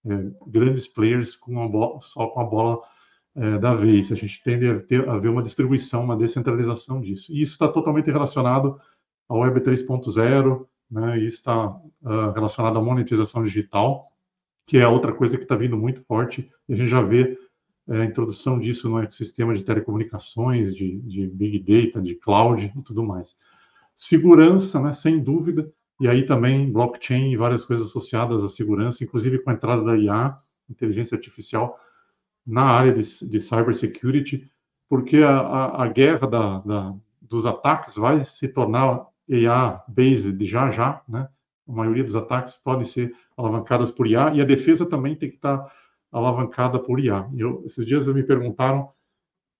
É, 0.09 0.31
grandes 0.47 0.87
players 0.87 1.37
com 1.37 1.69
bola, 1.69 2.01
só 2.01 2.27
com 2.29 2.41
a 2.41 2.45
bola 2.45 2.81
é, 3.37 3.59
da 3.59 3.75
vez. 3.75 4.11
A 4.11 4.15
gente 4.15 4.43
tende 4.43 4.67
a, 4.69 4.81
ter, 4.81 5.09
a 5.09 5.19
ver 5.19 5.29
uma 5.29 5.43
distribuição, 5.43 6.05
uma 6.05 6.17
descentralização 6.17 7.01
disso. 7.01 7.33
E 7.33 7.41
isso 7.41 7.53
está 7.53 7.69
totalmente 7.69 8.11
relacionado 8.11 8.81
ao 9.29 9.41
Web 9.41 9.61
3.0, 9.61 10.67
né, 10.91 11.19
e 11.19 11.27
está 11.27 11.67
uh, 11.67 12.33
relacionado 12.35 12.79
à 12.79 12.83
monetização 12.83 13.43
digital, 13.43 14.11
que 14.67 14.79
é 14.79 14.89
outra 14.89 15.13
coisa 15.13 15.37
que 15.37 15.43
está 15.43 15.55
vindo 15.55 15.77
muito 15.77 16.03
forte, 16.03 16.51
a 16.69 16.75
gente 16.75 16.89
já 16.89 17.03
vê 17.03 17.39
é, 17.89 18.03
a 18.03 18.05
introdução 18.05 18.59
disso 18.59 18.89
no 18.89 18.99
ecossistema 18.99 19.55
de 19.55 19.63
telecomunicações, 19.63 20.75
de, 20.75 20.99
de 21.01 21.27
Big 21.27 21.59
Data, 21.59 22.03
de 22.03 22.15
cloud 22.15 22.73
e 22.75 22.83
tudo 22.83 23.03
mais. 23.03 23.37
Segurança, 23.95 24.81
né, 24.81 24.93
sem 24.93 25.23
dúvida, 25.23 25.71
e 26.01 26.09
aí 26.09 26.25
também 26.25 26.71
blockchain 26.71 27.33
e 27.33 27.37
várias 27.37 27.65
coisas 27.65 27.89
associadas 27.89 28.45
à 28.45 28.49
segurança, 28.49 29.03
inclusive 29.03 29.39
com 29.41 29.51
a 29.51 29.55
entrada 29.55 29.83
da 29.85 29.97
IA, 29.97 30.39
inteligência 30.71 31.17
artificial, 31.17 31.79
na 32.47 32.63
área 32.63 32.93
de, 32.93 33.03
de 33.29 33.41
cybersecurity, 33.41 34.51
porque 34.89 35.19
a, 35.19 35.39
a, 35.39 35.85
a 35.85 35.89
guerra 35.89 36.27
da, 36.27 36.59
da, 36.61 36.95
dos 37.21 37.45
ataques 37.47 37.97
vai 37.97 38.25
se 38.25 38.49
tornar 38.49 39.07
AI 39.31 39.81
based 39.89 40.45
já 40.47 40.71
já, 40.71 41.03
né? 41.09 41.29
A 41.69 41.73
maioria 41.73 42.03
dos 42.03 42.17
ataques 42.17 42.57
podem 42.57 42.87
ser 42.87 43.15
alavancadas 43.37 43.91
por 43.91 44.07
IA 44.07 44.35
e 44.35 44.41
a 44.41 44.45
defesa 44.45 44.89
também 44.89 45.15
tem 45.15 45.29
que 45.29 45.37
estar 45.37 45.71
alavancada 46.11 46.79
por 46.79 46.99
IA. 46.99 47.29
Eu, 47.37 47.63
esses 47.67 47.85
dias 47.85 48.07
me 48.09 48.23
perguntaram 48.23 48.81
o 48.81 48.91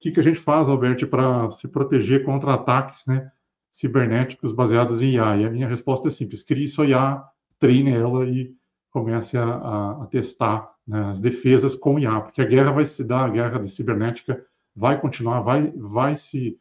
que, 0.01 0.13
que 0.13 0.21
a 0.21 0.23
gente 0.23 0.41
faz, 0.41 0.69
Alberto, 0.69 1.07
para 1.07 1.51
se 1.51 1.69
proteger 1.69 2.25
contra 2.25 2.55
ataques 2.55 3.05
né, 3.07 3.31
cibernéticos 3.71 4.53
baseados 4.53 5.03
em 5.03 5.15
IA. 5.15 5.37
E 5.37 5.45
a 5.45 5.51
minha 5.51 5.69
resposta 5.69 6.09
é 6.09 6.11
simples: 6.11 6.43
crie 6.43 6.69
sua 6.69 6.87
IA, 6.87 7.25
treine 7.59 7.93
ela 7.93 8.25
e 8.29 8.55
comece 8.91 9.37
a, 9.37 9.45
a, 9.45 10.03
a 10.05 10.07
testar 10.07 10.71
né, 10.87 11.11
as 11.11 11.21
defesas 11.21 11.75
com 11.75 11.99
IA, 11.99 12.21
porque 12.21 12.41
a 12.41 12.47
guerra 12.47 12.73
vai 12.73 12.85
se 12.85 13.05
dar, 13.05 13.27
a 13.27 13.29
guerra 13.29 13.67
cibernética 13.67 14.45
vai 14.75 15.01
continuar, 15.01 15.41
vai, 15.41 15.71
vai 15.77 16.17
se 16.17 16.59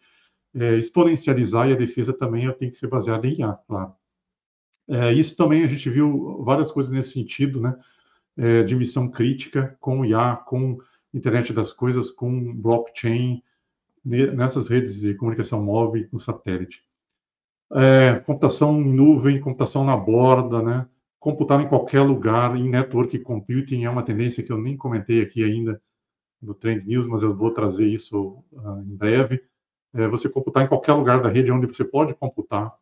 é, 0.56 0.76
exponencializar 0.78 1.70
e 1.70 1.74
a 1.74 1.78
defesa 1.78 2.14
também 2.14 2.52
tem 2.54 2.70
que 2.72 2.78
ser 2.78 2.88
baseada 2.88 3.28
em 3.28 3.40
IA, 3.40 3.54
claro. 3.68 3.94
É, 4.90 5.14
isso 5.14 5.36
também 5.36 5.64
a 5.64 5.68
gente 5.68 5.90
viu 5.90 6.44
várias 6.44 6.72
coisas 6.72 6.92
nesse 6.92 7.12
sentido, 7.12 7.62
né? 7.62 7.78
É, 8.38 8.64
de 8.64 8.76
missão 8.76 9.10
crítica 9.10 9.78
com 9.80 10.06
IA, 10.06 10.36
com 10.38 10.78
internet 11.14 11.54
das 11.54 11.74
coisas, 11.74 12.12
com 12.12 12.54
blockchain, 12.56 13.44
nessas 14.06 14.70
redes 14.70 15.02
de 15.02 15.16
comunicação 15.16 15.64
móvel 15.64 16.08
com 16.10 16.20
satélite. 16.20 16.84
É, 17.74 18.16
computação 18.26 18.82
em 18.82 18.94
nuvem, 18.94 19.42
computação 19.42 19.84
na 19.84 19.96
borda, 19.96 20.62
né? 20.62 20.88
computar 21.20 21.60
em 21.62 21.68
qualquer 21.68 22.02
lugar, 22.02 22.56
em 22.56 22.70
network 22.70 23.20
computing 23.20 23.84
é 23.84 23.90
uma 23.90 24.04
tendência 24.04 24.44
que 24.44 24.52
eu 24.52 24.58
nem 24.58 24.78
comentei 24.78 25.22
aqui 25.22 25.44
ainda 25.44 25.82
no 26.42 26.54
Trend 26.54 26.86
News, 26.86 27.08
mas 27.08 27.24
eu 27.24 27.36
vou 27.36 27.52
trazer 27.52 27.88
isso 27.88 28.44
uh, 28.54 28.82
em 28.82 28.96
breve. 28.96 29.44
É 29.94 30.08
você 30.08 30.30
computar 30.30 30.64
em 30.64 30.68
qualquer 30.68 30.94
lugar 30.94 31.22
da 31.22 31.30
rede 31.30 31.52
onde 31.52 31.68
você 31.68 31.84
pode 31.84 32.14
computar, 32.14 32.74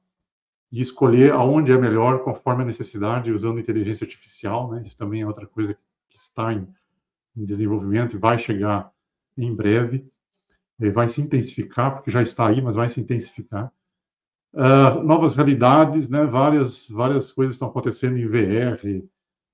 e 0.72 0.82
escolher 0.82 1.32
aonde 1.32 1.72
é 1.72 1.78
melhor 1.78 2.22
conforme 2.22 2.64
a 2.64 2.66
necessidade, 2.66 3.32
usando 3.32 3.60
inteligência 3.60 4.04
artificial, 4.04 4.72
né? 4.72 4.82
Isso 4.82 4.98
também 4.98 5.22
é 5.22 5.28
outra 5.28 5.48
coisa 5.48 5.78
que 6.10 6.18
está 6.18 6.54
em, 6.54 6.68
em 7.38 7.46
desenvolvimento 7.46 8.16
e 8.16 8.20
vai 8.20 8.38
chegar 8.38 8.92
em 9.38 9.56
breve. 9.56 10.06
E 10.80 10.90
vai 10.90 11.08
se 11.08 11.22
intensificar, 11.22 11.94
porque 11.94 12.12
já 12.12 12.22
está 12.22 12.48
aí, 12.48 12.62
mas 12.62 12.76
vai 12.76 12.90
se 12.90 13.00
intensificar. 13.00 13.72
Uh, 14.56 15.04
novas 15.04 15.36
realidades, 15.36 16.10
né? 16.10 16.26
Várias, 16.26 16.90
várias 16.90 17.32
coisas 17.32 17.56
estão 17.56 17.68
acontecendo 17.68 18.18
em 18.18 18.26
VR, 18.26 18.80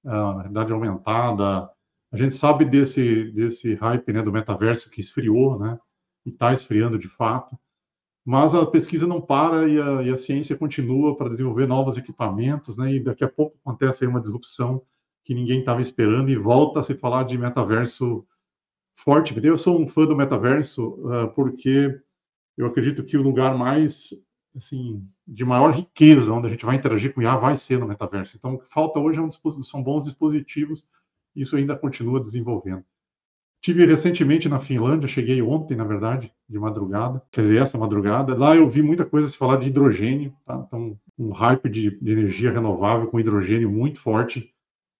uh, 0.05 0.09
ah, 0.09 0.33
realidade 0.37 0.71
aumentada. 0.71 1.69
A 2.11 2.17
gente 2.17 2.33
sabe 2.33 2.65
desse, 2.65 3.31
desse 3.31 3.73
hype 3.73 4.13
né, 4.13 4.21
do 4.21 4.31
metaverso 4.31 4.89
que 4.89 5.01
esfriou, 5.01 5.59
né? 5.59 5.79
E 6.25 6.29
está 6.29 6.53
esfriando 6.53 6.99
de 6.99 7.07
fato 7.07 7.57
mas 8.25 8.53
a 8.53 8.65
pesquisa 8.65 9.07
não 9.07 9.19
para 9.19 9.67
e 9.67 9.81
a, 9.81 10.03
e 10.03 10.09
a 10.11 10.17
ciência 10.17 10.55
continua 10.55 11.15
para 11.17 11.29
desenvolver 11.29 11.67
novos 11.67 11.97
equipamentos, 11.97 12.77
né? 12.77 12.93
E 12.93 12.99
daqui 12.99 13.23
a 13.23 13.29
pouco 13.29 13.57
acontece 13.63 14.03
aí 14.03 14.09
uma 14.09 14.21
disrupção 14.21 14.83
que 15.23 15.33
ninguém 15.33 15.59
estava 15.59 15.81
esperando 15.81 16.29
e 16.29 16.35
volta 16.35 16.79
a 16.79 16.83
se 16.83 16.95
falar 16.95 17.23
de 17.23 17.37
metaverso 17.37 18.25
forte. 18.95 19.35
Eu 19.43 19.57
sou 19.57 19.79
um 19.79 19.87
fã 19.87 20.05
do 20.05 20.15
metaverso 20.15 20.89
uh, 21.05 21.33
porque 21.33 21.99
eu 22.57 22.67
acredito 22.67 23.03
que 23.03 23.17
o 23.17 23.21
lugar 23.23 23.57
mais 23.57 24.09
assim 24.55 25.07
de 25.27 25.45
maior 25.45 25.71
riqueza 25.73 26.33
onde 26.33 26.47
a 26.47 26.49
gente 26.49 26.65
vai 26.65 26.75
interagir 26.75 27.13
com 27.13 27.21
IA 27.21 27.35
vai 27.35 27.55
ser 27.57 27.79
no 27.79 27.87
metaverso. 27.87 28.35
Então, 28.37 28.55
o 28.55 28.59
que 28.59 28.69
falta 28.69 28.99
hoje 28.99 29.19
é 29.19 29.21
um 29.21 29.31
são 29.61 29.81
bons 29.81 30.05
dispositivos. 30.05 30.87
Isso 31.35 31.55
ainda 31.55 31.75
continua 31.75 32.19
desenvolvendo. 32.19 32.83
Tive 33.61 33.85
recentemente 33.85 34.49
na 34.49 34.59
Finlândia, 34.59 35.07
cheguei 35.07 35.39
ontem, 35.41 35.77
na 35.77 35.83
verdade, 35.83 36.33
de 36.49 36.57
madrugada, 36.57 37.21
quer 37.31 37.41
dizer, 37.41 37.61
essa 37.61 37.77
madrugada. 37.77 38.35
Lá 38.35 38.55
eu 38.55 38.67
vi 38.67 38.81
muita 38.81 39.05
coisa 39.05 39.29
se 39.29 39.37
falar 39.37 39.57
de 39.57 39.67
hidrogênio, 39.67 40.35
tá? 40.43 40.63
Então, 40.67 40.99
um 41.17 41.29
hype 41.29 41.69
de, 41.69 41.91
de 41.99 42.11
energia 42.11 42.51
renovável 42.51 43.07
com 43.07 43.19
hidrogênio 43.19 43.69
muito 43.69 43.99
forte, 43.99 44.51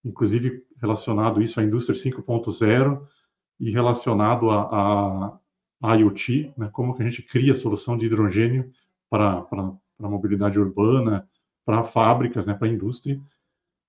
inclusive 0.04 0.64
relacionado 0.80 1.42
isso 1.42 1.58
à 1.58 1.64
indústria 1.64 1.98
5.0 1.98 3.04
e 3.58 3.70
relacionado 3.70 4.48
a, 4.48 5.38
a, 5.82 5.96
IoT, 5.96 6.52
né? 6.56 6.68
como 6.72 6.94
que 6.94 7.02
a 7.02 7.04
gente 7.08 7.22
cria 7.22 7.52
a 7.52 7.56
solução 7.56 7.96
de 7.96 8.06
hidrogênio 8.06 8.70
para, 9.12 9.46
a 10.00 10.08
mobilidade 10.08 10.58
urbana, 10.58 11.28
para 11.66 11.84
fábricas, 11.84 12.46
né? 12.46 12.54
para 12.54 12.66
a 12.66 12.70
indústria. 12.70 13.20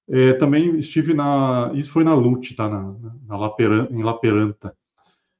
É, 0.09 0.33
também 0.33 0.77
estive 0.77 1.13
na. 1.13 1.71
Isso 1.73 1.89
foi 1.89 2.03
na 2.03 2.13
LUT, 2.13 2.53
tá? 2.55 2.67
Na, 2.67 2.93
na 3.25 3.37
Laperan, 3.37 3.87
em 3.89 4.03
Laperanta. 4.03 4.75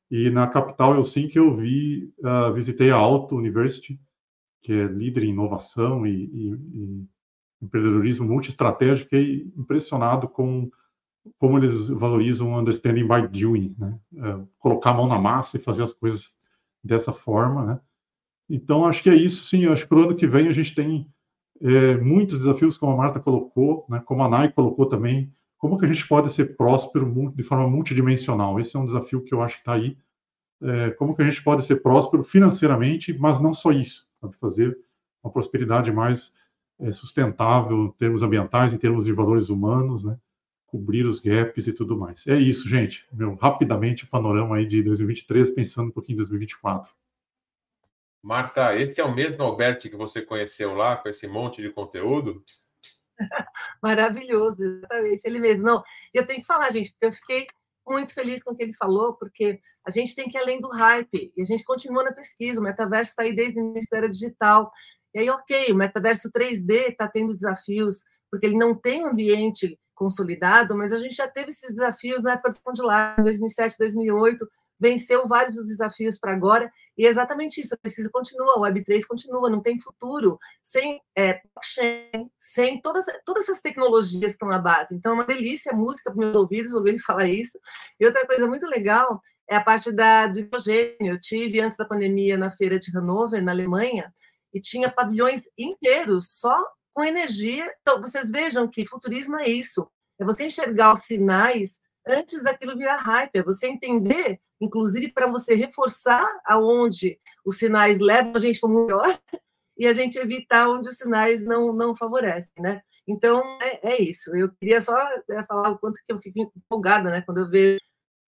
E 0.10 0.30
na 0.30 0.48
capital 0.48 0.96
Helsinki 0.96 1.38
eu 1.38 1.54
vi, 1.54 2.14
uh, 2.20 2.54
visitei 2.54 2.92
a 2.92 2.96
Alto 2.96 3.36
University, 3.36 4.00
que 4.62 4.72
é 4.72 4.86
líder 4.86 5.24
em 5.26 5.32
inovação 5.32 6.08
e, 6.08 6.26
e, 6.26 6.54
e 6.54 7.08
empreendedorismo 7.62 8.26
multi-estratégico. 8.26 9.10
Fiquei 9.10 9.52
impressionado 9.58 10.30
com 10.30 10.72
como 11.38 11.58
eles 11.58 11.90
valorizam 11.90 12.58
understanding 12.58 13.06
by 13.06 13.28
doing, 13.28 13.76
né? 13.78 14.00
Uh, 14.14 14.48
colocar 14.60 14.92
a 14.92 14.94
mão 14.94 15.08
na 15.08 15.20
massa 15.20 15.58
e 15.58 15.62
fazer 15.62 15.84
as 15.84 15.92
coisas 15.92 16.34
dessa 16.82 17.12
forma, 17.12 17.66
né? 17.66 17.80
Então, 18.50 18.86
acho 18.86 19.02
que 19.02 19.10
é 19.10 19.16
isso, 19.16 19.44
sim. 19.46 19.66
Acho 19.68 19.84
que 19.84 19.90
para 19.90 19.98
o 19.98 20.04
ano 20.04 20.16
que 20.16 20.28
vem 20.28 20.48
a 20.48 20.54
gente 20.54 20.76
tem 20.76 21.08
é, 21.62 21.98
muitos 21.98 22.40
desafios, 22.40 22.78
como 22.78 22.92
a 22.92 22.98
Marta 22.98 23.20
colocou, 23.20 23.86
né, 23.90 24.02
como 24.06 24.24
a 24.24 24.30
Nai 24.30 24.52
colocou 24.52 24.86
também, 24.86 25.32
como 25.58 25.78
que 25.78 25.86
a 25.86 25.88
gente 25.88 26.06
pode 26.08 26.32
ser 26.32 26.58
próspero 26.58 27.32
de 27.36 27.44
forma 27.44 27.70
multidimensional? 27.70 28.60
Esse 28.60 28.76
é 28.76 28.80
um 28.80 28.86
desafio 28.86 29.24
que 29.24 29.34
eu 29.34 29.42
acho 29.42 29.56
que 29.56 29.62
está 29.62 29.74
aí. 29.74 29.98
É, 30.62 30.92
como 30.92 31.16
que 31.16 31.22
a 31.22 31.26
gente 31.26 31.42
pode 31.42 31.64
ser 31.66 31.78
próspero 31.78 32.24
financeiramente, 32.24 33.18
mas 33.18 33.40
não 33.40 33.54
só 33.54 33.72
isso, 33.72 34.08
fazer 34.40 34.78
uma 35.24 35.32
prosperidade 35.32 35.92
mais 35.92 36.34
é, 36.80 36.92
sustentável 36.92 37.86
em 37.86 37.92
termos 37.92 38.24
ambientais, 38.24 38.74
em 38.74 38.78
termos 38.78 39.06
de 39.06 39.14
valores 39.14 39.50
humanos, 39.50 40.04
né? 40.04 40.18
cobrir 40.74 41.06
os 41.06 41.20
gaps 41.20 41.68
e 41.68 41.74
tudo 41.74 41.96
mais. 41.96 42.26
É 42.26 42.36
isso, 42.36 42.68
gente. 42.68 43.06
Meu, 43.14 43.36
rapidamente, 43.36 44.06
o 44.06 44.08
panorama 44.08 44.56
aí 44.56 44.66
de 44.66 44.82
2023, 44.82 45.52
pensando 45.52 45.90
um 45.90 45.92
pouquinho 45.92 46.16
em 46.16 46.18
2024. 46.18 46.92
Marta, 48.24 48.74
esse 48.74 49.02
é 49.02 49.04
o 49.04 49.14
mesmo 49.14 49.44
Alberti 49.44 49.90
que 49.90 49.98
você 49.98 50.22
conheceu 50.22 50.74
lá, 50.74 50.96
com 50.96 51.10
esse 51.10 51.28
monte 51.28 51.62
de 51.62 51.70
conteúdo? 51.70 52.42
Maravilhoso, 53.84 54.64
exatamente, 54.64 55.22
ele 55.26 55.40
mesmo. 55.40 55.64
Não, 55.64 55.84
eu 56.14 56.26
tenho 56.26 56.40
que 56.40 56.46
falar, 56.46 56.72
gente, 56.72 56.92
porque 56.92 57.06
eu 57.06 57.12
fiquei 57.12 57.48
muito 57.86 58.14
feliz 58.14 58.42
com 58.42 58.52
o 58.52 58.56
que 58.56 58.64
ele 58.64 58.74
falou, 58.74 59.14
porque 59.16 59.60
a 59.86 59.92
gente 59.92 60.16
tem 60.16 60.30
que 60.30 60.38
ir 60.38 60.42
além 60.42 60.62
do 60.62 60.70
hype, 60.70 61.34
e 61.36 61.42
a 61.42 61.46
gente 61.46 61.66
continua 61.66 62.02
na 62.02 62.14
pesquisa, 62.14 62.62
o 62.62 62.64
metaverso 62.64 63.10
está 63.10 63.24
aí 63.24 63.36
desde 63.36 63.60
o 63.60 63.64
Ministério 63.66 64.10
Digital, 64.10 64.72
e 65.14 65.20
aí, 65.20 65.30
ok, 65.30 65.74
o 65.74 65.76
metaverso 65.76 66.32
3D 66.32 66.92
está 66.92 67.10
tendo 67.10 67.36
desafios, 67.36 68.04
porque 68.32 68.46
ele 68.46 68.58
não 68.58 68.74
tem 68.74 69.04
um 69.04 69.10
ambiente 69.10 69.78
consolidado, 69.94 70.78
mas 70.78 70.94
a 70.94 70.98
gente 70.98 71.14
já 71.16 71.28
teve 71.28 71.50
esses 71.50 71.76
desafios 71.76 72.24
na 72.24 72.34
época 72.34 72.52
do 72.52 72.56
Fundo 72.56 72.76
de 72.76 72.82
Lá, 72.82 73.16
em 73.20 73.24
2007, 73.24 73.78
2008, 73.78 74.48
venceu 74.84 75.26
vários 75.26 75.56
dos 75.56 75.68
desafios 75.68 76.20
para 76.20 76.34
agora, 76.34 76.70
e 76.98 77.06
é 77.06 77.10
exatamente 77.10 77.62
isso, 77.62 77.74
a 77.74 77.78
pesquisa 77.78 78.10
continua, 78.12 78.60
o 78.60 78.62
Web3 78.64 79.08
continua, 79.08 79.50
não 79.50 79.62
tem 79.62 79.80
futuro 79.80 80.38
sem 80.62 81.02
é, 81.16 81.42
blockchain, 81.54 82.30
sem 82.38 82.82
todas, 82.82 83.06
todas 83.26 83.44
essas 83.44 83.62
tecnologias 83.62 84.32
que 84.32 84.36
estão 84.36 84.50
na 84.50 84.60
base. 84.60 84.94
Então, 84.94 85.14
é 85.14 85.16
uma 85.16 85.26
delícia 85.26 85.72
a 85.72 85.76
música 85.76 86.12
para 86.12 86.20
meus 86.20 86.36
ouvidos 86.36 86.74
ouvir 86.74 86.90
ele 86.90 87.00
falar 87.02 87.28
isso. 87.28 87.58
E 87.98 88.06
outra 88.06 88.28
coisa 88.28 88.46
muito 88.46 88.68
legal 88.68 89.22
é 89.50 89.56
a 89.56 89.64
parte 89.64 89.90
da, 89.90 90.28
do 90.28 90.40
hidrogênio. 90.40 91.14
Eu 91.14 91.20
tive, 91.20 91.62
antes 91.62 91.78
da 91.78 91.86
pandemia, 91.86 92.38
na 92.38 92.52
feira 92.52 92.78
de 92.78 92.92
Hannover, 92.92 93.42
na 93.42 93.54
Alemanha, 93.54 94.14
e 94.54 94.60
tinha 94.60 94.92
pavilhões 94.92 95.42
inteiros 95.58 96.38
só 96.38 96.56
com 96.94 97.04
energia. 97.04 97.74
Então, 97.82 98.02
vocês 98.02 98.30
vejam 98.30 98.68
que 98.68 98.86
futurismo 98.86 99.40
é 99.40 99.50
isso, 99.50 99.90
é 100.20 100.26
você 100.26 100.46
enxergar 100.46 100.94
os 100.94 101.00
sinais 101.06 101.80
antes 102.08 102.44
daquilo 102.44 102.78
virar 102.78 102.98
hype, 102.98 103.36
é 103.36 103.44
você 103.44 103.68
entender 103.68 104.40
inclusive 104.64 105.12
para 105.12 105.28
você 105.28 105.56
reforçar 105.56 106.26
aonde 106.46 107.20
os 107.46 107.58
sinais 107.58 108.00
levam 108.00 108.34
a 108.36 108.40
gente 108.40 108.60
para 108.60 108.70
o 108.70 108.86
melhor 108.86 109.20
e 109.78 109.88
a 109.88 109.94
gente 109.94 110.18
evitar 110.18 110.70
onde 110.70 110.90
os 110.90 110.98
sinais 110.98 111.44
não, 111.44 111.74
não 111.74 111.96
favorecem, 111.96 112.52
né? 112.60 112.82
Então, 113.06 113.42
é, 113.62 113.96
é 113.96 114.02
isso. 114.02 114.34
Eu 114.36 114.50
queria 114.56 114.80
só 114.80 114.96
é, 115.30 115.44
falar 115.46 115.72
o 115.72 115.78
quanto 115.78 116.00
que 116.06 116.14
eu 116.14 116.22
fico 116.22 116.40
empolgada, 116.40 117.10
né? 117.10 117.22
Quando 117.22 117.40
eu 117.40 117.50
vejo 117.50 117.80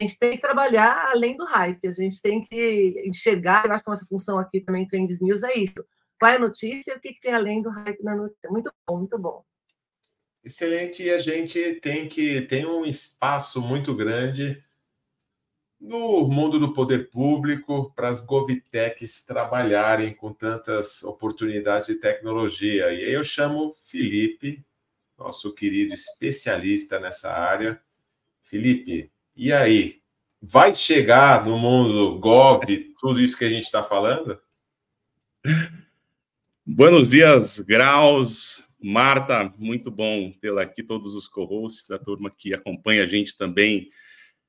a 0.00 0.04
gente 0.04 0.18
tem 0.18 0.32
que 0.32 0.40
trabalhar 0.40 1.12
além 1.12 1.36
do 1.36 1.44
hype, 1.44 1.86
a 1.86 1.90
gente 1.92 2.20
tem 2.20 2.42
que 2.42 3.00
enxergar, 3.06 3.64
eu 3.64 3.72
acho 3.72 3.84
que 3.84 3.88
a 3.88 3.92
nossa 3.92 4.06
função 4.06 4.40
aqui 4.40 4.60
também, 4.60 4.88
Trends 4.88 5.20
News, 5.20 5.44
é 5.44 5.56
isso. 5.56 5.86
Qual 6.18 6.32
é 6.32 6.34
a 6.34 6.38
notícia 6.40 6.92
e 6.92 6.96
o 6.96 7.00
que, 7.00 7.12
que 7.12 7.20
tem 7.20 7.32
além 7.32 7.62
do 7.62 7.70
hype 7.70 8.02
na 8.02 8.16
notícia? 8.16 8.50
Muito 8.50 8.72
bom, 8.88 8.98
muito 8.98 9.16
bom. 9.16 9.44
Excelente, 10.44 11.02
e 11.02 11.10
a 11.10 11.18
gente 11.18 11.76
tem 11.76 12.06
que 12.06 12.42
tem 12.42 12.66
um 12.66 12.84
espaço 12.84 13.62
muito 13.62 13.94
grande 13.94 14.62
no 15.80 16.28
mundo 16.28 16.60
do 16.60 16.74
poder 16.74 17.10
público 17.10 17.92
para 17.96 18.08
as 18.08 18.20
govtechs 18.20 19.24
trabalharem 19.24 20.14
com 20.14 20.32
tantas 20.34 21.02
oportunidades 21.02 21.86
de 21.86 21.94
tecnologia. 21.94 22.92
E 22.92 23.04
aí 23.04 23.12
eu 23.12 23.24
chamo 23.24 23.74
Felipe, 23.82 24.62
nosso 25.18 25.54
querido 25.54 25.94
especialista 25.94 27.00
nessa 27.00 27.32
área. 27.32 27.80
Felipe, 28.42 29.10
e 29.34 29.50
aí? 29.52 30.02
Vai 30.42 30.74
chegar 30.74 31.46
no 31.46 31.58
mundo 31.58 32.18
Gov 32.18 32.66
tudo 33.00 33.18
isso 33.18 33.38
que 33.38 33.46
a 33.46 33.48
gente 33.50 33.64
está 33.64 33.82
falando? 33.82 34.38
Buenos 36.66 37.10
dias, 37.10 37.60
Graus. 37.60 38.62
Marta, 38.86 39.50
muito 39.56 39.90
bom 39.90 40.30
tê-la 40.42 40.60
aqui, 40.60 40.82
todos 40.82 41.14
os 41.14 41.26
co-hosts, 41.26 41.90
a 41.90 41.98
turma 41.98 42.30
que 42.30 42.52
acompanha 42.52 43.04
a 43.04 43.06
gente 43.06 43.34
também 43.34 43.88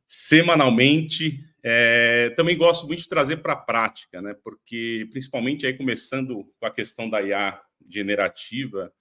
semanalmente. 0.10 1.42
É, 1.64 2.32
também 2.32 2.58
gosto 2.58 2.86
muito 2.86 3.02
de 3.02 3.08
trazer 3.08 3.38
para 3.38 3.54
a 3.54 3.56
prática, 3.56 4.22
né? 4.22 4.36
Porque, 4.44 5.08
principalmente 5.10 5.66
aí 5.66 5.72
começando 5.72 6.44
com 6.60 6.66
a 6.66 6.70
questão 6.70 7.10
da 7.10 7.22
IA 7.22 7.62
generativa, 7.88 8.92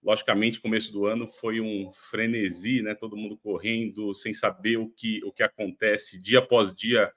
logicamente, 0.00 0.60
começo 0.60 0.92
do 0.92 1.06
ano 1.06 1.26
foi 1.26 1.60
um 1.60 1.90
frenesi, 1.92 2.80
né? 2.80 2.94
Todo 2.94 3.16
mundo 3.16 3.36
correndo, 3.36 4.14
sem 4.14 4.32
saber 4.32 4.76
o 4.76 4.88
que, 4.88 5.20
o 5.24 5.32
que 5.32 5.42
acontece 5.42 6.22
dia 6.22 6.38
após 6.38 6.72
dia, 6.72 7.12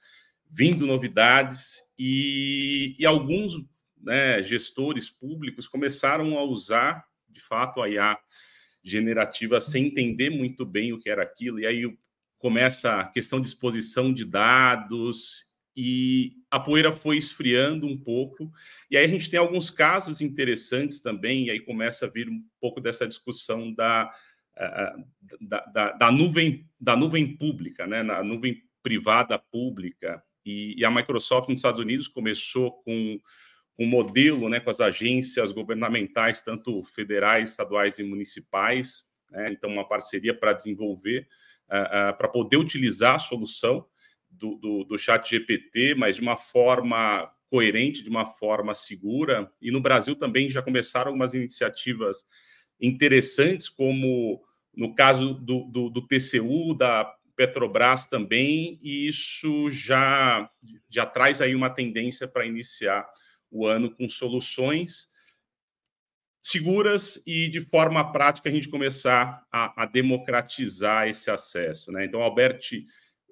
vindo 0.50 0.88
novidades, 0.88 1.84
e, 1.96 2.96
e 2.98 3.06
alguns 3.06 3.54
né, 4.02 4.42
gestores 4.42 5.12
públicos 5.12 5.68
começaram 5.68 6.40
a 6.40 6.44
usar, 6.44 7.11
de 7.32 7.42
fato, 7.42 7.82
a 7.82 7.90
IA 7.90 8.18
generativa 8.84 9.60
sem 9.60 9.88
entender 9.88 10.30
muito 10.30 10.66
bem 10.66 10.94
o 10.94 11.00
que 11.00 11.10
era 11.10 11.24
aquilo, 11.24 11.60
e 11.60 11.66
aí 11.66 11.98
começa 12.40 13.00
a 13.00 13.08
questão 13.08 13.40
de 13.40 13.48
exposição 13.48 14.12
de 14.12 14.26
dados 14.26 15.52
e 15.76 16.34
a 16.50 16.60
poeira 16.60 16.92
foi 16.92 17.18
esfriando 17.18 17.88
um 17.88 17.98
pouco. 17.98 18.52
E 18.90 18.98
aí 18.98 19.06
a 19.06 19.08
gente 19.08 19.30
tem 19.30 19.40
alguns 19.40 19.70
casos 19.70 20.20
interessantes 20.20 21.00
também, 21.00 21.46
e 21.46 21.52
aí 21.52 21.60
começa 21.60 22.06
a 22.06 22.10
vir 22.10 22.28
um 22.28 22.44
pouco 22.60 22.82
dessa 22.82 23.08
discussão 23.08 23.72
da, 23.74 24.12
da, 25.40 25.66
da, 25.72 25.92
da 25.94 26.12
nuvem 26.12 26.68
da 26.80 26.96
nuvem 26.96 27.38
pública, 27.38 27.88
né? 27.88 28.04
na 28.04 28.24
nuvem 28.24 28.62
privada 28.84 29.38
pública. 29.38 30.22
E, 30.46 30.76
e, 30.78 30.84
a 30.84 30.90
Microsoft 30.90 31.50
nos 31.50 31.60
Estados 31.60 31.80
Unidos 31.80 32.08
começou 32.08 32.72
com 32.84 33.20
um 33.78 33.86
modelo 33.86 34.50
né, 34.50 34.60
com 34.60 34.70
as 34.70 34.80
agências 34.80 35.52
governamentais, 35.52 36.42
tanto 36.42 36.84
federais, 36.84 37.52
estaduais 37.52 38.00
e 38.00 38.04
municipais, 38.04 39.04
né? 39.30 39.48
então 39.50 39.72
uma 39.72 39.88
parceria 39.88 40.34
para 40.34 40.54
desenvolver, 40.54 41.28
uh, 41.70 42.12
uh, 42.12 42.18
para 42.18 42.28
poder 42.28 42.58
utilizar 42.58 43.16
a 43.16 43.20
solução 43.20 43.86
do, 44.30 44.56
do, 44.56 44.84
do 44.84 44.98
chat 44.98 45.30
GPT, 45.30 45.96
mas 45.96 46.16
de 46.16 46.22
uma 46.22 46.38
forma 46.38 47.32
coerente, 47.50 48.02
de 48.02 48.10
uma 48.10 48.26
forma 48.26 48.74
segura. 48.74 49.52
E 49.62 49.72
no 49.72 49.82
Brasil 49.82 50.16
também 50.16 50.50
já 50.50 50.62
começaram 50.62 51.10
algumas 51.10 51.34
iniciativas 51.34 52.26
interessantes, 52.80 53.68
como 53.68 54.42
no 54.74 54.96
caso 54.96 55.34
do, 55.34 55.66
do, 55.66 55.90
do 55.90 56.08
TCU, 56.08 56.74
da 56.74 57.14
Petrobras 57.36 58.06
também, 58.06 58.80
e 58.82 59.08
isso 59.08 59.70
já, 59.70 60.50
já 60.90 61.06
traz 61.06 61.42
aí 61.42 61.56
uma 61.56 61.70
tendência 61.70 62.28
para 62.28 62.46
iniciar 62.46 63.06
o 63.52 63.68
ano 63.68 63.92
com 63.92 64.08
soluções 64.10 65.10
seguras 66.42 67.22
e 67.26 67.50
de 67.50 67.62
forma 67.62 68.12
prática 68.12 68.50
a 68.50 68.52
gente 68.52 68.70
começar 68.70 69.46
a, 69.52 69.84
a 69.84 69.86
democratizar 69.86 71.08
esse 71.08 71.30
acesso. 71.30 71.92
Né? 71.92 72.06
Então, 72.06 72.22
Albert 72.22 72.62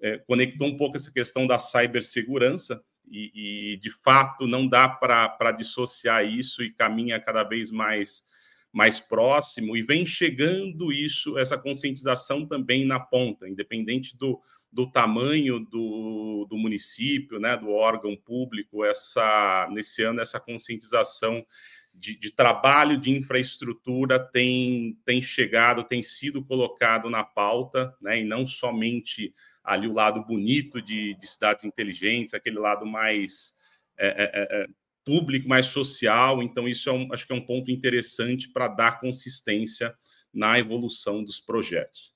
é, 0.02 0.18
conectou 0.20 0.68
um 0.68 0.78
pouco 0.78 0.98
essa 0.98 1.12
questão 1.12 1.48
da 1.48 1.58
cibersegurança 1.58 2.82
e, 3.10 3.74
e 3.74 3.78
de 3.78 3.90
fato 3.90 4.46
não 4.46 4.68
dá 4.68 4.88
para 4.88 5.52
dissociar 5.52 6.24
isso 6.24 6.62
e 6.64 6.72
caminha 6.72 7.20
cada 7.20 7.44
vez 7.44 7.72
mais 7.72 8.28
mais 8.72 9.00
próximo 9.00 9.76
e 9.76 9.82
vem 9.82 10.06
chegando 10.06 10.94
isso 10.94 11.36
essa 11.40 11.58
conscientização 11.58 12.46
também 12.46 12.86
na 12.86 13.00
ponta 13.00 13.50
independente 13.50 14.16
do, 14.16 14.40
do 14.72 14.90
tamanho 14.92 15.60
do, 15.60 16.46
do 16.50 16.58
município 16.58 17.40
né 17.40 17.58
do 17.58 17.70
órgão 17.70 18.16
público 18.16 18.86
essa 18.86 19.68
nesse 19.72 20.04
ano 20.04 20.22
essa 20.22 20.40
conscientização 20.40 21.46
de, 21.94 22.16
de, 22.16 22.32
trabalho 22.32 22.98
de 22.98 23.12
infraestrutura 23.12 24.20
tem, 24.20 24.98
tem 25.06 25.22
chegado, 25.22 25.84
tem 25.84 26.02
sido 26.02 26.44
colocado 26.44 27.10
na 27.10 27.24
pauta, 27.24 27.94
né, 28.02 28.22
e 28.22 28.24
não 28.24 28.48
somente 28.48 29.34
ali 29.64 29.88
o 29.88 29.94
lado 29.94 30.24
bonito 30.24 30.82
de, 30.82 31.16
de 31.16 31.28
cidades 31.28 31.66
inteligentes, 31.66 32.34
aquele 32.34 32.58
lado 32.58 32.86
mais 32.86 33.54
é, 33.98 34.08
é, 34.08 34.24
é, 34.24 34.64
é 34.64 34.68
público, 35.06 35.48
mais 35.48 35.66
social. 35.68 36.42
Então, 36.42 36.68
isso 36.68 36.90
é 36.90 36.94
um, 36.94 37.12
acho 37.14 37.28
que 37.28 37.34
é 37.34 37.36
um 37.36 37.46
ponto 37.46 37.70
interessante 37.70 38.50
para 38.50 38.68
dar 38.68 39.00
consistência 39.00 39.94
na 40.34 40.58
evolução 40.58 41.24
dos 41.24 41.40
projetos. 41.40 42.14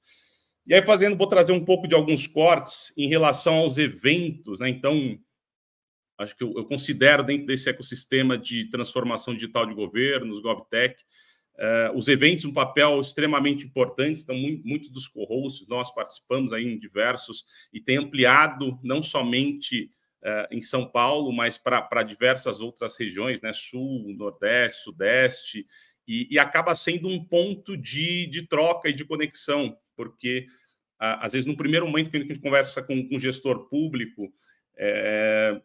E 0.66 0.74
aí, 0.74 0.82
fazendo, 0.82 1.18
vou 1.18 1.28
trazer 1.28 1.52
um 1.52 1.64
pouco 1.64 1.88
de 1.88 1.96
alguns 1.96 2.26
cortes 2.26 2.94
em 2.98 3.08
relação 3.08 3.56
aos 3.56 3.78
eventos, 3.78 4.60
né? 4.60 4.70
Então, 4.70 5.20
acho 6.18 6.36
que 6.36 6.44
eu, 6.44 6.54
eu 6.56 6.66
considero 6.66 7.24
dentro 7.24 7.48
desse 7.48 7.70
ecossistema 7.70 8.38
de 8.38 8.70
transformação 8.70 9.34
digital 9.34 9.66
de 9.66 9.74
governos, 9.74 10.42
GovTech, 10.42 10.96
Uh, 11.56 11.96
os 11.96 12.08
eventos, 12.08 12.46
um 12.46 12.52
papel 12.52 13.00
extremamente 13.00 13.64
importante, 13.64 14.22
então 14.22 14.36
muitos 14.66 14.90
dos 14.90 15.08
co-hosts 15.08 15.68
nós 15.68 15.94
participamos 15.94 16.52
aí 16.52 16.66
em 16.66 16.80
diversos 16.80 17.46
e 17.72 17.80
tem 17.80 17.98
ampliado 17.98 18.80
não 18.82 19.04
somente 19.04 19.92
uh, 20.24 20.48
em 20.50 20.64
São 20.64 20.90
Paulo, 20.90 21.32
mas 21.32 21.56
para 21.56 22.02
diversas 22.02 22.60
outras 22.60 22.98
regiões, 22.98 23.40
né, 23.40 23.54
Sul, 23.54 24.16
Nordeste, 24.18 24.82
Sudeste, 24.82 25.68
e, 26.08 26.28
e 26.32 26.40
acaba 26.40 26.74
sendo 26.74 27.08
um 27.08 27.24
ponto 27.24 27.78
de, 27.78 28.26
de, 28.26 28.48
troca 28.48 28.90
e 28.90 28.94
de 28.94 29.06
conexão, 29.06 29.78
porque 29.96 30.48
às 31.00 31.34
vezes 31.34 31.46
no 31.46 31.58
primeiro 31.58 31.86
momento 31.86 32.10
que 32.10 32.18
a 32.18 32.20
gente 32.22 32.40
conversa 32.40 32.82
com, 32.82 33.10
um 33.12 33.20
gestor 33.20 33.68
público, 33.68 34.34
é, 34.78 35.62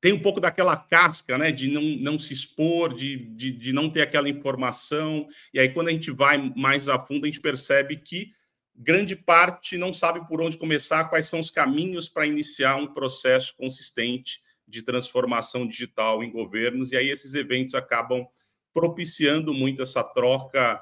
tem 0.00 0.12
um 0.12 0.20
pouco 0.20 0.40
daquela 0.40 0.76
casca, 0.76 1.38
né, 1.38 1.50
de 1.50 1.68
não, 1.68 1.82
não 1.82 2.18
se 2.18 2.32
expor, 2.32 2.94
de, 2.94 3.16
de, 3.16 3.50
de, 3.50 3.72
não 3.72 3.90
ter 3.90 4.02
aquela 4.02 4.28
informação. 4.28 5.26
E 5.52 5.58
aí, 5.58 5.68
quando 5.70 5.88
a 5.88 5.90
gente 5.90 6.10
vai 6.10 6.52
mais 6.54 6.88
a 6.88 6.98
fundo, 6.98 7.24
a 7.24 7.26
gente 7.26 7.40
percebe 7.40 7.96
que 7.96 8.30
grande 8.74 9.16
parte 9.16 9.78
não 9.78 9.92
sabe 9.92 10.26
por 10.28 10.40
onde 10.40 10.58
começar, 10.58 11.08
quais 11.08 11.26
são 11.26 11.40
os 11.40 11.50
caminhos 11.50 12.08
para 12.08 12.26
iniciar 12.26 12.76
um 12.76 12.86
processo 12.86 13.54
consistente 13.56 14.40
de 14.68 14.82
transformação 14.82 15.66
digital 15.66 16.22
em 16.22 16.30
governos. 16.30 16.92
E 16.92 16.96
aí, 16.96 17.08
esses 17.08 17.34
eventos 17.34 17.74
acabam 17.74 18.26
propiciando 18.74 19.54
muito 19.54 19.80
essa 19.80 20.04
troca 20.04 20.80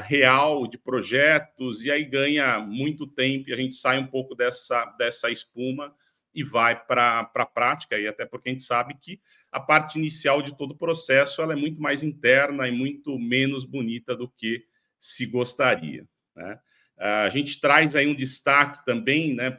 real 0.00 0.66
de 0.66 0.78
projetos, 0.78 1.82
e 1.82 1.90
aí 1.90 2.04
ganha 2.04 2.58
muito 2.58 3.06
tempo 3.06 3.50
e 3.50 3.52
a 3.52 3.56
gente 3.56 3.76
sai 3.76 3.98
um 3.98 4.06
pouco 4.06 4.34
dessa, 4.34 4.84
dessa 4.98 5.30
espuma 5.30 5.94
e 6.34 6.42
vai 6.42 6.74
para 6.84 7.30
a 7.32 7.46
prática, 7.46 7.98
e 7.98 8.08
até 8.08 8.26
porque 8.26 8.48
a 8.48 8.52
gente 8.52 8.64
sabe 8.64 8.96
que 9.00 9.20
a 9.52 9.60
parte 9.60 9.98
inicial 9.98 10.42
de 10.42 10.56
todo 10.56 10.72
o 10.72 10.76
processo 10.76 11.40
ela 11.40 11.52
é 11.52 11.56
muito 11.56 11.80
mais 11.80 12.02
interna 12.02 12.66
e 12.66 12.72
muito 12.72 13.18
menos 13.18 13.64
bonita 13.64 14.16
do 14.16 14.28
que 14.28 14.64
se 14.98 15.26
gostaria. 15.26 16.08
Né? 16.34 16.58
A 16.98 17.28
gente 17.28 17.60
traz 17.60 17.94
aí 17.94 18.06
um 18.06 18.14
destaque 18.14 18.84
também 18.84 19.34
né, 19.34 19.50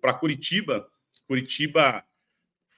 para 0.00 0.14
Curitiba. 0.14 0.88
Curitiba 1.26 2.04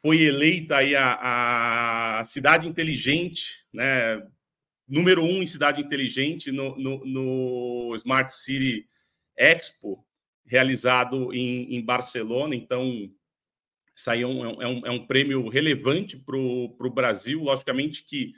foi 0.03 0.23
eleita 0.23 0.79
aí 0.79 0.97
a, 0.97 2.19
a 2.21 2.25
cidade 2.25 2.67
inteligente, 2.67 3.65
né, 3.73 4.27
número 4.91 5.23
um 5.23 5.41
em 5.43 5.47
cidade 5.47 5.81
inteligente 5.81 6.51
no, 6.51 6.77
no, 6.77 7.05
no 7.07 7.95
Smart 7.95 8.33
City 8.33 8.89
Expo, 9.37 10.05
realizado 10.45 11.33
em, 11.33 11.77
em 11.77 11.85
Barcelona. 11.85 12.57
Então, 12.57 13.09
isso 13.95 14.11
aí 14.11 14.23
é 14.23 14.27
um, 14.27 14.61
é 14.61 14.67
um, 14.67 14.87
é 14.87 14.91
um 14.91 15.07
prêmio 15.07 15.49
relevante 15.49 16.17
para 16.17 16.37
o 16.37 16.93
Brasil, 16.93 17.41
logicamente 17.41 18.05
que 18.05 18.33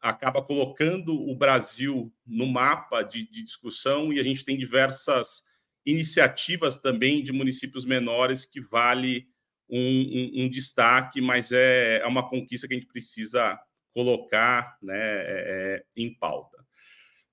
acaba 0.00 0.40
colocando 0.40 1.12
o 1.12 1.34
Brasil 1.34 2.14
no 2.24 2.46
mapa 2.46 3.02
de, 3.02 3.28
de, 3.28 3.42
discussão 3.42 4.12
e 4.12 4.20
a 4.20 4.22
gente 4.22 4.44
tem 4.44 4.56
diversas 4.56 5.42
iniciativas 5.84 6.78
também 6.78 7.24
de 7.24 7.32
municípios 7.32 7.84
menores 7.84 8.44
que 8.44 8.60
vale 8.60 9.26
um, 9.68 9.80
um, 9.80 10.44
um 10.44 10.48
destaque, 10.48 11.20
mas 11.20 11.50
é, 11.50 11.98
é, 11.98 12.06
uma 12.06 12.28
conquista 12.28 12.68
que 12.68 12.74
a 12.74 12.76
gente 12.76 12.86
precisa 12.86 13.58
colocar 13.98 14.78
né, 14.80 14.96
é, 14.96 15.24
é 15.26 15.84
em 15.96 16.14
pauta. 16.14 16.56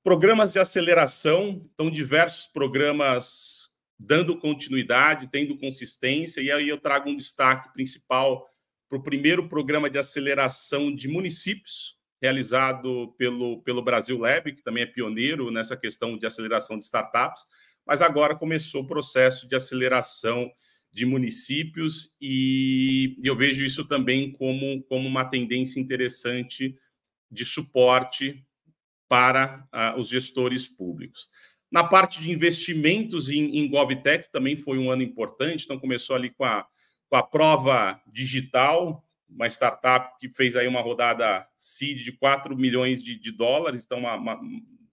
Programas 0.04 0.52
de 0.52 0.58
aceleração, 0.58 1.64
então 1.72 1.92
diversos 1.92 2.48
programas 2.48 3.70
dando 4.00 4.36
continuidade, 4.40 5.30
tendo 5.32 5.56
consistência, 5.60 6.42
e 6.42 6.52
aí 6.52 6.68
eu 6.68 6.80
trago 6.80 7.08
um 7.08 7.16
destaque 7.16 7.72
principal 7.72 8.50
para 8.90 8.98
o 8.98 9.04
primeiro 9.04 9.48
programa 9.48 9.92
de 9.92 10.00
aceleração 10.00 10.94
de 10.94 11.08
municípios, 11.08 12.00
realizado 12.20 13.14
pelo, 13.16 13.62
pelo 13.62 13.84
Brasil 13.84 14.18
Lab, 14.18 14.52
que 14.52 14.64
também 14.64 14.82
é 14.82 14.88
pioneiro 14.88 15.52
nessa 15.52 15.78
questão 15.78 16.18
de 16.18 16.26
aceleração 16.26 16.80
de 16.80 16.86
startups, 16.86 17.46
mas 17.86 18.02
agora 18.02 18.36
começou 18.36 18.82
o 18.82 18.88
processo 18.88 19.48
de 19.48 19.56
aceleração 19.56 20.52
de 20.96 21.06
municípios, 21.06 22.16
e 22.22 23.18
eu 23.22 23.36
vejo 23.36 23.66
isso 23.66 23.84
também 23.84 24.32
como, 24.32 24.82
como 24.84 25.06
uma 25.06 25.26
tendência 25.26 25.78
interessante 25.78 26.74
de 27.30 27.44
suporte 27.44 28.42
para 29.06 29.68
uh, 29.74 30.00
os 30.00 30.08
gestores 30.08 30.70
públicos. 30.70 31.28
Na 31.70 31.84
parte 31.84 32.22
de 32.22 32.32
investimentos 32.32 33.28
em, 33.28 33.58
em 33.58 33.70
GovTech 33.70 34.32
também 34.32 34.56
foi 34.56 34.78
um 34.78 34.90
ano 34.90 35.04
importante, 35.04 35.66
então 35.66 35.78
começou 35.78 36.16
ali 36.16 36.30
com 36.30 36.46
a, 36.46 36.66
com 37.10 37.18
a 37.18 37.24
prova 37.24 38.02
digital, 38.08 39.06
uma 39.30 39.48
startup 39.48 40.18
que 40.18 40.30
fez 40.30 40.56
aí 40.56 40.66
uma 40.66 40.80
rodada 40.80 41.46
seed 41.58 42.06
de 42.06 42.14
4 42.14 42.56
milhões 42.56 43.04
de, 43.04 43.20
de 43.20 43.34
dólares, 43.34 43.84
então 43.84 44.00
uma, 44.00 44.16
uma, 44.16 44.40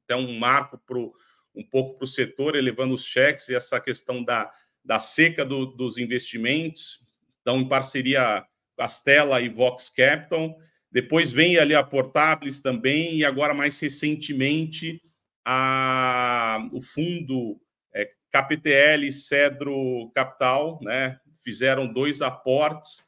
até 0.03 0.17
um 0.17 0.37
marco 0.37 0.77
pro, 0.85 1.15
um 1.55 1.63
pouco 1.63 1.97
para 1.97 2.07
o 2.07 2.09
setor, 2.09 2.57
elevando 2.57 2.93
os 2.93 3.05
cheques 3.05 3.49
e 3.49 3.55
essa 3.55 3.79
questão 3.79 4.25
da, 4.25 4.53
da 4.85 4.99
seca 4.99 5.45
do, 5.45 5.67
dos 5.67 5.97
investimentos. 5.99 7.01
Então, 7.41 7.61
em 7.61 7.69
parceria 7.69 8.45
Castela 8.77 9.41
e 9.41 9.49
Vox 9.49 9.91
Capital. 9.91 10.57
Depois 10.91 11.33
vem 11.33 11.57
ali 11.57 11.75
a 11.75 11.83
Portables 11.83 12.61
também, 12.61 13.17
e 13.17 13.25
agora, 13.25 13.55
mais 13.55 13.79
recentemente, 13.79 15.01
a, 15.45 16.69
o 16.73 16.81
fundo 16.81 17.61
é, 17.95 18.11
KPTL 18.31 19.11
Cedro 19.13 20.11
Capital, 20.15 20.79
né? 20.83 21.19
Fizeram 21.43 21.93
dois 21.93 22.23
aportes 22.23 23.05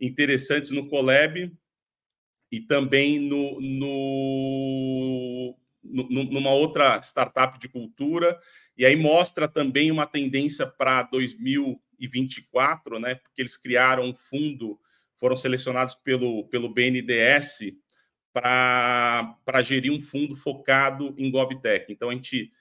interessantes 0.00 0.70
no 0.70 0.88
Colab 0.88 1.50
e 2.50 2.60
também 2.60 3.18
no, 3.18 3.60
no, 3.60 5.58
numa 5.90 6.50
outra 6.50 7.00
startup 7.02 7.58
de 7.58 7.68
cultura. 7.68 8.38
E 8.76 8.84
aí 8.84 8.96
mostra 8.96 9.48
também 9.48 9.90
uma 9.90 10.06
tendência 10.06 10.66
para 10.66 11.02
2024, 11.04 12.98
né? 12.98 13.16
Porque 13.16 13.42
eles 13.42 13.56
criaram 13.56 14.04
um 14.04 14.14
fundo, 14.14 14.78
foram 15.16 15.36
selecionados 15.36 15.94
pelo, 15.94 16.44
pelo 16.48 16.68
BNDES 16.68 17.72
para 18.32 19.62
gerir 19.62 19.92
um 19.92 20.00
fundo 20.00 20.36
focado 20.36 21.14
em 21.18 21.30
GovTech. 21.30 21.92
Então, 21.92 22.10
a 22.10 22.12
gente 22.12 22.52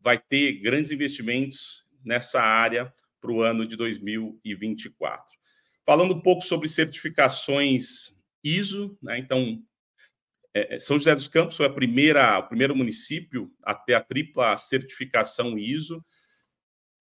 vai 0.00 0.18
ter 0.18 0.54
grandes 0.60 0.92
investimentos 0.92 1.84
nessa 2.04 2.40
área 2.40 2.92
para 3.20 3.32
o 3.32 3.42
ano 3.42 3.66
de 3.66 3.76
2024. 3.76 5.24
Falando 5.84 6.14
um 6.14 6.20
pouco 6.20 6.42
sobre 6.42 6.68
certificações 6.68 8.16
ISO, 8.42 8.96
né? 9.02 9.18
então, 9.18 9.60
é, 10.56 10.76
é, 10.76 10.78
São 10.78 10.96
José 10.96 11.14
dos 11.14 11.28
Campos 11.28 11.54
foi 11.54 11.66
a 11.66 11.70
primeira, 11.70 12.38
o 12.38 12.48
primeiro 12.48 12.74
município 12.74 13.52
a 13.62 13.74
ter 13.74 13.92
a 13.92 14.00
tripla 14.00 14.56
certificação 14.56 15.58
ISO, 15.58 16.02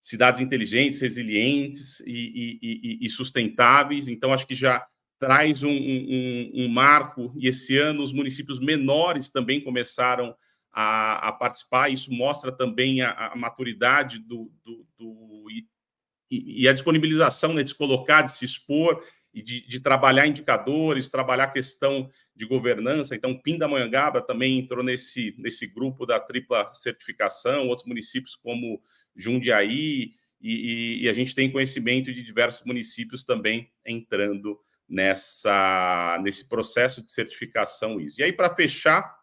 cidades 0.00 0.40
inteligentes, 0.40 1.02
resilientes 1.02 2.00
e, 2.00 2.58
e, 2.62 2.98
e 3.02 3.10
sustentáveis. 3.10 4.08
Então, 4.08 4.32
acho 4.32 4.46
que 4.46 4.54
já 4.54 4.86
traz 5.18 5.62
um, 5.62 5.70
um, 5.70 6.50
um, 6.54 6.68
marco, 6.68 7.32
e 7.36 7.46
esse 7.46 7.76
ano 7.76 8.02
os 8.02 8.12
municípios 8.12 8.58
menores 8.58 9.30
também 9.30 9.60
começaram 9.60 10.34
a, 10.72 11.28
a 11.28 11.32
participar, 11.32 11.90
isso 11.90 12.10
mostra 12.10 12.50
também 12.50 13.02
a, 13.02 13.10
a 13.10 13.36
maturidade 13.36 14.18
do, 14.18 14.50
do, 14.64 14.86
do 14.96 15.46
e, 15.50 16.62
e, 16.62 16.66
a 16.66 16.72
disponibilização 16.72 17.52
né, 17.52 17.62
de 17.62 17.68
se 17.68 17.74
colocar, 17.74 18.22
de 18.22 18.32
se 18.32 18.46
expor 18.46 19.04
e 19.32 19.42
de, 19.42 19.66
de, 19.66 19.80
trabalhar 19.80 20.26
indicadores, 20.26 21.08
trabalhar 21.08 21.48
questão 21.48 22.10
de 22.36 22.44
governança. 22.44 23.14
Então, 23.14 23.38
Pindamonhangaba 23.38 24.20
também 24.20 24.58
entrou 24.58 24.84
nesse, 24.84 25.34
nesse 25.38 25.66
grupo 25.66 26.04
da 26.04 26.20
tripla 26.20 26.70
certificação, 26.74 27.68
outros 27.68 27.86
municípios 27.86 28.36
como 28.36 28.82
Jundiaí, 29.16 30.12
e, 30.42 31.02
e, 31.02 31.08
a 31.08 31.14
gente 31.14 31.36
tem 31.36 31.50
conhecimento 31.50 32.12
de 32.12 32.20
diversos 32.20 32.64
municípios 32.66 33.22
também 33.22 33.70
entrando 33.86 34.58
nessa 34.88 36.18
nesse 36.22 36.48
processo 36.48 37.02
de 37.02 37.12
certificação 37.12 38.00
ISO. 38.00 38.20
E 38.20 38.24
aí, 38.24 38.32
para 38.32 38.52
fechar, 38.54 39.16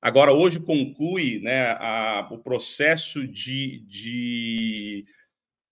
agora 0.00 0.32
hoje 0.32 0.58
conclui 0.58 1.38
né, 1.40 1.72
a, 1.72 2.26
o 2.30 2.38
processo 2.38 3.26
de, 3.26 3.80
de, 3.80 5.05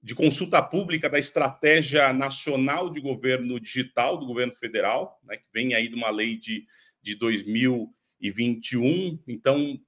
de, 0.04 0.14
consulta 0.14 0.62
pública 0.62 1.08
da 1.08 1.18
Estratégia 1.18 2.12
Nacional 2.12 2.90
de 2.90 3.00
Governo 3.00 3.58
Digital 3.58 4.18
do 4.18 4.26
Governo 4.26 4.52
Federal, 4.52 5.18
né, 5.24 5.38
que 5.38 5.46
vem 5.52 5.74
aí 5.74 5.88
de 5.88 5.94
uma 5.94 6.10
lei 6.10 6.36
de, 6.36 6.66
de 7.02 7.14
2021. 7.14 9.18
Então, 9.26 9.80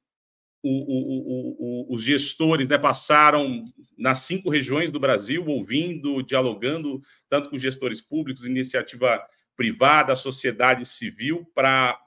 o, 0.63 0.71
o, 0.71 1.91
o, 1.91 1.95
os 1.95 2.03
gestores 2.03 2.69
né, 2.69 2.79
passaram 2.79 3.65
nas 3.97 4.21
cinco 4.21 4.49
regiões 4.49 4.91
do 4.91 4.99
Brasil, 4.99 5.45
ouvindo, 5.47 6.23
dialogando, 6.23 7.03
tanto 7.29 7.51
com 7.51 7.59
gestores 7.59 8.01
públicos, 8.01 8.47
iniciativa 8.47 9.23
privada, 9.55 10.17
sociedade 10.17 10.87
civil, 10.87 11.47
para 11.55 12.01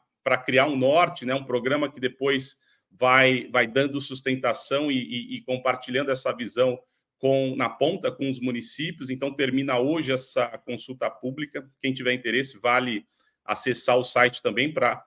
criar 0.45 0.65
um 0.65 0.75
norte, 0.75 1.25
né, 1.25 1.35
um 1.35 1.45
programa 1.45 1.91
que 1.91 1.99
depois 1.99 2.57
vai, 2.91 3.47
vai 3.51 3.67
dando 3.67 4.01
sustentação 4.01 4.91
e, 4.91 4.97
e, 4.97 5.37
e 5.37 5.41
compartilhando 5.41 6.11
essa 6.11 6.35
visão 6.35 6.79
com 7.19 7.55
na 7.55 7.69
ponta 7.69 8.11
com 8.11 8.29
os 8.29 8.39
municípios. 8.39 9.09
Então, 9.09 9.33
termina 9.33 9.77
hoje 9.77 10.11
essa 10.11 10.57
consulta 10.65 11.09
pública. 11.09 11.69
Quem 11.79 11.93
tiver 11.93 12.13
interesse, 12.13 12.57
vale 12.57 13.05
acessar 13.45 13.97
o 13.97 14.03
site 14.03 14.41
também 14.41 14.73
para 14.73 15.05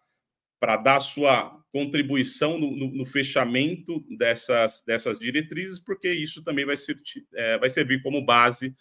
para 0.61 0.77
dar 0.77 1.01
sua 1.01 1.61
contribuição 1.73 2.57
no, 2.57 2.71
no, 2.71 2.93
no, 2.93 3.05
fechamento 3.05 3.99
dessas, 4.17 4.85
dessas 4.87 5.19
diretrizes, 5.19 5.81
porque 5.81 6.09
isso 6.09 6.41
também 6.45 6.65
vai, 6.65 6.77
ser, 6.77 6.97
é, 7.35 7.59
vai 7.59 7.69
servir 7.69 8.01
como 8.01 8.25
base 8.25 8.73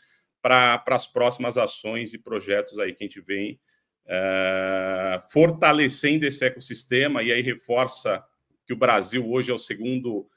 para 0.44 0.84
as 0.86 1.08
próximas 1.08 1.58
ações 1.58 2.14
e 2.14 2.20
projetos 2.20 2.78
aí 2.78 2.94
que 2.94 3.04
a 3.04 3.08
gente 3.08 3.20
vem 3.22 3.60
é, 4.06 5.24
fortalecendo 5.32 6.24
esse 6.24 6.46
ecossistema 6.46 7.24
e 7.24 7.32
aí 7.32 7.42
reforça 7.42 8.24
que 8.68 8.74
o 8.74 8.78
Brasil 8.78 9.28
hoje 9.28 9.50
é 9.50 9.54
o 9.54 9.58
segundo 9.58 10.28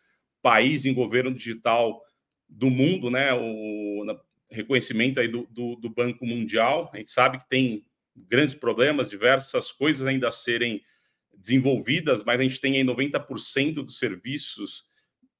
país 0.41 0.87
em 0.87 0.95
governo 0.95 1.35
digital 1.35 2.03
do 2.49 2.71
mundo, 2.71 3.11
né? 3.11 3.33
O 3.35 4.05
reconhecimento 4.51 5.21
aí 5.21 5.29
do, 5.29 5.47
do, 5.51 5.77
do 5.77 5.91
Banco 5.91 6.25
Mundial. 6.25 6.91
A 6.93 6.99
gente 6.99 7.11
sabe 7.11 7.39
que 7.39 7.49
tem 7.49 7.85
grandes 8.17 8.55
problemas, 8.55 9.09
diversas 9.09 9.71
coisas 9.71 10.07
ainda 10.07 10.29
a 10.29 10.33
serem 10.33 10.81
desenvolvidas, 11.37 12.23
mas 12.23 12.39
a 12.39 12.43
gente 12.43 12.61
tem 12.61 12.77
aí 12.77 12.85
90% 12.85 13.75
dos 13.75 13.99
serviços 13.99 14.85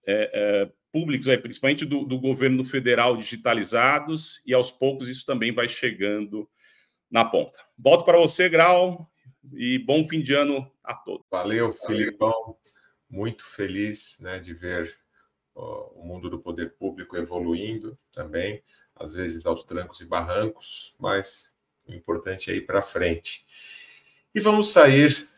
é, 0.07 0.31
é, 0.35 0.73
públicos, 0.93 1.29
aí, 1.29 1.39
principalmente 1.39 1.85
do, 1.85 2.05
do, 2.05 2.19
governo 2.19 2.65
federal, 2.65 3.17
digitalizados, 3.17 4.43
e 4.45 4.53
aos 4.53 4.71
poucos 4.71 5.09
isso 5.09 5.25
também 5.25 5.53
vai 5.53 5.69
chegando 5.69 6.49
na 7.11 7.25
ponta. 7.25 7.61
Volto 7.79 8.05
para 8.05 8.19
você, 8.19 8.49
Grau, 8.49 9.11
e 9.53 9.79
bom 9.79 10.07
fim 10.09 10.21
de 10.21 10.35
ano 10.35 10.71
a 10.83 10.95
todos. 10.95 11.25
Valeu, 11.31 11.73
Filipão. 11.73 12.57
Muito 13.09 13.45
feliz 13.45 14.19
né, 14.21 14.41
de 14.41 14.53
ver 14.53 14.95
o 15.55 16.03
mundo 16.05 16.29
do 16.29 16.39
poder 16.39 16.75
público 16.75 17.17
evoluindo 17.17 17.97
também, 18.13 18.63
às 18.97 19.15
vezes 19.15 19.47
aos 19.47 19.63
trancos 19.63 20.01
e 20.01 20.07
barrancos, 20.07 20.95
mas 20.99 21.55
o 21.87 21.93
importante 21.93 22.51
é 22.51 22.55
ir 22.55 22.63
para 22.63 22.83
frente. 22.83 23.45
E 24.35 24.41
vamos 24.41 24.71
sair 24.71 25.29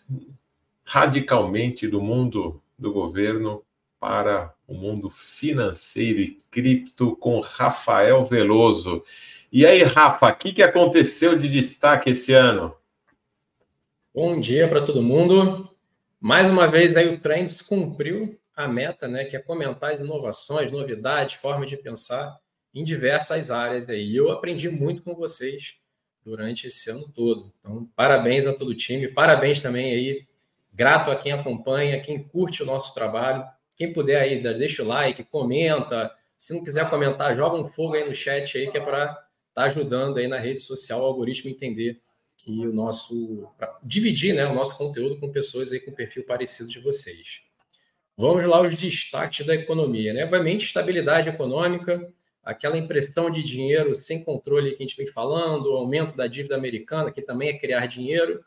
radicalmente 0.85 1.87
do 1.87 2.01
mundo 2.01 2.63
do 2.79 2.93
governo 2.93 3.65
para 3.99 4.55
o 4.67 4.75
mundo 4.75 5.11
financeiro 5.11 6.21
e 6.21 6.37
cripto 6.51 7.17
com 7.17 7.41
Rafael 7.41 8.25
Veloso. 8.27 9.03
E 9.51 9.67
aí, 9.67 9.83
Rafa, 9.83 10.29
o 10.29 10.37
que, 10.37 10.53
que 10.53 10.63
aconteceu 10.63 11.37
de 11.37 11.49
destaque 11.49 12.11
esse 12.11 12.33
ano? 12.33 12.75
Bom 14.15 14.39
dia 14.39 14.69
para 14.69 14.85
todo 14.85 15.03
mundo. 15.03 15.69
Mais 16.21 16.49
uma 16.49 16.67
vez 16.67 16.97
aí 16.97 17.13
o 17.13 17.21
Trends 17.21 17.61
cumpriu 17.61 18.39
a 18.57 18.67
meta, 18.67 19.07
né, 19.07 19.25
que 19.25 19.37
é 19.37 19.39
comentar 19.39 19.93
as 19.93 20.01
inovações, 20.01 20.73
novidades, 20.73 21.35
formas 21.35 21.69
de 21.69 21.77
pensar 21.77 22.37
em 22.75 22.83
diversas 22.83 23.51
áreas 23.51 23.89
aí. 23.89 24.11
E 24.11 24.17
eu 24.17 24.33
aprendi 24.33 24.69
muito 24.69 25.03
com 25.03 25.15
vocês 25.15 25.77
durante 26.25 26.67
esse 26.67 26.91
ano 26.91 27.09
todo. 27.15 27.53
Então, 27.61 27.89
parabéns 27.95 28.47
a 28.47 28.53
todo 28.53 28.71
o 28.71 28.75
time, 28.75 29.09
parabéns 29.09 29.61
também 29.61 29.93
aí 29.93 30.27
Grato 30.77 31.11
a 31.11 31.17
quem 31.17 31.33
acompanha, 31.33 31.99
quem 32.03 32.23
curte 32.23 32.63
o 32.63 32.67
nosso 32.67 32.93
trabalho. 32.93 33.43
Quem 33.79 33.95
puder 33.95 34.21
aí, 34.21 34.43
deixa 34.43 34.83
o 34.83 34.87
like, 34.87 35.25
comenta. 35.25 36.13
Se 36.37 36.53
não 36.53 36.63
quiser 36.63 36.89
comentar, 36.91 37.35
joga 37.35 37.57
um 37.57 37.67
fogo 37.67 37.95
aí 37.95 38.07
no 38.07 38.15
chat 38.15 38.59
aí, 38.59 38.71
que 38.71 38.77
é 38.77 38.81
para 38.81 39.05
estar 39.05 39.25
tá 39.55 39.63
ajudando 39.63 40.19
aí 40.19 40.29
na 40.29 40.39
rede 40.39 40.61
social 40.61 41.01
o 41.01 41.07
algoritmo 41.07 41.51
entender 41.51 42.03
que 42.37 42.67
o 42.67 42.75
nosso. 42.75 43.49
dividir 43.83 44.35
né, 44.35 44.47
o 44.47 44.55
nosso 44.55 44.77
conteúdo 44.77 45.19
com 45.19 45.33
pessoas 45.33 45.73
aí 45.73 45.81
com 45.81 45.93
perfil 45.93 46.27
parecido 46.27 46.69
de 46.69 46.79
vocês. 46.79 47.41
Vamos 48.17 48.45
lá 48.45 48.63
os 48.63 48.75
destaques 48.75 49.45
da 49.47 49.55
economia. 49.55 50.13
Né? 50.13 50.25
Obviamente, 50.25 50.65
estabilidade 50.65 51.29
econômica, 51.29 52.13
aquela 52.43 52.79
impressão 52.79 53.31
de 53.31 53.43
dinheiro 53.43 53.95
sem 53.95 54.25
controle 54.25 54.73
que 54.73 54.83
a 54.83 54.87
gente 54.87 54.97
vem 54.97 55.07
falando, 55.07 55.67
o 55.67 55.77
aumento 55.77 56.17
da 56.17 56.27
dívida 56.27 56.55
americana, 56.55 57.11
que 57.11 57.21
também 57.21 57.51
é 57.51 57.59
criar 57.59 57.87
dinheiro 57.87 58.43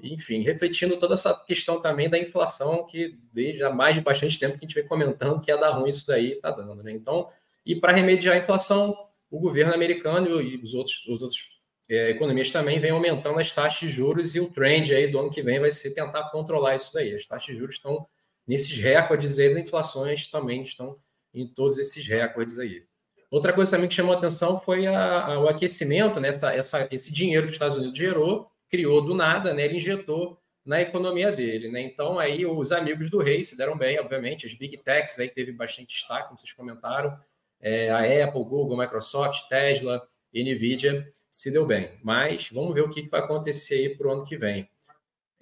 enfim, 0.00 0.42
refletindo 0.42 0.96
toda 0.96 1.14
essa 1.14 1.34
questão 1.46 1.80
também 1.80 2.08
da 2.08 2.18
inflação, 2.18 2.84
que 2.84 3.18
desde 3.32 3.62
há 3.62 3.70
mais 3.70 3.94
de 3.94 4.00
bastante 4.00 4.38
tempo 4.38 4.58
que 4.58 4.64
a 4.64 4.68
gente 4.68 4.74
vem 4.74 4.86
comentando 4.86 5.40
que 5.40 5.50
ia 5.50 5.56
dar 5.56 5.70
ruim 5.70 5.90
isso 5.90 6.06
daí, 6.06 6.32
está 6.32 6.50
dando. 6.50 6.82
Né? 6.82 6.92
Então, 6.92 7.28
e 7.64 7.76
para 7.76 7.92
remediar 7.92 8.34
a 8.34 8.38
inflação, 8.38 8.96
o 9.30 9.38
governo 9.38 9.72
americano 9.72 10.40
e 10.40 10.56
os 10.56 10.74
outros, 10.74 11.06
os 11.06 11.22
outros 11.22 11.60
é, 11.88 12.10
economias 12.10 12.50
também 12.50 12.78
vêm 12.78 12.90
aumentando 12.90 13.38
as 13.38 13.50
taxas 13.50 13.80
de 13.80 13.88
juros 13.88 14.34
e 14.34 14.40
o 14.40 14.50
trend 14.50 14.94
aí 14.94 15.06
do 15.06 15.18
ano 15.18 15.30
que 15.30 15.42
vem 15.42 15.60
vai 15.60 15.70
ser 15.70 15.92
tentar 15.92 16.30
controlar 16.30 16.74
isso 16.74 16.92
daí. 16.92 17.14
As 17.14 17.26
taxas 17.26 17.54
de 17.54 17.56
juros 17.56 17.76
estão 17.76 18.06
nesses 18.46 18.78
recordes 18.78 19.38
aí, 19.38 19.48
as 19.48 19.56
inflações 19.56 20.28
também 20.28 20.62
estão 20.62 20.98
em 21.32 21.46
todos 21.46 21.78
esses 21.78 22.06
recordes 22.06 22.58
aí. 22.58 22.84
Outra 23.30 23.52
coisa 23.52 23.72
também 23.72 23.88
que 23.88 23.94
chamou 23.94 24.14
atenção 24.14 24.60
foi 24.60 24.86
a, 24.86 25.24
a, 25.24 25.40
o 25.40 25.48
aquecimento, 25.48 26.20
né? 26.20 26.28
essa, 26.28 26.54
essa, 26.54 26.88
esse 26.90 27.12
dinheiro 27.12 27.46
que 27.46 27.50
os 27.50 27.56
Estados 27.56 27.76
Unidos 27.76 27.98
gerou 27.98 28.48
criou 28.74 29.00
do 29.00 29.14
nada, 29.14 29.54
né? 29.54 29.64
Ele 29.64 29.76
injetou 29.76 30.40
na 30.64 30.80
economia 30.80 31.30
dele, 31.30 31.70
né? 31.70 31.80
Então 31.80 32.18
aí 32.18 32.44
os 32.44 32.72
amigos 32.72 33.10
do 33.10 33.22
rei 33.22 33.42
se 33.42 33.56
deram 33.56 33.76
bem, 33.76 34.00
obviamente, 34.00 34.46
as 34.46 34.54
big 34.54 34.78
techs 34.78 35.18
aí 35.18 35.28
teve 35.28 35.52
bastante 35.52 35.88
destaque, 35.88 36.26
como 36.26 36.38
vocês 36.38 36.52
comentaram, 36.52 37.16
é, 37.60 37.90
a 37.90 37.98
Apple, 38.24 38.44
Google, 38.44 38.76
Microsoft, 38.76 39.46
Tesla, 39.48 40.02
Nvidia 40.34 41.06
se 41.30 41.50
deu 41.50 41.64
bem. 41.64 41.92
Mas 42.02 42.50
vamos 42.50 42.74
ver 42.74 42.80
o 42.80 42.90
que 42.90 43.08
vai 43.08 43.20
acontecer 43.20 43.74
aí 43.76 43.96
para 43.96 44.08
o 44.08 44.10
ano 44.10 44.24
que 44.24 44.36
vem. 44.36 44.68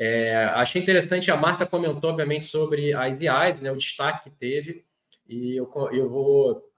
É, 0.05 0.47
achei 0.57 0.83
interessante, 0.83 1.31
a 1.31 1.37
Marta 1.37 1.65
comentou, 1.65 2.11
obviamente, 2.11 2.45
sobre 2.45 2.93
as 2.93 3.21
IAs, 3.21 3.61
né, 3.61 3.71
o 3.71 3.77
destaque 3.77 4.29
que 4.29 4.37
teve, 4.37 4.85
e 5.29 5.55
eu, 5.57 5.71
eu 5.93 6.11
vou 6.11 6.69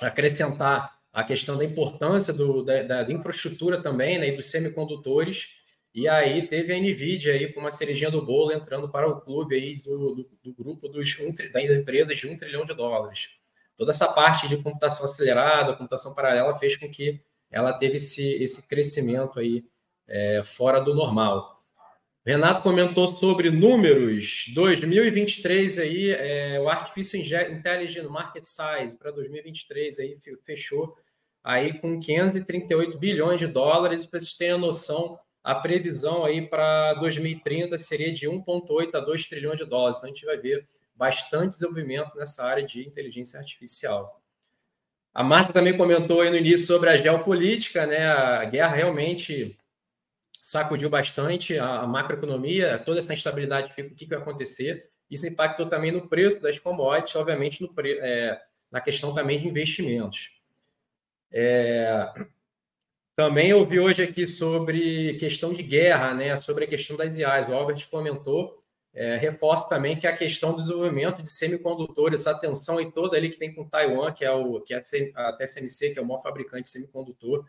acrescentar 0.00 0.96
a 1.12 1.22
questão 1.22 1.58
da 1.58 1.66
importância 1.66 2.32
do, 2.32 2.64
da, 2.64 2.82
da, 2.82 3.12
infraestrutura 3.12 3.82
também, 3.82 4.18
né, 4.18 4.28
e 4.28 4.36
dos 4.36 4.46
semicondutores, 4.46 5.48
e 5.94 6.08
aí 6.08 6.48
teve 6.48 6.72
a 6.72 6.78
NVIDIA 6.78 7.34
aí 7.34 7.52
com 7.52 7.60
uma 7.60 7.70
cerejinha 7.70 8.10
do 8.10 8.24
bolo 8.24 8.50
entrando 8.50 8.88
para 8.88 9.06
o 9.06 9.20
clube 9.20 9.54
aí 9.54 9.76
do, 9.76 10.14
do, 10.14 10.30
do 10.42 10.54
grupo 10.54 10.88
dos 10.88 11.14
um, 11.20 11.34
das 11.34 11.64
empresas 11.64 12.16
de 12.16 12.26
um 12.26 12.38
trilhão 12.38 12.64
de 12.64 12.72
dólares. 12.72 13.32
Toda 13.76 13.90
essa 13.90 14.08
parte 14.08 14.48
de 14.48 14.56
computação 14.56 15.04
acelerada, 15.04 15.76
computação 15.76 16.14
paralela, 16.14 16.58
fez 16.58 16.74
com 16.78 16.90
que 16.90 17.20
ela 17.50 17.74
teve 17.74 17.96
esse, 17.96 18.42
esse 18.42 18.66
crescimento 18.66 19.38
aí 19.38 19.62
é, 20.08 20.40
fora 20.42 20.80
do 20.80 20.94
normal. 20.94 21.55
Renato 22.26 22.60
comentou 22.60 23.06
sobre 23.06 23.52
números 23.52 24.46
2023 24.52 25.78
aí, 25.78 26.10
é, 26.10 26.60
o 26.60 26.68
Artificial 26.68 27.52
Intelligence 27.52 28.08
Market 28.08 28.44
Size 28.44 28.98
para 28.98 29.12
2023 29.12 30.00
aí 30.00 30.18
fechou 30.44 30.98
aí 31.44 31.78
com 31.78 32.00
538 32.00 32.98
bilhões 32.98 33.38
de 33.38 33.46
dólares, 33.46 34.04
para 34.04 34.18
vocês 34.18 34.34
terem 34.34 34.54
a 34.54 34.58
noção, 34.58 35.16
a 35.44 35.54
previsão 35.54 36.24
aí 36.24 36.42
para 36.42 36.94
2030 36.94 37.78
seria 37.78 38.12
de 38.12 38.26
1,8 38.26 38.96
a 38.96 38.98
2 38.98 39.26
trilhões 39.26 39.58
de 39.58 39.64
dólares. 39.64 39.98
Então 39.98 40.10
a 40.10 40.12
gente 40.12 40.26
vai 40.26 40.36
ver 40.36 40.66
bastante 40.96 41.50
desenvolvimento 41.50 42.16
nessa 42.16 42.44
área 42.44 42.64
de 42.64 42.84
inteligência 42.84 43.38
artificial. 43.38 44.20
A 45.14 45.22
Marta 45.22 45.52
também 45.52 45.76
comentou 45.76 46.22
aí 46.22 46.30
no 46.30 46.36
início 46.36 46.66
sobre 46.66 46.90
a 46.90 46.96
geopolítica, 46.96 47.86
né? 47.86 48.08
A 48.08 48.44
guerra 48.46 48.74
realmente 48.74 49.56
sacudiu 50.46 50.88
bastante 50.88 51.58
a, 51.58 51.84
macroeconomia, 51.88 52.78
toda 52.78 53.00
essa 53.00 53.12
instabilidade 53.12 53.74
fica 53.74 53.92
o 53.92 53.96
que, 53.96 54.06
vai 54.06 54.18
acontecer. 54.18 54.88
Isso 55.10 55.26
impactou 55.26 55.66
também 55.66 55.90
no 55.90 56.08
preço 56.08 56.40
das 56.40 56.56
commodities, 56.56 57.16
obviamente 57.16 57.60
no 57.60 57.74
é, 57.84 58.40
na 58.70 58.80
questão 58.80 59.12
também 59.12 59.40
de 59.40 59.48
investimentos. 59.48 60.40
É, 61.32 62.08
também 63.16 63.52
ouvi 63.52 63.80
hoje 63.80 64.04
aqui 64.04 64.24
sobre 64.24 65.14
questão 65.14 65.52
de 65.52 65.64
guerra, 65.64 66.14
né, 66.14 66.36
sobre 66.36 66.64
a 66.64 66.68
questão 66.68 66.96
das 66.96 67.18
IAs. 67.18 67.48
O 67.48 67.52
Albert 67.52 67.84
comentou, 67.90 68.62
é, 68.94 69.16
reforça 69.16 69.68
também 69.68 69.98
que 69.98 70.06
a 70.06 70.16
questão 70.16 70.52
do 70.52 70.62
desenvolvimento 70.62 71.24
de 71.24 71.32
semicondutores, 71.32 72.20
essa 72.20 72.30
atenção 72.30 72.80
em 72.80 72.88
toda 72.88 73.16
ali 73.16 73.30
que 73.30 73.36
tem 73.36 73.52
com 73.52 73.68
Taiwan, 73.68 74.12
que 74.12 74.24
é, 74.24 74.30
o, 74.30 74.60
que 74.60 74.72
é 74.72 74.80
a 75.16 75.32
TSMC, 75.32 75.90
que 75.90 75.98
é 75.98 76.02
o 76.02 76.06
maior 76.06 76.22
fabricante 76.22 76.62
de 76.62 76.68
semicondutor, 76.68 77.44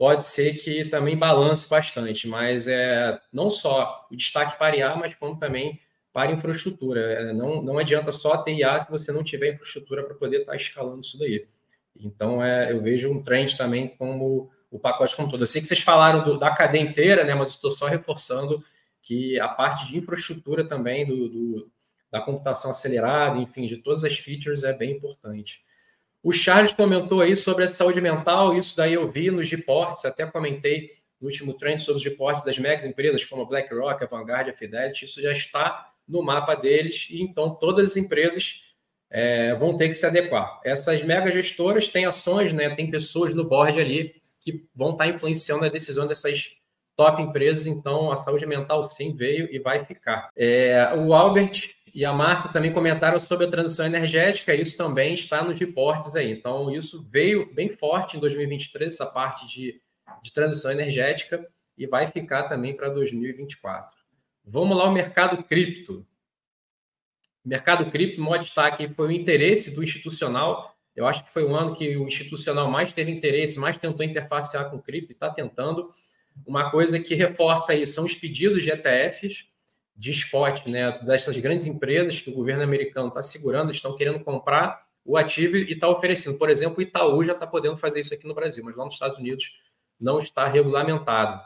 pode 0.00 0.24
ser 0.24 0.54
que 0.54 0.86
também 0.86 1.14
balance 1.14 1.68
bastante, 1.68 2.26
mas 2.26 2.66
é 2.66 3.20
não 3.30 3.50
só 3.50 4.08
o 4.10 4.16
destaque 4.16 4.58
para 4.58 4.74
IA, 4.74 4.96
mas 4.96 5.14
como 5.14 5.38
também 5.38 5.78
para 6.10 6.32
infraestrutura. 6.32 7.00
É, 7.00 7.32
não, 7.34 7.60
não 7.60 7.76
adianta 7.76 8.10
só 8.10 8.38
ter 8.38 8.54
IA 8.54 8.80
se 8.80 8.90
você 8.90 9.12
não 9.12 9.22
tiver 9.22 9.52
infraestrutura 9.52 10.02
para 10.02 10.14
poder 10.14 10.38
estar 10.38 10.52
tá 10.52 10.56
escalando 10.56 11.00
isso 11.02 11.18
daí. 11.18 11.46
Então, 11.94 12.42
é, 12.42 12.72
eu 12.72 12.80
vejo 12.80 13.12
um 13.12 13.22
trend 13.22 13.58
também 13.58 13.88
como 13.88 14.50
o 14.70 14.78
pacote 14.78 15.14
como 15.14 15.30
todo. 15.30 15.42
Eu 15.42 15.46
sei 15.46 15.60
que 15.60 15.66
vocês 15.66 15.80
falaram 15.82 16.24
do, 16.24 16.38
da 16.38 16.50
cadeia 16.50 16.80
inteira, 16.80 17.22
né, 17.22 17.34
mas 17.34 17.50
estou 17.50 17.70
só 17.70 17.86
reforçando 17.86 18.64
que 19.02 19.38
a 19.38 19.48
parte 19.48 19.86
de 19.86 19.98
infraestrutura 19.98 20.66
também 20.66 21.06
do, 21.06 21.28
do, 21.28 21.70
da 22.10 22.22
computação 22.22 22.70
acelerada, 22.70 23.38
enfim, 23.38 23.66
de 23.66 23.76
todas 23.76 24.02
as 24.02 24.16
features 24.16 24.62
é 24.62 24.72
bem 24.72 24.92
importante. 24.92 25.62
O 26.22 26.32
Charles 26.32 26.74
comentou 26.74 27.22
aí 27.22 27.34
sobre 27.34 27.64
a 27.64 27.68
saúde 27.68 28.00
mental, 28.00 28.56
isso 28.56 28.76
daí 28.76 28.92
eu 28.92 29.10
vi 29.10 29.30
nos 29.30 29.50
reportes, 29.50 30.04
até 30.04 30.26
comentei 30.26 30.90
no 31.18 31.28
último 31.28 31.54
trend 31.54 31.80
sobre 31.80 31.98
os 31.98 32.04
reportes 32.04 32.44
das 32.44 32.58
megas 32.58 32.84
empresas 32.84 33.24
como 33.24 33.42
a 33.42 33.44
BlackRock, 33.46 34.04
a 34.04 34.06
Vanguard, 34.06 34.48
a 34.48 34.52
Fidelity, 34.52 35.06
isso 35.06 35.20
já 35.20 35.32
está 35.32 35.92
no 36.06 36.22
mapa 36.22 36.54
deles, 36.54 37.08
e 37.10 37.22
então 37.22 37.54
todas 37.54 37.90
as 37.90 37.96
empresas 37.96 38.62
é, 39.10 39.54
vão 39.54 39.76
ter 39.76 39.88
que 39.88 39.94
se 39.94 40.04
adequar. 40.04 40.60
Essas 40.64 41.02
mega 41.02 41.30
gestoras 41.30 41.88
têm 41.88 42.04
ações, 42.04 42.52
né, 42.52 42.74
tem 42.74 42.90
pessoas 42.90 43.32
no 43.32 43.44
board 43.44 43.80
ali 43.80 44.20
que 44.40 44.66
vão 44.74 44.92
estar 44.92 45.06
influenciando 45.06 45.64
a 45.64 45.68
decisão 45.68 46.06
dessas 46.06 46.52
top 46.96 47.22
empresas, 47.22 47.66
então 47.66 48.12
a 48.12 48.16
saúde 48.16 48.44
mental 48.44 48.84
sim 48.84 49.16
veio 49.16 49.48
e 49.50 49.58
vai 49.58 49.84
ficar. 49.84 50.28
É, 50.36 50.92
o 50.98 51.14
Albert 51.14 51.70
e 51.94 52.04
a 52.04 52.12
Marta 52.12 52.48
também 52.48 52.72
comentaram 52.72 53.18
sobre 53.18 53.46
a 53.46 53.50
transição 53.50 53.86
energética, 53.86 54.54
isso 54.54 54.76
também 54.76 55.14
está 55.14 55.42
nos 55.42 55.58
reportes 55.58 56.14
aí. 56.14 56.30
Então, 56.30 56.70
isso 56.74 57.06
veio 57.10 57.52
bem 57.52 57.68
forte 57.68 58.16
em 58.16 58.20
2023, 58.20 58.94
essa 58.94 59.06
parte 59.06 59.46
de, 59.46 59.80
de 60.22 60.32
transição 60.32 60.70
energética, 60.70 61.44
e 61.76 61.86
vai 61.86 62.06
ficar 62.06 62.44
também 62.44 62.76
para 62.76 62.88
2024. 62.88 63.98
Vamos 64.44 64.76
lá, 64.76 64.84
o 64.84 64.92
mercado 64.92 65.42
cripto. 65.44 66.06
O 67.44 67.48
mercado 67.48 67.90
cripto, 67.90 68.20
o 68.20 68.24
maior 68.24 68.38
destaque 68.38 68.86
foi 68.88 69.08
o 69.08 69.12
interesse 69.12 69.74
do 69.74 69.82
institucional. 69.82 70.76
Eu 70.94 71.06
acho 71.06 71.24
que 71.24 71.30
foi 71.30 71.44
o 71.44 71.54
ano 71.54 71.74
que 71.74 71.96
o 71.96 72.06
institucional 72.06 72.70
mais 72.70 72.92
teve 72.92 73.10
interesse, 73.10 73.58
mais 73.58 73.78
tentou 73.78 74.04
interfacear 74.04 74.70
com 74.70 74.78
cripto, 74.78 75.12
e 75.12 75.14
está 75.14 75.30
tentando. 75.30 75.88
Uma 76.46 76.70
coisa 76.70 77.00
que 77.00 77.14
reforça 77.14 77.72
aí 77.72 77.86
são 77.86 78.04
os 78.04 78.14
pedidos 78.14 78.62
de 78.62 78.70
ETFs, 78.70 79.49
de 80.00 80.12
spot 80.12 80.66
né, 80.66 80.98
dessas 81.02 81.36
grandes 81.36 81.66
empresas 81.66 82.18
que 82.18 82.30
o 82.30 82.34
governo 82.34 82.62
americano 82.62 83.08
está 83.08 83.20
segurando, 83.20 83.70
estão 83.70 83.94
querendo 83.94 84.24
comprar 84.24 84.82
o 85.04 85.14
ativo 85.14 85.58
e 85.58 85.70
está 85.74 85.88
oferecendo. 85.88 86.38
Por 86.38 86.48
exemplo, 86.48 86.78
o 86.78 86.82
Itaú 86.82 87.22
já 87.22 87.34
está 87.34 87.46
podendo 87.46 87.76
fazer 87.76 88.00
isso 88.00 88.14
aqui 88.14 88.26
no 88.26 88.34
Brasil, 88.34 88.64
mas 88.64 88.74
lá 88.74 88.86
nos 88.86 88.94
Estados 88.94 89.18
Unidos 89.18 89.60
não 90.00 90.18
está 90.18 90.48
regulamentado. 90.48 91.38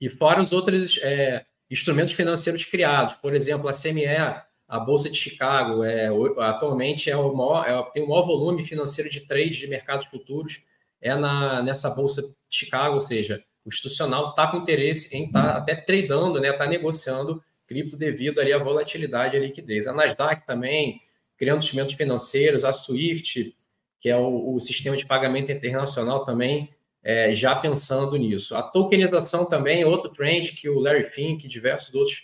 E 0.00 0.08
fora 0.08 0.40
os 0.40 0.50
outros 0.50 0.98
é, 1.02 1.44
instrumentos 1.70 2.14
financeiros 2.14 2.64
criados, 2.64 3.16
por 3.16 3.34
exemplo, 3.34 3.68
a 3.68 3.72
CME, 3.74 4.06
a 4.66 4.80
Bolsa 4.80 5.10
de 5.10 5.18
Chicago, 5.18 5.84
é, 5.84 6.08
atualmente 6.38 7.10
é 7.10 7.16
o 7.18 7.34
maior, 7.34 7.68
é, 7.68 7.92
tem 7.92 8.02
o 8.02 8.08
maior 8.08 8.22
volume 8.22 8.64
financeiro 8.64 9.10
de 9.10 9.20
trade 9.20 9.58
de 9.58 9.66
mercados 9.66 10.06
futuros, 10.06 10.64
é 11.02 11.14
na, 11.14 11.62
nessa 11.62 11.90
Bolsa 11.90 12.22
de 12.22 12.32
Chicago, 12.48 12.94
ou 12.94 13.00
seja, 13.02 13.44
o 13.66 13.68
institucional 13.68 14.30
está 14.30 14.46
com 14.46 14.58
interesse 14.58 15.14
em 15.14 15.26
estar 15.26 15.42
tá 15.42 15.58
até 15.58 15.74
tradando, 15.74 16.40
né, 16.40 16.50
está 16.50 16.66
negociando 16.66 17.42
cripto 17.66 17.96
devido 17.96 18.40
ali 18.40 18.52
à 18.52 18.58
volatilidade 18.58 19.34
e 19.34 19.40
à 19.40 19.42
liquidez. 19.42 19.88
A 19.88 19.92
Nasdaq 19.92 20.46
também, 20.46 21.02
criando 21.36 21.58
instrumentos 21.58 21.96
financeiros, 21.96 22.64
a 22.64 22.72
SWIFT, 22.72 23.56
que 23.98 24.08
é 24.08 24.16
o, 24.16 24.54
o 24.54 24.60
sistema 24.60 24.96
de 24.96 25.04
pagamento 25.04 25.50
internacional 25.50 26.24
também, 26.24 26.70
é, 27.02 27.34
já 27.34 27.56
pensando 27.56 28.16
nisso. 28.16 28.54
A 28.54 28.62
tokenização 28.62 29.44
também, 29.44 29.84
outro 29.84 30.10
trend 30.12 30.52
que 30.52 30.68
o 30.68 30.78
Larry 30.78 31.04
Fink 31.04 31.44
e 31.44 31.48
diversos 31.48 31.92
outros 31.92 32.22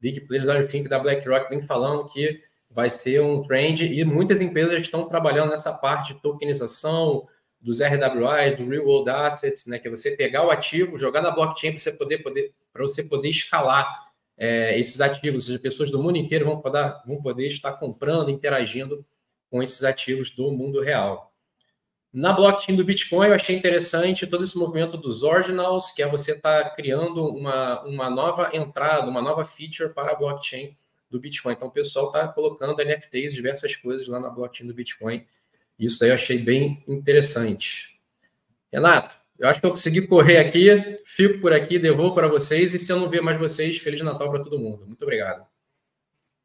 big 0.00 0.20
players, 0.20 0.46
Larry 0.46 0.68
Fink 0.68 0.88
da 0.88 0.98
BlackRock, 0.98 1.50
vem 1.50 1.62
falando 1.62 2.08
que 2.08 2.40
vai 2.70 2.88
ser 2.88 3.20
um 3.20 3.42
trend 3.42 3.84
e 3.84 4.04
muitas 4.04 4.40
empresas 4.40 4.82
estão 4.82 5.08
trabalhando 5.08 5.50
nessa 5.50 5.72
parte 5.72 6.14
de 6.14 6.20
tokenização, 6.20 7.26
dos 7.64 7.80
RWAs, 7.80 8.58
do 8.58 8.68
Real 8.68 8.84
World 8.84 9.08
Assets, 9.08 9.66
né, 9.66 9.78
que 9.78 9.88
é 9.88 9.90
você 9.90 10.10
pegar 10.10 10.46
o 10.46 10.50
ativo, 10.50 10.98
jogar 10.98 11.22
na 11.22 11.30
blockchain 11.30 11.70
para 11.70 11.78
você 11.78 11.92
poder, 11.92 12.18
poder, 12.18 12.52
você 12.76 13.02
poder 13.02 13.30
escalar 13.30 13.88
é, 14.36 14.78
esses 14.78 15.00
ativos. 15.00 15.50
As 15.50 15.58
pessoas 15.58 15.90
do 15.90 16.00
mundo 16.00 16.18
inteiro 16.18 16.44
vão 16.44 16.60
poder, 16.60 16.94
vão 17.06 17.22
poder 17.22 17.48
estar 17.48 17.72
comprando, 17.72 18.30
interagindo 18.30 19.02
com 19.50 19.62
esses 19.62 19.82
ativos 19.82 20.30
do 20.30 20.52
mundo 20.52 20.82
real. 20.82 21.32
Na 22.12 22.34
blockchain 22.34 22.76
do 22.76 22.84
Bitcoin, 22.84 23.28
eu 23.28 23.34
achei 23.34 23.56
interessante 23.56 24.26
todo 24.26 24.44
esse 24.44 24.58
movimento 24.58 24.98
dos 24.98 25.22
ordinals, 25.22 25.90
que 25.90 26.02
é 26.02 26.06
você 26.06 26.32
estar 26.32 26.64
tá 26.64 26.70
criando 26.70 27.26
uma, 27.26 27.82
uma 27.84 28.10
nova 28.10 28.50
entrada, 28.52 29.08
uma 29.08 29.22
nova 29.22 29.42
feature 29.42 29.92
para 29.92 30.12
a 30.12 30.14
blockchain 30.14 30.76
do 31.10 31.18
Bitcoin. 31.18 31.54
Então, 31.54 31.68
o 31.68 31.72
pessoal 31.72 32.08
está 32.08 32.28
colocando 32.28 32.76
NFTs, 32.76 33.32
diversas 33.32 33.74
coisas 33.74 34.06
lá 34.06 34.20
na 34.20 34.28
blockchain 34.28 34.66
do 34.66 34.74
Bitcoin 34.74 35.24
isso 35.78 35.98
daí 35.98 36.10
eu 36.10 36.14
achei 36.14 36.38
bem 36.38 36.82
interessante. 36.86 37.98
Renato, 38.72 39.16
eu 39.38 39.48
acho 39.48 39.60
que 39.60 39.66
eu 39.66 39.70
consegui 39.70 40.06
correr 40.06 40.38
aqui, 40.38 41.00
fico 41.04 41.40
por 41.40 41.52
aqui, 41.52 41.78
devolvo 41.78 42.14
para 42.14 42.28
vocês, 42.28 42.74
e 42.74 42.78
se 42.78 42.90
eu 42.92 43.00
não 43.00 43.08
ver 43.08 43.20
mais 43.20 43.38
vocês, 43.38 43.78
Feliz 43.78 44.00
Natal 44.00 44.30
para 44.30 44.42
todo 44.42 44.58
mundo. 44.58 44.86
Muito 44.86 45.02
obrigado. 45.02 45.46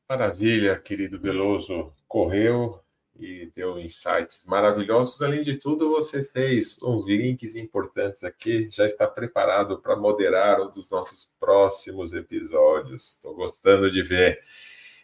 Maravilha, 0.09 0.75
querido 0.79 1.19
Beloso. 1.19 1.93
Correu 2.07 2.81
e 3.19 3.51
deu 3.55 3.79
insights 3.79 4.43
maravilhosos. 4.47 5.21
Além 5.21 5.43
de 5.43 5.57
tudo, 5.57 5.91
você 5.91 6.23
fez 6.23 6.81
uns 6.81 7.05
links 7.05 7.55
importantes 7.55 8.23
aqui, 8.23 8.67
já 8.71 8.85
está 8.85 9.05
preparado 9.05 9.79
para 9.79 9.95
moderar 9.95 10.61
um 10.61 10.71
dos 10.71 10.89
nossos 10.89 11.35
próximos 11.39 12.13
episódios. 12.13 13.13
Estou 13.13 13.35
gostando 13.35 13.91
de 13.91 14.01
ver. 14.01 14.39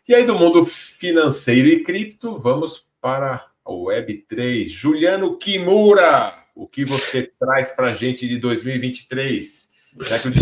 E 0.07 0.15
aí, 0.15 0.25
do 0.25 0.33
mundo 0.33 0.65
financeiro 0.65 1.67
e 1.67 1.83
cripto, 1.83 2.37
vamos 2.37 2.87
para 2.99 3.51
Web3. 3.73 4.67
Juliano 4.67 5.37
Kimura, 5.37 6.33
o 6.55 6.67
que 6.67 6.85
você 6.85 7.23
traz 7.39 7.71
para 7.71 7.87
a 7.87 7.93
gente 7.93 8.27
de 8.27 8.37
2023? 8.37 9.71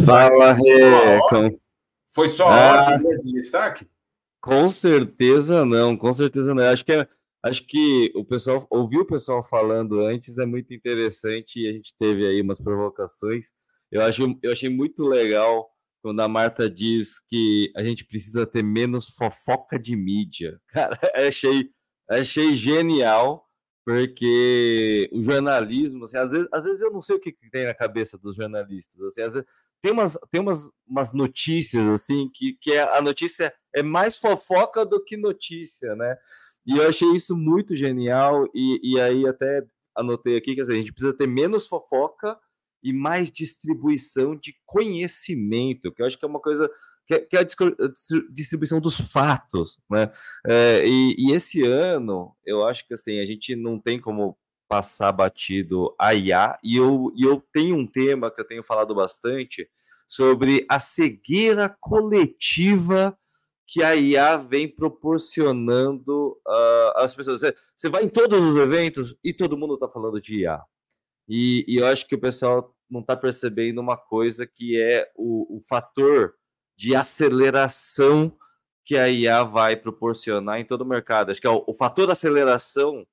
Fala, 0.05 0.53
Rê. 0.53 1.51
Foi 2.09 2.29
só 2.29 2.47
a 2.47 2.89
ah, 2.89 2.97
de 2.97 3.33
destaque? 3.33 3.87
Com 4.39 4.69
certeza 4.71 5.65
não, 5.65 5.95
com 5.95 6.11
certeza 6.11 6.53
não. 6.53 6.63
Acho 6.63 6.83
que 6.83 6.91
é, 6.91 7.07
acho 7.43 7.65
que 7.65 8.11
o 8.13 8.23
pessoal 8.23 8.67
ouvir 8.69 8.99
o 8.99 9.05
pessoal 9.05 9.43
falando 9.43 9.99
antes 10.01 10.37
é 10.37 10.45
muito 10.45 10.73
interessante 10.73 11.61
e 11.61 11.67
a 11.67 11.71
gente 11.71 11.95
teve 11.97 12.25
aí 12.25 12.41
umas 12.41 12.59
provocações. 12.59 13.51
Eu 13.91 14.01
acho, 14.01 14.37
eu 14.43 14.51
achei 14.51 14.69
muito 14.69 15.03
legal 15.03 15.69
quando 16.03 16.19
a 16.19 16.27
Marta 16.27 16.69
diz 16.69 17.21
que 17.29 17.71
a 17.75 17.83
gente 17.83 18.03
precisa 18.03 18.45
ter 18.45 18.61
menos 18.63 19.15
fofoca 19.15 19.79
de 19.79 19.95
mídia. 19.95 20.59
Cara, 20.67 20.99
achei, 21.15 21.69
achei 22.21 22.53
genial, 22.53 23.47
porque 23.85 25.09
o 25.11 25.21
jornalismo, 25.21 26.05
assim, 26.05 26.17
às, 26.17 26.31
vezes, 26.31 26.47
às 26.51 26.63
vezes 26.65 26.81
eu 26.81 26.91
não 26.91 27.01
sei 27.01 27.15
o 27.15 27.19
que, 27.19 27.33
tem 27.51 27.65
na 27.65 27.73
cabeça 27.73 28.17
dos 28.17 28.35
jornalistas. 28.35 29.01
Assim, 29.01 29.21
às 29.21 29.33
vezes, 29.33 29.47
tem 29.81 29.91
umas, 29.91 30.17
tem 30.31 30.39
umas, 30.39 30.69
umas 30.87 31.11
notícias 31.11 31.89
assim 31.89 32.29
que, 32.33 32.57
que 32.61 32.71
é, 32.71 32.81
a 32.81 33.01
notícia 33.01 33.53
é 33.75 33.83
mais 33.83 34.17
fofoca 34.17 34.85
do 34.85 35.03
que 35.03 35.17
notícia, 35.17 35.93
né? 35.95 36.17
E 36.65 36.77
eu 36.77 36.87
achei 36.87 37.09
isso 37.11 37.35
muito 37.35 37.75
genial, 37.75 38.45
e, 38.55 38.79
e 38.81 39.01
aí 39.01 39.27
até 39.27 39.61
anotei 39.93 40.37
aqui 40.37 40.55
que 40.55 40.61
assim, 40.61 40.71
a 40.71 40.75
gente 40.75 40.93
precisa 40.93 41.13
ter 41.13 41.27
menos 41.27 41.67
fofoca 41.67 42.39
e 42.81 42.93
mais 42.93 43.29
distribuição 43.29 44.35
de 44.35 44.55
conhecimento, 44.65 45.91
que 45.91 46.01
eu 46.01 46.05
acho 46.05 46.17
que 46.17 46.23
é 46.23 46.27
uma 46.27 46.39
coisa 46.39 46.69
que 47.05 47.13
é, 47.13 47.19
que 47.19 47.37
é 47.37 47.39
a 47.41 47.47
distribuição 48.31 48.79
dos 48.79 48.99
fatos, 48.99 49.79
né? 49.89 50.11
É, 50.45 50.83
e, 50.85 51.15
e, 51.17 51.33
esse 51.33 51.63
ano, 51.63 52.35
eu 52.45 52.65
acho 52.65 52.87
que 52.87 52.93
assim, 52.93 53.19
a 53.19 53.25
gente 53.25 53.55
não 53.55 53.79
tem 53.79 53.99
como 53.99 54.37
passar 54.67 55.11
batido 55.11 55.93
a 55.99 56.13
IA, 56.15 56.57
e 56.63 56.77
eu, 56.77 57.11
e 57.15 57.23
eu 57.23 57.43
tenho 57.53 57.75
um 57.75 57.85
tema 57.85 58.31
que 58.31 58.41
eu 58.41 58.47
tenho 58.47 58.63
falado 58.63 58.95
bastante 58.95 59.69
sobre 60.07 60.65
a 60.69 60.79
cegueira 60.79 61.69
coletiva 61.79 63.17
que 63.67 63.81
a 63.83 63.95
IA 63.95 64.37
vem 64.37 64.67
proporcionando 64.67 66.31
uh, 66.47 66.97
às 66.97 67.15
pessoas. 67.15 67.41
Você, 67.75 67.89
vai 67.89 68.03
em 68.03 68.09
todos 68.09 68.43
os 68.43 68.55
eventos 68.55 69.15
e 69.23 69.33
todo 69.33 69.57
mundo 69.57 69.75
está 69.75 69.87
falando 69.87 70.21
de 70.21 70.41
IA. 70.41 70.61
E, 71.27 71.65
e, 71.67 71.77
eu 71.77 71.87
acho 71.87 72.07
que 72.07 72.15
o 72.15 72.19
pessoal 72.19 72.75
não 72.89 73.01
está 73.01 73.15
percebendo 73.15 73.79
uma 73.79 73.97
coisa 73.97 74.45
que 74.45 74.79
é 74.79 75.09
o, 75.15 75.57
o 75.57 75.61
fator 75.61 76.33
de 76.75 76.95
aceleração 76.95 78.35
que 78.85 78.97
a 78.97 79.09
IA 79.09 79.43
vai 79.43 79.75
proporcionar 79.75 80.59
em 80.59 80.65
todo 80.65 80.81
o 80.81 80.87
mercado. 80.87 81.31
Acho 81.31 81.39
que 81.39 81.47
é 81.47 81.49
o, 81.49 81.63
o 81.67 81.73
fator 81.73 82.09
aceleração 82.09 83.05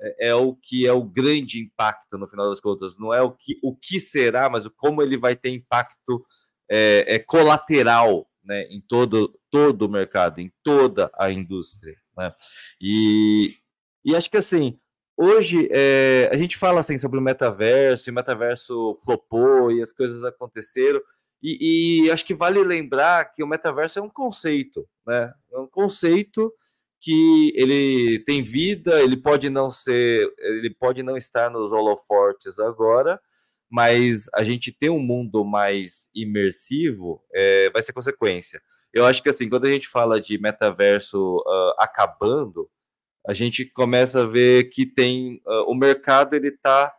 é, 0.00 0.28
é, 0.28 0.34
o 0.34 0.54
que 0.54 0.86
é 0.86 0.92
o 0.92 1.02
grande 1.02 1.60
impacto 1.60 2.18
no 2.18 2.26
final 2.26 2.48
das 2.48 2.60
contas. 2.60 2.98
Não 2.98 3.12
é 3.12 3.22
o 3.22 3.32
que, 3.32 3.58
o 3.62 3.74
que 3.74 3.98
será, 3.98 4.48
mas 4.48 4.66
o 4.66 4.70
como 4.70 5.02
ele 5.02 5.16
vai 5.16 5.34
ter 5.34 5.50
impacto 5.50 6.24
é, 6.70 7.04
é 7.14 7.18
colateral 7.18 8.28
né, 8.44 8.62
em 8.70 8.80
todo, 8.80 9.38
todo 9.50 9.82
o 9.82 9.88
mercado, 9.88 10.40
em 10.40 10.52
toda 10.62 11.10
a 11.18 11.30
indústria. 11.30 11.96
Né? 12.16 12.32
E, 12.80 13.56
e 14.04 14.14
acho 14.14 14.30
que 14.30 14.36
assim, 14.36 14.78
hoje 15.16 15.68
é, 15.72 16.28
a 16.32 16.36
gente 16.36 16.56
fala 16.56 16.80
assim 16.80 16.98
sobre 16.98 17.18
o 17.18 17.22
metaverso, 17.22 18.08
e 18.08 18.12
o 18.12 18.14
metaverso 18.14 18.94
flopou 19.04 19.72
e 19.72 19.82
as 19.82 19.92
coisas 19.92 20.22
aconteceram. 20.22 21.00
E, 21.42 22.06
e, 22.06 22.10
acho 22.10 22.24
que 22.24 22.34
vale 22.34 22.62
lembrar 22.62 23.32
que 23.32 23.42
o 23.42 23.46
metaverso 23.46 23.98
é 23.98 24.02
um 24.02 24.08
conceito, 24.08 24.86
né? 25.06 25.32
É 25.52 25.58
um 25.58 25.66
conceito 25.66 26.52
que 27.00 27.52
ele 27.54 28.24
tem 28.24 28.42
vida, 28.42 29.02
ele 29.02 29.16
pode 29.16 29.50
não 29.50 29.70
ser, 29.70 30.28
ele 30.38 30.70
pode 30.70 31.02
não 31.02 31.16
estar 31.16 31.50
nos 31.50 31.72
holofortes 31.72 32.58
agora, 32.58 33.20
mas 33.70 34.28
a 34.34 34.42
gente 34.42 34.72
ter 34.72 34.90
um 34.90 34.98
mundo 34.98 35.44
mais 35.44 36.08
imersivo 36.14 37.22
é, 37.34 37.70
vai 37.70 37.82
ser 37.82 37.92
consequência. 37.92 38.60
Eu 38.92 39.04
acho 39.04 39.22
que 39.22 39.28
assim, 39.28 39.48
quando 39.48 39.66
a 39.66 39.70
gente 39.70 39.88
fala 39.88 40.20
de 40.20 40.38
metaverso 40.40 41.36
uh, 41.38 41.74
acabando, 41.78 42.68
a 43.26 43.34
gente 43.34 43.66
começa 43.66 44.22
a 44.22 44.26
ver 44.26 44.70
que 44.70 44.86
tem 44.86 45.42
uh, 45.46 45.70
o 45.70 45.74
mercado 45.74 46.34
ele 46.34 46.48
está 46.48 46.94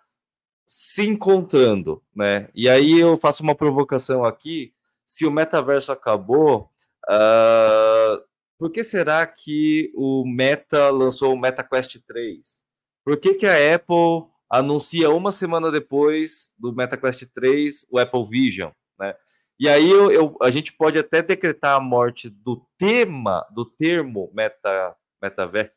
se 0.68 1.08
encontrando, 1.08 2.04
né? 2.14 2.50
E 2.54 2.68
aí 2.68 3.00
eu 3.00 3.16
faço 3.16 3.42
uma 3.42 3.56
provocação 3.56 4.26
aqui: 4.26 4.74
se 5.06 5.26
o 5.26 5.32
metaverso 5.32 5.94
acabou, 5.94 6.70
uh, 7.10 8.22
por 8.60 8.70
que 8.70 8.84
será 8.84 9.26
que 9.26 9.94
o 9.96 10.26
Meta 10.28 10.90
lançou 10.90 11.34
o 11.34 11.40
MetaQuest 11.40 12.00
3? 12.06 12.64
Por 13.06 13.16
que, 13.16 13.36
que 13.36 13.46
a 13.46 13.76
Apple 13.76 14.30
anuncia 14.50 15.10
uma 15.10 15.32
semana 15.32 15.72
depois 15.72 16.54
do 16.60 16.74
MetaQuest 16.74 17.26
3 17.34 17.86
o 17.90 17.98
Apple 17.98 18.28
Vision, 18.30 18.72
né? 19.00 19.16
E 19.60 19.70
aí 19.70 19.90
eu, 19.90 20.12
eu, 20.12 20.38
a 20.42 20.52
gente 20.52 20.74
pode 20.74 21.00
até 21.00 21.22
decretar 21.22 21.78
a 21.78 21.80
morte 21.80 22.30
do 22.30 22.62
tema, 22.78 23.46
do 23.52 23.66
termo 23.66 24.30
meta, 24.34 24.96
metaver, 25.22 25.74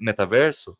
metaverso, 0.00 0.76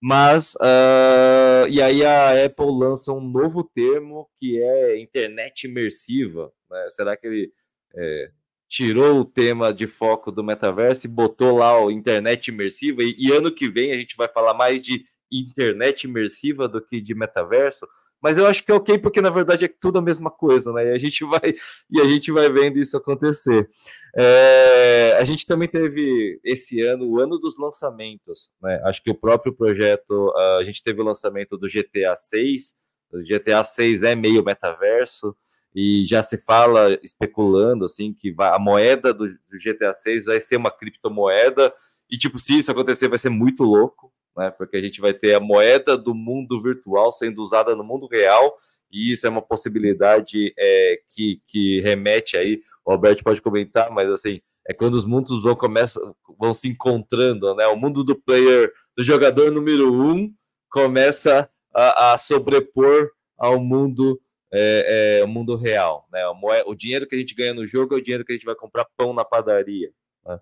mas 0.00 0.54
uh, 0.56 1.66
e 1.68 1.82
aí 1.82 2.04
a 2.04 2.44
Apple 2.44 2.70
lança 2.70 3.12
um 3.12 3.20
novo 3.20 3.64
termo 3.64 4.28
que 4.36 4.60
é 4.62 5.00
internet 5.00 5.64
imersiva. 5.64 6.52
Né? 6.70 6.86
Será 6.90 7.16
que 7.16 7.26
ele 7.26 7.52
é, 7.96 8.30
tirou 8.68 9.20
o 9.20 9.24
tema 9.24 9.72
de 9.72 9.86
foco 9.86 10.30
do 10.30 10.44
metaverso 10.44 11.06
e 11.06 11.10
botou 11.10 11.56
lá 11.56 11.82
o 11.82 11.90
internet 11.90 12.48
imersiva? 12.48 13.02
E, 13.02 13.16
e 13.18 13.32
ano 13.32 13.52
que 13.52 13.68
vem 13.68 13.90
a 13.90 13.98
gente 13.98 14.16
vai 14.16 14.28
falar 14.28 14.54
mais 14.54 14.80
de 14.80 15.04
internet 15.32 16.04
imersiva 16.04 16.68
do 16.68 16.80
que 16.80 17.00
de 17.00 17.14
metaverso? 17.14 17.86
Mas 18.22 18.36
eu 18.36 18.46
acho 18.46 18.64
que 18.64 18.72
é 18.72 18.74
ok 18.74 18.98
porque 18.98 19.20
na 19.20 19.30
verdade 19.30 19.64
é 19.64 19.68
tudo 19.68 19.98
a 19.98 20.02
mesma 20.02 20.30
coisa, 20.30 20.72
né? 20.72 20.86
E 20.88 20.92
a 20.92 20.98
gente 20.98 21.24
vai 21.26 21.54
e 21.90 22.00
a 22.00 22.04
gente 22.04 22.32
vai 22.32 22.50
vendo 22.50 22.78
isso 22.78 22.96
acontecer. 22.96 23.68
É, 24.16 25.16
a 25.18 25.24
gente 25.24 25.46
também 25.46 25.68
teve 25.68 26.40
esse 26.44 26.80
ano 26.80 27.06
o 27.06 27.20
ano 27.20 27.38
dos 27.38 27.58
lançamentos, 27.58 28.50
né? 28.62 28.80
Acho 28.84 29.02
que 29.02 29.10
o 29.10 29.14
próprio 29.14 29.52
projeto 29.54 30.32
a 30.58 30.64
gente 30.64 30.82
teve 30.82 31.00
o 31.00 31.04
lançamento 31.04 31.56
do 31.56 31.68
GTA 31.68 32.16
6. 32.16 32.74
O 33.12 33.18
GTA 33.20 33.64
6 33.64 34.02
é 34.02 34.14
meio 34.14 34.44
metaverso 34.44 35.34
e 35.74 36.04
já 36.04 36.22
se 36.22 36.38
fala 36.38 36.98
especulando 37.02 37.84
assim 37.84 38.12
que 38.12 38.34
a 38.38 38.58
moeda 38.58 39.12
do, 39.14 39.24
do 39.24 39.58
GTA 39.62 39.94
6 39.94 40.24
vai 40.24 40.40
ser 40.40 40.56
uma 40.56 40.70
criptomoeda 40.70 41.72
e 42.10 42.16
tipo 42.16 42.38
se 42.38 42.58
isso 42.58 42.70
acontecer 42.70 43.08
vai 43.08 43.18
ser 43.18 43.28
muito 43.28 43.62
louco 43.62 44.12
né? 44.38 44.50
Porque 44.50 44.76
a 44.76 44.80
gente 44.80 45.00
vai 45.00 45.12
ter 45.12 45.34
a 45.34 45.40
moeda 45.40 45.98
do 45.98 46.14
mundo 46.14 46.62
virtual 46.62 47.10
sendo 47.10 47.42
usada 47.42 47.74
no 47.74 47.82
mundo 47.82 48.06
real, 48.06 48.56
e 48.90 49.12
isso 49.12 49.26
é 49.26 49.30
uma 49.30 49.42
possibilidade 49.42 50.54
é, 50.56 51.00
que, 51.12 51.42
que 51.46 51.80
remete 51.80 52.36
aí. 52.36 52.62
O 52.86 52.92
Alberto 52.92 53.24
pode 53.24 53.42
comentar, 53.42 53.90
mas 53.90 54.08
assim, 54.08 54.40
é 54.66 54.72
quando 54.72 54.94
os 54.94 55.04
mundos 55.04 55.42
vão, 55.42 55.56
começam, 55.56 56.14
vão 56.38 56.54
se 56.54 56.68
encontrando, 56.68 57.54
né? 57.56 57.66
O 57.66 57.76
mundo 57.76 58.04
do 58.04 58.14
player, 58.14 58.72
do 58.96 59.02
jogador 59.02 59.50
número 59.50 59.92
um, 59.92 60.32
começa 60.70 61.50
a, 61.74 62.12
a 62.12 62.18
sobrepor 62.18 63.10
ao 63.36 63.60
mundo 63.60 64.20
é, 64.52 65.18
é, 65.20 65.24
o 65.24 65.28
mundo 65.28 65.56
real, 65.56 66.06
né? 66.12 66.22
O, 66.28 66.70
o 66.70 66.74
dinheiro 66.74 67.06
que 67.06 67.16
a 67.16 67.18
gente 67.18 67.34
ganha 67.34 67.52
no 67.52 67.66
jogo 67.66 67.94
é 67.94 67.98
o 67.98 68.02
dinheiro 68.02 68.24
que 68.24 68.32
a 68.32 68.36
gente 68.36 68.46
vai 68.46 68.54
comprar 68.54 68.86
pão 68.96 69.12
na 69.12 69.24
padaria. 69.24 69.90
Né? 70.28 70.38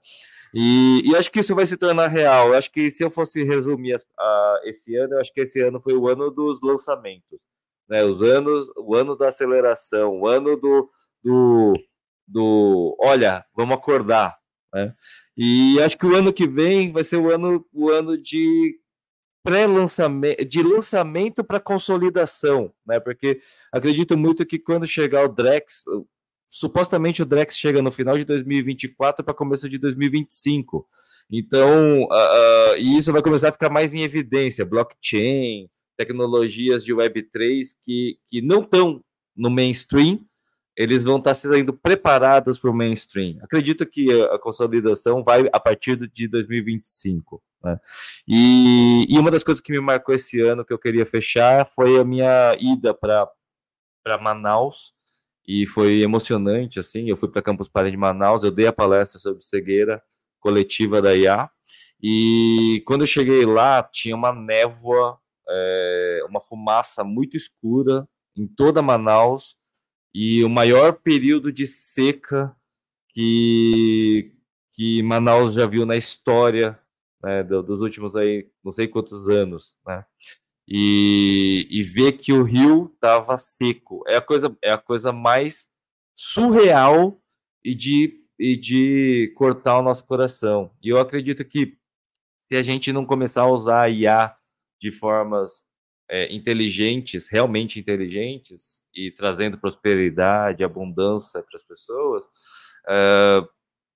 E, 0.52 1.02
e, 1.10 1.16
acho 1.16 1.30
que 1.30 1.40
isso 1.40 1.54
vai 1.54 1.64
se 1.64 1.76
tornar 1.76 2.08
real. 2.08 2.48
Eu 2.48 2.54
acho 2.54 2.72
que 2.72 2.90
se 2.90 3.04
eu 3.04 3.10
fosse 3.10 3.44
resumir 3.44 3.96
a, 4.18 4.60
esse 4.64 4.96
ano, 4.96 5.14
eu 5.14 5.20
acho 5.20 5.32
que 5.32 5.40
esse 5.40 5.60
ano 5.60 5.80
foi 5.80 5.94
o 5.94 6.08
ano 6.08 6.30
dos 6.30 6.60
lançamentos, 6.60 7.38
né? 7.88 8.04
Os 8.04 8.20
anos, 8.20 8.68
o 8.76 8.94
ano 8.96 9.16
da 9.16 9.28
aceleração, 9.28 10.20
o 10.20 10.26
ano 10.26 10.56
do, 10.56 10.90
do, 11.22 11.72
do 12.26 12.96
olha, 13.00 13.44
vamos 13.56 13.76
acordar, 13.76 14.36
né? 14.74 14.92
E 15.36 15.80
acho 15.80 15.96
que 15.96 16.06
o 16.06 16.16
ano 16.16 16.32
que 16.32 16.48
vem 16.48 16.92
vai 16.92 17.04
ser 17.04 17.18
o 17.18 17.30
ano, 17.30 17.64
o 17.72 17.90
ano 17.90 18.20
de 18.20 18.80
pré-lançamento, 19.44 20.44
de 20.44 20.60
lançamento 20.60 21.44
para 21.44 21.60
consolidação, 21.60 22.72
né? 22.84 22.98
Porque 22.98 23.40
acredito 23.72 24.18
muito 24.18 24.44
que 24.44 24.58
quando 24.58 24.86
chegar 24.86 25.24
o 25.24 25.28
Drex, 25.28 25.84
supostamente 26.48 27.22
o 27.22 27.26
Drex 27.26 27.56
chega 27.56 27.82
no 27.82 27.90
final 27.90 28.16
de 28.16 28.24
2024 28.24 29.24
para 29.24 29.34
começo 29.34 29.68
de 29.68 29.78
2025. 29.78 30.88
Então, 31.30 32.04
uh, 32.04 32.72
uh, 32.72 32.76
e 32.78 32.96
isso 32.96 33.12
vai 33.12 33.22
começar 33.22 33.48
a 33.48 33.52
ficar 33.52 33.70
mais 33.70 33.92
em 33.92 34.02
evidência. 34.02 34.64
Blockchain, 34.64 35.68
tecnologias 35.96 36.84
de 36.84 36.94
Web3 36.94 37.68
que, 37.84 38.18
que 38.28 38.40
não 38.40 38.62
estão 38.62 39.02
no 39.36 39.50
mainstream, 39.50 40.20
eles 40.76 41.04
vão 41.04 41.16
estar 41.16 41.30
tá 41.30 41.34
sendo 41.34 41.72
preparados 41.72 42.58
para 42.58 42.70
o 42.70 42.74
mainstream. 42.74 43.38
Acredito 43.42 43.86
que 43.86 44.10
a, 44.22 44.38
consolidação 44.38 45.24
vai 45.24 45.48
a 45.52 45.58
partir 45.58 45.96
de 45.96 46.28
2025. 46.28 47.42
Né? 47.64 47.78
E, 48.28 49.06
e 49.08 49.18
uma 49.18 49.30
das 49.30 49.42
coisas 49.42 49.60
que 49.60 49.72
me 49.72 49.80
marcou 49.80 50.14
esse 50.14 50.40
ano 50.40 50.64
que 50.64 50.72
eu 50.72 50.78
queria 50.78 51.06
fechar 51.06 51.66
foi 51.74 51.98
a 51.98 52.04
minha 52.04 52.56
ida 52.60 52.94
para 52.94 53.28
Manaus 54.20 54.95
e 55.46 55.66
foi 55.66 56.00
emocionante, 56.00 56.78
assim, 56.78 57.08
eu 57.08 57.16
fui 57.16 57.28
para 57.28 57.42
Campus 57.42 57.68
Party 57.68 57.90
de 57.90 57.96
Manaus, 57.96 58.42
eu 58.42 58.50
dei 58.50 58.66
a 58.66 58.72
palestra 58.72 59.18
sobre 59.18 59.44
cegueira 59.44 60.02
coletiva 60.40 61.00
da 61.00 61.14
IA, 61.14 61.48
e 62.02 62.82
quando 62.86 63.02
eu 63.02 63.06
cheguei 63.06 63.44
lá, 63.46 63.82
tinha 63.82 64.14
uma 64.14 64.32
névoa, 64.32 65.18
é, 65.48 66.20
uma 66.28 66.40
fumaça 66.40 67.04
muito 67.04 67.36
escura 67.36 68.08
em 68.36 68.46
toda 68.46 68.82
Manaus, 68.82 69.56
e 70.14 70.42
o 70.44 70.48
maior 70.48 70.94
período 70.94 71.52
de 71.52 71.66
seca 71.66 72.54
que, 73.10 74.32
que 74.72 75.02
Manaus 75.02 75.54
já 75.54 75.66
viu 75.66 75.86
na 75.86 75.96
história 75.96 76.78
né, 77.22 77.42
dos 77.42 77.80
últimos 77.80 78.16
aí, 78.16 78.48
não 78.64 78.72
sei 78.72 78.88
quantos 78.88 79.28
anos, 79.28 79.76
né? 79.86 80.04
E, 80.68 81.66
e 81.70 81.82
ver 81.84 82.12
que 82.12 82.32
o 82.32 82.42
rio 82.42 82.90
estava 82.92 83.38
seco 83.38 84.02
é 84.08 84.16
a 84.16 84.20
coisa 84.20 84.56
é 84.60 84.72
a 84.72 84.78
coisa 84.78 85.12
mais 85.12 85.68
surreal 86.12 87.22
e 87.64 87.74
de, 87.74 88.20
e 88.38 88.56
de 88.56 89.32
cortar 89.36 89.78
o 89.78 89.82
nosso 89.82 90.04
coração. 90.06 90.72
E 90.82 90.88
eu 90.88 90.98
acredito 90.98 91.44
que 91.44 91.76
se 92.48 92.56
a 92.56 92.62
gente 92.62 92.92
não 92.92 93.04
começar 93.04 93.42
a 93.42 93.50
usar 93.50 93.82
a 93.82 93.90
IA 93.90 94.34
de 94.80 94.90
formas 94.92 95.64
é, 96.08 96.32
inteligentes, 96.32 97.28
realmente 97.28 97.78
inteligentes, 97.78 98.80
e 98.94 99.10
trazendo 99.10 99.58
prosperidade, 99.58 100.64
abundância 100.64 101.42
para 101.42 101.56
as 101.56 101.64
pessoas, 101.64 102.24
uh, 102.88 103.46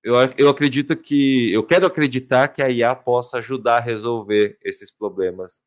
eu, 0.03 0.15
eu 0.37 0.49
acredito 0.49 0.95
que, 0.97 1.51
eu 1.51 1.63
quero 1.63 1.85
acreditar 1.85 2.47
que 2.49 2.61
a 2.61 2.69
IA 2.69 2.95
possa 2.95 3.37
ajudar 3.37 3.77
a 3.77 3.81
resolver 3.81 4.57
esses 4.63 4.91
problemas 4.91 5.61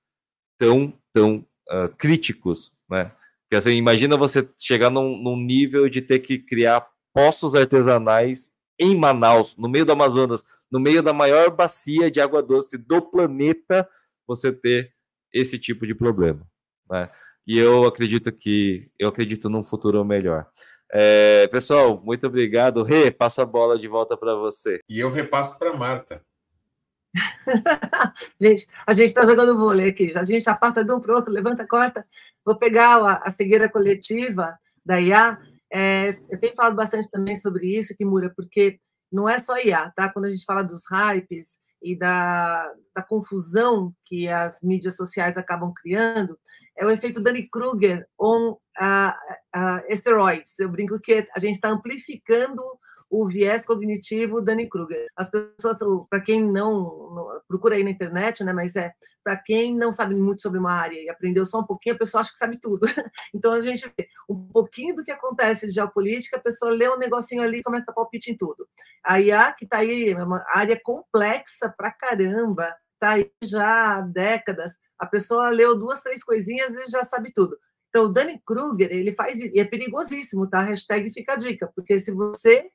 tão, 0.59 0.93
tão 1.13 1.47
uh, 1.71 1.89
críticos, 1.97 2.73
né? 2.89 3.13
Porque 3.43 3.57
assim, 3.57 3.77
imagina 3.77 4.17
você 4.17 4.49
chegar 4.59 4.91
num, 4.91 5.17
num 5.17 5.37
nível 5.37 5.89
de 5.89 6.01
ter 6.01 6.21
que 6.21 6.39
criar 6.39 6.87
poços 7.13 7.55
artesanais 7.55 8.53
em 8.79 8.97
Manaus, 8.97 9.57
no 9.57 9.69
meio 9.69 9.85
do 9.85 9.93
Amazonas, 9.93 10.43
no 10.71 10.81
meio 10.81 11.03
da 11.03 11.13
maior 11.13 11.51
bacia 11.51 12.11
de 12.11 12.21
água 12.21 12.43
doce 12.43 12.77
do 12.77 13.01
planeta, 13.01 13.89
você 14.27 14.53
ter 14.53 14.93
esse 15.33 15.59
tipo 15.59 15.87
de 15.87 15.95
problema, 15.95 16.47
né? 16.91 17.11
E 17.47 17.59
eu 17.59 17.85
acredito 17.85 18.33
que 18.33 18.91
eu 18.99 19.09
acredito 19.09 19.51
num 19.51 19.63
futuro 19.63 20.03
melhor. 20.05 20.47
É, 20.91 21.47
pessoal, 21.49 22.01
muito 22.03 22.27
obrigado. 22.27 22.83
Rê, 22.83 23.11
passa 23.11 23.43
a 23.43 23.47
bola 23.47 23.79
de 23.79 23.87
volta 23.87 24.17
para 24.17 24.35
você. 24.35 24.81
E 24.89 25.01
eu 25.01 25.11
repasso 25.11 25.59
para 25.59 25.77
Marta. 25.77 26.25
gente, 28.41 28.67
a 28.87 28.93
gente 28.93 29.09
está 29.09 29.25
jogando 29.25 29.57
vôlei 29.57 29.89
aqui. 29.89 30.17
A 30.17 30.25
gente 30.25 30.45
já 30.45 30.55
passa 30.55 30.85
de 30.85 30.93
um 30.93 31.01
para 31.01 31.13
o 31.13 31.17
outro, 31.17 31.33
levanta, 31.33 31.67
corta. 31.67 32.07
Vou 32.45 32.57
pegar 32.57 32.97
a, 32.97 33.15
a 33.19 33.31
cegueira 33.31 33.69
coletiva 33.69 34.59
da 34.85 35.01
IA. 35.01 35.39
É, 35.73 36.11
eu 36.29 36.39
tenho 36.39 36.55
falado 36.55 36.77
bastante 36.77 37.11
também 37.11 37.37
sobre 37.37 37.67
isso, 37.67 37.97
Kimura, 37.97 38.33
porque 38.35 38.79
não 39.11 39.29
é 39.29 39.39
só 39.39 39.59
IA, 39.59 39.93
tá? 39.95 40.09
Quando 40.09 40.27
a 40.27 40.33
gente 40.33 40.45
fala 40.45 40.63
dos 40.63 40.83
hypes 40.91 41.59
e 41.83 41.97
da, 41.97 42.73
da 42.95 43.03
confusão 43.03 43.95
que 44.05 44.29
as 44.29 44.61
mídias 44.63 44.97
sociais 44.97 45.37
acabam 45.37 45.73
criando, 45.75 46.39
é 46.77 46.85
o 46.85 46.91
efeito 46.91 47.21
Danny 47.21 47.49
Kruger 47.49 48.07
on 48.19 48.53
uh, 48.53 49.13
uh, 49.57 49.81
esteroides. 49.89 50.59
Eu 50.59 50.69
brinco 50.69 50.99
que 50.99 51.27
a 51.35 51.39
gente 51.39 51.55
está 51.55 51.69
amplificando 51.69 52.63
o 53.15 53.29
viés 53.29 53.65
cognitivo 53.65 54.41
Danny 54.41 54.69
Kruger. 54.69 55.07
As 55.15 55.31
pessoas, 55.31 55.77
para 56.11 56.21
quem 56.21 56.43
não, 56.43 57.15
não, 57.15 57.41
procura 57.47 57.77
aí 57.77 57.85
na 57.85 57.91
internet, 57.91 58.43
né? 58.43 58.53
Mas 58.53 58.75
é 58.75 58.93
para 59.23 59.37
quem 59.37 59.77
não 59.77 59.93
sabe 59.93 60.17
muito 60.17 60.43
sobre 60.43 60.59
uma 60.59 60.73
área 60.73 61.01
e 61.01 61.09
aprendeu 61.09 61.47
só 61.47 61.61
um 61.61 61.65
pouquinho, 61.65 61.95
a 61.95 61.99
pessoa 61.99 62.21
acha 62.21 62.33
que 62.33 62.39
sabe 62.39 62.59
tudo. 62.61 62.81
Então 63.33 63.53
a 63.53 63.61
gente 63.61 63.83
vê 63.97 64.09
um 64.29 64.49
pouquinho 64.49 64.95
do 64.95 65.05
que 65.05 65.11
acontece 65.11 65.67
de 65.67 65.73
geopolítica, 65.73 66.37
a 66.37 66.41
pessoa 66.41 66.73
lê 66.73 66.89
um 66.89 66.99
negocinho 66.99 67.43
ali 67.43 67.59
e 67.59 67.63
começa 67.63 67.85
a 67.89 67.95
palpite 67.95 68.33
em 68.33 68.37
tudo. 68.37 68.67
A 69.05 69.21
IA 69.21 69.53
que 69.53 69.65
está 69.65 69.79
aí, 69.79 70.11
é 70.11 70.23
uma 70.23 70.45
área 70.49 70.81
complexa 70.83 71.73
para 71.77 71.93
caramba, 71.93 72.75
está 72.95 73.11
aí 73.11 73.31
já 73.43 73.99
há 73.99 74.01
décadas. 74.01 74.73
A 74.99 75.07
pessoa 75.07 75.51
leu 75.51 75.79
duas, 75.79 76.01
três 76.01 76.25
coisinhas 76.25 76.77
e 76.77 76.91
já 76.91 77.05
sabe 77.05 77.33
tudo. 77.33 77.57
Então, 77.89 78.07
o 78.07 78.09
Danny 78.09 78.41
Kruger, 78.45 78.91
ele 78.91 79.13
faz 79.13 79.39
isso, 79.39 79.55
e 79.55 79.61
é 79.61 79.65
perigosíssimo, 79.65 80.49
tá? 80.49 80.61
Hashtag 80.63 81.13
fica 81.13 81.35
a 81.35 81.37
dica, 81.37 81.71
porque 81.77 81.97
se 82.01 82.11
você 82.11 82.69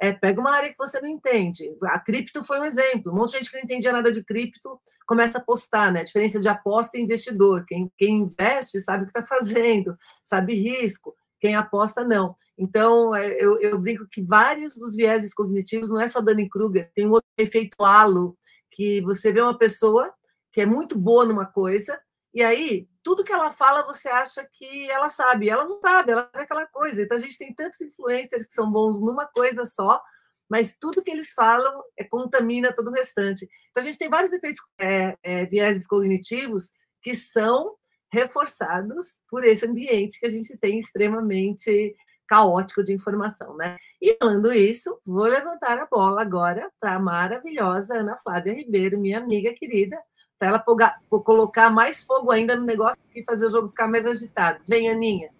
é, 0.00 0.12
pega 0.12 0.40
uma 0.40 0.54
área 0.54 0.70
que 0.70 0.78
você 0.78 1.00
não 1.00 1.08
entende. 1.08 1.70
A 1.84 1.98
cripto 1.98 2.44
foi 2.44 2.60
um 2.60 2.64
exemplo. 2.64 3.12
Um 3.12 3.16
monte 3.16 3.32
de 3.32 3.38
gente 3.38 3.50
que 3.50 3.56
não 3.56 3.64
entendia 3.64 3.92
nada 3.92 4.12
de 4.12 4.22
cripto 4.22 4.80
começa 5.06 5.38
a 5.38 5.40
apostar, 5.40 5.92
né? 5.92 6.00
A 6.00 6.04
diferença 6.04 6.38
de 6.38 6.48
aposta 6.48 6.96
e 6.96 7.02
investidor. 7.02 7.64
Quem, 7.66 7.90
quem 7.96 8.18
investe 8.20 8.80
sabe 8.80 9.02
o 9.02 9.06
que 9.06 9.18
está 9.18 9.26
fazendo, 9.26 9.96
sabe 10.22 10.54
risco. 10.54 11.14
Quem 11.40 11.54
aposta, 11.54 12.04
não. 12.04 12.34
Então, 12.56 13.14
é, 13.14 13.32
eu, 13.38 13.60
eu, 13.60 13.78
brinco 13.78 14.06
que 14.10 14.22
vários 14.22 14.74
dos 14.74 14.96
vieses 14.96 15.32
cognitivos, 15.32 15.90
não 15.90 16.00
é 16.00 16.08
só 16.08 16.20
Danny 16.20 16.48
Kruger, 16.48 16.90
tem 16.94 17.06
um 17.06 17.12
outro 17.12 17.28
efeito 17.36 17.84
halo, 17.84 18.36
que 18.70 19.00
você 19.02 19.30
vê 19.32 19.40
uma 19.40 19.56
pessoa 19.56 20.12
que 20.52 20.60
é 20.60 20.66
muito 20.66 20.98
boa 20.98 21.24
numa 21.24 21.46
coisa, 21.46 22.00
e 22.34 22.42
aí 22.42 22.88
tudo 23.02 23.24
que 23.24 23.32
ela 23.32 23.50
fala 23.50 23.86
você 23.86 24.08
acha 24.08 24.46
que 24.52 24.90
ela 24.90 25.08
sabe, 25.08 25.48
ela 25.48 25.64
não 25.64 25.80
sabe, 25.80 26.12
ela 26.12 26.30
é 26.34 26.40
aquela 26.40 26.66
coisa. 26.66 27.02
Então 27.02 27.16
a 27.16 27.20
gente 27.20 27.38
tem 27.38 27.54
tantos 27.54 27.80
influencers 27.80 28.46
que 28.46 28.52
são 28.52 28.70
bons 28.70 29.00
numa 29.00 29.26
coisa 29.26 29.64
só, 29.64 30.00
mas 30.48 30.76
tudo 30.78 31.02
que 31.02 31.10
eles 31.10 31.32
falam 31.32 31.82
é, 31.96 32.04
contamina 32.04 32.72
todo 32.72 32.88
o 32.88 32.92
restante. 32.92 33.48
Então 33.70 33.82
a 33.82 33.84
gente 33.84 33.98
tem 33.98 34.08
vários 34.08 34.32
efeitos 34.32 34.60
é, 34.78 35.16
é, 35.22 35.46
cognitivos 35.88 36.70
que 37.02 37.14
são 37.14 37.76
reforçados 38.12 39.18
por 39.28 39.44
esse 39.44 39.66
ambiente 39.66 40.18
que 40.18 40.26
a 40.26 40.30
gente 40.30 40.56
tem 40.58 40.78
extremamente 40.78 41.94
caótico 42.26 42.84
de 42.84 42.92
informação, 42.92 43.56
né? 43.56 43.76
E 44.00 44.16
falando 44.20 44.52
isso, 44.52 45.00
vou 45.04 45.24
levantar 45.24 45.78
a 45.78 45.86
bola 45.86 46.20
agora 46.20 46.70
para 46.78 46.94
a 46.94 46.98
maravilhosa 47.00 47.98
Ana 47.98 48.18
Flávia 48.18 48.54
Ribeiro, 48.54 49.00
minha 49.00 49.18
amiga 49.18 49.52
querida, 49.54 49.98
para 50.38 50.48
ela 50.48 50.58
pogar, 50.58 51.00
colocar 51.10 51.68
mais 51.68 52.04
fogo 52.04 52.30
ainda 52.30 52.54
no 52.54 52.64
negócio 52.64 52.98
e 53.14 53.22
fazer 53.24 53.46
o 53.46 53.50
jogo 53.50 53.68
ficar 53.68 53.88
mais 53.88 54.06
agitado. 54.06 54.60
Vem, 54.66 54.88
Aninha. 54.88 55.30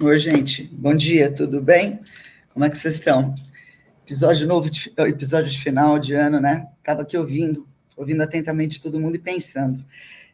Oi, 0.00 0.18
gente. 0.20 0.64
Bom 0.72 0.94
dia, 0.94 1.32
tudo 1.32 1.60
bem? 1.60 2.00
Como 2.52 2.64
é 2.64 2.70
que 2.70 2.78
vocês 2.78 2.94
estão? 2.94 3.34
Episódio 4.04 4.46
novo, 4.46 4.70
de, 4.70 4.92
episódio 4.98 5.50
de 5.50 5.58
final 5.58 5.98
de 5.98 6.14
ano, 6.14 6.40
né? 6.40 6.68
Estava 6.78 7.02
aqui 7.02 7.18
ouvindo, 7.18 7.66
ouvindo 7.96 8.22
atentamente 8.22 8.80
todo 8.80 9.00
mundo 9.00 9.16
e 9.16 9.18
pensando. 9.18 9.84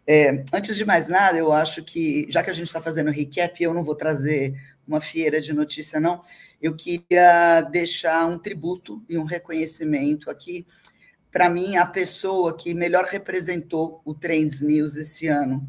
É, 0.07 0.45
antes 0.53 0.77
de 0.77 0.85
mais 0.85 1.09
nada, 1.09 1.39
eu 1.39 1.51
acho 1.51 1.83
que, 1.83 2.27
já 2.29 2.43
que 2.43 2.51
a 2.51 2.53
gente 2.53 2.67
está 2.67 2.83
fazendo 2.83 3.11
recap, 3.11 3.63
eu 3.63 3.73
não 3.73 3.83
vou 3.83 3.95
trazer 3.95 4.55
uma 4.87 5.01
feira 5.01 5.41
de 5.41 5.55
notícia, 5.55 5.99
não. 5.99 6.21
Eu 6.61 6.77
queria 6.77 7.63
deixar 7.63 8.27
um 8.27 8.39
tributo 8.39 9.03
e 9.09 9.17
um 9.17 9.25
reconhecimento 9.25 10.29
aqui 10.29 10.67
para 11.33 11.49
mim, 11.49 11.77
a 11.77 11.87
pessoa 11.87 12.55
que 12.55 12.75
melhor 12.75 13.07
representou 13.07 14.03
o 14.05 14.15
Trends 14.15 14.61
News 14.61 14.97
esse 14.97 15.29
ano, 15.29 15.67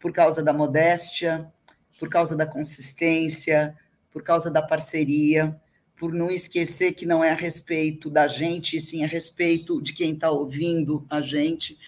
por 0.00 0.10
causa 0.10 0.42
da 0.42 0.54
modéstia, 0.54 1.52
por 1.98 2.08
causa 2.08 2.34
da 2.34 2.46
consistência, 2.46 3.76
por 4.10 4.22
causa 4.22 4.50
da 4.50 4.62
parceria, 4.62 5.54
por 5.96 6.14
não 6.14 6.30
esquecer 6.30 6.94
que 6.94 7.04
não 7.04 7.22
é 7.22 7.30
a 7.30 7.34
respeito 7.34 8.08
da 8.08 8.26
gente, 8.26 8.80
sim 8.80 9.04
a 9.04 9.06
respeito 9.06 9.80
de 9.82 9.92
quem 9.92 10.14
está 10.14 10.30
ouvindo 10.30 11.06
a 11.10 11.20
gente, 11.20 11.78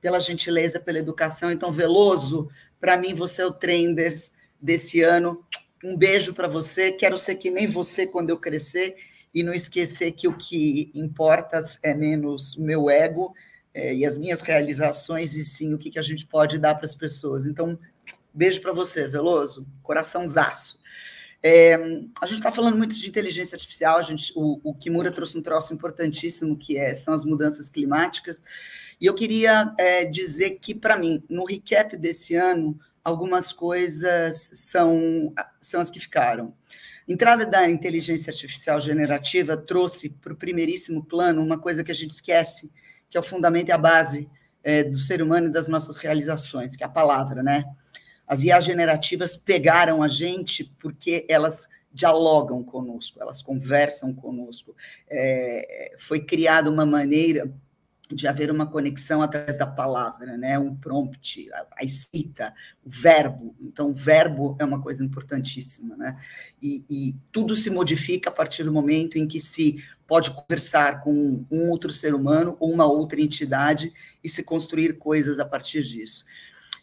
pela 0.00 0.20
gentileza, 0.20 0.78
pela 0.78 1.00
educação. 1.00 1.50
Então, 1.50 1.72
Veloso, 1.72 2.48
para 2.80 2.96
mim, 2.96 3.12
você 3.12 3.42
é 3.42 3.46
o 3.46 3.52
Trenders 3.52 4.32
desse 4.60 5.02
ano. 5.02 5.44
Um 5.84 5.96
beijo 5.96 6.32
para 6.32 6.46
você. 6.46 6.92
Quero 6.92 7.18
ser 7.18 7.34
que 7.34 7.50
nem 7.50 7.66
você 7.66 8.06
quando 8.06 8.30
eu 8.30 8.38
crescer 8.38 8.96
e 9.34 9.42
não 9.42 9.52
esquecer 9.52 10.12
que 10.12 10.26
o 10.26 10.36
que 10.36 10.90
importa 10.94 11.62
é 11.82 11.94
menos 11.94 12.56
o 12.56 12.62
meu 12.62 12.90
ego 12.90 13.34
é, 13.74 13.94
e 13.94 14.04
as 14.04 14.16
minhas 14.16 14.40
realizações, 14.40 15.34
e 15.34 15.44
sim 15.44 15.74
o 15.74 15.78
que, 15.78 15.90
que 15.90 15.98
a 15.98 16.02
gente 16.02 16.26
pode 16.26 16.58
dar 16.58 16.74
para 16.74 16.84
as 16.84 16.94
pessoas. 16.94 17.46
Então, 17.46 17.78
beijo 18.32 18.60
para 18.60 18.72
você, 18.72 19.06
Veloso, 19.06 19.66
coraçãozaço. 19.82 20.78
É, 21.40 21.74
a 22.20 22.26
gente 22.26 22.38
está 22.38 22.50
falando 22.50 22.76
muito 22.76 22.96
de 22.96 23.08
inteligência 23.08 23.54
artificial, 23.54 23.98
a 23.98 24.02
gente, 24.02 24.32
o, 24.34 24.60
o 24.64 24.74
Kimura 24.74 25.12
trouxe 25.12 25.38
um 25.38 25.42
troço 25.42 25.72
importantíssimo, 25.72 26.56
que 26.56 26.76
é, 26.76 26.94
são 26.94 27.14
as 27.14 27.24
mudanças 27.24 27.68
climáticas, 27.68 28.42
e 29.00 29.06
eu 29.06 29.14
queria 29.14 29.72
é, 29.78 30.04
dizer 30.04 30.58
que, 30.58 30.74
para 30.74 30.96
mim, 30.96 31.22
no 31.28 31.44
recap 31.44 31.96
desse 31.96 32.34
ano, 32.34 32.76
algumas 33.04 33.52
coisas 33.52 34.50
são, 34.54 35.32
são 35.60 35.80
as 35.80 35.88
que 35.88 36.00
ficaram 36.00 36.52
entrada 37.08 37.46
da 37.46 37.68
inteligência 37.68 38.30
artificial 38.30 38.78
generativa 38.78 39.56
trouxe 39.56 40.10
para 40.10 40.32
o 40.32 40.36
primeiríssimo 40.36 41.02
plano 41.02 41.42
uma 41.42 41.58
coisa 41.58 41.82
que 41.82 41.90
a 41.90 41.94
gente 41.94 42.10
esquece, 42.10 42.70
que 43.08 43.16
é 43.16 43.20
o 43.20 43.24
fundamento 43.24 43.68
e 43.68 43.72
a 43.72 43.78
base 43.78 44.28
é, 44.62 44.84
do 44.84 44.96
ser 44.96 45.22
humano 45.22 45.46
e 45.46 45.52
das 45.52 45.68
nossas 45.68 45.96
realizações, 45.96 46.76
que 46.76 46.82
é 46.82 46.86
a 46.86 46.90
palavra, 46.90 47.42
né? 47.42 47.64
As 48.26 48.42
IAs 48.42 48.64
generativas 48.64 49.36
pegaram 49.36 50.02
a 50.02 50.08
gente 50.08 50.64
porque 50.78 51.24
elas 51.28 51.66
dialogam 51.90 52.62
conosco, 52.62 53.18
elas 53.20 53.40
conversam 53.40 54.14
conosco. 54.14 54.76
É, 55.08 55.94
foi 55.98 56.20
criada 56.20 56.70
uma 56.70 56.84
maneira 56.84 57.50
de 58.10 58.26
haver 58.26 58.50
uma 58.50 58.66
conexão 58.66 59.22
através 59.22 59.58
da 59.58 59.66
palavra, 59.66 60.36
né? 60.36 60.58
Um 60.58 60.74
prompt, 60.74 61.50
a, 61.52 61.66
a 61.78 61.84
escrita, 61.84 62.54
o 62.84 62.88
verbo. 62.88 63.54
Então, 63.60 63.90
o 63.90 63.94
verbo 63.94 64.56
é 64.58 64.64
uma 64.64 64.80
coisa 64.80 65.04
importantíssima, 65.04 65.96
né? 65.96 66.18
E, 66.60 66.84
e, 66.88 67.16
tudo 67.30 67.54
se 67.54 67.70
modifica 67.70 68.30
a 68.30 68.32
partir 68.32 68.64
do 68.64 68.72
momento 68.72 69.18
em 69.18 69.26
que 69.26 69.40
se 69.40 69.82
pode 70.06 70.30
conversar 70.30 71.02
com 71.02 71.44
um 71.50 71.68
outro 71.68 71.92
ser 71.92 72.14
humano 72.14 72.56
ou 72.58 72.72
uma 72.72 72.86
outra 72.86 73.20
entidade 73.20 73.92
e 74.24 74.28
se 74.28 74.42
construir 74.42 74.98
coisas 74.98 75.38
a 75.38 75.44
partir 75.44 75.82
disso. 75.84 76.24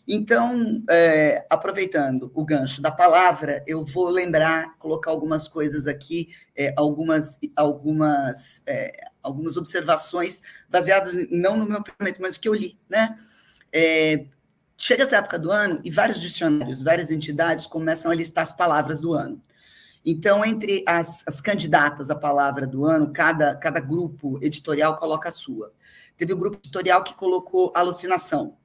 Então, 0.08 0.84
é, 0.90 1.46
aproveitando 1.50 2.32
o 2.36 2.46
gancho 2.46 2.82
da 2.82 2.92
palavra, 2.92 3.64
eu 3.66 3.84
vou 3.84 4.08
lembrar, 4.08 4.78
colocar 4.78 5.10
algumas 5.10 5.48
coisas 5.48 5.88
aqui, 5.88 6.30
é, 6.56 6.74
algumas, 6.78 7.40
algumas, 7.56 8.62
é, 8.68 9.10
algumas 9.24 9.58
observações 9.58 10.42
baseadas 10.70 11.14
não 11.32 11.58
no 11.58 11.66
meu 11.66 11.82
pensamento, 11.82 12.22
mas 12.22 12.36
o 12.36 12.40
que 12.40 12.48
eu 12.48 12.54
li, 12.54 12.80
né? 12.88 13.16
É, 13.74 14.28
chega 14.78 15.04
essa 15.04 15.18
época 15.18 15.40
do 15.40 15.52
ano 15.52 15.82
e 15.84 15.90
vários 15.90 16.22
dicionários, 16.22 16.84
várias 16.84 17.10
entidades 17.10 17.66
começam 17.66 18.12
a 18.12 18.16
listar 18.16 18.44
as 18.44 18.54
palavras 18.54 19.02
do 19.02 19.14
ano. 19.14 19.42
Então, 20.06 20.46
entre 20.46 20.84
as, 20.88 21.24
as 21.28 21.42
candidatas 21.42 22.12
à 22.12 22.16
palavra 22.16 22.68
do 22.68 22.86
ano, 22.86 23.12
cada, 23.12 23.56
cada 23.56 23.80
grupo 23.80 24.38
editorial 24.40 24.98
coloca 24.98 25.30
a 25.30 25.32
sua. 25.32 25.74
Teve 26.16 26.32
o 26.32 26.36
um 26.36 26.40
grupo 26.40 26.58
editorial 26.58 27.04
que 27.04 27.16
colocou 27.16 27.74
alucinação. 27.76 28.56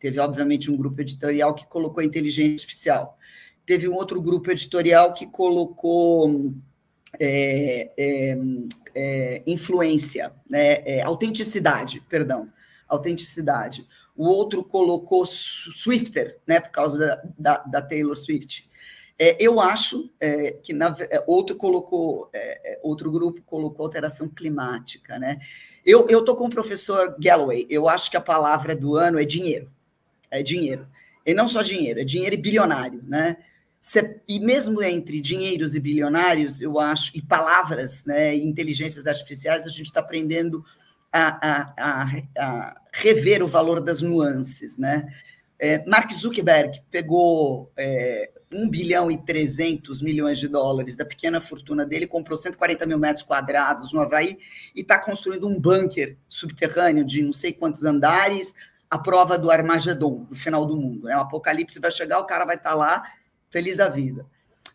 Teve, 0.00 0.20
obviamente, 0.20 0.70
um 0.70 0.76
grupo 0.76 1.00
editorial 1.00 1.54
que 1.54 1.66
colocou 1.66 2.02
inteligência 2.02 2.52
artificial. 2.52 3.18
Teve 3.64 3.88
um 3.88 3.94
outro 3.94 4.20
grupo 4.20 4.50
editorial 4.50 5.12
que 5.12 5.26
colocou 5.26 6.52
é, 7.18 7.90
é, 7.96 8.38
é, 8.94 9.42
influência, 9.46 10.32
né? 10.48 10.82
É, 10.84 11.02
autenticidade, 11.02 12.00
perdão, 12.08 12.48
autenticidade. 12.88 13.86
O 14.16 14.26
outro 14.26 14.62
colocou 14.62 15.24
Swifter, 15.26 16.38
né? 16.46 16.60
Por 16.60 16.70
causa 16.70 16.98
da, 16.98 17.22
da, 17.38 17.56
da 17.58 17.82
Taylor 17.82 18.16
Swift. 18.16 18.68
É, 19.18 19.42
eu 19.42 19.60
acho 19.60 20.10
é, 20.20 20.52
que 20.52 20.72
na, 20.72 20.94
outro 21.26 21.56
colocou, 21.56 22.30
outro 22.82 23.10
grupo 23.10 23.40
colocou 23.42 23.86
alteração 23.86 24.28
climática, 24.28 25.18
né? 25.18 25.40
Eu 25.84 26.06
estou 26.08 26.34
com 26.36 26.46
o 26.46 26.50
professor 26.50 27.16
Galloway. 27.18 27.66
Eu 27.70 27.88
acho 27.88 28.10
que 28.10 28.16
a 28.16 28.20
palavra 28.20 28.74
do 28.74 28.96
ano 28.96 29.20
é 29.20 29.24
dinheiro. 29.24 29.70
É 30.30 30.42
dinheiro. 30.42 30.86
E 31.24 31.34
não 31.34 31.48
só 31.48 31.62
dinheiro, 31.62 32.00
é 32.00 32.04
dinheiro 32.04 32.34
e 32.34 32.38
bilionário, 32.38 33.02
né? 33.06 33.36
E 34.28 34.40
mesmo 34.40 34.82
entre 34.82 35.20
dinheiros 35.20 35.74
e 35.74 35.80
bilionários, 35.80 36.60
eu 36.60 36.78
acho, 36.80 37.12
e 37.14 37.22
palavras, 37.22 38.04
né, 38.04 38.34
e 38.34 38.44
inteligências 38.44 39.06
artificiais, 39.06 39.64
a 39.64 39.70
gente 39.70 39.86
está 39.86 40.00
aprendendo 40.00 40.64
a, 41.12 41.28
a, 41.40 41.74
a, 41.76 42.22
a, 42.36 42.80
rever 42.92 43.42
o 43.42 43.48
valor 43.48 43.80
das 43.80 44.02
nuances, 44.02 44.76
né? 44.78 45.06
É, 45.58 45.84
Mark 45.86 46.12
Zuckerberg 46.12 46.82
pegou 46.90 47.72
é, 47.76 48.30
1 48.52 48.68
bilhão 48.68 49.10
e 49.10 49.16
300 49.18 50.02
milhões 50.02 50.38
de 50.38 50.48
dólares 50.48 50.96
da 50.96 51.04
pequena 51.04 51.40
fortuna 51.40 51.86
dele, 51.86 52.06
comprou 52.06 52.36
140 52.36 52.84
mil 52.86 52.98
metros 52.98 53.24
quadrados 53.24 53.92
no 53.92 54.00
Havaí 54.00 54.38
e 54.74 54.80
está 54.80 54.98
construindo 54.98 55.48
um 55.48 55.58
bunker 55.58 56.16
subterrâneo 56.28 57.04
de 57.04 57.22
não 57.22 57.32
sei 57.32 57.52
quantos 57.52 57.84
andares, 57.84 58.54
a 58.90 58.98
prova 58.98 59.38
do 59.38 59.50
Armagedon, 59.50 60.24
do 60.24 60.34
final 60.34 60.64
do 60.64 60.76
mundo. 60.76 61.04
Né? 61.04 61.16
O 61.16 61.20
apocalipse 61.20 61.80
vai 61.80 61.90
chegar, 61.90 62.18
o 62.18 62.24
cara 62.24 62.44
vai 62.44 62.56
estar 62.56 62.70
tá 62.70 62.76
lá, 62.76 63.02
feliz 63.50 63.76
da 63.76 63.88
vida. 63.88 64.26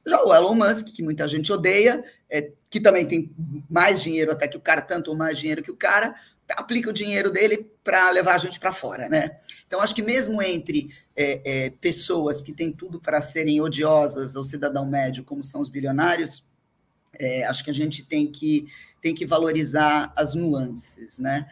Já 0.06 0.24
o 0.24 0.34
Elon 0.34 0.56
Musk, 0.56 0.88
que 0.88 1.04
muita 1.04 1.28
gente 1.28 1.52
odeia, 1.52 2.04
é, 2.30 2.52
que 2.70 2.80
também 2.80 3.06
tem 3.06 3.32
mais 3.70 4.02
dinheiro 4.02 4.32
até 4.32 4.48
que 4.48 4.58
o 4.58 4.62
cara, 4.62 4.82
tanto 4.82 5.12
ou 5.12 5.18
mais 5.18 5.38
dinheiro 5.38 5.62
que 5.62 5.72
o 5.72 5.76
cara, 5.76 6.16
aplica 6.50 6.90
o 6.90 6.94
dinheiro 6.94 7.32
dele 7.32 7.70
para 7.84 8.10
levar 8.10 8.36
a 8.36 8.38
gente 8.38 8.60
para 8.60 8.72
fora, 8.72 9.08
né? 9.08 9.38
Então, 9.66 9.80
acho 9.80 9.96
que 9.96 10.02
mesmo 10.02 10.42
entre 10.42 10.94
é, 11.16 11.66
é, 11.66 11.70
pessoas 11.70 12.42
que 12.42 12.52
têm 12.52 12.72
tudo 12.72 13.00
para 13.00 13.22
serem 13.22 13.62
odiosas 13.62 14.36
ao 14.36 14.44
cidadão 14.44 14.86
médio, 14.86 15.24
como 15.24 15.44
são 15.44 15.62
os 15.62 15.70
bilionários, 15.70 16.44
é, 17.14 17.46
acho 17.46 17.64
que 17.64 17.70
a 17.70 17.74
gente 17.74 18.04
tem 18.04 18.28
que, 18.28 18.68
tem 19.02 19.14
que 19.14 19.26
valorizar 19.26 20.12
as 20.16 20.34
nuances, 20.34 21.20
né? 21.20 21.48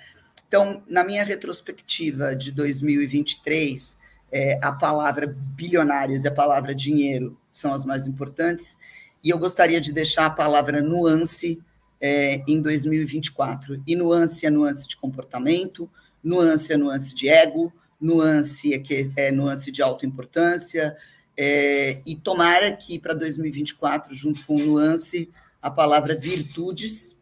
Então, 0.49 0.81
na 0.87 1.03
minha 1.03 1.23
retrospectiva 1.23 2.35
de 2.35 2.51
2023, 2.51 3.95
é, 4.31 4.59
a 4.63 4.71
palavra 4.71 5.27
bilionários 5.27 6.23
e 6.23 6.27
a 6.27 6.33
palavra 6.33 6.73
dinheiro 6.73 7.37
são 7.51 7.71
as 7.71 7.85
mais 7.85 8.07
importantes, 8.07 8.75
e 9.23 9.29
eu 9.29 9.37
gostaria 9.37 9.79
de 9.79 9.93
deixar 9.93 10.25
a 10.25 10.29
palavra 10.31 10.81
nuance 10.81 11.61
é, 12.01 12.41
em 12.47 12.59
2024. 12.59 13.83
E 13.85 13.95
nuance 13.95 14.43
é 14.43 14.49
nuance 14.49 14.87
de 14.87 14.97
comportamento, 14.97 15.87
nuance 16.23 16.73
é 16.73 16.77
nuance 16.77 17.13
de 17.13 17.29
ego, 17.29 17.71
nuance 18.01 18.73
é, 18.73 18.79
que, 18.79 19.11
é 19.15 19.31
nuance 19.31 19.71
de 19.71 19.83
autoimportância, 19.83 20.97
é, 21.37 22.01
e 22.07 22.15
tomara 22.15 22.75
que 22.75 22.97
para 22.97 23.13
2024, 23.13 24.15
junto 24.15 24.43
com 24.47 24.57
nuance, 24.57 25.29
a 25.61 25.69
palavra 25.69 26.15
virtudes 26.15 27.15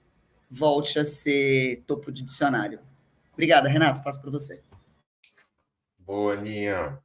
volte 0.49 0.97
a 0.97 1.03
ser 1.03 1.83
topo 1.85 2.09
de 2.09 2.21
dicionário. 2.21 2.79
Obrigada, 3.37 3.69
Renato, 3.69 4.03
passo 4.03 4.19
para 4.19 4.31
você. 4.31 4.63
Boa, 5.99 6.33
Aninha. 6.33 6.97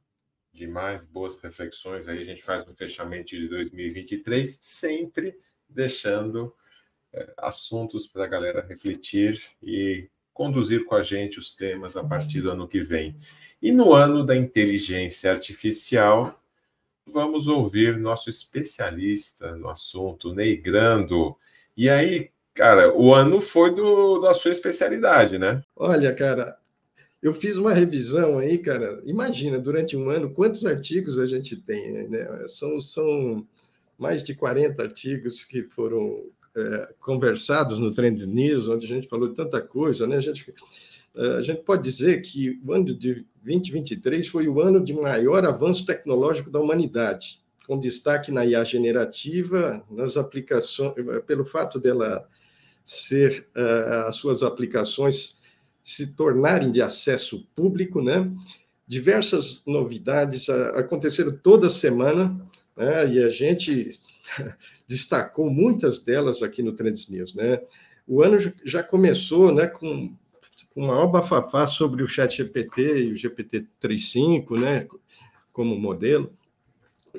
Demais, 0.51 1.05
boas 1.05 1.39
reflexões. 1.39 2.07
Aí 2.07 2.23
a 2.23 2.25
gente 2.25 2.41
faz 2.41 2.67
um 2.67 2.73
fechamento 2.73 3.37
de 3.37 3.47
2023, 3.47 4.57
sempre 4.59 5.37
deixando 5.69 6.51
é, 7.13 7.31
assuntos 7.37 8.07
para 8.07 8.23
a 8.23 8.27
galera 8.27 8.65
refletir 8.67 9.43
e 9.61 10.09
conduzir 10.33 10.85
com 10.85 10.95
a 10.95 11.03
gente 11.03 11.37
os 11.37 11.53
temas 11.53 11.95
a 11.95 12.03
partir 12.03 12.41
do 12.41 12.49
ano 12.49 12.67
que 12.67 12.81
vem. 12.81 13.15
E 13.61 13.71
no 13.71 13.93
ano 13.93 14.25
da 14.25 14.35
inteligência 14.35 15.31
artificial, 15.31 16.43
vamos 17.05 17.47
ouvir 17.47 17.99
nosso 17.99 18.27
especialista 18.27 19.55
no 19.55 19.69
assunto, 19.69 20.33
Ney 20.33 20.57
Grando. 20.57 21.37
E 21.77 21.91
aí, 21.91 22.32
cara, 22.53 22.93
o 22.95 23.13
ano 23.13 23.41
foi 23.41 23.73
do, 23.73 24.19
da 24.19 24.33
sua 24.33 24.51
especialidade, 24.51 25.37
né? 25.37 25.61
Olha, 25.75 26.13
cara, 26.13 26.57
eu 27.21 27.33
fiz 27.33 27.55
uma 27.57 27.73
revisão 27.73 28.37
aí, 28.37 28.57
cara. 28.57 29.01
Imagina, 29.05 29.57
durante 29.57 29.95
um 29.95 30.09
ano, 30.09 30.29
quantos 30.29 30.65
artigos 30.65 31.17
a 31.17 31.25
gente 31.25 31.55
tem, 31.55 32.09
né? 32.09 32.45
São, 32.47 32.81
são 32.81 33.47
mais 33.97 34.23
de 34.23 34.35
40 34.35 34.81
artigos 34.81 35.45
que 35.45 35.63
foram 35.63 36.25
é, 36.55 36.93
conversados 36.99 37.79
no 37.79 37.93
Trend 37.93 38.25
News, 38.25 38.67
onde 38.67 38.85
a 38.85 38.89
gente 38.89 39.07
falou 39.07 39.29
de 39.29 39.35
tanta 39.35 39.61
coisa, 39.61 40.05
né? 40.05 40.17
A 40.17 40.19
gente, 40.19 40.53
é, 41.15 41.27
a 41.37 41.41
gente 41.41 41.61
pode 41.61 41.81
dizer 41.81 42.21
que 42.21 42.59
o 42.65 42.73
ano 42.73 42.85
de 42.85 43.25
2023 43.43 44.27
foi 44.27 44.47
o 44.47 44.61
ano 44.61 44.83
de 44.83 44.93
maior 44.93 45.45
avanço 45.45 45.85
tecnológico 45.85 46.51
da 46.51 46.59
humanidade, 46.59 47.41
com 47.65 47.79
destaque 47.79 48.31
na 48.31 48.45
IA 48.45 48.63
generativa, 48.63 49.83
nas 49.89 50.17
aplicações, 50.17 50.93
pelo 51.25 51.45
fato 51.45 51.79
dela 51.79 52.27
ser 52.83 53.47
uh, 53.55 54.07
as 54.07 54.15
suas 54.15 54.43
aplicações 54.43 55.37
se 55.83 56.07
tornarem 56.07 56.71
de 56.71 56.81
acesso 56.81 57.47
público, 57.55 58.01
né? 58.01 58.31
Diversas 58.87 59.63
novidades 59.65 60.49
aconteceram 60.49 61.37
toda 61.37 61.69
semana, 61.69 62.39
né? 62.75 63.07
E 63.13 63.23
a 63.23 63.29
gente 63.29 63.89
destacou 64.87 65.49
muitas 65.49 65.99
delas 65.99 66.43
aqui 66.43 66.61
no 66.61 66.73
Trends 66.73 67.09
News, 67.09 67.33
né? 67.33 67.61
O 68.07 68.21
ano 68.21 68.37
já 68.65 68.83
começou, 68.83 69.53
né, 69.53 69.67
com 69.67 70.13
uma 70.75 71.07
bafafá 71.07 71.65
sobre 71.65 72.03
o 72.03 72.07
Chat 72.07 72.35
GPT 72.35 73.03
e 73.03 73.11
o 73.13 73.17
GPT 73.17 73.65
3.5, 73.81 74.59
né, 74.59 74.87
como 75.51 75.79
modelo. 75.79 76.33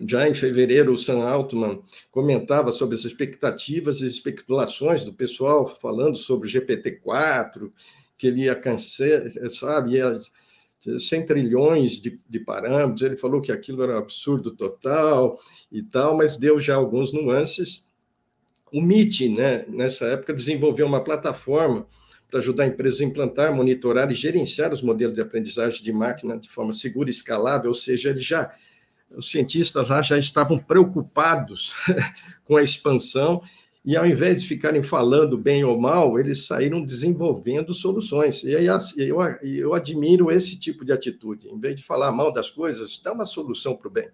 Já 0.03 0.29
em 0.29 0.35
fevereiro, 0.35 0.93
o 0.93 0.99
Sam 0.99 1.23
Altman 1.23 1.81
comentava 2.11 2.73
sobre 2.73 2.97
as 2.97 3.05
expectativas 3.05 4.01
e 4.01 4.07
especulações 4.07 5.05
do 5.05 5.13
pessoal 5.13 5.67
falando 5.67 6.17
sobre 6.17 6.49
o 6.49 6.51
GPT-4, 6.51 7.71
que 8.19 8.27
ele 8.27 8.43
ia 8.43 8.57
cancelar, 8.57 9.31
sabe, 9.51 9.93
ia 9.93 10.19
100 10.99 11.25
trilhões 11.25 12.01
de, 12.01 12.21
de, 12.29 12.41
parâmetros, 12.41 13.03
ele 13.03 13.17
falou 13.17 13.41
que 13.41 13.53
aquilo 13.53 13.83
era 13.83 13.95
um 13.95 13.99
absurdo 13.99 14.51
total 14.51 15.39
e 15.71 15.83
tal, 15.83 16.17
mas 16.17 16.37
deu 16.37 16.61
já 16.61 16.75
alguns 16.75 17.13
nuances. 17.13 17.89
O 18.73 18.79
MIT, 18.79 19.29
né, 19.31 19.65
nessa 19.69 20.07
época, 20.07 20.35
desenvolveu 20.35 20.87
uma 20.87 21.03
plataforma 21.03 21.87
para 22.29 22.41
ajudar 22.41 22.65
a 22.65 22.67
empresa 22.67 23.03
a 23.03 23.07
implantar, 23.07 23.55
monitorar 23.55 24.11
e 24.11 24.15
gerenciar 24.15 24.73
os 24.73 24.83
modelos 24.83 25.15
de 25.15 25.21
aprendizagem 25.21 25.83
de 25.83 25.93
máquina 25.93 26.37
de 26.37 26.49
forma 26.49 26.73
segura 26.73 27.09
e 27.09 27.13
escalável, 27.13 27.69
ou 27.69 27.75
seja, 27.75 28.11
ele 28.11 28.21
já 28.21 28.53
os 29.17 29.31
cientistas 29.31 29.89
lá 29.89 30.03
já 30.03 30.19
estavam 30.19 30.59
preocupados 30.59 31.75
com 32.45 32.57
a 32.57 32.63
expansão 32.63 33.43
e 33.85 33.97
ao 33.97 34.07
invés 34.07 34.41
de 34.41 34.49
ficarem 34.49 34.83
falando 34.83 35.37
bem 35.37 35.63
ou 35.63 35.79
mal, 35.79 36.19
eles 36.19 36.47
saíram 36.47 36.83
desenvolvendo 36.83 37.75
soluções. 37.75 38.43
E 38.43 38.57
aí 38.57 38.67
eu, 38.97 39.19
eu 39.43 39.75
admiro 39.75 40.31
esse 40.31 40.59
tipo 40.59 40.87
de 40.87 40.93
atitude. 40.93 41.49
Em 41.49 41.61
vez 41.61 41.77
de 41.77 41.83
falar 41.83 42.11
mal 42.11 42.33
das 42.33 42.49
coisas, 42.49 42.99
dá 43.05 43.13
uma 43.13 43.27
solução 43.27 43.77
para 43.77 43.89
o 43.89 43.91
bem. 43.91 44.09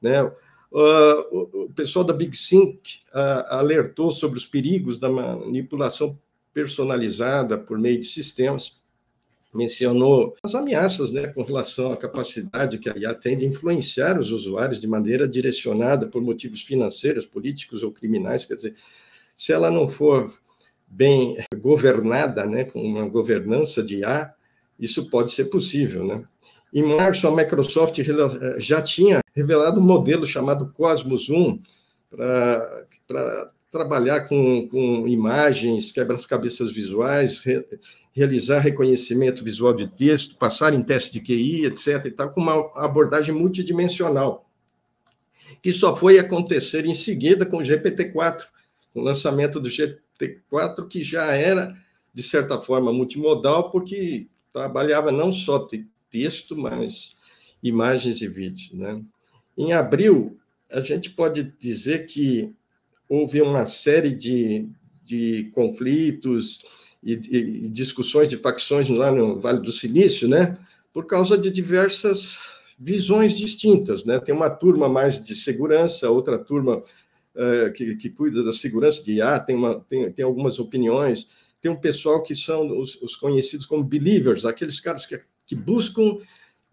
Né? 0.00 0.22
Uh, 0.70 1.64
o 1.64 1.72
pessoal 1.74 2.04
da 2.04 2.12
Big 2.12 2.36
Sync 2.36 2.98
uh, 3.14 3.48
alertou 3.48 4.10
sobre 4.10 4.36
os 4.36 4.44
perigos 4.44 4.98
da 4.98 5.08
manipulação 5.08 6.18
personalizada 6.52 7.56
por 7.56 7.78
meio 7.78 8.00
de 8.00 8.06
sistemas 8.06 8.77
mencionou 9.54 10.36
as 10.42 10.54
ameaças 10.54 11.10
né, 11.10 11.28
com 11.28 11.42
relação 11.42 11.92
à 11.92 11.96
capacidade 11.96 12.78
que 12.78 12.88
a 12.88 12.96
IA 12.96 13.14
tem 13.14 13.36
de 13.36 13.46
influenciar 13.46 14.18
os 14.18 14.30
usuários 14.30 14.80
de 14.80 14.86
maneira 14.86 15.28
direcionada 15.28 16.06
por 16.06 16.22
motivos 16.22 16.62
financeiros, 16.62 17.26
políticos 17.26 17.82
ou 17.82 17.90
criminais. 17.90 18.44
Quer 18.44 18.56
dizer, 18.56 18.74
se 19.36 19.52
ela 19.52 19.70
não 19.70 19.88
for 19.88 20.32
bem 20.86 21.36
governada, 21.56 22.44
né, 22.44 22.64
com 22.64 22.82
uma 22.82 23.08
governança 23.08 23.82
de 23.82 23.98
IA, 23.98 24.34
isso 24.78 25.08
pode 25.10 25.32
ser 25.32 25.46
possível. 25.46 26.06
Né? 26.06 26.24
Em 26.72 26.82
março, 26.82 27.26
a 27.26 27.34
Microsoft 27.34 27.98
já 28.58 28.82
tinha 28.82 29.20
revelado 29.34 29.80
um 29.80 29.84
modelo 29.84 30.26
chamado 30.26 30.72
Cosmos 30.72 31.28
1 31.30 31.60
para 32.10 33.48
trabalhar 33.70 34.26
com, 34.28 34.66
com 34.68 35.06
imagens, 35.06 35.92
quebras-cabeças 35.92 36.72
visuais, 36.72 37.44
re, 37.44 37.64
realizar 38.12 38.60
reconhecimento 38.60 39.44
visual 39.44 39.74
de 39.74 39.86
texto, 39.86 40.36
passar 40.36 40.74
em 40.74 40.82
teste 40.82 41.12
de 41.12 41.20
QI, 41.20 41.66
etc. 41.66 42.06
E 42.06 42.10
tal, 42.10 42.30
com 42.30 42.40
uma 42.40 42.70
abordagem 42.76 43.34
multidimensional, 43.34 44.48
que 45.62 45.72
só 45.72 45.94
foi 45.94 46.18
acontecer 46.18 46.86
em 46.86 46.94
seguida 46.94 47.44
com 47.44 47.58
o 47.58 47.62
GPT-4, 47.62 48.46
com 48.92 49.00
o 49.00 49.04
lançamento 49.04 49.60
do 49.60 49.68
GPT-4, 49.68 50.86
que 50.88 51.04
já 51.04 51.26
era, 51.34 51.76
de 52.12 52.22
certa 52.22 52.60
forma, 52.60 52.92
multimodal, 52.92 53.70
porque 53.70 54.26
trabalhava 54.52 55.12
não 55.12 55.32
só 55.32 55.68
texto, 56.10 56.56
mas 56.56 57.18
imagens 57.62 58.22
e 58.22 58.28
vídeos. 58.28 58.72
Né? 58.72 59.02
Em 59.56 59.72
abril, 59.72 60.38
a 60.70 60.80
gente 60.80 61.10
pode 61.10 61.52
dizer 61.58 62.06
que 62.06 62.54
houve 63.08 63.40
uma 63.40 63.64
série 63.66 64.14
de, 64.14 64.68
de 65.04 65.50
conflitos 65.54 66.64
e, 67.02 67.12
e 67.12 67.68
discussões 67.68 68.28
de 68.28 68.36
facções 68.36 68.88
lá 68.88 69.10
no 69.10 69.40
Vale 69.40 69.60
do 69.60 69.72
Silício, 69.72 70.28
né? 70.28 70.58
por 70.92 71.06
causa 71.06 71.38
de 71.38 71.50
diversas 71.50 72.38
visões 72.78 73.36
distintas. 73.36 74.04
Né? 74.04 74.18
Tem 74.18 74.34
uma 74.34 74.50
turma 74.50 74.88
mais 74.88 75.22
de 75.22 75.34
segurança, 75.34 76.10
outra 76.10 76.38
turma 76.38 76.78
uh, 76.78 77.72
que, 77.74 77.96
que, 77.96 78.10
cuida 78.10 78.42
da 78.42 78.52
segurança 78.52 79.02
de 79.04 79.14
IA, 79.14 79.38
tem, 79.40 79.56
uma, 79.56 79.80
tem, 79.88 80.10
tem 80.10 80.24
algumas 80.24 80.58
opiniões. 80.58 81.28
Tem 81.60 81.70
um 81.70 81.76
pessoal 81.76 82.22
que 82.22 82.34
são 82.34 82.78
os, 82.78 83.00
os 83.02 83.16
conhecidos 83.16 83.66
como 83.66 83.82
believers, 83.82 84.44
aqueles 84.44 84.80
caras 84.80 85.06
que, 85.06 85.20
que 85.46 85.56
buscam, 85.56 86.18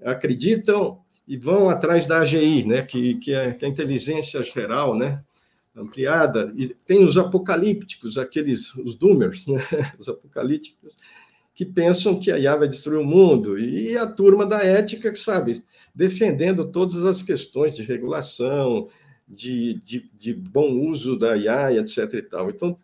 acreditam 0.04 1.00
e 1.28 1.38
vão 1.38 1.70
atrás 1.70 2.06
da 2.06 2.20
AGI, 2.20 2.66
né? 2.66 2.82
que, 2.84 3.16
que, 3.16 3.34
é, 3.34 3.52
que 3.52 3.66
é 3.66 3.68
a 3.68 3.72
inteligência 3.72 4.44
geral, 4.44 4.96
né? 4.96 5.24
Ampliada, 5.76 6.54
e 6.56 6.68
tem 6.68 7.06
os 7.06 7.18
apocalípticos, 7.18 8.18
aqueles, 8.18 8.74
os 8.76 8.96
doomers, 8.96 9.48
né? 9.48 9.62
os 10.00 10.08
apocalípticos, 10.08 10.96
que 11.54 11.66
pensam 11.66 12.20
que 12.20 12.32
a 12.32 12.38
IA 12.38 12.56
vai 12.56 12.68
destruir 12.68 13.00
o 13.00 13.06
mundo, 13.06 13.58
e 13.58 13.98
a 13.98 14.08
turma 14.08 14.46
da 14.46 14.64
ética, 14.64 15.12
que 15.12 15.20
sabe, 15.20 15.64
defendendo 15.94 16.66
todas 16.66 17.06
as 17.06 17.24
questões 17.24 17.76
de 17.76 17.84
regulação, 17.84 18.88
de, 19.28 19.76
de, 19.76 20.10
de 20.18 20.34
bom 20.34 20.88
uso 20.88 21.18
da 21.18 21.36
IA, 21.36 21.74
etc. 21.74 22.14
E 22.14 22.22
tal. 22.22 22.50
Então, 22.50 22.78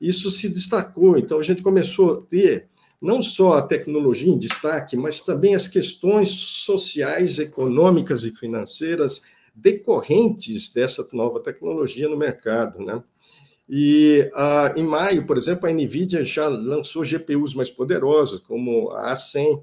isso 0.00 0.30
se 0.30 0.48
destacou, 0.48 1.18
então 1.18 1.38
a 1.38 1.42
gente 1.42 1.62
começou 1.62 2.18
a 2.18 2.22
ter 2.22 2.68
não 3.00 3.22
só 3.22 3.54
a 3.54 3.62
tecnologia 3.62 4.30
em 4.30 4.38
destaque, 4.38 4.96
mas 4.96 5.22
também 5.22 5.54
as 5.54 5.66
questões 5.66 6.28
sociais, 6.28 7.38
econômicas 7.38 8.24
e 8.24 8.30
financeiras 8.30 9.24
decorrentes 9.54 10.72
dessa 10.72 11.06
nova 11.12 11.40
tecnologia 11.40 12.08
no 12.08 12.16
mercado, 12.16 12.80
né? 12.80 13.02
E 13.68 14.28
ah, 14.34 14.72
em 14.76 14.82
maio, 14.82 15.24
por 15.26 15.38
exemplo, 15.38 15.68
a 15.68 15.72
NVIDIA 15.72 16.24
já 16.24 16.48
lançou 16.48 17.04
GPUs 17.04 17.54
mais 17.54 17.70
poderosos, 17.70 18.40
como 18.40 18.90
a 18.90 19.14
A100, 19.14 19.62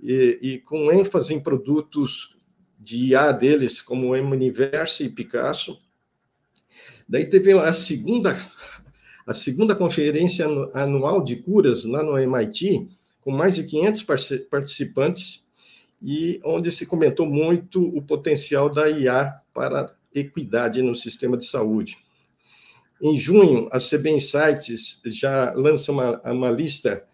e, 0.00 0.38
e 0.40 0.58
com 0.58 0.92
ênfase 0.92 1.34
em 1.34 1.40
produtos 1.40 2.36
de 2.78 3.08
IA 3.08 3.32
deles, 3.32 3.82
como 3.82 4.08
o 4.08 4.16
M-Universe 4.16 5.02
e 5.02 5.08
Picasso. 5.08 5.76
Daí 7.08 7.26
teve 7.26 7.52
a 7.52 7.72
segunda, 7.72 8.38
a 9.26 9.34
segunda 9.34 9.74
conferência 9.74 10.46
anual 10.72 11.24
de 11.24 11.36
curas 11.36 11.84
lá 11.84 12.02
no 12.02 12.16
MIT, 12.16 12.88
com 13.20 13.32
mais 13.32 13.56
de 13.56 13.64
500 13.64 14.04
participantes, 14.48 15.47
e 16.02 16.40
onde 16.44 16.70
se 16.70 16.86
comentou 16.86 17.26
muito 17.26 17.84
o 17.96 18.02
potencial 18.02 18.70
da 18.70 18.88
IA 18.88 19.40
para 19.52 19.94
equidade 20.14 20.82
no 20.82 20.94
sistema 20.94 21.36
de 21.36 21.44
saúde. 21.44 21.98
Em 23.00 23.16
junho, 23.16 23.68
a 23.70 23.78
CB 23.78 24.10
Insights 24.10 25.00
já 25.06 25.52
lança 25.52 25.92
uma, 25.92 26.20
uma 26.22 26.50
lista 26.50 27.04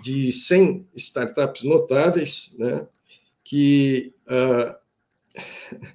de 0.00 0.32
100 0.32 0.88
startups 0.94 1.64
notáveis, 1.64 2.54
né, 2.58 2.86
que, 3.42 4.14
uh, 4.26 4.74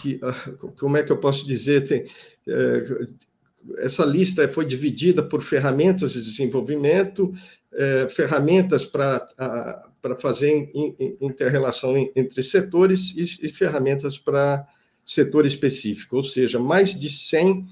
que 0.00 0.20
uh, 0.22 0.72
como 0.78 0.96
é 0.96 1.02
que 1.02 1.12
eu 1.12 1.18
posso 1.18 1.46
dizer, 1.46 1.84
tem, 1.84 2.02
uh, 2.02 3.16
essa 3.78 4.04
lista 4.04 4.48
foi 4.48 4.64
dividida 4.64 5.22
por 5.22 5.42
ferramentas 5.42 6.12
de 6.12 6.22
desenvolvimento, 6.22 7.32
eh, 7.78 8.08
ferramentas 8.08 8.86
para 8.86 9.26
para 10.06 10.16
fazer 10.16 10.70
interrelação 11.20 11.96
entre 12.14 12.40
setores 12.40 13.16
e, 13.16 13.44
e 13.44 13.48
ferramentas 13.48 14.16
para 14.16 14.64
setor 15.04 15.44
específico, 15.44 16.16
ou 16.16 16.22
seja, 16.22 16.60
mais 16.60 16.96
de 16.96 17.10
100 17.10 17.66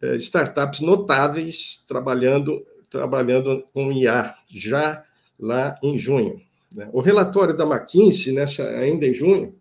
eh, 0.00 0.16
startups 0.16 0.80
notáveis 0.80 1.84
trabalhando, 1.86 2.66
trabalhando 2.90 3.64
com 3.72 3.92
IA 3.92 4.34
já 4.52 5.04
lá 5.38 5.78
em 5.84 5.96
junho. 5.96 6.40
Né? 6.74 6.88
O 6.92 7.00
relatório 7.00 7.56
da 7.56 7.64
McKinsey, 7.64 8.32
nessa, 8.32 8.64
ainda 8.64 9.06
em 9.06 9.14
junho, 9.14 9.54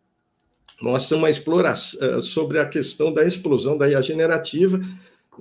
mostra 0.81 1.15
uma 1.15 1.29
exploração 1.29 1.99
eh, 2.01 2.21
sobre 2.21 2.59
a 2.59 2.65
questão 2.65 3.13
da 3.13 3.23
explosão 3.23 3.77
da 3.77 3.87
IA 3.87 4.01
generativa 4.01 4.81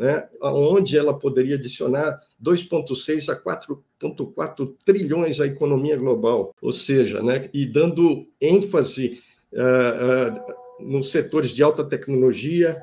né, 0.00 0.26
onde 0.42 0.96
ela 0.96 1.12
poderia 1.12 1.56
adicionar 1.56 2.18
2,6 2.42 3.28
a 3.30 3.38
4,4 3.38 4.74
trilhões 4.82 5.42
à 5.42 5.46
economia 5.46 5.94
global, 5.94 6.54
ou 6.62 6.72
seja, 6.72 7.22
né, 7.22 7.50
e 7.52 7.66
dando 7.66 8.26
ênfase 8.40 9.20
uh, 9.52 10.80
uh, 10.80 10.90
nos 10.90 11.10
setores 11.10 11.50
de 11.50 11.62
alta 11.62 11.84
tecnologia, 11.84 12.82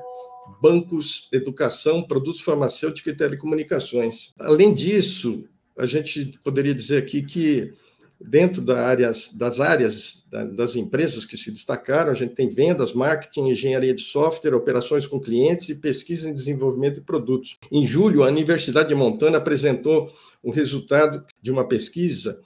bancos, 0.62 1.28
educação, 1.32 2.04
produtos 2.04 2.40
farmacêuticos 2.40 3.12
e 3.12 3.16
telecomunicações. 3.16 4.32
Além 4.38 4.72
disso, 4.72 5.44
a 5.76 5.86
gente 5.86 6.38
poderia 6.44 6.72
dizer 6.72 6.98
aqui 7.02 7.22
que 7.22 7.72
dentro 8.20 8.60
da 8.60 8.84
áreas, 8.84 9.32
das 9.32 9.60
áreas 9.60 10.26
das 10.54 10.76
empresas 10.76 11.24
que 11.24 11.36
se 11.36 11.52
destacaram, 11.52 12.10
a 12.10 12.14
gente 12.14 12.34
tem 12.34 12.48
vendas, 12.48 12.92
marketing, 12.92 13.50
engenharia 13.50 13.94
de 13.94 14.02
software, 14.02 14.54
operações 14.54 15.06
com 15.06 15.20
clientes 15.20 15.68
e 15.68 15.76
pesquisa 15.76 16.28
em 16.28 16.34
desenvolvimento 16.34 16.96
de 16.96 17.00
produtos. 17.00 17.56
Em 17.70 17.86
julho, 17.86 18.24
a 18.24 18.28
Universidade 18.28 18.88
de 18.88 18.94
Montana 18.94 19.38
apresentou 19.38 20.12
o 20.42 20.50
resultado 20.50 21.24
de 21.40 21.50
uma 21.50 21.66
pesquisa 21.66 22.42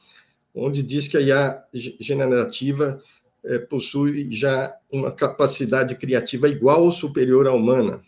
onde 0.55 0.83
diz 0.83 1.09
que 1.09 1.17
a 1.17 1.21
IA 1.21 1.65
generativa 1.99 3.01
é, 3.45 3.59
possui 3.59 4.31
já 4.31 4.75
uma 4.91 5.11
capacidade 5.11 5.95
criativa 5.97 6.49
igual 6.49 6.85
ou 6.85 6.93
superior 6.93 7.47
à 7.47 7.55
humana. 7.55 8.03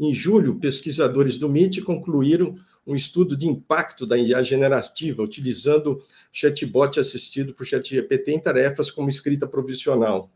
Em 0.00 0.14
julho, 0.14 0.58
pesquisadores 0.58 1.36
do 1.36 1.48
MIT 1.48 1.82
concluíram 1.82 2.56
um 2.88 2.94
estudo 2.94 3.36
de 3.36 3.46
impacto 3.46 4.06
da 4.06 4.16
IA 4.16 4.42
generativa, 4.42 5.22
utilizando 5.22 6.00
chatbot 6.32 6.98
assistido 6.98 7.52
por 7.52 7.66
ChatGPT 7.66 8.32
em 8.32 8.40
tarefas 8.40 8.90
como 8.90 9.10
escrita 9.10 9.46
profissional. 9.46 10.30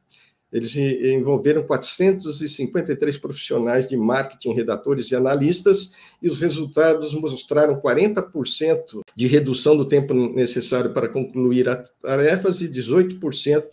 Eles 0.53 0.77
envolveram 0.77 1.63
453 1.63 3.17
profissionais 3.17 3.89
de 3.89 3.97
marketing, 3.97 4.53
redatores 4.53 5.11
e 5.11 5.17
analistas, 5.17 5.93
e 6.21 6.29
os 6.29 6.39
resultados 6.39 7.15
mostraram 7.15 7.81
40% 7.81 9.01
de 9.17 9.27
redução 9.27 9.75
do 9.75 9.87
tempo 9.87 10.13
necessário 10.13 10.93
para 10.93 11.09
concluir 11.09 11.71
as 11.71 11.91
tarefas 12.03 12.61
e 12.61 12.69
18% 12.69 13.65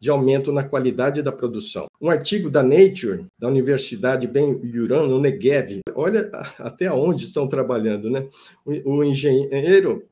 de 0.00 0.10
aumento 0.10 0.52
na 0.52 0.62
qualidade 0.62 1.22
da 1.22 1.32
produção. 1.32 1.86
Um 2.00 2.10
artigo 2.10 2.50
da 2.50 2.62
Nature, 2.62 3.26
da 3.38 3.48
Universidade 3.48 4.26
Ben 4.26 4.54
Gurion, 4.58 5.06
no 5.06 5.18
Negev, 5.18 5.80
olha 5.94 6.30
até 6.58 6.90
onde 6.92 7.24
estão 7.24 7.48
trabalhando, 7.48 8.10
né? 8.10 8.28
O, 8.64 9.02
engenheiro 9.02 10.04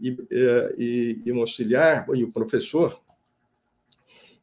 e, 0.00 0.16
eh, 0.30 0.74
e, 0.76 1.22
e 1.26 1.32
um 1.32 1.40
auxiliar, 1.40 2.06
e 2.14 2.24
o 2.24 2.32
professor, 2.32 3.00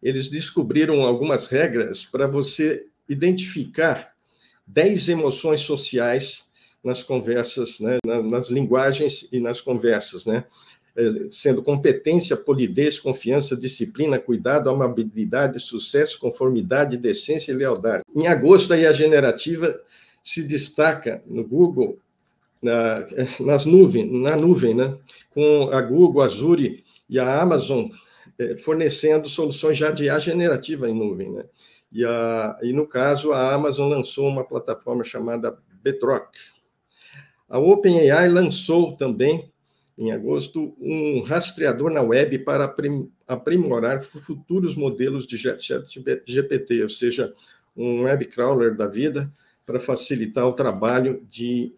eles 0.01 0.29
descobriram 0.29 1.01
algumas 1.01 1.47
regras 1.47 2.05
para 2.05 2.27
você 2.27 2.85
identificar 3.09 4.13
10 4.67 5.09
emoções 5.09 5.61
sociais 5.61 6.45
nas 6.83 7.01
conversas, 7.01 7.79
né, 7.79 7.97
nas 8.05 8.49
linguagens 8.49 9.27
e 9.31 9.39
nas 9.39 9.59
conversas, 9.59 10.25
né? 10.27 10.45
É, 10.97 11.27
sendo 11.29 11.61
competência, 11.61 12.37
polidez, 12.37 12.97
confiança, 12.97 13.57
disciplina, 13.57 14.17
cuidado, 14.17 14.69
amabilidade, 14.69 15.59
sucesso, 15.59 16.17
conformidade, 16.17 16.95
decência 16.95 17.51
e 17.51 17.55
lealdade. 17.55 18.03
Em 18.15 18.27
agosto, 18.27 18.73
a 18.73 18.77
IA 18.77 18.93
generativa 18.93 19.77
se 20.23 20.41
destaca 20.41 21.21
no 21.27 21.45
Google, 21.45 21.99
na, 22.63 23.05
nas 23.41 23.65
nuvens, 23.65 24.09
na 24.09 24.37
nuvem, 24.37 24.73
né? 24.73 24.97
com 25.31 25.69
a 25.73 25.81
Google, 25.81 26.21
a 26.21 26.25
Azure 26.25 26.83
e 27.09 27.19
a 27.19 27.41
Amazon 27.41 27.89
é, 28.39 28.55
fornecendo 28.55 29.27
soluções 29.27 29.77
já 29.77 29.91
de 29.91 30.05
IA 30.05 30.17
generativa 30.17 30.89
em 30.89 30.93
nuvem. 30.93 31.29
Né? 31.31 31.43
E, 31.91 32.05
a, 32.05 32.57
e, 32.63 32.71
no 32.71 32.87
caso, 32.87 33.33
a 33.33 33.53
Amazon 33.53 33.89
lançou 33.89 34.27
uma 34.27 34.45
plataforma 34.45 35.03
chamada 35.03 35.57
Bedrock. 35.83 36.39
A 37.49 37.59
OpenAI 37.59 38.29
lançou 38.29 38.95
também 38.95 39.51
em 39.97 40.11
agosto, 40.11 40.75
um 40.79 41.21
rastreador 41.21 41.89
na 41.89 42.01
web 42.01 42.39
para 42.39 42.73
aprimorar 43.27 44.01
futuros 44.01 44.75
modelos 44.75 45.25
de 45.25 45.37
GPT, 45.37 46.83
ou 46.83 46.89
seja, 46.89 47.33
um 47.75 48.03
web 48.03 48.25
crawler 48.25 48.75
da 48.75 48.87
vida 48.87 49.31
para 49.65 49.79
facilitar 49.79 50.45
o 50.47 50.53
trabalho 50.53 51.25
de, 51.29 51.73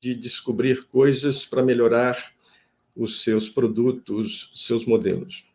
de 0.00 0.14
descobrir 0.14 0.84
coisas 0.86 1.44
para 1.44 1.62
melhorar 1.62 2.16
os 2.94 3.22
seus 3.22 3.48
produtos, 3.48 4.50
seus 4.54 4.84
modelos. 4.84 5.48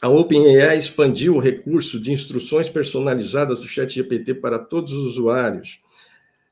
A 0.00 0.08
OpenAI 0.08 0.76
expandiu 0.76 1.36
o 1.36 1.40
recurso 1.40 1.98
de 2.00 2.12
instruções 2.12 2.68
personalizadas 2.68 3.60
do 3.60 3.68
ChatGPT 3.68 4.34
para 4.34 4.58
todos 4.58 4.92
os 4.92 5.06
usuários. 5.06 5.80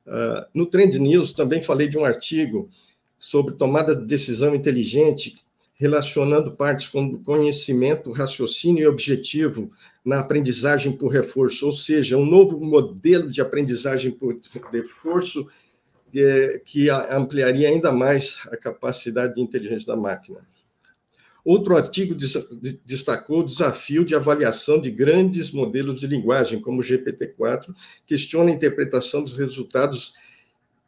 Uh, 0.07 0.45
no 0.55 0.67
Trend 0.67 0.99
News 0.99 1.33
também 1.33 1.61
falei 1.61 1.89
de 1.89 1.99
um 1.99 2.05
artigo 2.05 2.69
sobre 3.19 3.55
tomada 3.55 3.95
de 3.95 4.05
decisão 4.05 4.55
inteligente, 4.55 5.37
relacionando 5.77 6.57
partes 6.57 6.89
como 6.89 7.23
conhecimento, 7.23 8.13
raciocínio 8.13 8.85
e 8.85 8.87
objetivo 8.87 9.71
na 10.05 10.21
aprendizagem 10.21 10.93
por 10.93 11.09
reforço, 11.09 11.67
ou 11.67 11.73
seja, 11.73 12.17
um 12.17 12.25
novo 12.25 12.61
modelo 12.61 13.31
de 13.31 13.41
aprendizagem 13.41 14.13
por 14.13 14.39
reforço 14.73 15.49
que 16.65 16.89
ampliaria 17.11 17.69
ainda 17.69 17.91
mais 17.91 18.39
a 18.53 18.57
capacidade 18.57 19.35
de 19.35 19.41
inteligência 19.41 19.93
da 19.93 20.01
máquina. 20.01 20.47
Outro 21.45 21.77
artigo 21.77 22.15
destacou 22.85 23.41
o 23.41 23.45
desafio 23.45 24.05
de 24.05 24.15
avaliação 24.15 24.81
de 24.81 24.91
grandes 24.91 25.51
modelos 25.51 26.01
de 26.01 26.07
linguagem, 26.07 26.61
como 26.61 26.81
o 26.81 26.85
GPT-4, 26.85 27.75
questiona 28.07 28.51
a 28.51 28.55
interpretação 28.55 29.23
dos 29.23 29.37
resultados 29.37 30.15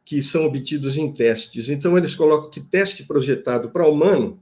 que 0.07 0.23
são 0.23 0.47
obtidos 0.47 0.97
em 0.97 1.13
testes. 1.13 1.69
Então, 1.69 1.99
eles 1.99 2.15
colocam 2.15 2.49
que 2.49 2.61
teste 2.61 3.05
projetado 3.05 3.71
para 3.71 3.89
humano 3.89 4.41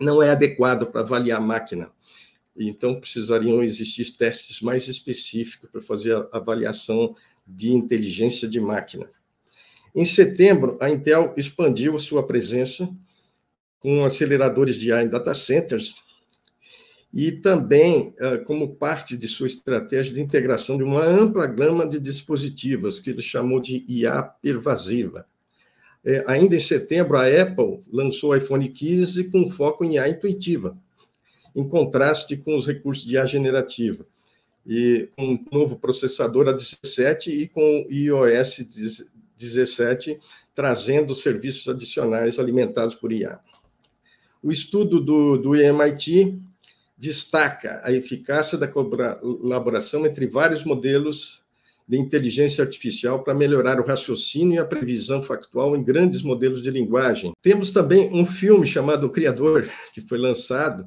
não 0.00 0.22
é 0.22 0.30
adequado 0.30 0.86
para 0.86 1.02
avaliar 1.02 1.38
a 1.38 1.44
máquina. 1.44 1.90
Então, 2.56 2.98
precisariam 2.98 3.62
existir 3.62 4.10
testes 4.16 4.62
mais 4.62 4.88
específicos 4.88 5.68
para 5.70 5.82
fazer 5.82 6.16
a 6.16 6.38
avaliação 6.38 7.14
de 7.46 7.70
inteligência 7.70 8.48
de 8.48 8.58
máquina. 8.58 9.10
Em 9.94 10.06
setembro, 10.06 10.78
a 10.80 10.88
Intel 10.88 11.34
expandiu 11.36 11.98
sua 11.98 12.26
presença 12.26 12.88
com 13.78 14.02
aceleradores 14.06 14.76
de 14.76 14.90
AI 14.90 15.04
em 15.04 15.08
data 15.08 15.34
centers 15.34 15.96
e 17.12 17.30
também 17.30 18.14
como 18.46 18.74
parte 18.74 19.16
de 19.16 19.28
sua 19.28 19.46
estratégia 19.46 20.14
de 20.14 20.22
integração 20.22 20.78
de 20.78 20.82
uma 20.82 21.04
ampla 21.04 21.46
gama 21.46 21.86
de 21.86 22.00
dispositivos, 22.00 22.98
que 22.98 23.10
ele 23.10 23.20
chamou 23.20 23.60
de 23.60 23.84
IA 23.86 24.22
pervasiva. 24.22 25.26
É, 26.04 26.24
ainda 26.26 26.56
em 26.56 26.60
setembro, 26.60 27.16
a 27.16 27.26
Apple 27.26 27.80
lançou 27.92 28.30
o 28.30 28.36
iPhone 28.36 28.68
15 28.68 29.30
com 29.30 29.50
foco 29.50 29.84
em 29.84 29.94
IA 29.94 30.08
intuitiva, 30.08 30.76
em 31.54 31.68
contraste 31.68 32.36
com 32.36 32.56
os 32.56 32.66
recursos 32.66 33.04
de 33.04 33.14
IA 33.14 33.26
generativa, 33.26 34.04
e 34.66 35.08
com 35.16 35.34
um 35.34 35.44
novo 35.52 35.76
processador 35.76 36.46
A17 36.46 37.28
e 37.28 37.48
com 37.48 37.86
o 37.88 37.92
iOS 37.92 38.64
17, 39.36 40.18
trazendo 40.54 41.14
serviços 41.14 41.68
adicionais 41.68 42.38
alimentados 42.38 42.94
por 42.94 43.12
IA. 43.12 43.38
O 44.42 44.50
estudo 44.50 45.00
do, 45.00 45.36
do 45.36 45.54
MIT 45.54 46.40
destaca 47.02 47.80
a 47.82 47.90
eficácia 47.90 48.56
da 48.56 48.68
colaboração 48.68 50.06
entre 50.06 50.24
vários 50.24 50.62
modelos 50.62 51.42
de 51.86 51.98
inteligência 51.98 52.62
artificial 52.62 53.24
para 53.24 53.34
melhorar 53.34 53.80
o 53.80 53.84
raciocínio 53.84 54.54
e 54.54 54.58
a 54.60 54.64
previsão 54.64 55.20
factual 55.20 55.76
em 55.76 55.82
grandes 55.82 56.22
modelos 56.22 56.62
de 56.62 56.70
linguagem. 56.70 57.32
Temos 57.42 57.72
também 57.72 58.08
um 58.14 58.24
filme 58.24 58.64
chamado 58.64 59.08
O 59.08 59.10
Criador, 59.10 59.68
que 59.92 60.00
foi 60.00 60.16
lançado 60.16 60.86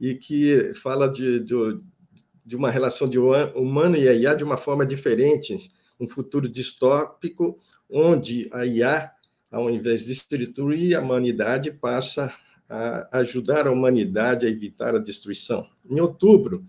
e 0.00 0.14
que 0.14 0.72
fala 0.82 1.06
de, 1.06 1.40
de, 1.40 1.54
de 2.42 2.56
uma 2.56 2.70
relação 2.70 3.06
de 3.06 3.18
humano 3.18 3.98
e 3.98 4.04
IA 4.04 4.32
de 4.32 4.42
uma 4.42 4.56
forma 4.56 4.86
diferente, 4.86 5.70
um 6.00 6.06
futuro 6.06 6.48
distópico, 6.48 7.58
onde 7.90 8.48
a 8.50 8.64
IA, 8.64 9.10
ao 9.52 9.68
invés 9.68 10.06
de 10.06 10.14
destruir 10.38 10.96
a 10.96 11.02
humanidade, 11.02 11.70
passa 11.70 12.32
a 12.70 13.18
ajudar 13.18 13.66
a 13.66 13.72
humanidade 13.72 14.46
a 14.46 14.48
evitar 14.48 14.94
a 14.94 15.00
destruição. 15.00 15.66
Em 15.88 16.00
outubro, 16.00 16.64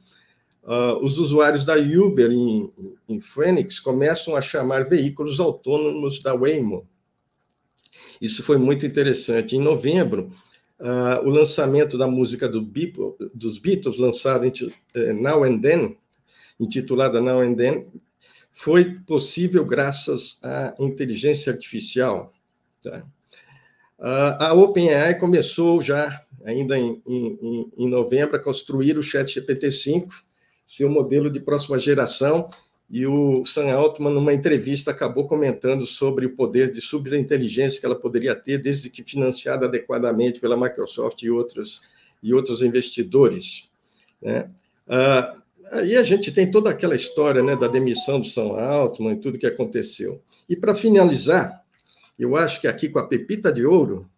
uh, 0.64 0.98
os 1.04 1.20
usuários 1.20 1.64
da 1.64 1.76
Uber 1.76 2.32
em, 2.32 2.74
em 3.08 3.22
Phoenix 3.22 3.80
começam 3.80 4.36
a 4.36 4.42
chamar 4.42 4.90
veículos 4.90 5.40
autônomos 5.40 6.20
da 6.20 6.36
Waymo. 6.36 6.88
Isso 8.20 8.42
foi 8.42 8.58
muito 8.58 8.86
interessante. 8.86 9.56
Em 9.56 9.62
novembro, 9.62 10.32
uh, 10.80 11.24
o 11.24 11.30
lançamento 11.30 11.98
da 12.00 12.08
música 12.08 12.50
do 12.50 12.62
Beatles, 12.62 13.14
dos 13.34 13.60
Beatles, 13.60 13.98
lançada 13.98 14.48
uh, 14.48 15.14
Now 15.14 15.44
and 15.44 15.62
Then, 15.62 15.98
intitulada 16.60 17.22
Now 17.22 17.42
and 17.42 17.54
Then, 17.54 17.88
foi 18.52 19.00
possível 19.02 19.64
graças 19.66 20.40
à 20.44 20.76
inteligência 20.80 21.54
artificial. 21.54 22.34
Tá? 22.82 23.06
A 24.04 24.54
OpenAI 24.56 25.20
começou 25.20 25.80
já, 25.80 26.26
ainda 26.44 26.78
em, 26.78 27.00
em, 27.08 27.72
em 27.78 27.88
novembro, 27.88 28.36
a 28.36 28.40
construir 28.40 28.98
o 28.98 29.04
Chat 29.04 29.40
GPT-5, 29.40 30.08
seu 30.66 30.90
modelo 30.90 31.30
de 31.30 31.40
próxima 31.40 31.78
geração, 31.78 32.50
e 32.90 33.06
o 33.06 33.46
Sam 33.46 33.72
Altman, 33.72 34.12
numa 34.12 34.34
entrevista, 34.34 34.90
acabou 34.90 35.28
comentando 35.28 35.86
sobre 35.86 36.26
o 36.26 36.36
poder 36.36 36.72
de 36.72 36.82
superinteligência 36.82 37.80
que 37.80 37.86
ela 37.86 37.96
poderia 37.96 38.36
ter, 38.36 38.58
desde 38.58 38.90
que 38.90 39.04
financiada 39.04 39.68
adequadamente 39.68 40.40
pela 40.40 40.58
Microsoft 40.58 41.22
e 41.22 41.30
outros, 41.30 41.84
e 42.24 42.34
outros 42.34 42.64
investidores. 42.64 43.70
Né? 44.22 44.50
Ah, 44.90 45.38
aí 45.72 45.96
a 45.96 46.04
gente 46.04 46.32
tem 46.32 46.50
toda 46.50 46.72
aquela 46.72 46.96
história 46.96 47.42
né, 47.44 47.56
da 47.56 47.68
demissão 47.68 48.20
do 48.20 48.28
Sam 48.28 48.60
Altman 48.60 49.14
e 49.14 49.20
tudo 49.20 49.38
que 49.38 49.48
aconteceu. 49.48 50.22
E 50.50 50.56
para 50.58 50.76
finalizar, 50.76 51.61
eu 52.24 52.36
acho 52.36 52.62
que 52.62 52.68
aqui 52.68 52.90
com 52.90 53.00
a 53.00 53.08
pepita 53.08 53.52
de 53.52 53.66
ouro, 53.66 54.10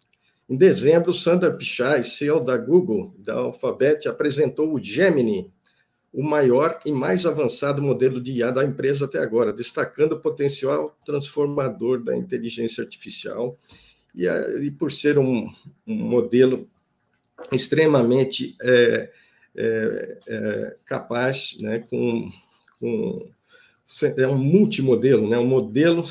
em 0.49 0.57
dezembro, 0.57 1.13
Sandra 1.13 1.51
Pichai, 1.51 2.03
CEO 2.03 2.43
da 2.43 2.57
Google, 2.57 3.13
da 3.17 3.35
Alphabet, 3.35 4.07
apresentou 4.07 4.73
o 4.73 4.83
Gemini, 4.83 5.51
o 6.11 6.21
maior 6.21 6.79
e 6.85 6.91
mais 6.91 7.25
avançado 7.25 7.81
modelo 7.81 8.21
de 8.21 8.33
IA 8.33 8.51
da 8.51 8.63
empresa 8.63 9.05
até 9.05 9.19
agora, 9.19 9.51
destacando 9.51 10.13
o 10.13 10.19
potencial 10.19 10.95
transformador 11.05 12.03
da 12.03 12.15
inteligência 12.15 12.83
artificial 12.83 13.57
e, 14.13 14.27
e 14.61 14.69
por 14.69 14.91
ser 14.91 15.17
um, 15.17 15.49
um 15.87 15.95
modelo 15.95 16.69
extremamente 17.51 18.55
é, 18.61 19.09
é, 19.55 20.17
é, 20.27 20.75
capaz, 20.85 21.57
né, 21.59 21.79
com, 21.79 22.31
com 22.79 23.27
é 24.17 24.27
um 24.27 24.37
multimodelo, 24.37 25.27
né, 25.27 25.37
um 25.37 25.47
modelo 25.47 26.03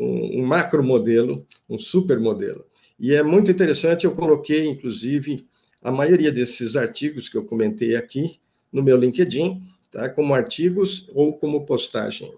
um, 0.00 0.44
macro 0.44 0.82
modelo, 0.82 1.46
um 1.68 1.78
super 1.78 2.18
modelo. 2.18 2.64
E 2.98 3.14
é 3.14 3.22
muito 3.22 3.50
interessante, 3.50 4.04
eu 4.04 4.12
coloquei, 4.12 4.66
inclusive, 4.66 5.46
a 5.82 5.90
maioria 5.90 6.32
desses 6.32 6.76
artigos 6.76 7.28
que 7.28 7.36
eu 7.36 7.44
comentei 7.44 7.96
aqui 7.96 8.40
no 8.72 8.82
meu 8.82 8.96
LinkedIn, 8.96 9.62
tá? 9.90 10.08
como 10.08 10.34
artigos 10.34 11.10
ou 11.14 11.38
como 11.38 11.64
postagem. 11.64 12.32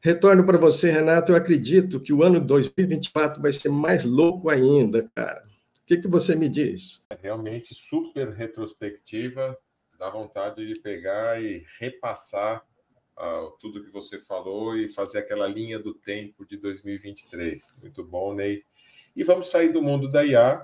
Retorno 0.00 0.44
para 0.44 0.58
você, 0.58 0.90
Renato. 0.90 1.32
Eu 1.32 1.36
acredito 1.36 2.00
que 2.00 2.12
o 2.12 2.22
ano 2.22 2.40
2024 2.40 3.42
vai 3.42 3.52
ser 3.52 3.70
mais 3.70 4.04
louco 4.04 4.48
ainda, 4.48 5.10
cara. 5.14 5.42
O 5.82 5.86
que, 5.86 5.96
que 5.98 6.08
você 6.08 6.34
me 6.34 6.48
diz? 6.48 7.04
É 7.10 7.18
realmente 7.20 7.74
super 7.74 8.30
retrospectiva, 8.30 9.56
dá 9.98 10.10
vontade 10.10 10.66
de 10.66 10.78
pegar 10.80 11.42
e 11.42 11.64
repassar 11.78 12.64
tudo 13.60 13.82
que 13.82 13.90
você 13.90 14.18
falou 14.18 14.76
e 14.76 14.88
fazer 14.88 15.18
aquela 15.18 15.46
linha 15.46 15.78
do 15.78 15.94
tempo 15.94 16.44
de 16.44 16.56
2023. 16.56 17.76
Muito 17.80 18.04
bom, 18.04 18.34
Ney. 18.34 18.62
E 19.16 19.24
vamos 19.24 19.48
sair 19.48 19.72
do 19.72 19.82
mundo 19.82 20.08
da 20.08 20.24
IA, 20.24 20.62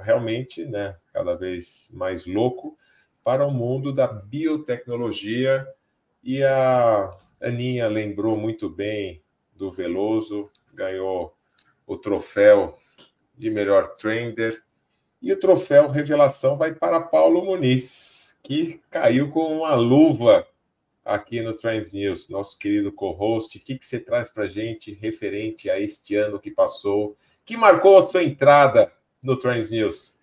realmente, 0.00 0.64
né, 0.66 0.96
cada 1.12 1.34
vez 1.34 1.88
mais 1.92 2.26
louco, 2.26 2.76
para 3.22 3.46
o 3.46 3.50
mundo 3.50 3.94
da 3.94 4.06
biotecnologia. 4.06 5.66
E 6.22 6.42
a 6.42 7.08
Aninha 7.40 7.88
lembrou 7.88 8.36
muito 8.36 8.68
bem 8.68 9.22
do 9.54 9.72
Veloso, 9.72 10.50
ganhou 10.74 11.34
o 11.86 11.96
troféu 11.96 12.78
de 13.36 13.50
melhor 13.50 13.96
trader. 13.96 14.62
E 15.22 15.32
o 15.32 15.38
troféu 15.38 15.88
revelação 15.88 16.58
vai 16.58 16.74
para 16.74 17.00
Paulo 17.00 17.42
Muniz, 17.42 18.36
que 18.42 18.82
caiu 18.90 19.30
com 19.30 19.60
uma 19.60 19.74
luva 19.74 20.46
aqui 21.04 21.42
no 21.42 21.52
Trends 21.52 21.92
News, 21.92 22.28
nosso 22.28 22.58
querido 22.58 22.90
co-host. 22.90 23.58
O 23.58 23.60
que, 23.60 23.76
que 23.76 23.84
você 23.84 24.00
traz 24.00 24.30
para 24.30 24.44
a 24.44 24.48
gente 24.48 24.92
referente 24.94 25.68
a 25.68 25.78
este 25.78 26.16
ano 26.16 26.40
que 26.40 26.50
passou, 26.50 27.16
que 27.44 27.56
marcou 27.56 27.98
a 27.98 28.02
sua 28.02 28.24
entrada 28.24 28.90
no 29.22 29.36
Trends 29.36 29.70
News? 29.70 30.18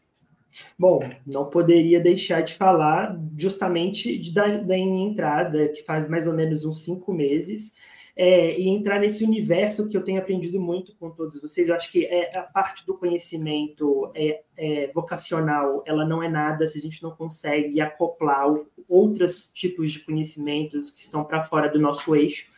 Bom, 0.78 1.00
não 1.26 1.46
poderia 1.50 2.00
deixar 2.00 2.42
de 2.42 2.56
falar 2.56 3.18
justamente 3.38 4.18
de, 4.18 4.34
da, 4.34 4.48
da 4.48 4.76
minha 4.76 5.10
entrada, 5.10 5.70
que 5.70 5.84
faz 5.84 6.10
mais 6.10 6.28
ou 6.28 6.34
menos 6.34 6.66
uns 6.66 6.84
cinco 6.84 7.14
meses. 7.14 7.74
É, 8.16 8.60
e 8.60 8.68
entrar 8.68 9.00
nesse 9.00 9.24
universo 9.24 9.88
que 9.88 9.96
eu 9.96 10.04
tenho 10.04 10.20
aprendido 10.20 10.60
muito 10.60 10.96
com 10.96 11.10
todos 11.10 11.42
vocês. 11.42 11.70
Eu 11.70 11.76
acho 11.76 11.92
que 11.92 12.06
é, 12.06 12.38
a 12.38 12.44
parte 12.44 12.86
do 12.86 12.98
conhecimento 12.98 14.12
é, 14.14 14.42
é, 14.58 14.92
vocacional, 14.94 15.84
ela 15.86 16.06
não 16.06 16.22
é 16.22 16.30
nada 16.30 16.68
se 16.68 16.78
a 16.78 16.82
gente 16.82 17.02
não 17.02 17.12
consegue 17.12 17.80
acoplar 17.80 18.48
outros 18.88 19.50
tipos 19.54 19.92
de 19.92 20.00
conhecimentos 20.00 20.92
que 20.92 21.02
estão 21.02 21.24
para 21.24 21.44
fora 21.44 21.70
do 21.70 21.80
nosso 21.80 22.16
eixo. 22.16 22.50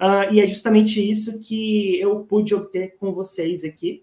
Uh, 0.00 0.32
e 0.32 0.40
é 0.40 0.46
justamente 0.46 0.98
isso 1.08 1.38
que 1.38 2.00
eu 2.00 2.20
pude 2.24 2.54
obter 2.54 2.96
com 2.96 3.12
vocês 3.12 3.62
aqui. 3.62 4.02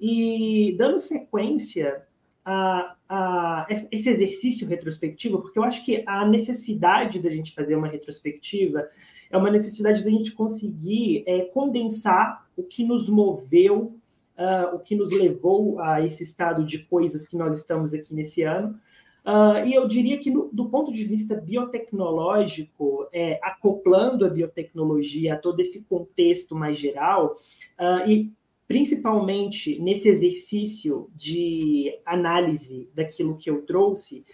E 0.00 0.74
dando 0.78 0.98
sequência 0.98 2.07
a, 2.50 2.96
a, 3.06 3.66
esse 3.68 4.08
exercício 4.08 4.66
retrospectivo, 4.66 5.42
porque 5.42 5.58
eu 5.58 5.64
acho 5.64 5.84
que 5.84 6.02
a 6.06 6.26
necessidade 6.26 7.20
da 7.20 7.28
gente 7.28 7.54
fazer 7.54 7.76
uma 7.76 7.88
retrospectiva 7.88 8.88
é 9.30 9.36
uma 9.36 9.50
necessidade 9.50 10.02
da 10.02 10.10
gente 10.10 10.32
conseguir 10.32 11.24
é, 11.26 11.42
condensar 11.42 12.46
o 12.56 12.62
que 12.62 12.82
nos 12.84 13.06
moveu, 13.06 13.94
uh, 14.38 14.74
o 14.74 14.78
que 14.78 14.96
nos 14.96 15.12
levou 15.12 15.78
a 15.78 16.02
esse 16.02 16.22
estado 16.22 16.64
de 16.64 16.78
coisas 16.78 17.28
que 17.28 17.36
nós 17.36 17.54
estamos 17.54 17.92
aqui 17.92 18.14
nesse 18.14 18.42
ano. 18.42 18.78
Uh, 19.26 19.66
e 19.66 19.74
eu 19.74 19.86
diria 19.86 20.16
que, 20.16 20.30
no, 20.30 20.48
do 20.50 20.70
ponto 20.70 20.90
de 20.90 21.04
vista 21.04 21.34
biotecnológico, 21.34 23.06
é, 23.12 23.38
acoplando 23.42 24.24
a 24.24 24.30
biotecnologia 24.30 25.34
a 25.34 25.36
todo 25.36 25.60
esse 25.60 25.84
contexto 25.84 26.54
mais 26.54 26.78
geral, 26.78 27.34
uh, 27.78 28.08
e 28.08 28.32
principalmente 28.68 29.80
nesse 29.80 30.08
exercício 30.10 31.10
de 31.16 31.98
análise 32.04 32.88
daquilo 32.94 33.36
que 33.36 33.48
eu 33.48 33.62
trouxe, 33.62 34.24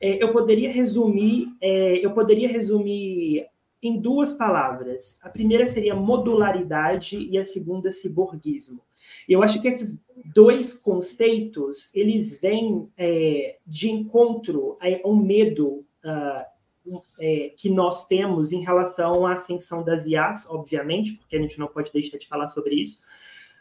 é, 0.00 0.20
eu 0.20 0.32
poderia 0.32 0.70
resumir, 0.70 1.54
é, 1.60 2.04
eu 2.04 2.12
poderia 2.12 2.48
resumir 2.48 3.46
em 3.82 4.00
duas 4.00 4.32
palavras. 4.32 5.18
A 5.22 5.28
primeira 5.28 5.66
seria 5.66 5.94
modularidade 5.94 7.18
e 7.18 7.36
a 7.36 7.44
segunda 7.44 7.90
ciborguismo. 7.90 8.80
Eu 9.28 9.42
acho 9.42 9.60
que 9.60 9.68
esses 9.68 10.00
dois 10.34 10.72
conceitos 10.72 11.90
eles 11.92 12.40
vêm 12.40 12.88
é, 12.96 13.58
de 13.66 13.90
encontro 13.90 14.78
ao 15.02 15.14
medo 15.14 15.84
uh, 16.04 17.02
é, 17.18 17.52
que 17.56 17.68
nós 17.68 18.06
temos 18.06 18.52
em 18.52 18.60
relação 18.60 19.26
à 19.26 19.32
ascensão 19.32 19.82
das 19.82 20.04
IAs, 20.04 20.48
obviamente, 20.48 21.14
porque 21.14 21.36
a 21.36 21.40
gente 21.40 21.58
não 21.58 21.66
pode 21.66 21.92
deixar 21.92 22.18
de 22.18 22.28
falar 22.28 22.48
sobre 22.48 22.76
isso, 22.76 23.00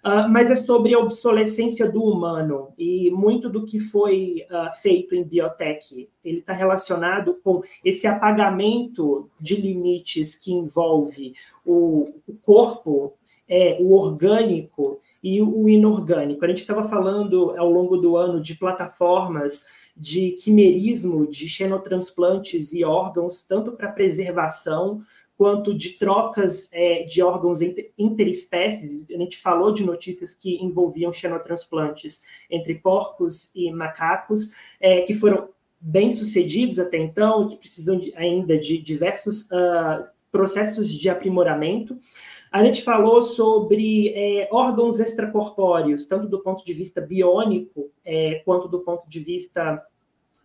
Uh, 0.03 0.27
mas 0.29 0.49
é 0.49 0.55
sobre 0.55 0.95
a 0.95 0.99
obsolescência 0.99 1.89
do 1.89 2.03
humano 2.03 2.73
e 2.75 3.11
muito 3.11 3.47
do 3.47 3.63
que 3.63 3.79
foi 3.79 4.47
uh, 4.49 4.81
feito 4.81 5.13
em 5.13 5.23
biotech. 5.23 6.09
Ele 6.25 6.39
está 6.39 6.53
relacionado 6.53 7.37
com 7.43 7.61
esse 7.85 8.07
apagamento 8.07 9.29
de 9.39 9.55
limites 9.55 10.35
que 10.35 10.51
envolve 10.51 11.33
o, 11.63 12.09
o 12.27 12.33
corpo, 12.43 13.13
é, 13.47 13.77
o 13.79 13.93
orgânico 13.93 14.99
e 15.21 15.39
o 15.39 15.69
inorgânico. 15.69 16.43
A 16.43 16.47
gente 16.47 16.61
estava 16.61 16.89
falando 16.89 17.53
ao 17.57 17.69
longo 17.69 17.97
do 17.97 18.17
ano 18.17 18.41
de 18.41 18.55
plataformas 18.55 19.65
de 19.95 20.31
quimerismo, 20.31 21.27
de 21.27 21.47
xenotransplantes 21.47 22.73
e 22.73 22.83
órgãos, 22.83 23.43
tanto 23.43 23.73
para 23.73 23.91
preservação 23.91 24.99
quanto 25.41 25.73
de 25.73 25.93
trocas 25.93 26.69
é, 26.71 27.01
de 27.01 27.19
órgãos 27.23 27.63
inter, 27.63 27.91
interespécies. 27.97 29.07
A 29.09 29.17
gente 29.17 29.39
falou 29.39 29.73
de 29.73 29.83
notícias 29.83 30.35
que 30.35 30.63
envolviam 30.63 31.11
xenotransplantes 31.11 32.21
entre 32.47 32.75
porcos 32.75 33.49
e 33.55 33.71
macacos, 33.71 34.51
é, 34.79 35.01
que 35.01 35.15
foram 35.15 35.49
bem 35.79 36.11
sucedidos 36.11 36.77
até 36.77 36.99
então, 36.99 37.47
que 37.47 37.57
precisam 37.57 37.97
de, 37.97 38.15
ainda 38.15 38.55
de 38.55 38.77
diversos 38.77 39.45
uh, 39.45 40.05
processos 40.31 40.93
de 40.93 41.09
aprimoramento. 41.09 41.97
A 42.51 42.63
gente 42.63 42.83
falou 42.83 43.23
sobre 43.23 44.09
é, 44.09 44.47
órgãos 44.51 44.99
extracorpóreos, 44.99 46.05
tanto 46.05 46.27
do 46.27 46.43
ponto 46.43 46.63
de 46.63 46.71
vista 46.71 47.01
biônico, 47.01 47.89
é, 48.05 48.43
quanto 48.45 48.67
do 48.67 48.81
ponto 48.81 49.09
de 49.09 49.19
vista 49.19 49.83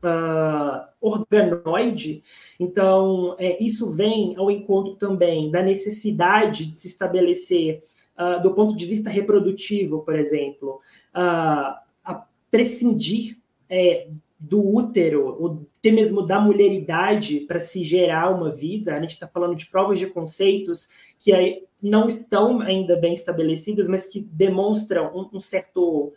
uh, 0.07 0.87
organoide. 1.01 2.23
Então, 2.59 3.35
é, 3.39 3.63
isso 3.63 3.91
vem 3.91 4.37
ao 4.37 4.51
encontro 4.51 4.95
também 4.95 5.51
da 5.51 5.63
necessidade 5.63 6.67
de 6.67 6.79
se 6.79 6.87
estabelecer, 6.87 7.83
uh, 8.19 8.41
do 8.43 8.55
ponto 8.55 8.77
de 8.77 8.87
vista 8.87 9.11
reprodutivo, 9.11 10.03
por 10.03 10.19
exemplo, 10.19 10.81
uh, 11.15 11.77
a 12.05 12.27
prescindir 12.51 13.39
é, 13.69 14.09
do 14.39 14.65
útero, 14.65 15.37
ou 15.41 15.67
até 15.79 15.91
mesmo 15.91 16.23
da 16.23 16.41
mulheridade 16.41 17.41
para 17.41 17.59
se 17.59 17.83
gerar 17.83 18.31
uma 18.31 18.53
vida. 18.53 18.95
A 18.95 19.01
gente 19.01 19.13
está 19.13 19.27
falando 19.27 19.57
de 19.57 19.67
provas 19.67 19.99
de 19.99 20.07
conceitos 20.07 20.89
que 21.19 21.65
não 21.83 22.09
estão 22.09 22.61
ainda 22.61 22.97
bem 22.97 23.13
estabelecidas, 23.13 23.89
mas 23.89 24.07
que 24.07 24.21
demonstram 24.21 25.11
um, 25.15 25.37
um 25.37 25.41
certo, 25.41 26.13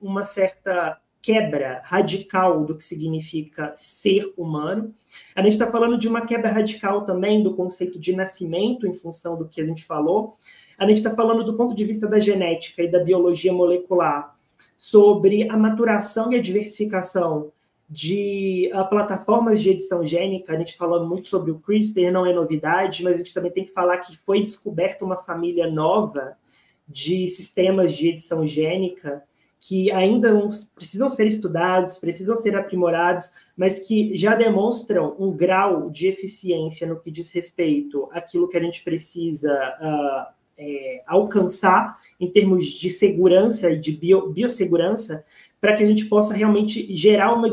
uma 0.00 0.22
certa 0.22 1.01
quebra 1.22 1.80
radical 1.84 2.64
do 2.64 2.76
que 2.76 2.82
significa 2.82 3.72
ser 3.76 4.34
humano. 4.36 4.92
A 5.34 5.42
gente 5.42 5.52
está 5.52 5.70
falando 5.70 5.96
de 5.96 6.08
uma 6.08 6.26
quebra 6.26 6.50
radical 6.50 7.04
também 7.04 7.42
do 7.42 7.54
conceito 7.54 7.98
de 7.98 8.14
nascimento, 8.14 8.86
em 8.88 8.94
função 8.94 9.38
do 9.38 9.48
que 9.48 9.60
a 9.60 9.64
gente 9.64 9.84
falou. 9.84 10.34
A 10.76 10.86
gente 10.86 10.96
está 10.96 11.14
falando 11.14 11.44
do 11.44 11.54
ponto 11.54 11.76
de 11.76 11.84
vista 11.84 12.08
da 12.08 12.18
genética 12.18 12.82
e 12.82 12.90
da 12.90 12.98
biologia 12.98 13.52
molecular, 13.52 14.34
sobre 14.76 15.48
a 15.48 15.56
maturação 15.56 16.32
e 16.32 16.36
a 16.36 16.42
diversificação 16.42 17.52
de 17.88 18.70
uh, 18.74 18.88
plataformas 18.88 19.62
de 19.62 19.70
edição 19.70 20.04
gênica. 20.04 20.52
A 20.52 20.56
gente 20.56 20.76
falando 20.76 21.06
muito 21.06 21.28
sobre 21.28 21.50
o 21.52 21.58
CRISPR, 21.58 22.10
não 22.10 22.26
é 22.26 22.32
novidade, 22.32 23.04
mas 23.04 23.14
a 23.14 23.18
gente 23.18 23.34
também 23.34 23.52
tem 23.52 23.64
que 23.64 23.72
falar 23.72 23.98
que 23.98 24.16
foi 24.16 24.40
descoberta 24.40 25.04
uma 25.04 25.16
família 25.16 25.70
nova 25.70 26.36
de 26.88 27.28
sistemas 27.28 27.94
de 27.94 28.08
edição 28.08 28.46
gênica 28.46 29.22
que 29.64 29.92
ainda 29.92 30.36
precisam 30.74 31.08
ser 31.08 31.28
estudados, 31.28 31.96
precisam 31.96 32.34
ser 32.34 32.56
aprimorados, 32.56 33.30
mas 33.56 33.78
que 33.78 34.16
já 34.16 34.34
demonstram 34.34 35.14
um 35.20 35.30
grau 35.30 35.88
de 35.88 36.08
eficiência 36.08 36.84
no 36.84 36.98
que 36.98 37.12
diz 37.12 37.30
respeito 37.30 38.08
àquilo 38.10 38.48
que 38.48 38.56
a 38.56 38.60
gente 38.60 38.82
precisa 38.82 39.52
uh, 39.52 40.34
é, 40.58 41.04
alcançar 41.06 41.96
em 42.18 42.28
termos 42.28 42.66
de 42.66 42.90
segurança 42.90 43.70
e 43.70 43.78
de 43.78 43.92
bio, 43.92 44.30
biossegurança, 44.30 45.24
para 45.60 45.74
que 45.74 45.84
a 45.84 45.86
gente 45.86 46.06
possa 46.06 46.34
realmente 46.34 46.92
gerar 46.96 47.32
uma 47.32 47.48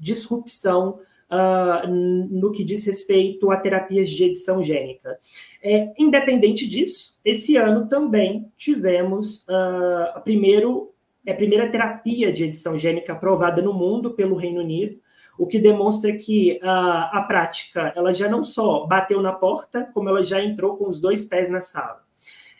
disrupção 0.00 0.98
uh, 1.30 1.86
no 1.88 2.50
que 2.50 2.64
diz 2.64 2.84
respeito 2.84 3.52
a 3.52 3.56
terapias 3.56 4.10
de 4.10 4.24
edição 4.24 4.64
gênica. 4.64 5.16
É, 5.62 5.92
independente 5.96 6.66
disso, 6.66 7.16
esse 7.24 7.56
ano 7.56 7.86
também 7.88 8.50
tivemos 8.56 9.46
uh, 9.46 10.20
primeiro 10.24 10.91
é 11.24 11.32
a 11.32 11.36
primeira 11.36 11.70
terapia 11.70 12.32
de 12.32 12.44
edição 12.44 12.76
gênica 12.76 13.12
aprovada 13.12 13.62
no 13.62 13.72
mundo 13.72 14.12
pelo 14.12 14.36
Reino 14.36 14.60
Unido, 14.60 15.00
o 15.38 15.46
que 15.46 15.58
demonstra 15.58 16.16
que 16.16 16.60
a, 16.62 17.18
a 17.18 17.22
prática 17.22 17.92
ela 17.96 18.12
já 18.12 18.28
não 18.28 18.42
só 18.42 18.86
bateu 18.86 19.20
na 19.20 19.32
porta, 19.32 19.88
como 19.94 20.08
ela 20.08 20.22
já 20.22 20.42
entrou 20.42 20.76
com 20.76 20.88
os 20.88 21.00
dois 21.00 21.24
pés 21.24 21.48
na 21.50 21.60
sala. 21.60 22.02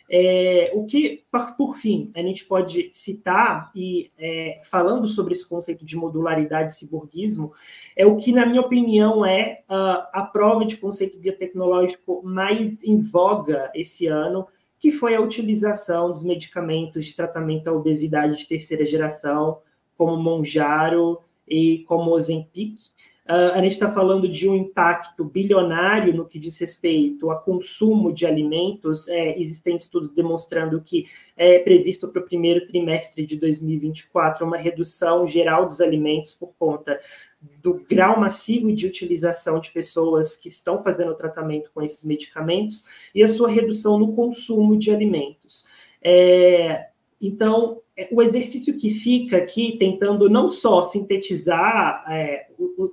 É, 0.09 0.71
o 0.75 0.85
que, 0.85 1.23
por, 1.57 1.75
fim, 1.75 2.11
a 2.13 2.21
gente 2.21 2.45
pode 2.45 2.89
citar, 2.93 3.71
e 3.73 4.11
é, 4.17 4.59
falando 4.63 5.07
sobre 5.07 5.33
esse 5.33 5.47
conceito 5.47 5.85
de 5.85 5.95
modularidade 5.95 6.73
e 6.73 6.75
ciborguismo, 6.75 7.51
é 7.95 8.05
o 8.05 8.17
que, 8.17 8.31
na 8.31 8.45
minha 8.45 8.61
opinião, 8.61 9.25
é 9.25 9.63
a, 9.67 10.09
a 10.13 10.23
prova 10.23 10.65
de 10.65 10.77
conceito 10.77 11.17
biotecnológico 11.17 12.21
mais 12.23 12.83
em 12.83 13.01
voga 13.01 13.71
esse 13.73 14.05
ano, 14.05 14.45
que 14.83 14.91
foi 14.91 15.15
a 15.15 15.21
utilização 15.21 16.11
dos 16.11 16.25
medicamentos 16.25 17.05
de 17.05 17.15
tratamento 17.15 17.69
à 17.69 17.71
obesidade 17.71 18.35
de 18.35 18.45
terceira 18.45 18.85
geração, 18.85 19.61
como 19.97 20.21
Monjaro 20.21 21.21
e 21.47 21.85
como 21.87 22.11
Ozempic. 22.11 22.77
Uh, 23.25 23.53
a 23.53 23.61
gente 23.61 23.71
está 23.71 23.89
falando 23.89 24.27
de 24.27 24.49
um 24.49 24.55
impacto 24.55 25.23
bilionário 25.23 26.13
no 26.13 26.25
que 26.25 26.37
diz 26.37 26.57
respeito 26.57 27.31
a 27.31 27.39
consumo 27.39 28.11
de 28.11 28.25
alimentos. 28.25 29.07
É, 29.07 29.39
existem 29.39 29.77
estudos 29.77 30.11
demonstrando 30.11 30.81
que 30.81 31.05
é 31.37 31.59
previsto 31.59 32.09
para 32.09 32.21
o 32.21 32.25
primeiro 32.25 32.65
trimestre 32.65 33.25
de 33.25 33.37
2024 33.39 34.45
uma 34.45 34.57
redução 34.57 35.25
geral 35.25 35.65
dos 35.65 35.79
alimentos 35.79 36.35
por 36.35 36.53
conta 36.59 36.99
do 37.61 37.75
grau 37.89 38.19
massivo 38.19 38.73
de 38.73 38.87
utilização 38.87 39.57
de 39.57 39.71
pessoas 39.71 40.35
que 40.35 40.49
estão 40.49 40.83
fazendo 40.83 41.15
tratamento 41.15 41.71
com 41.73 41.81
esses 41.81 42.03
medicamentos 42.03 42.83
e 43.15 43.23
a 43.23 43.27
sua 43.29 43.49
redução 43.49 43.97
no 43.97 44.13
consumo 44.13 44.77
de 44.77 44.91
alimentos. 44.91 45.65
É, 46.01 46.87
então, 47.21 47.81
o 48.11 48.21
exercício 48.21 48.75
que 48.75 48.89
fica 48.89 49.37
aqui, 49.37 49.77
tentando 49.77 50.29
não 50.29 50.47
só 50.47 50.81
sintetizar 50.81 52.03
é, 52.09 52.47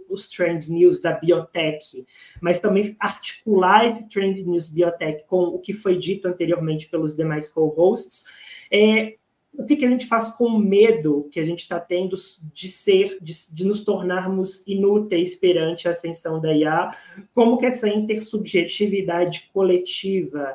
os 0.09 0.29
trend 0.29 0.71
news 0.71 1.01
da 1.01 1.13
biotech, 1.13 2.05
mas 2.41 2.61
também 2.61 2.97
articular 3.01 3.87
esse 3.87 4.09
trend 4.09 4.43
news 4.45 4.69
biotech 4.69 5.25
com 5.27 5.45
o 5.45 5.59
que 5.59 5.73
foi 5.73 5.97
dito 5.97 6.29
anteriormente 6.29 6.89
pelos 6.89 7.17
demais 7.17 7.49
co-hosts, 7.49 8.25
é 8.71 9.15
o 9.53 9.65
que, 9.65 9.77
que, 9.77 9.85
a 9.85 9.91
gente 9.91 10.07
faz 10.07 10.29
com 10.35 10.45
o 10.45 10.59
medo 10.59 11.29
que 11.31 11.41
a 11.41 11.45
gente 11.45 11.61
está 11.61 11.81
tendo 11.81 12.17
de 12.53 12.69
ser, 12.69 13.19
de, 13.21 13.35
de, 13.53 13.67
nos 13.67 13.83
tornarmos 13.83 14.63
inúteis 14.67 15.35
perante 15.35 15.89
a 15.89 15.91
ascensão 15.91 16.41
da 16.41 16.55
IA, 16.55 16.95
como 17.35 17.59
que 17.59 17.67
essa 17.67 17.89
intersubjetividade 17.89 19.51
coletiva 19.53 20.55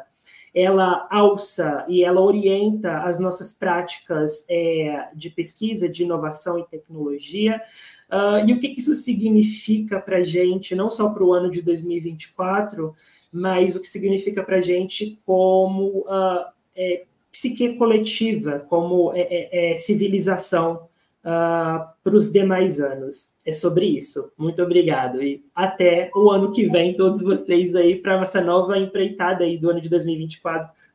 ela 0.55 1.05
alça 1.11 1.85
e 1.89 2.01
ela 2.01 2.21
orienta 2.21 2.99
as 2.99 3.19
nossas 3.19 3.51
práticas 3.51 4.45
é, 4.49 5.09
de 5.13 5.29
pesquisa, 5.29 5.89
de 5.89 6.03
inovação 6.03 6.57
e 6.57 6.63
tecnologia. 6.63 7.61
Uh, 8.09 8.47
e 8.47 8.53
o 8.53 8.59
que, 8.59 8.69
que 8.69 8.79
isso 8.79 8.95
significa 8.95 9.99
para 9.99 10.17
a 10.17 10.23
gente, 10.23 10.73
não 10.73 10.89
só 10.89 11.09
para 11.09 11.23
o 11.23 11.33
ano 11.33 11.51
de 11.51 11.61
2024, 11.61 12.95
mas 13.33 13.75
o 13.75 13.81
que 13.81 13.87
significa 13.87 14.43
para 14.43 14.57
a 14.57 14.61
gente 14.61 15.19
como 15.25 16.05
uh, 16.07 16.45
é, 16.73 17.03
psique 17.29 17.73
coletiva, 17.73 18.59
como 18.69 19.11
é, 19.13 19.21
é, 19.21 19.73
é 19.73 19.77
civilização 19.77 20.87
uh, 21.25 21.87
para 22.03 22.15
os 22.15 22.31
demais 22.31 22.79
anos. 22.79 23.33
É 23.43 23.51
sobre 23.51 23.85
isso. 23.85 24.31
Muito 24.37 24.61
obrigado. 24.61 25.21
E 25.21 25.43
até 25.53 26.09
o 26.15 26.29
ano 26.29 26.51
que 26.51 26.67
vem, 26.67 26.95
todos 26.95 27.21
vocês 27.21 27.75
aí, 27.75 27.95
para 27.95 28.21
essa 28.21 28.41
nova 28.41 28.77
empreitada 28.77 29.43
aí 29.43 29.57
do 29.57 29.69
ano 29.69 29.81
de 29.81 29.89
2024 29.89 30.85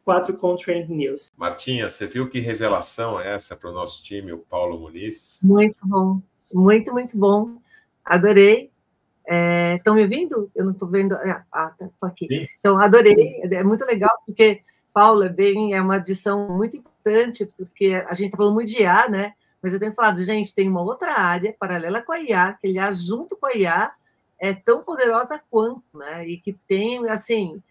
com 0.41 0.57
Trend 0.57 0.89
News. 0.89 1.31
Martinha, 1.37 1.89
você 1.89 2.05
viu 2.05 2.29
que 2.29 2.41
revelação 2.41 3.21
é 3.21 3.33
essa 3.33 3.55
para 3.55 3.71
o 3.71 3.73
nosso 3.73 4.03
time, 4.03 4.33
o 4.33 4.39
Paulo 4.39 4.79
Muniz? 4.79 5.39
Muito 5.41 5.81
bom. 5.87 6.21
Muito, 6.53 6.93
muito 6.93 7.17
bom. 7.17 7.59
Adorei. 8.05 8.71
Estão 9.77 9.95
é, 9.95 9.97
me 9.97 10.03
ouvindo? 10.03 10.51
Eu 10.53 10.65
não 10.65 10.73
estou 10.73 10.89
vendo. 10.89 11.15
Ah, 11.53 11.71
tá, 11.79 11.87
estou 11.87 12.09
aqui. 12.09 12.27
Sim. 12.29 12.49
Então, 12.59 12.77
adorei. 12.77 13.41
É 13.45 13.63
muito 13.63 13.85
legal, 13.85 14.11
porque 14.27 14.63
Paulo 14.93 15.23
é 15.23 15.29
bem, 15.29 15.75
é 15.75 15.81
uma 15.81 15.97
adição 15.97 16.49
muito 16.49 16.77
importante, 16.77 17.47
porque 17.57 18.03
a 18.09 18.15
gente 18.15 18.27
está 18.27 18.37
falando 18.37 18.55
muito 18.55 18.69
de 18.69 18.83
IA, 18.83 19.09
né? 19.09 19.35
Mas 19.63 19.75
eu 19.75 19.81
tenho 19.81 19.93
falado, 19.93 20.23
gente, 20.23 20.55
tem 20.55 20.69
uma 20.69 20.83
outra 20.83 21.19
área 21.19 21.55
paralela 21.59 22.01
com 22.01 22.13
a 22.13 22.21
IA, 22.21 22.55
que 22.55 22.69
aliás, 22.69 23.03
junto 23.03 23.37
com 23.37 23.47
a 23.47 23.55
IA, 23.55 23.93
é 24.39 24.55
tão 24.55 24.83
poderosa 24.83 25.41
quanto, 25.51 25.85
né? 25.95 26.27
E 26.27 26.39
que 26.39 26.55
tem, 26.67 27.07
assim, 27.09 27.63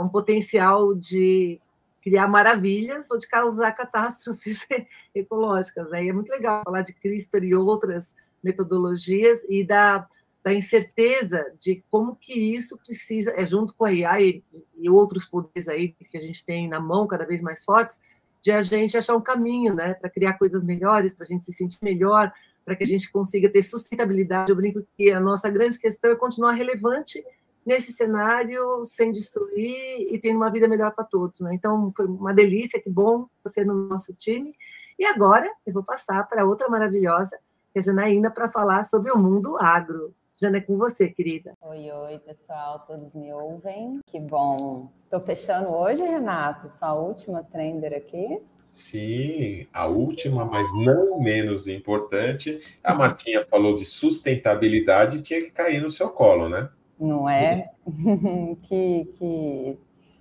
um 0.00 0.08
potencial 0.08 0.94
de 0.94 1.58
criar 2.02 2.28
maravilhas 2.28 3.10
ou 3.10 3.18
de 3.18 3.26
causar 3.26 3.72
catástrofes 3.72 4.66
ecológicas, 5.14 5.90
né? 5.90 6.06
É 6.06 6.12
muito 6.12 6.30
legal 6.30 6.62
falar 6.64 6.82
de 6.82 6.92
CRISPR 6.92 7.44
e 7.44 7.54
outras 7.54 8.14
metodologias 8.42 9.38
e 9.48 9.64
da, 9.64 10.06
da 10.42 10.52
incerteza 10.52 11.52
de 11.58 11.82
como 11.90 12.16
que 12.16 12.34
isso 12.34 12.78
precisa, 12.78 13.32
é 13.32 13.46
junto 13.46 13.74
com 13.74 13.84
a 13.84 13.92
IA 13.92 14.20
e, 14.20 14.42
e 14.78 14.88
outros 14.88 15.24
poderes 15.24 15.68
aí 15.68 15.88
que 15.88 16.16
a 16.16 16.22
gente 16.22 16.44
tem 16.44 16.68
na 16.68 16.80
mão 16.80 17.06
cada 17.06 17.26
vez 17.26 17.40
mais 17.42 17.64
fortes, 17.64 18.00
de 18.42 18.52
a 18.52 18.62
gente 18.62 18.96
achar 18.96 19.16
um 19.16 19.20
caminho, 19.20 19.74
né, 19.74 19.94
para 19.94 20.10
criar 20.10 20.34
coisas 20.34 20.62
melhores, 20.62 21.14
para 21.14 21.24
a 21.24 21.26
gente 21.26 21.44
se 21.44 21.52
sentir 21.52 21.78
melhor, 21.82 22.32
para 22.64 22.76
que 22.76 22.84
a 22.84 22.86
gente 22.86 23.10
consiga 23.10 23.48
ter 23.48 23.62
sustentabilidade. 23.62 24.50
Eu 24.50 24.56
brinco 24.56 24.82
que 24.96 25.10
a 25.10 25.20
nossa 25.20 25.48
grande 25.50 25.78
questão 25.78 26.10
é 26.10 26.16
continuar 26.16 26.52
relevante 26.52 27.24
nesse 27.64 27.92
cenário, 27.92 28.84
sem 28.84 29.12
destruir 29.12 30.12
e 30.12 30.18
tendo 30.18 30.36
uma 30.36 30.50
vida 30.50 30.66
melhor 30.66 30.92
para 30.92 31.04
todos. 31.04 31.40
Né? 31.40 31.54
Então, 31.54 31.90
foi 31.94 32.06
uma 32.06 32.32
delícia, 32.32 32.80
que 32.80 32.90
bom 32.90 33.26
você 33.44 33.64
no 33.64 33.88
nosso 33.88 34.14
time. 34.14 34.54
E 34.98 35.04
agora 35.04 35.50
eu 35.66 35.72
vou 35.72 35.82
passar 35.82 36.26
para 36.28 36.44
outra 36.44 36.68
maravilhosa, 36.68 37.38
que 37.72 37.78
é 37.78 37.80
a 37.80 37.82
Janaína, 37.82 38.30
para 38.30 38.48
falar 38.48 38.82
sobre 38.82 39.10
o 39.12 39.18
mundo 39.18 39.56
agro. 39.58 40.14
Jana, 40.42 40.56
é 40.56 40.60
com 40.62 40.78
você, 40.78 41.06
querida. 41.06 41.52
Oi, 41.60 41.90
oi, 41.90 42.18
pessoal, 42.20 42.78
todos 42.86 43.14
me 43.14 43.30
ouvem? 43.30 44.00
Que 44.06 44.18
bom. 44.18 44.90
Estou 45.04 45.20
fechando 45.20 45.68
hoje, 45.68 46.02
Renato, 46.02 46.70
sua 46.70 46.94
última 46.94 47.44
trender 47.44 47.92
aqui. 47.92 48.40
Sim, 48.58 49.66
a 49.70 49.86
última, 49.86 50.46
mas 50.46 50.66
não 50.72 51.20
menos 51.20 51.68
importante. 51.68 52.58
A 52.82 52.94
Martinha 52.94 53.44
falou 53.44 53.76
de 53.76 53.84
sustentabilidade, 53.84 55.22
tinha 55.22 55.42
que 55.42 55.50
cair 55.50 55.82
no 55.82 55.90
seu 55.90 56.08
colo, 56.08 56.48
né? 56.48 56.70
Não 56.98 57.28
é? 57.28 57.72
que, 58.62 59.12
que 59.18 59.78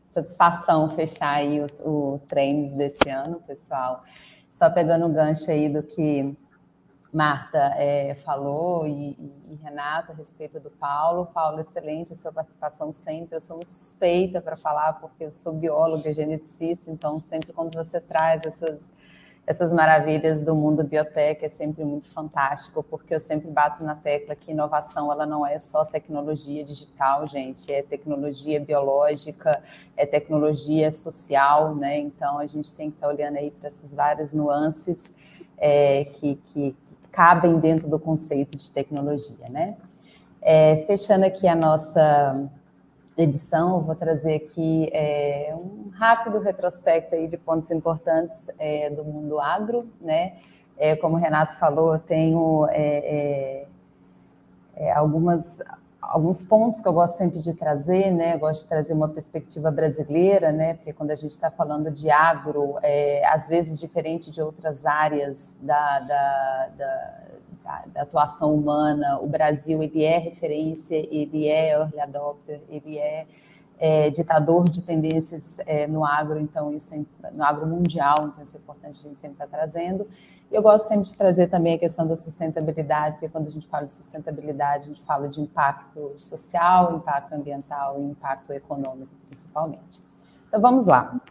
satisfação 0.09 0.89
fechar 0.89 1.35
aí 1.35 1.61
o, 1.61 1.89
o 1.89 2.19
Trends 2.27 2.73
desse 2.73 3.07
ano, 3.09 3.41
pessoal. 3.47 4.03
Só 4.51 4.69
pegando 4.69 5.05
o 5.05 5.13
gancho 5.13 5.49
aí 5.49 5.69
do 5.69 5.81
que 5.81 6.35
Marta 7.11 7.73
é, 7.75 8.13
falou 8.13 8.87
e, 8.87 9.17
e, 9.49 9.55
Renata 9.63 10.11
a 10.11 10.15
respeito 10.15 10.59
do 10.59 10.69
Paulo. 10.69 11.25
Paulo, 11.25 11.59
excelente 11.59 12.13
a 12.13 12.15
sua 12.15 12.31
participação 12.31 12.93
sempre. 12.93 13.35
Eu 13.35 13.41
sou 13.41 13.55
muito 13.55 13.71
suspeita 13.71 14.39
para 14.39 14.55
falar, 14.55 14.93
porque 14.93 15.23
eu 15.23 15.31
sou 15.31 15.53
bióloga, 15.53 16.13
geneticista, 16.13 16.91
então 16.91 17.19
sempre 17.19 17.51
quando 17.51 17.75
você 17.75 17.99
traz 17.99 18.45
essas, 18.45 18.93
essas 19.47 19.73
maravilhas 19.73 20.45
do 20.45 20.53
mundo 20.53 20.83
biotech 20.83 21.43
é 21.43 21.49
sempre 21.49 21.83
muito 21.83 22.07
fantástico, 22.11 22.83
porque 22.83 23.15
eu 23.15 23.19
sempre 23.19 23.49
bato 23.49 23.83
na 23.83 23.95
tecla 23.95 24.35
que 24.35 24.51
inovação 24.51 25.11
ela 25.11 25.25
não 25.25 25.43
é 25.43 25.57
só 25.57 25.83
tecnologia 25.85 26.63
digital, 26.63 27.27
gente, 27.27 27.73
é 27.73 27.81
tecnologia 27.81 28.59
biológica, 28.59 29.63
é 29.97 30.05
tecnologia 30.05 30.91
social, 30.91 31.73
né? 31.73 31.97
Então 31.97 32.37
a 32.37 32.45
gente 32.45 32.71
tem 32.71 32.91
que 32.91 32.97
estar 32.97 33.07
tá 33.07 33.13
olhando 33.13 33.37
aí 33.37 33.49
para 33.49 33.67
essas 33.67 33.91
várias 33.91 34.31
nuances 34.31 35.15
é, 35.57 36.05
que, 36.05 36.35
que 36.35 36.75
cabem 37.11 37.59
dentro 37.59 37.87
do 37.87 37.99
conceito 37.99 38.57
de 38.57 38.69
tecnologia, 38.71 39.49
né? 39.49 39.75
É, 40.41 40.83
fechando 40.87 41.25
aqui 41.25 41.47
a 41.47 41.55
nossa 41.55 42.49
edição, 43.17 43.75
eu 43.75 43.81
vou 43.81 43.95
trazer 43.95 44.35
aqui 44.35 44.89
é, 44.93 45.53
um 45.53 45.89
rápido 45.89 46.39
retrospecto 46.39 47.15
aí 47.15 47.27
de 47.27 47.37
pontos 47.37 47.69
importantes 47.71 48.49
é, 48.57 48.89
do 48.89 49.03
mundo 49.03 49.39
agro, 49.39 49.89
né? 49.99 50.37
É, 50.77 50.95
como 50.95 51.15
o 51.15 51.19
Renato 51.19 51.57
falou, 51.57 51.93
eu 51.93 51.99
tenho 51.99 52.65
é, 52.71 53.65
é, 54.75 54.91
algumas 54.93 55.59
alguns 56.09 56.41
pontos 56.41 56.81
que 56.81 56.87
eu 56.87 56.93
gosto 56.93 57.17
sempre 57.17 57.39
de 57.39 57.53
trazer, 57.53 58.11
né? 58.11 58.33
Eu 58.33 58.39
gosto 58.39 58.63
de 58.63 58.67
trazer 58.67 58.93
uma 58.93 59.07
perspectiva 59.07 59.69
brasileira, 59.69 60.51
né? 60.51 60.73
Porque 60.73 60.91
quando 60.91 61.11
a 61.11 61.15
gente 61.15 61.31
está 61.31 61.51
falando 61.51 61.91
de 61.91 62.09
agro, 62.09 62.77
é, 62.81 63.25
às 63.27 63.47
vezes 63.47 63.79
diferente 63.79 64.31
de 64.31 64.41
outras 64.41 64.85
áreas 64.85 65.55
da, 65.61 65.99
da, 65.99 66.69
da, 66.75 67.83
da, 67.93 68.01
atuação 68.01 68.55
humana, 68.55 69.19
o 69.21 69.27
Brasil 69.27 69.83
ele 69.83 70.03
é 70.03 70.17
referência, 70.17 70.95
ele 70.95 71.47
é 71.47 71.73
early 71.73 71.99
adopter, 71.99 72.59
ele 72.69 72.97
é, 72.97 73.27
é 73.79 74.09
ditador 74.09 74.69
de 74.69 74.81
tendências 74.81 75.57
é, 75.65 75.87
no 75.87 76.05
agro, 76.05 76.39
então 76.39 76.73
isso 76.73 76.93
é, 76.93 77.31
no 77.31 77.43
agro 77.43 77.65
mundial, 77.65 78.27
então 78.27 78.43
isso 78.43 78.57
é 78.57 78.59
importante 78.59 78.99
a 78.99 79.09
gente 79.09 79.19
sempre 79.19 79.35
estar 79.35 79.47
tá 79.47 79.57
trazendo. 79.57 80.05
Eu 80.51 80.61
gosto 80.61 80.87
sempre 80.87 81.05
de 81.05 81.15
trazer 81.15 81.47
também 81.47 81.75
a 81.75 81.77
questão 81.77 82.07
da 82.07 82.15
sustentabilidade, 82.15 83.13
porque 83.13 83.29
quando 83.29 83.47
a 83.47 83.51
gente 83.51 83.67
fala 83.67 83.85
de 83.85 83.91
sustentabilidade, 83.91 84.85
a 84.85 84.87
gente 84.87 85.03
fala 85.03 85.29
de 85.29 85.39
impacto 85.39 86.15
social, 86.17 86.95
impacto 86.95 87.33
ambiental 87.33 87.99
e 87.99 88.03
impacto 88.03 88.51
econômico, 88.51 89.11
principalmente. 89.27 90.01
Então 90.47 90.59
vamos 90.59 90.87
lá. 90.87 91.21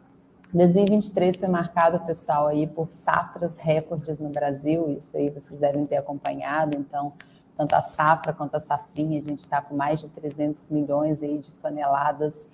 2023 0.55 1.37
foi 1.37 1.49
marcado, 1.49 2.01
pessoal, 2.01 2.47
aí 2.47 2.67
por 2.67 2.89
safras 2.91 3.57
recordes 3.57 4.19
no 4.19 4.31
Brasil, 4.31 4.89
isso 4.97 5.17
aí 5.17 5.29
vocês 5.29 5.61
devem 5.61 5.85
ter 5.85 5.97
acompanhado, 5.97 6.79
então, 6.79 7.13
tanto 7.59 7.75
a 7.75 7.83
safra 7.83 8.33
quanto 8.33 8.55
a 8.55 8.61
safrinha, 8.61 9.19
a 9.19 9.23
gente 9.23 9.41
está 9.41 9.61
com 9.61 9.75
mais 9.75 10.01
de 10.01 10.09
300 10.09 10.69
milhões 10.69 11.23
aí 11.25 11.39
de 11.39 11.53
toneladas 11.55 12.49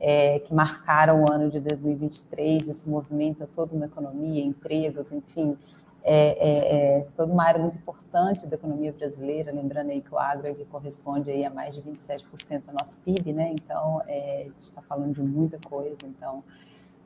é, 0.00 0.38
que 0.40 0.54
marcaram 0.54 1.24
o 1.24 1.30
ano 1.30 1.50
de 1.50 1.60
2023, 1.60 2.66
isso 2.66 2.88
movimenta 2.88 3.46
toda 3.54 3.76
uma 3.76 3.84
economia, 3.84 4.42
empregos, 4.42 5.12
enfim, 5.12 5.58
é, 6.02 6.38
é, 6.38 6.98
é, 6.98 7.06
toda 7.14 7.32
uma 7.32 7.44
área 7.44 7.60
muito 7.60 7.76
importante 7.76 8.46
da 8.46 8.54
economia 8.54 8.92
brasileira, 8.92 9.52
lembrando 9.52 9.90
aí 9.90 10.00
que 10.00 10.14
o 10.14 10.18
agro 10.18 10.54
corresponde 10.70 11.30
aí 11.30 11.44
a 11.44 11.50
mais 11.50 11.74
de 11.74 11.82
27% 11.82 12.62
do 12.64 12.72
nosso 12.72 12.96
PIB, 12.98 13.32
né? 13.32 13.52
Então, 13.52 14.00
é, 14.06 14.42
a 14.42 14.44
gente 14.44 14.62
está 14.62 14.80
falando 14.80 15.12
de 15.12 15.20
muita 15.20 15.58
coisa, 15.68 15.98
então 16.04 16.42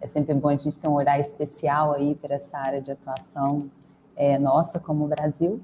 é 0.00 0.06
sempre 0.06 0.34
bom 0.34 0.50
a 0.50 0.56
gente 0.56 0.78
ter 0.78 0.86
um 0.86 0.92
olhar 0.92 1.18
especial 1.18 1.94
aí 1.94 2.14
para 2.14 2.36
essa 2.36 2.58
área 2.58 2.80
de 2.80 2.92
atuação 2.92 3.70
é, 4.14 4.38
nossa 4.38 4.78
como 4.78 5.08
Brasil. 5.08 5.60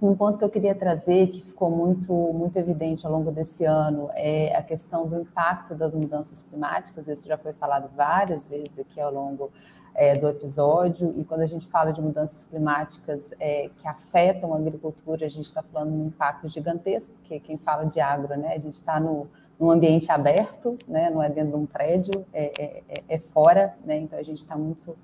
Um 0.00 0.14
ponto 0.14 0.36
que 0.36 0.44
eu 0.44 0.50
queria 0.50 0.74
trazer, 0.74 1.28
que 1.28 1.42
ficou 1.42 1.70
muito, 1.70 2.12
muito 2.12 2.58
evidente 2.58 3.06
ao 3.06 3.12
longo 3.12 3.30
desse 3.30 3.64
ano, 3.64 4.10
é 4.14 4.54
a 4.54 4.62
questão 4.62 5.06
do 5.06 5.18
impacto 5.20 5.74
das 5.74 5.94
mudanças 5.94 6.42
climáticas. 6.42 7.08
Isso 7.08 7.26
já 7.26 7.38
foi 7.38 7.54
falado 7.54 7.88
várias 7.96 8.48
vezes 8.48 8.78
aqui 8.78 9.00
ao 9.00 9.10
longo 9.10 9.50
é, 9.94 10.14
do 10.14 10.28
episódio, 10.28 11.14
e 11.16 11.24
quando 11.24 11.40
a 11.40 11.46
gente 11.46 11.66
fala 11.66 11.90
de 11.90 12.02
mudanças 12.02 12.44
climáticas 12.44 13.32
é, 13.40 13.70
que 13.80 13.88
afetam 13.88 14.52
a 14.52 14.58
agricultura, 14.58 15.24
a 15.24 15.30
gente 15.30 15.46
está 15.46 15.62
falando 15.62 15.92
de 15.92 16.02
um 16.02 16.06
impacto 16.08 16.46
gigantesco, 16.48 17.14
porque 17.20 17.40
quem 17.40 17.56
fala 17.56 17.84
de 17.84 17.98
agro, 17.98 18.36
né, 18.36 18.52
a 18.54 18.58
gente 18.58 18.74
está 18.74 19.00
no, 19.00 19.26
num 19.58 19.70
ambiente 19.70 20.12
aberto, 20.12 20.76
né, 20.86 21.08
não 21.08 21.22
é 21.22 21.30
dentro 21.30 21.52
de 21.52 21.56
um 21.56 21.64
prédio, 21.64 22.26
é, 22.34 22.52
é, 22.62 22.82
é, 22.88 23.04
é 23.08 23.18
fora, 23.18 23.74
né, 23.86 23.96
então 23.96 24.18
a 24.18 24.22
gente 24.22 24.38
está 24.38 24.54
muito 24.54 24.94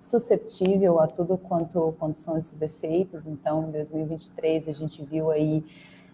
susceptível 0.00 0.98
a 0.98 1.06
tudo 1.06 1.36
quanto, 1.36 1.94
quanto 1.98 2.18
são 2.18 2.36
esses 2.36 2.62
efeitos. 2.62 3.26
Então, 3.26 3.68
em 3.68 3.70
2023, 3.70 4.66
a 4.68 4.72
gente 4.72 5.04
viu 5.04 5.30
aí 5.30 5.62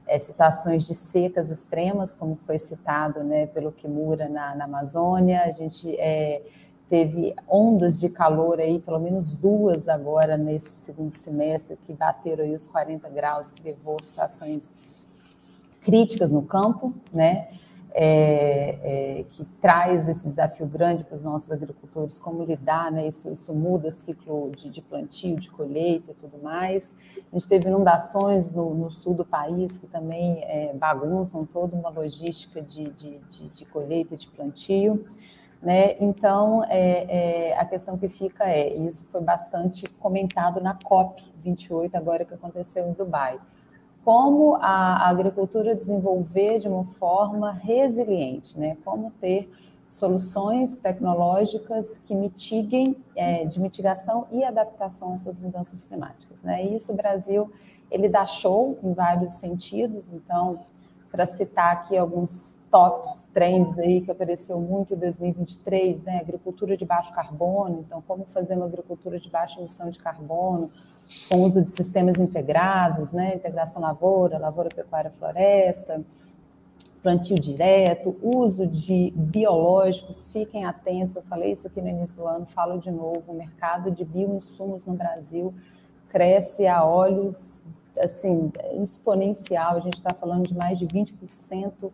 é, 0.07 0.19
situações 0.19 0.87
de 0.87 0.95
secas 0.95 1.51
extremas, 1.51 2.15
como 2.15 2.37
foi 2.45 2.59
citado 2.59 3.23
né, 3.23 3.47
pelo 3.47 3.71
Kimura 3.71 4.29
na, 4.29 4.55
na 4.57 4.65
Amazônia, 4.65 5.43
a 5.45 5.51
gente 5.53 5.95
é, 5.99 6.43
teve 6.89 7.35
ondas 7.49 8.01
de 8.01 8.09
calor 8.09 8.61
aí, 8.61 8.79
pelo 8.81 8.99
menos 8.99 9.35
duas 9.35 9.89
agora 9.89 10.37
nesse 10.37 10.79
segundo 10.79 11.13
semestre, 11.13 11.79
que 11.87 11.93
bateram 11.93 12.45
aí 12.45 12.55
os 12.55 12.67
40 12.67 13.09
graus, 13.09 13.53
que 13.53 13.63
levou 13.63 13.97
situações 14.03 14.75
críticas 15.83 16.33
no 16.33 16.43
campo, 16.43 16.93
né? 17.13 17.49
É, 17.93 18.79
é, 19.21 19.25
que 19.31 19.45
traz 19.61 20.07
esse 20.09 20.29
desafio 20.29 20.67
grande 20.67 21.05
para 21.05 21.15
os 21.15 21.23
nossos 21.23 21.51
agricultores, 21.51 22.19
como 22.19 22.45
lidar, 22.45 22.93
né? 22.93 23.07
Isso, 23.07 23.33
isso 23.33 23.55
muda 23.55 23.91
ciclo 23.91 24.51
de, 24.55 24.69
de, 24.69 24.83
plantio, 24.83 25.37
de 25.37 25.51
colheita 25.51 26.11
e 26.11 26.15
tudo 26.15 26.39
mais. 26.43 26.95
A 27.33 27.39
gente 27.39 27.49
teve 27.49 27.69
inundações 27.69 28.53
no, 28.53 28.75
no 28.75 28.91
sul 28.91 29.15
do 29.15 29.25
país 29.25 29.79
que 29.79 29.87
também 29.87 30.45
é, 30.45 30.73
bagunçam 30.75 31.45
toda 31.47 31.75
uma 31.75 31.89
logística 31.89 32.61
de, 32.61 32.91
de, 32.91 33.19
de, 33.31 33.49
de 33.49 33.65
colheita 33.65 34.17
de 34.17 34.27
plantio. 34.27 35.05
Né? 35.63 35.97
Então, 35.99 36.63
é, 36.65 37.51
é, 37.51 37.59
a 37.59 37.65
questão 37.65 37.97
que 37.97 38.09
fica 38.09 38.45
é, 38.49 38.75
isso 38.75 39.09
foi 39.11 39.23
bastante 39.23 39.85
comentado 39.99 40.61
na 40.61 40.75
COP 40.75 41.25
28, 41.43 41.97
agora 41.97 42.25
que 42.25 42.35
aconteceu 42.35 42.87
em 42.87 42.93
Dubai 42.93 43.41
como 44.07 44.55
a 44.61 45.09
agricultura 45.09 45.74
desenvolver 45.74 46.61
de 46.61 46.69
uma 46.69 46.85
forma 46.85 47.51
resiliente, 47.51 48.57
né? 48.57 48.77
Como 48.85 49.11
ter 49.20 49.53
soluções 49.89 50.78
tecnológicas 50.78 51.99
que 51.99 52.15
mitiguem, 52.15 52.97
é, 53.16 53.45
de 53.45 53.59
mitigação 53.59 54.28
e 54.31 54.45
adaptação 54.45 55.11
a 55.11 55.15
essas 55.15 55.41
mudanças 55.41 55.83
climáticas, 55.83 56.45
né? 56.45 56.65
E 56.65 56.77
isso 56.77 56.93
o 56.93 56.95
Brasil 56.95 57.51
ele 57.91 58.09
dá 58.09 58.24
show 58.24 58.78
em 58.81 58.93
vários 58.93 59.35
sentidos. 59.35 60.12
Então, 60.12 60.61
para 61.11 61.27
citar 61.27 61.73
aqui 61.73 61.97
alguns 61.97 62.61
tops 62.70 63.28
trends 63.35 63.77
aí 63.77 64.03
que 64.03 64.11
apareceu 64.12 64.61
muito 64.61 64.95
em 64.95 64.99
2023, 64.99 66.05
né? 66.05 66.20
Agricultura 66.20 66.77
de 66.77 66.85
baixo 66.85 67.12
carbono. 67.12 67.81
Então, 67.85 68.01
como 68.07 68.24
fazer 68.27 68.55
uma 68.55 68.66
agricultura 68.66 69.19
de 69.19 69.28
baixa 69.28 69.59
emissão 69.59 69.91
de 69.91 69.99
carbono? 69.99 70.70
Com 71.28 71.43
uso 71.43 71.62
de 71.62 71.70
sistemas 71.70 72.19
integrados, 72.19 73.12
né, 73.12 73.35
integração 73.35 73.81
lavoura, 73.81 74.39
lavoura, 74.39 74.69
pecuária, 74.69 75.11
floresta, 75.11 76.05
plantio 77.03 77.37
direto, 77.37 78.16
uso 78.20 78.66
de 78.66 79.12
biológicos, 79.15 80.33
fiquem 80.33 80.65
atentos, 80.65 81.15
eu 81.15 81.23
falei 81.23 81.53
isso 81.53 81.69
aqui 81.69 81.81
no 81.81 81.89
início 81.89 82.16
do 82.16 82.27
ano, 82.27 82.47
falo 82.47 82.78
de 82.78 82.91
novo, 82.91 83.23
o 83.28 83.35
mercado 83.35 83.91
de 83.91 84.05
bioinsumos 84.05 84.85
no 84.85 84.95
Brasil 84.95 85.55
cresce 86.09 86.66
a 86.66 86.85
olhos, 86.85 87.62
assim, 87.99 88.51
exponencial, 88.83 89.77
a 89.77 89.81
gente 89.81 89.97
está 89.97 90.12
falando 90.12 90.49
de 90.49 90.55
mais 90.55 90.78
de 90.78 90.87
20% 90.87 91.91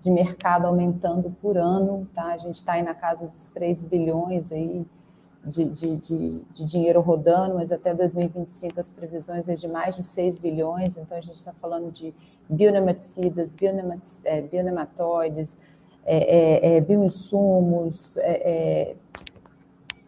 de 0.00 0.10
mercado 0.10 0.66
aumentando 0.66 1.30
por 1.42 1.56
ano, 1.56 2.06
tá? 2.14 2.26
A 2.26 2.36
gente 2.38 2.56
está 2.56 2.74
aí 2.74 2.82
na 2.82 2.94
casa 2.94 3.26
dos 3.28 3.46
3 3.50 3.84
bilhões 3.84 4.50
aí, 4.50 4.84
de, 5.44 5.64
de, 5.64 5.96
de, 5.96 6.44
de, 6.52 6.64
dinheiro 6.64 7.00
rodando, 7.00 7.54
mas 7.54 7.72
até 7.72 7.94
2025 7.94 8.78
as 8.78 8.90
previsões 8.90 9.48
é 9.48 9.54
de 9.54 9.66
mais 9.66 9.96
de 9.96 10.02
6 10.02 10.38
bilhões, 10.38 10.96
então 10.96 11.16
a 11.16 11.20
gente 11.20 11.36
está 11.36 11.52
falando 11.54 11.90
de 11.90 12.14
bionematicidas, 12.48 13.50
bionemat, 13.52 14.02
é, 14.24 14.40
bionematóides, 14.42 15.58
é, 16.04 16.72
é, 16.72 16.76
é 16.76 16.80
bioinsumos, 16.80 18.16
é, 18.18 18.50
é, 18.50 18.96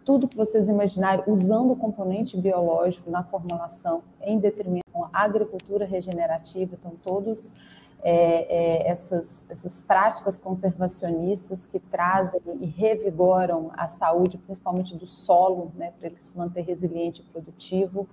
tudo 0.05 0.29
que 0.29 0.37
vocês 0.37 0.69
imaginarem, 0.69 1.25
usando 1.27 1.73
o 1.73 1.77
componente 1.77 2.37
biológico 2.37 3.11
na 3.11 3.23
formulação 3.23 4.03
em 4.21 4.39
detrimento 4.39 4.83
da 4.93 5.09
agricultura 5.13 5.85
regenerativa, 5.85 6.77
então 6.79 6.93
todos 7.03 7.53
é, 8.03 8.85
é, 8.85 8.89
essas, 8.89 9.49
essas 9.49 9.81
práticas 9.81 10.39
conservacionistas 10.39 11.67
que 11.67 11.79
trazem 11.79 12.41
e 12.61 12.67
revigoram 12.67 13.71
a 13.75 13.87
saúde, 13.87 14.37
principalmente 14.39 14.97
do 14.97 15.07
solo, 15.07 15.71
né, 15.77 15.93
para 15.99 16.09
ele 16.09 16.17
se 16.19 16.37
manter 16.37 16.63
resiliente 16.63 17.21
e 17.21 17.25
produtivo. 17.25 18.09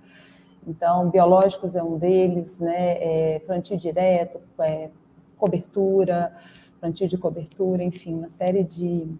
Então, 0.64 1.10
biológicos 1.10 1.74
é 1.74 1.82
um 1.82 1.98
deles, 1.98 2.60
né, 2.60 3.34
é, 3.34 3.38
plantio 3.40 3.76
direto, 3.76 4.40
é, 4.60 4.90
cobertura, 5.36 6.36
plantio 6.78 7.08
de 7.08 7.18
cobertura, 7.18 7.82
enfim, 7.82 8.14
uma 8.14 8.28
série 8.28 8.62
de, 8.62 9.12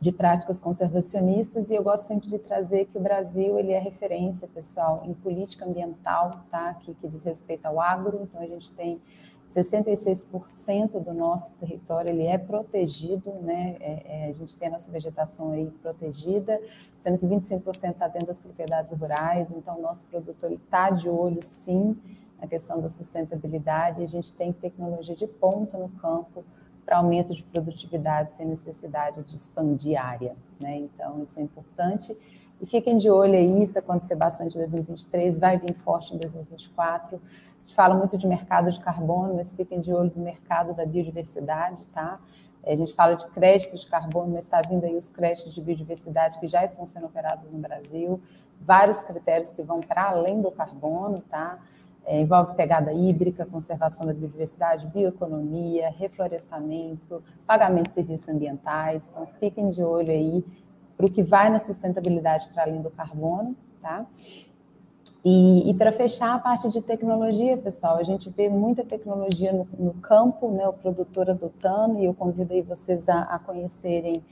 de 0.00 0.12
práticas 0.12 0.60
conservacionistas 0.60 1.70
e 1.70 1.74
eu 1.74 1.82
gosto 1.82 2.06
sempre 2.06 2.28
de 2.28 2.38
trazer 2.38 2.86
que 2.86 2.96
o 2.96 3.00
Brasil 3.00 3.58
ele 3.58 3.72
é 3.72 3.80
referência, 3.80 4.46
pessoal, 4.46 5.02
em 5.04 5.12
política 5.12 5.64
ambiental, 5.64 6.44
tá? 6.50 6.74
Que, 6.74 6.94
que 6.94 7.08
diz 7.08 7.24
respeito 7.24 7.66
ao 7.66 7.80
agro. 7.80 8.20
Então 8.22 8.40
a 8.40 8.46
gente 8.46 8.70
tem 8.72 9.00
66% 9.48 11.02
do 11.02 11.14
nosso 11.14 11.54
território 11.54 12.10
ele 12.10 12.24
é 12.24 12.36
protegido, 12.36 13.32
né? 13.40 13.76
É, 13.80 14.02
é, 14.04 14.28
a 14.28 14.32
gente 14.32 14.54
tem 14.56 14.68
a 14.68 14.72
nossa 14.72 14.92
vegetação 14.92 15.52
aí 15.52 15.70
protegida, 15.82 16.60
sendo 16.98 17.16
que 17.16 17.26
25% 17.26 17.90
está 17.92 18.08
dentro 18.08 18.28
das 18.28 18.38
propriedades 18.38 18.92
rurais, 18.92 19.50
então 19.50 19.78
o 19.78 19.82
nosso 19.82 20.04
produtor 20.04 20.52
está 20.52 20.90
de 20.90 21.08
olho 21.08 21.38
sim 21.42 21.96
na 22.38 22.46
questão 22.46 22.80
da 22.80 22.90
sustentabilidade, 22.90 24.02
a 24.02 24.06
gente 24.06 24.32
tem 24.34 24.52
tecnologia 24.52 25.16
de 25.16 25.26
ponta 25.26 25.78
no 25.78 25.88
campo 25.88 26.44
para 26.84 26.98
aumento 26.98 27.34
de 27.34 27.42
produtividade 27.42 28.34
sem 28.34 28.46
necessidade 28.46 29.22
de 29.22 29.34
expandir 29.34 30.00
área, 30.00 30.36
né? 30.60 30.76
Então 30.76 31.22
isso 31.22 31.40
é 31.40 31.42
importante. 31.42 32.14
E 32.60 32.66
fiquem 32.66 32.96
de 32.96 33.08
olho 33.08 33.34
aí, 33.34 33.62
isso 33.62 33.78
acontecer 33.78 34.14
bastante 34.14 34.56
em 34.56 34.58
2023, 34.58 35.38
vai 35.38 35.58
vir 35.58 35.74
forte 35.74 36.14
em 36.14 36.18
2024 36.18 37.20
gente 37.68 37.74
fala 37.74 37.94
muito 37.94 38.16
de 38.16 38.26
mercado 38.26 38.70
de 38.70 38.80
carbono, 38.80 39.34
mas 39.34 39.54
fiquem 39.54 39.80
de 39.80 39.92
olho 39.92 40.10
no 40.16 40.24
mercado 40.24 40.72
da 40.72 40.86
biodiversidade, 40.86 41.86
tá? 41.88 42.18
A 42.66 42.74
gente 42.74 42.94
fala 42.94 43.14
de 43.14 43.26
crédito 43.28 43.76
de 43.76 43.86
carbono, 43.86 44.32
mas 44.32 44.46
está 44.46 44.62
vindo 44.62 44.84
aí 44.84 44.96
os 44.96 45.10
créditos 45.10 45.54
de 45.54 45.60
biodiversidade 45.60 46.40
que 46.40 46.48
já 46.48 46.64
estão 46.64 46.86
sendo 46.86 47.06
operados 47.06 47.44
no 47.50 47.58
Brasil, 47.58 48.20
vários 48.58 49.02
critérios 49.02 49.52
que 49.52 49.62
vão 49.62 49.80
para 49.80 50.08
além 50.08 50.40
do 50.40 50.50
carbono, 50.50 51.20
tá? 51.28 51.58
É, 52.06 52.18
envolve 52.22 52.54
pegada 52.54 52.90
hídrica, 52.90 53.44
conservação 53.44 54.06
da 54.06 54.14
biodiversidade, 54.14 54.86
bioeconomia, 54.86 55.90
reflorestamento, 55.90 57.22
pagamento 57.46 57.88
de 57.88 57.92
serviços 57.92 58.28
ambientais. 58.30 59.10
Então, 59.10 59.26
fiquem 59.38 59.68
de 59.68 59.82
olho 59.82 60.10
aí 60.10 60.42
para 60.96 61.04
o 61.04 61.10
que 61.10 61.22
vai 61.22 61.50
na 61.50 61.58
sustentabilidade 61.58 62.48
para 62.48 62.62
além 62.62 62.80
do 62.80 62.90
carbono, 62.90 63.54
tá? 63.82 64.06
E, 65.24 65.68
e 65.68 65.74
para 65.74 65.90
fechar 65.92 66.34
a 66.34 66.38
parte 66.38 66.68
de 66.68 66.80
tecnologia, 66.80 67.56
pessoal, 67.56 67.96
a 67.96 68.02
gente 68.02 68.30
vê 68.30 68.48
muita 68.48 68.84
tecnologia 68.84 69.52
no, 69.52 69.66
no 69.78 69.94
campo, 69.94 70.50
né, 70.50 70.66
o 70.68 70.72
produtor 70.72 71.28
adotando, 71.30 71.98
e 71.98 72.04
eu 72.04 72.14
convido 72.14 72.52
aí 72.52 72.62
vocês 72.62 73.08
a, 73.08 73.22
a 73.22 73.38
conhecerem, 73.38 74.22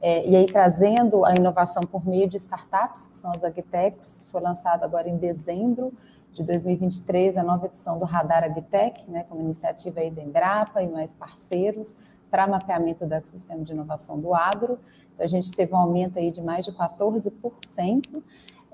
é, 0.00 0.28
e 0.28 0.36
aí 0.36 0.46
trazendo 0.46 1.24
a 1.24 1.34
inovação 1.34 1.82
por 1.82 2.06
meio 2.06 2.28
de 2.28 2.36
startups, 2.36 3.08
que 3.08 3.16
são 3.16 3.32
as 3.32 3.42
Agtechs, 3.42 4.22
foi 4.30 4.40
lançado 4.40 4.84
agora 4.84 5.08
em 5.08 5.16
dezembro 5.16 5.92
de 6.32 6.44
2023, 6.44 7.36
a 7.36 7.42
nova 7.42 7.66
edição 7.66 7.98
do 7.98 8.04
Radar 8.04 8.44
Agtech, 8.44 9.10
né, 9.10 9.24
como 9.28 9.42
iniciativa 9.42 9.98
aí 10.00 10.10
da 10.10 10.22
Embrapa 10.22 10.80
e 10.80 10.86
mais 10.86 11.14
parceiros, 11.14 11.96
para 12.30 12.46
mapeamento 12.46 13.04
do 13.04 13.12
ecossistema 13.12 13.64
de 13.64 13.72
inovação 13.72 14.20
do 14.20 14.32
agro. 14.34 14.78
Então, 15.14 15.24
a 15.24 15.28
gente 15.28 15.50
teve 15.50 15.74
um 15.74 15.78
aumento 15.78 16.18
aí 16.18 16.30
de 16.30 16.40
mais 16.40 16.64
de 16.64 16.70
14%, 16.72 18.22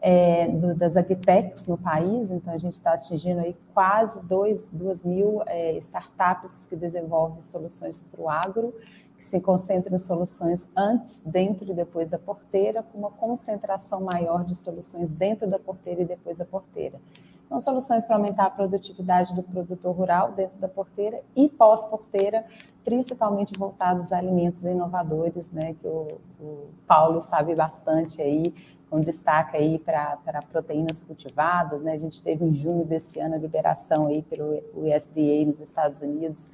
é, 0.06 0.46
do, 0.48 0.74
das 0.74 0.98
agtechs 0.98 1.66
no 1.66 1.78
país, 1.78 2.30
então 2.30 2.52
a 2.52 2.58
gente 2.58 2.74
está 2.74 2.92
atingindo 2.92 3.40
aí 3.40 3.56
quase 3.72 4.22
2 4.26 5.02
mil 5.02 5.42
é, 5.46 5.78
startups 5.78 6.66
que 6.66 6.76
desenvolvem 6.76 7.40
soluções 7.40 8.00
para 8.00 8.20
o 8.20 8.28
agro, 8.28 8.74
que 9.16 9.24
se 9.24 9.40
concentram 9.40 9.96
em 9.96 9.98
soluções 9.98 10.68
antes, 10.76 11.22
dentro 11.24 11.70
e 11.70 11.72
depois 11.72 12.10
da 12.10 12.18
porteira, 12.18 12.82
com 12.82 12.98
uma 12.98 13.10
concentração 13.12 14.02
maior 14.02 14.44
de 14.44 14.54
soluções 14.54 15.12
dentro 15.12 15.48
da 15.48 15.58
porteira 15.58 16.02
e 16.02 16.04
depois 16.04 16.36
da 16.36 16.44
porteira. 16.44 17.00
Então, 17.46 17.58
soluções 17.58 18.04
para 18.04 18.16
aumentar 18.16 18.44
a 18.44 18.50
produtividade 18.50 19.34
do 19.34 19.42
produtor 19.42 19.96
rural 19.96 20.32
dentro 20.32 20.60
da 20.60 20.68
porteira 20.68 21.22
e 21.34 21.48
pós-porteira, 21.48 22.44
principalmente 22.84 23.58
voltados 23.58 24.12
a 24.12 24.18
alimentos 24.18 24.64
inovadores, 24.64 25.50
né, 25.50 25.74
que 25.80 25.86
o, 25.86 26.18
o 26.38 26.66
Paulo 26.86 27.22
sabe 27.22 27.54
bastante 27.54 28.20
aí, 28.20 28.52
com 28.94 29.00
destaque 29.00 29.56
aí 29.56 29.76
para 29.76 30.40
proteínas 30.48 31.00
cultivadas, 31.00 31.82
né? 31.82 31.94
A 31.94 31.98
gente 31.98 32.22
teve 32.22 32.44
em 32.44 32.54
junho 32.54 32.84
desse 32.84 33.18
ano 33.18 33.34
a 33.34 33.38
liberação 33.38 34.06
aí 34.06 34.22
pelo 34.22 34.62
USDA 34.72 35.44
nos 35.44 35.58
Estados 35.58 36.00
Unidos 36.00 36.52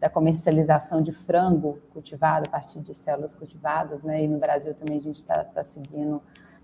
da 0.00 0.10
comercialização 0.10 1.00
de 1.00 1.12
frango 1.12 1.78
cultivado 1.92 2.48
a 2.48 2.50
partir 2.50 2.80
de 2.80 2.92
células 2.92 3.36
cultivadas, 3.36 4.02
né? 4.02 4.24
E 4.24 4.26
no 4.26 4.36
Brasil 4.36 4.74
também 4.74 4.98
a 4.98 5.00
gente 5.00 5.14
está 5.14 5.44
tá 5.44 5.62
seguindo 5.62 6.20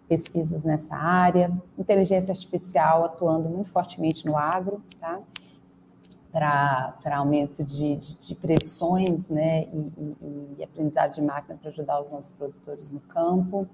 pesquisas 0.09 0.65
nessa 0.65 0.97
área. 0.97 1.53
Inteligência 1.79 2.33
artificial 2.33 3.05
atuando 3.05 3.49
muito 3.49 3.71
fortemente 3.71 4.27
no 4.27 4.37
agro, 4.37 4.83
tá? 4.99 5.21
Para 6.33 7.17
aumento 7.19 7.63
de, 7.63 7.95
de, 7.95 8.19
de, 8.19 8.35
predições, 8.35 9.31
né? 9.31 9.69
E, 9.73 9.93
e, 9.97 10.57
e 10.59 10.65
aprendizado 10.65 11.15
de 11.15 11.23
máquina 11.23 11.57
para 11.63 11.71
ajudar 11.71 12.01
os 12.01 12.11
nossos 12.11 12.33
produtores 12.33 12.91
no 12.91 12.99
campo 12.99 13.69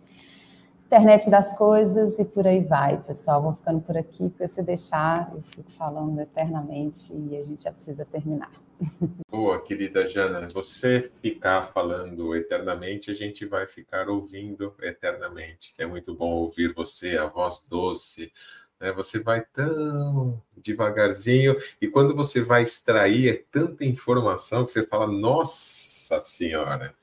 internet 0.88 1.28
das 1.28 1.56
coisas 1.56 2.18
e 2.18 2.24
por 2.24 2.46
aí 2.46 2.64
vai, 2.64 2.96
pessoal. 3.02 3.42
Vou 3.42 3.52
ficando 3.52 3.80
por 3.80 3.94
aqui, 3.94 4.30
porque 4.30 4.48
se 4.48 4.62
deixar, 4.62 5.30
eu 5.34 5.42
fico 5.42 5.70
falando 5.72 6.18
eternamente 6.18 7.12
e 7.12 7.36
a 7.36 7.42
gente 7.42 7.62
já 7.62 7.70
precisa 7.70 8.06
terminar. 8.06 8.50
Boa, 9.30 9.62
querida 9.62 10.08
Jana, 10.08 10.48
você 10.48 11.12
ficar 11.20 11.72
falando 11.74 12.34
eternamente, 12.34 13.10
a 13.10 13.14
gente 13.14 13.44
vai 13.44 13.66
ficar 13.66 14.08
ouvindo 14.08 14.74
eternamente. 14.80 15.74
É 15.76 15.84
muito 15.84 16.14
bom 16.14 16.30
ouvir 16.30 16.72
você, 16.72 17.18
a 17.18 17.26
voz 17.26 17.66
doce 17.68 18.32
né? 18.80 18.92
Você 18.92 19.20
vai 19.20 19.44
tão 19.52 20.40
devagarzinho, 20.56 21.56
e 21.80 21.88
quando 21.88 22.14
você 22.14 22.40
vai 22.42 22.62
extrair, 22.62 23.28
é 23.28 23.44
tanta 23.50 23.84
informação 23.84 24.64
que 24.64 24.70
você 24.70 24.86
fala, 24.86 25.06
nossa 25.06 26.22
senhora! 26.24 26.94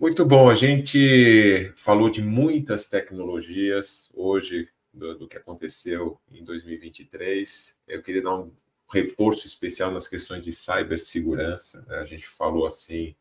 Muito 0.00 0.24
bom, 0.24 0.48
a 0.48 0.54
gente 0.54 1.74
falou 1.76 2.08
de 2.08 2.22
muitas 2.22 2.88
tecnologias 2.88 4.10
hoje, 4.14 4.66
do, 4.94 5.18
do 5.18 5.28
que 5.28 5.36
aconteceu 5.36 6.18
em 6.32 6.42
2023. 6.42 7.78
Eu 7.86 8.00
queria 8.00 8.22
dar 8.22 8.34
um 8.34 8.50
reforço 8.90 9.46
especial 9.46 9.90
nas 9.90 10.08
questões 10.08 10.42
de 10.42 10.52
cibersegurança. 10.52 11.84
Né? 11.86 11.98
A 11.98 12.06
gente 12.06 12.26
falou 12.26 12.66
assim 12.66 13.14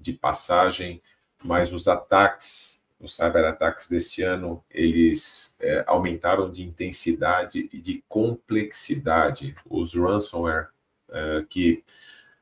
de 0.00 0.14
passagem, 0.14 1.02
mas 1.44 1.70
os 1.70 1.86
ataques, 1.86 2.82
os 2.98 3.14
cyberataques 3.14 3.86
desse 3.86 4.22
ano, 4.22 4.64
eles 4.70 5.54
é, 5.60 5.84
aumentaram 5.86 6.50
de 6.50 6.62
intensidade 6.62 7.68
e 7.70 7.78
de 7.78 8.02
complexidade. 8.08 9.52
Os 9.68 9.92
ransomware, 9.92 10.68
é, 11.10 11.44
que 11.46 11.84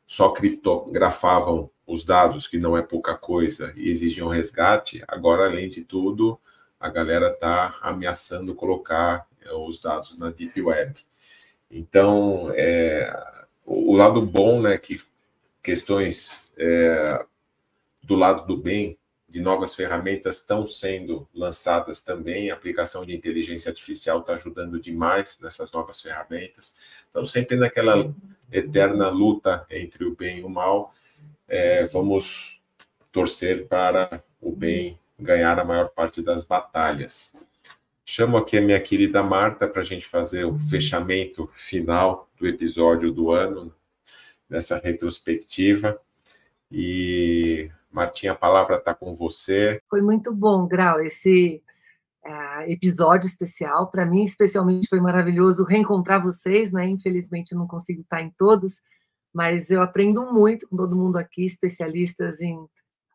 só 0.06 0.30
criptografavam 0.30 1.68
os 1.90 2.04
dados, 2.04 2.46
que 2.46 2.56
não 2.56 2.76
é 2.76 2.82
pouca 2.82 3.16
coisa, 3.16 3.72
e 3.76 3.90
exigiam 3.90 4.28
resgate, 4.28 5.02
agora, 5.08 5.46
além 5.46 5.68
de 5.68 5.82
tudo, 5.82 6.40
a 6.78 6.88
galera 6.88 7.26
está 7.26 7.76
ameaçando 7.82 8.54
colocar 8.54 9.26
é, 9.44 9.52
os 9.52 9.80
dados 9.80 10.16
na 10.16 10.30
Deep 10.30 10.62
Web. 10.62 10.94
Então, 11.68 12.52
é, 12.54 13.12
o 13.66 13.96
lado 13.96 14.24
bom, 14.24 14.62
né, 14.62 14.78
que 14.78 14.98
questões 15.60 16.52
é, 16.56 17.26
do 18.04 18.14
lado 18.14 18.46
do 18.46 18.56
bem, 18.56 18.96
de 19.28 19.40
novas 19.40 19.74
ferramentas 19.74 20.38
estão 20.38 20.66
sendo 20.68 21.28
lançadas 21.34 22.02
também. 22.02 22.50
A 22.50 22.54
aplicação 22.54 23.04
de 23.04 23.14
inteligência 23.14 23.68
artificial 23.68 24.20
está 24.20 24.34
ajudando 24.34 24.80
demais 24.80 25.38
nessas 25.40 25.72
novas 25.72 26.00
ferramentas. 26.00 26.76
Então, 27.08 27.24
sempre 27.24 27.56
naquela 27.56 28.12
eterna 28.50 29.08
luta 29.08 29.66
entre 29.70 30.04
o 30.04 30.14
bem 30.14 30.38
e 30.38 30.42
o 30.44 30.48
mal, 30.48 30.92
é, 31.50 31.84
vamos 31.86 32.62
torcer 33.10 33.66
para 33.66 34.22
o 34.40 34.52
bem 34.52 34.98
ganhar 35.18 35.58
a 35.58 35.64
maior 35.64 35.88
parte 35.88 36.22
das 36.22 36.44
batalhas. 36.44 37.34
Chamo 38.04 38.36
aqui 38.36 38.56
a 38.56 38.62
minha 38.62 38.80
querida 38.80 39.22
Marta 39.22 39.68
para 39.68 39.82
a 39.82 39.84
gente 39.84 40.06
fazer 40.06 40.44
o 40.44 40.56
fechamento 40.58 41.50
final 41.54 42.30
do 42.38 42.46
episódio 42.46 43.12
do 43.12 43.32
ano, 43.32 43.74
dessa 44.48 44.78
retrospectiva. 44.78 46.00
E 46.70 47.68
Martinha, 47.90 48.32
a 48.32 48.36
palavra 48.36 48.76
está 48.76 48.94
com 48.94 49.14
você. 49.14 49.80
Foi 49.90 50.00
muito 50.00 50.32
bom, 50.32 50.66
Grau, 50.66 51.00
esse 51.00 51.62
uh, 52.24 52.62
episódio 52.70 53.26
especial. 53.26 53.90
Para 53.90 54.06
mim, 54.06 54.22
especialmente, 54.22 54.88
foi 54.88 55.00
maravilhoso 55.00 55.64
reencontrar 55.64 56.22
vocês, 56.22 56.72
né? 56.72 56.88
Infelizmente, 56.88 57.54
não 57.54 57.66
consigo 57.66 58.02
estar 58.02 58.22
em 58.22 58.30
todos, 58.30 58.80
mas 59.32 59.70
eu 59.70 59.82
aprendo 59.82 60.32
muito 60.32 60.68
com 60.68 60.76
todo 60.76 60.96
mundo 60.96 61.16
aqui, 61.16 61.44
especialistas 61.44 62.40
em, 62.40 62.58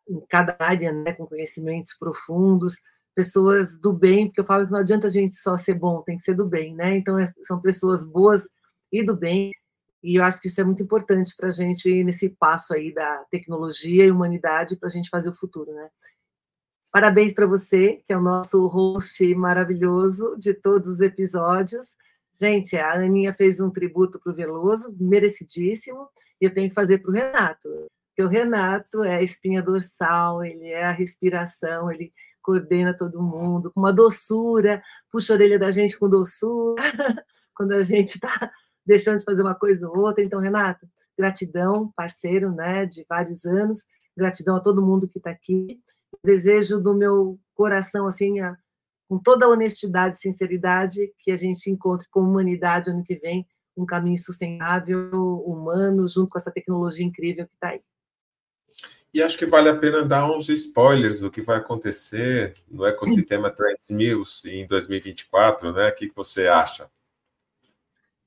em 0.08 0.20
cada 0.28 0.56
área, 0.58 0.92
né? 0.92 1.12
Com 1.12 1.26
conhecimentos 1.26 1.94
profundos, 1.98 2.80
pessoas 3.14 3.78
do 3.78 3.92
bem, 3.92 4.26
porque 4.26 4.40
eu 4.40 4.44
falo 4.44 4.66
que 4.66 4.72
não 4.72 4.78
adianta 4.78 5.06
a 5.06 5.10
gente 5.10 5.36
só 5.36 5.56
ser 5.56 5.74
bom, 5.74 6.02
tem 6.02 6.16
que 6.16 6.22
ser 6.22 6.34
do 6.34 6.46
bem, 6.46 6.74
né? 6.74 6.96
Então, 6.96 7.18
é, 7.18 7.26
são 7.42 7.60
pessoas 7.60 8.04
boas 8.04 8.48
e 8.92 9.02
do 9.02 9.16
bem 9.16 9.52
e 10.06 10.14
eu 10.14 10.22
acho 10.22 10.40
que 10.40 10.46
isso 10.46 10.60
é 10.60 10.64
muito 10.64 10.82
importante 10.82 11.34
para 11.36 11.48
a 11.48 11.52
gente 11.52 12.04
nesse 12.04 12.28
passo 12.28 12.72
aí 12.72 12.94
da 12.94 13.24
tecnologia 13.28 14.04
e 14.04 14.10
humanidade 14.10 14.76
para 14.76 14.88
a 14.88 14.90
gente 14.90 15.08
fazer 15.08 15.30
o 15.30 15.34
futuro, 15.34 15.72
né? 15.72 15.88
Parabéns 16.92 17.34
para 17.34 17.44
você, 17.44 18.00
que 18.06 18.12
é 18.12 18.16
o 18.16 18.22
nosso 18.22 18.68
host 18.68 19.34
maravilhoso 19.34 20.36
de 20.38 20.54
todos 20.54 20.92
os 20.92 21.00
episódios. 21.00 21.88
Gente, 22.38 22.76
a 22.76 22.92
Aninha 22.92 23.32
fez 23.32 23.60
um 23.60 23.70
tributo 23.70 24.20
para 24.20 24.30
o 24.30 24.34
Veloso, 24.34 24.94
merecidíssimo, 25.00 26.08
e 26.40 26.44
eu 26.44 26.52
tenho 26.52 26.68
que 26.68 26.74
fazer 26.74 26.98
para 26.98 27.10
o 27.10 27.14
Renato, 27.14 27.68
porque 28.08 28.22
o 28.22 28.28
Renato 28.28 29.02
é 29.02 29.16
a 29.16 29.22
espinha 29.22 29.62
dorsal, 29.62 30.44
ele 30.44 30.68
é 30.68 30.84
a 30.84 30.92
respiração, 30.92 31.90
ele 31.90 32.12
coordena 32.42 32.96
todo 32.96 33.22
mundo 33.22 33.72
com 33.72 33.80
uma 33.80 33.92
doçura, 33.92 34.82
puxa 35.10 35.32
a 35.32 35.36
orelha 35.36 35.58
da 35.58 35.70
gente 35.70 35.98
com 35.98 36.08
doçura, 36.08 36.76
quando 37.54 37.72
a 37.72 37.82
gente 37.82 38.14
está 38.14 38.50
deixando 38.86 39.18
de 39.18 39.24
fazer 39.24 39.42
uma 39.42 39.54
coisa 39.54 39.88
ou 39.88 39.98
outra. 39.98 40.22
Então, 40.22 40.38
Renato, 40.40 40.86
gratidão, 41.18 41.92
parceiro, 41.96 42.54
né, 42.54 42.86
de 42.86 43.04
vários 43.08 43.44
anos, 43.44 43.84
gratidão 44.16 44.56
a 44.56 44.60
todo 44.60 44.84
mundo 44.84 45.08
que 45.08 45.18
está 45.18 45.30
aqui. 45.30 45.80
Desejo 46.24 46.80
do 46.80 46.94
meu 46.94 47.38
coração, 47.54 48.06
assim, 48.06 48.40
a, 48.40 48.56
com 49.08 49.18
toda 49.18 49.46
a 49.46 49.48
honestidade 49.48 50.16
e 50.16 50.18
sinceridade, 50.18 51.12
que 51.20 51.30
a 51.30 51.36
gente 51.36 51.70
encontre 51.70 52.08
com 52.10 52.20
humanidade 52.20 52.90
ano 52.90 53.04
que 53.04 53.16
vem 53.16 53.46
um 53.76 53.84
caminho 53.84 54.18
sustentável, 54.18 55.10
humano, 55.46 56.08
junto 56.08 56.30
com 56.30 56.38
essa 56.38 56.50
tecnologia 56.50 57.04
incrível 57.04 57.46
que 57.46 57.54
está 57.54 57.68
aí. 57.68 57.82
E 59.12 59.22
acho 59.22 59.38
que 59.38 59.46
vale 59.46 59.68
a 59.68 59.76
pena 59.76 60.04
dar 60.04 60.30
uns 60.30 60.48
spoilers 60.48 61.20
do 61.20 61.30
que 61.30 61.40
vai 61.40 61.58
acontecer 61.58 62.54
no 62.68 62.84
ecossistema 62.84 63.50
Trends 63.54 63.88
News 63.90 64.44
em 64.44 64.66
2024, 64.66 65.72
né? 65.72 65.88
O 65.88 65.94
que 65.94 66.12
você 66.14 66.48
acha? 66.48 66.90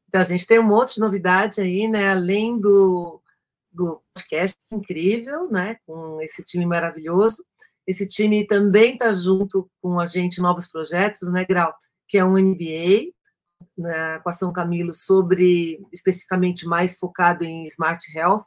Então, 0.08 0.22
a 0.22 0.24
gente 0.24 0.48
tem 0.48 0.60
um 0.60 0.64
monte 0.64 0.96
de 0.96 1.02
novidade 1.02 1.62
aí, 1.62 1.88
né? 1.88 2.10
Além 2.10 2.60
do, 2.60 3.22
do 3.72 4.02
podcast 4.14 4.58
incrível, 4.72 5.48
né? 5.52 5.78
Com 5.86 6.20
esse 6.22 6.44
time 6.44 6.66
maravilhoso. 6.66 7.46
Esse 7.90 8.06
time 8.06 8.46
também 8.46 8.94
está 8.94 9.12
junto 9.12 9.68
com 9.82 10.00
a 10.00 10.06
gente 10.06 10.40
novos 10.40 10.68
projetos, 10.68 11.28
né, 11.32 11.44
Grau? 11.44 11.74
Que 12.08 12.20
é 12.20 12.24
um 12.24 12.38
MBA 12.38 13.12
né, 13.76 14.20
com 14.20 14.30
a 14.30 14.32
São 14.32 14.54
Camilo 14.54 14.94
sobre 14.94 15.84
especificamente 15.92 16.68
mais 16.68 17.00
focado 17.00 17.44
em 17.44 17.66
Smart 17.66 18.00
Health, 18.16 18.46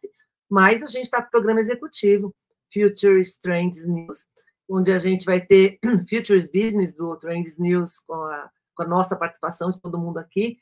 mas 0.49 0.81
a 0.85 0.87
gente 0.87 1.07
está 1.07 1.21
com 1.21 1.27
o 1.27 1.31
programa 1.33 1.59
executivo, 1.59 2.33
Futures 2.73 3.35
Trends 3.35 3.85
News, 3.85 4.27
onde 4.69 4.93
a 4.93 4.99
gente 5.01 5.25
vai 5.25 5.41
ter 5.41 5.77
Futures 6.09 6.47
Business 6.47 6.95
do 6.95 7.17
Trends 7.17 7.59
News 7.59 7.99
com 7.99 8.15
a, 8.15 8.49
com 8.77 8.85
a 8.85 8.87
nossa 8.87 9.17
participação 9.17 9.73
de 9.73 9.81
todo 9.81 9.99
mundo 9.99 10.19
aqui, 10.19 10.59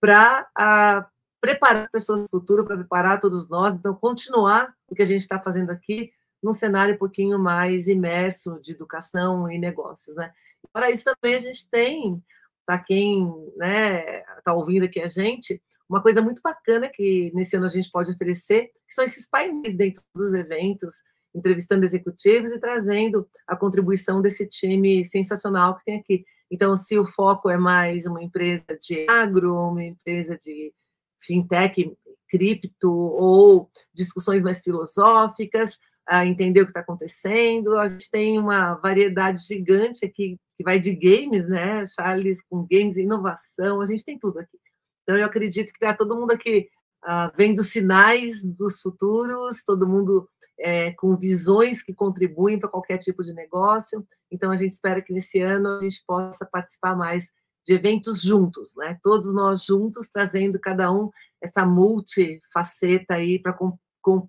para 0.00 1.08
preparar 1.40 1.84
as 1.84 1.90
pessoas 1.92 2.22
do 2.22 2.28
futuro, 2.28 2.64
para 2.64 2.76
preparar 2.76 3.20
todos 3.20 3.48
nós. 3.48 3.72
Então, 3.72 3.94
continuar 3.94 4.74
o 4.88 4.96
que 4.96 5.02
a 5.02 5.06
gente 5.06 5.20
está 5.20 5.38
fazendo 5.38 5.70
aqui 5.70 6.10
num 6.42 6.52
cenário 6.52 6.94
um 6.94 6.98
pouquinho 6.98 7.38
mais 7.38 7.88
imerso 7.88 8.60
de 8.60 8.72
educação 8.72 9.50
e 9.50 9.58
negócios, 9.58 10.16
né? 10.16 10.32
Para 10.72 10.90
isso 10.90 11.04
também 11.04 11.36
a 11.36 11.38
gente 11.38 11.68
tem, 11.70 12.22
para 12.66 12.78
quem 12.78 13.32
né, 13.56 14.20
está 14.38 14.52
ouvindo 14.52 14.84
aqui 14.84 15.00
a 15.00 15.08
gente, 15.08 15.62
uma 15.88 16.02
coisa 16.02 16.20
muito 16.20 16.42
bacana 16.42 16.88
que 16.92 17.30
nesse 17.34 17.56
ano 17.56 17.66
a 17.66 17.70
gente 17.70 17.90
pode 17.90 18.10
oferecer, 18.10 18.70
que 18.88 18.94
são 18.94 19.04
esses 19.04 19.28
painéis 19.28 19.76
dentro 19.76 20.02
dos 20.14 20.34
eventos, 20.34 20.94
entrevistando 21.34 21.84
executivos 21.84 22.50
e 22.50 22.58
trazendo 22.58 23.28
a 23.46 23.54
contribuição 23.54 24.20
desse 24.20 24.46
time 24.48 25.04
sensacional 25.04 25.76
que 25.76 25.84
tem 25.84 25.98
aqui. 25.98 26.24
Então, 26.50 26.76
se 26.76 26.98
o 26.98 27.04
foco 27.04 27.50
é 27.50 27.56
mais 27.56 28.06
uma 28.06 28.22
empresa 28.22 28.64
de 28.80 29.08
agro, 29.08 29.54
uma 29.54 29.84
empresa 29.84 30.36
de 30.36 30.72
fintech, 31.20 31.92
cripto, 32.28 32.90
ou 32.90 33.70
discussões 33.94 34.42
mais 34.42 34.60
filosóficas, 34.60 35.78
a 36.06 36.24
entender 36.24 36.60
o 36.60 36.64
que 36.64 36.70
está 36.70 36.80
acontecendo. 36.80 37.76
A 37.78 37.88
gente 37.88 38.10
tem 38.10 38.38
uma 38.38 38.74
variedade 38.74 39.42
gigante 39.44 40.04
aqui, 40.04 40.38
que 40.56 40.64
vai 40.64 40.78
de 40.78 40.94
games, 40.94 41.48
né? 41.48 41.84
Charles 41.86 42.42
com 42.48 42.66
games 42.70 42.96
e 42.96 43.02
inovação, 43.02 43.80
a 43.80 43.86
gente 43.86 44.04
tem 44.04 44.18
tudo 44.18 44.38
aqui. 44.38 44.58
Então, 45.02 45.16
eu 45.16 45.24
acredito 45.24 45.72
que 45.72 45.84
está 45.84 45.94
todo 45.94 46.16
mundo 46.16 46.32
aqui 46.32 46.68
uh, 47.04 47.30
vendo 47.36 47.62
sinais 47.62 48.42
dos 48.42 48.80
futuros, 48.80 49.62
todo 49.64 49.86
mundo 49.86 50.28
é, 50.58 50.92
com 50.92 51.16
visões 51.16 51.82
que 51.82 51.94
contribuem 51.94 52.58
para 52.58 52.68
qualquer 52.68 52.98
tipo 52.98 53.22
de 53.22 53.32
negócio. 53.34 54.06
Então, 54.30 54.50
a 54.50 54.56
gente 54.56 54.72
espera 54.72 55.02
que 55.02 55.12
nesse 55.12 55.40
ano 55.40 55.68
a 55.68 55.80
gente 55.82 56.02
possa 56.06 56.44
participar 56.44 56.96
mais 56.96 57.28
de 57.64 57.74
eventos 57.74 58.22
juntos, 58.22 58.74
né? 58.76 58.98
Todos 59.02 59.34
nós 59.34 59.64
juntos, 59.64 60.08
trazendo 60.08 60.58
cada 60.58 60.90
um 60.92 61.10
essa 61.42 61.66
multifaceta 61.66 63.14
aí 63.14 63.38
para 63.38 63.52
com, 63.52 63.76
com, 64.00 64.28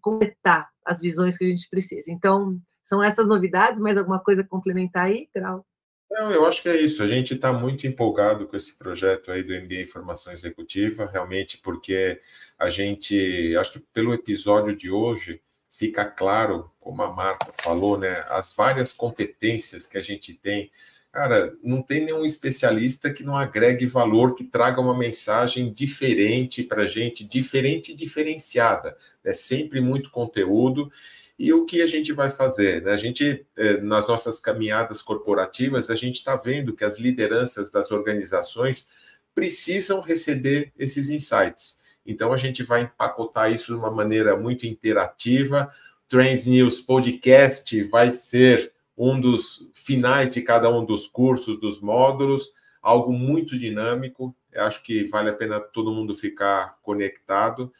completar 0.00 0.68
as 0.84 1.00
visões 1.00 1.36
que 1.36 1.44
a 1.44 1.48
gente 1.48 1.68
precisa. 1.68 2.10
Então, 2.10 2.58
são 2.84 3.02
essas 3.02 3.26
novidades, 3.26 3.80
mais 3.80 3.96
alguma 3.96 4.20
coisa 4.20 4.44
complementar 4.44 5.06
aí, 5.06 5.28
Grau? 5.34 5.64
Não, 6.10 6.30
eu 6.30 6.44
acho 6.44 6.62
que 6.62 6.68
é 6.68 6.78
isso. 6.78 7.02
A 7.02 7.06
gente 7.06 7.34
está 7.34 7.52
muito 7.52 7.86
empolgado 7.86 8.46
com 8.46 8.54
esse 8.54 8.76
projeto 8.76 9.30
aí 9.30 9.42
do 9.42 9.54
MBA 9.54 9.86
Formação 9.90 10.32
Executiva, 10.32 11.08
realmente, 11.10 11.58
porque 11.58 12.20
a 12.58 12.68
gente, 12.68 13.56
acho 13.56 13.72
que 13.72 13.80
pelo 13.94 14.12
episódio 14.12 14.76
de 14.76 14.90
hoje, 14.90 15.40
fica 15.70 16.04
claro, 16.04 16.70
como 16.78 17.02
a 17.02 17.10
Marta 17.10 17.50
falou, 17.62 17.98
né, 17.98 18.24
as 18.28 18.54
várias 18.54 18.92
competências 18.92 19.86
que 19.86 19.96
a 19.96 20.02
gente 20.02 20.34
tem. 20.34 20.70
Cara, 21.12 21.54
não 21.62 21.82
tem 21.82 22.06
nenhum 22.06 22.24
especialista 22.24 23.12
que 23.12 23.22
não 23.22 23.36
agregue 23.36 23.84
valor, 23.84 24.34
que 24.34 24.44
traga 24.44 24.80
uma 24.80 24.96
mensagem 24.96 25.70
diferente 25.70 26.62
para 26.62 26.84
a 26.84 26.88
gente, 26.88 27.22
diferente 27.22 27.92
e 27.92 27.94
diferenciada. 27.94 28.96
É 29.22 29.34
sempre 29.34 29.78
muito 29.78 30.10
conteúdo. 30.10 30.90
E 31.38 31.52
o 31.52 31.66
que 31.66 31.82
a 31.82 31.86
gente 31.86 32.14
vai 32.14 32.30
fazer? 32.30 32.80
Né? 32.80 32.92
A 32.92 32.96
gente, 32.96 33.44
eh, 33.56 33.76
nas 33.82 34.08
nossas 34.08 34.40
caminhadas 34.40 35.02
corporativas, 35.02 35.90
a 35.90 35.94
gente 35.94 36.16
está 36.16 36.34
vendo 36.34 36.74
que 36.74 36.84
as 36.84 36.98
lideranças 36.98 37.70
das 37.70 37.90
organizações 37.90 38.88
precisam 39.34 40.00
receber 40.00 40.72
esses 40.78 41.10
insights. 41.10 41.82
Então, 42.06 42.32
a 42.32 42.38
gente 42.38 42.62
vai 42.62 42.84
empacotar 42.84 43.52
isso 43.52 43.74
de 43.74 43.78
uma 43.78 43.90
maneira 43.90 44.34
muito 44.34 44.66
interativa. 44.66 45.70
Trends 46.08 46.46
News 46.46 46.80
Podcast 46.80 47.84
vai 47.84 48.12
ser 48.12 48.72
um 49.04 49.20
dos 49.20 49.68
finais 49.74 50.32
de 50.32 50.42
cada 50.42 50.70
um 50.70 50.84
dos 50.84 51.08
cursos, 51.08 51.58
dos 51.58 51.80
módulos, 51.80 52.52
algo 52.80 53.12
muito 53.12 53.58
dinâmico. 53.58 54.34
Eu 54.52 54.62
acho 54.62 54.80
que 54.84 55.04
vale 55.04 55.28
a 55.28 55.34
pena 55.34 55.58
todo 55.58 55.92
mundo 55.92 56.14
ficar 56.14 56.78
conectado. 56.82 57.72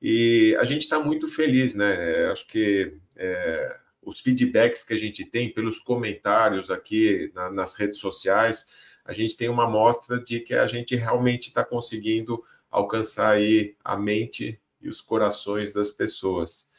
E 0.00 0.56
a 0.58 0.64
gente 0.64 0.80
está 0.80 0.98
muito 0.98 1.28
feliz, 1.28 1.74
né? 1.74 2.24
Eu 2.24 2.32
acho 2.32 2.46
que 2.46 2.96
é, 3.14 3.78
os 4.00 4.20
feedbacks 4.20 4.82
que 4.82 4.94
a 4.94 4.96
gente 4.96 5.22
tem 5.24 5.52
pelos 5.52 5.78
comentários 5.78 6.70
aqui 6.70 7.30
na, 7.34 7.50
nas 7.50 7.74
redes 7.74 7.98
sociais, 7.98 8.72
a 9.04 9.12
gente 9.12 9.36
tem 9.36 9.50
uma 9.50 9.64
amostra 9.64 10.18
de 10.18 10.40
que 10.40 10.54
a 10.54 10.66
gente 10.66 10.96
realmente 10.96 11.48
está 11.48 11.62
conseguindo 11.62 12.42
alcançar 12.70 13.32
aí 13.32 13.76
a 13.84 13.98
mente 13.98 14.58
e 14.80 14.88
os 14.88 15.02
corações 15.02 15.74
das 15.74 15.90
pessoas. 15.90 16.70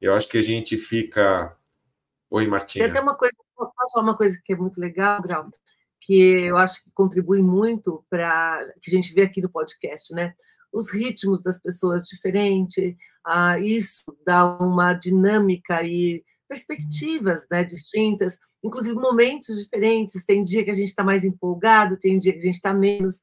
Eu 0.00 0.14
acho 0.14 0.28
que 0.28 0.38
a 0.38 0.42
gente 0.42 0.78
fica. 0.78 1.56
Oi, 2.30 2.46
Martinha. 2.46 2.84
Tem 2.84 2.90
até 2.90 3.00
uma 3.00 3.14
coisa, 3.14 3.36
posso 3.54 3.72
falar 3.92 4.04
uma 4.04 4.16
coisa 4.16 4.40
que 4.44 4.52
é 4.52 4.56
muito 4.56 4.80
legal, 4.80 5.20
Grau, 5.22 5.50
que 6.00 6.46
eu 6.46 6.56
acho 6.56 6.82
que 6.82 6.90
contribui 6.92 7.40
muito 7.40 8.04
para 8.10 8.64
que 8.82 8.90
a 8.90 8.94
gente 8.94 9.12
vê 9.14 9.22
aqui 9.22 9.40
no 9.40 9.48
podcast, 9.48 10.12
né? 10.14 10.34
os 10.76 10.90
ritmos 10.90 11.42
das 11.42 11.58
pessoas 11.58 12.04
diferentes, 12.04 12.94
ah, 13.24 13.58
isso 13.58 14.04
dá 14.24 14.44
uma 14.58 14.92
dinâmica 14.92 15.82
e 15.82 16.22
perspectivas 16.46 17.46
né, 17.50 17.64
distintas, 17.64 18.38
inclusive 18.62 18.94
momentos 18.94 19.56
diferentes. 19.56 20.24
Tem 20.24 20.44
dia 20.44 20.64
que 20.64 20.70
a 20.70 20.74
gente 20.74 20.88
está 20.88 21.02
mais 21.02 21.24
empolgado, 21.24 21.98
tem 21.98 22.18
dia 22.18 22.32
que 22.32 22.38
a 22.38 22.42
gente 22.42 22.56
está 22.56 22.74
menos, 22.74 23.20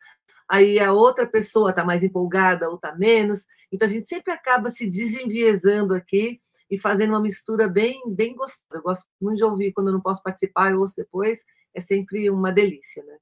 aí 0.49 0.79
a 0.79 0.91
outra 0.91 1.27
pessoa 1.27 1.69
está 1.69 1.85
mais 1.85 2.03
empolgada 2.03 2.67
ou 2.69 2.75
está 2.75 2.95
menos. 2.95 3.45
Então 3.71 3.87
a 3.87 3.91
gente 3.91 4.09
sempre 4.09 4.33
acaba 4.33 4.69
se 4.69 4.89
desenviesando 4.89 5.93
aqui 5.93 6.41
e 6.73 6.79
fazendo 6.79 7.11
uma 7.11 7.21
mistura 7.21 7.67
bem, 7.67 8.01
bem 8.07 8.35
gostosa. 8.35 8.63
Eu 8.73 8.81
gosto 8.81 9.05
muito 9.21 9.37
de 9.37 9.43
ouvir 9.43 9.71
quando 9.73 9.89
eu 9.89 9.93
não 9.93 10.01
posso 10.01 10.23
participar, 10.23 10.71
eu 10.71 10.79
ouço 10.79 10.95
depois, 10.97 11.45
é 11.71 11.79
sempre 11.79 12.27
uma 12.31 12.51
delícia, 12.51 13.03
né? 13.03 13.15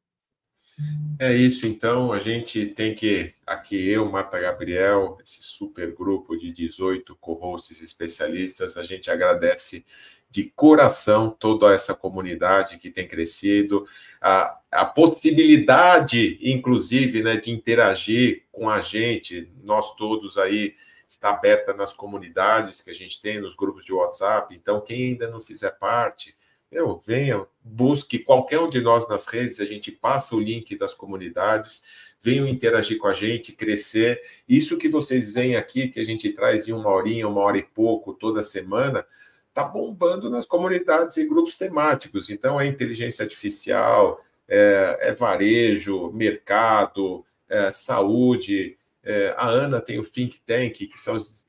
É 1.19 1.35
isso, 1.35 1.67
então, 1.67 2.13
a 2.13 2.19
gente 2.19 2.65
tem 2.67 2.95
que, 2.95 3.33
aqui 3.45 3.89
eu, 3.89 4.09
Marta 4.09 4.39
Gabriel, 4.39 5.17
esse 5.21 5.43
super 5.43 5.93
grupo 5.93 6.37
de 6.37 6.51
18 6.53 7.13
co-hosts 7.17 7.81
especialistas, 7.81 8.77
a 8.77 8.83
gente 8.83 9.11
agradece 9.11 9.83
de 10.29 10.45
coração 10.55 11.29
toda 11.29 11.73
essa 11.73 11.93
comunidade 11.93 12.77
que 12.77 12.89
tem 12.89 13.05
crescido, 13.05 13.85
a, 14.21 14.57
a 14.71 14.85
possibilidade, 14.85 16.39
inclusive, 16.41 17.21
né, 17.21 17.35
de 17.35 17.51
interagir 17.51 18.43
com 18.49 18.69
a 18.69 18.79
gente, 18.79 19.51
nós 19.61 19.93
todos 19.95 20.37
aí, 20.37 20.73
está 21.11 21.31
aberta 21.31 21.73
nas 21.73 21.91
comunidades 21.91 22.81
que 22.81 22.89
a 22.89 22.93
gente 22.93 23.21
tem, 23.21 23.41
nos 23.41 23.53
grupos 23.53 23.83
de 23.83 23.91
WhatsApp, 23.91 24.55
então, 24.55 24.79
quem 24.79 25.09
ainda 25.09 25.29
não 25.29 25.41
fizer 25.41 25.71
parte, 25.71 26.33
eu 26.71 26.97
venha, 26.97 27.45
busque 27.61 28.17
qualquer 28.17 28.61
um 28.61 28.69
de 28.69 28.79
nós 28.79 29.05
nas 29.09 29.27
redes, 29.27 29.59
a 29.59 29.65
gente 29.65 29.91
passa 29.91 30.37
o 30.37 30.39
link 30.39 30.73
das 30.77 30.93
comunidades, 30.93 31.83
venham 32.21 32.47
interagir 32.47 32.97
com 32.97 33.07
a 33.07 33.13
gente, 33.13 33.51
crescer. 33.51 34.21
Isso 34.47 34.77
que 34.77 34.87
vocês 34.87 35.33
veem 35.33 35.57
aqui, 35.57 35.89
que 35.89 35.99
a 35.99 36.05
gente 36.05 36.31
traz 36.31 36.69
em 36.69 36.71
uma 36.71 36.89
horinha, 36.89 37.27
uma 37.27 37.41
hora 37.41 37.57
e 37.57 37.63
pouco 37.63 38.13
toda 38.13 38.41
semana, 38.41 39.05
tá 39.53 39.65
bombando 39.65 40.29
nas 40.29 40.45
comunidades 40.45 41.17
e 41.17 41.27
grupos 41.27 41.57
temáticos. 41.57 42.29
Então, 42.29 42.61
é 42.61 42.65
inteligência 42.65 43.23
artificial, 43.23 44.23
é, 44.47 44.97
é 45.01 45.11
varejo, 45.11 46.09
mercado, 46.13 47.25
é, 47.49 47.69
saúde, 47.69 48.77
é, 49.03 49.33
a 49.35 49.47
Ana 49.47 49.81
tem 49.81 49.99
o 49.99 50.03
Think 50.03 50.41
Tank, 50.41 50.73
que 50.73 50.99
são 50.99 51.15
as, 51.15 51.47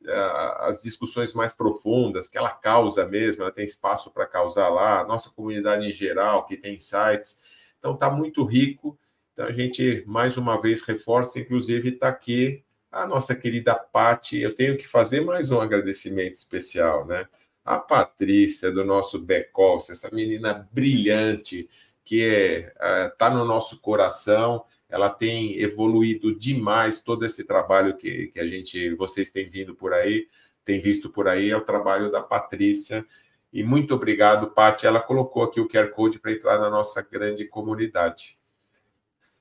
as, 0.61 0.83
discussões 0.83 1.35
mais 1.35 1.53
profundas, 1.53 2.29
que 2.29 2.39
ela 2.39 2.51
causa 2.51 3.07
mesmo, 3.07 3.43
ela 3.43 3.53
tem 3.53 3.65
espaço 3.65 4.11
para 4.11 4.27
causar 4.27 4.70
lá, 4.70 5.01
a 5.01 5.07
nossa 5.07 5.31
comunidade 5.31 5.87
em 5.87 5.93
geral, 5.93 6.47
que 6.47 6.57
tem 6.57 6.79
sites. 6.79 7.41
Então, 7.79 7.93
está 7.93 8.11
muito 8.11 8.45
rico. 8.45 8.99
Então, 9.33 9.47
a 9.47 9.53
gente, 9.53 10.03
mais 10.07 10.39
uma 10.39 10.61
vez, 10.61 10.83
reforça, 10.83 11.39
inclusive, 11.39 11.91
está 11.91 12.09
aqui 12.09 12.65
a 12.91 13.07
nossa 13.07 13.35
querida 13.35 13.74
Pati. 13.74 14.39
Eu 14.39 14.55
tenho 14.55 14.79
que 14.79 14.89
fazer 14.89 15.20
mais 15.20 15.51
um 15.51 15.61
agradecimento 15.61 16.35
especial, 16.35 17.07
né? 17.07 17.27
A 17.65 17.79
Patrícia, 17.79 18.73
do 18.73 18.85
nosso 18.85 19.20
back-office, 19.20 19.91
essa 19.91 20.11
menina 20.15 20.69
brilhante, 20.73 21.69
que 22.05 22.20
está 22.23 22.87
é, 22.87 23.09
tá 23.11 23.31
no 23.31 23.45
nosso 23.45 23.81
coração 23.81 24.65
ela 24.93 25.09
tem 25.09 25.59
evoluído 25.59 26.39
demais 26.39 27.02
todo 27.02 27.24
esse 27.24 27.47
trabalho 27.47 27.97
que, 27.97 28.27
que 28.27 28.39
a 28.39 28.47
gente, 28.47 28.94
vocês 28.94 29.32
têm 29.32 29.48
vindo 29.48 29.74
por 29.74 29.94
aí, 29.94 30.28
têm 30.66 30.81
visto 30.81 31.09
por 31.09 31.27
aí, 31.27 31.48
é 31.48 31.56
o 31.56 31.62
trabalho 31.62 32.12
da 32.12 32.20
Patrícia. 32.20 33.02
E 33.51 33.64
muito 33.64 33.94
obrigado, 33.94 34.51
Paty. 34.51 34.86
Ela 34.86 35.01
colocou 35.01 35.44
aqui 35.44 35.62
o 35.62 35.66
QR 35.66 35.89
Code 35.93 36.19
para 36.19 36.32
entrar 36.32 36.59
na 36.59 36.69
nossa 36.69 37.01
grande 37.01 37.47
comunidade. 37.47 38.36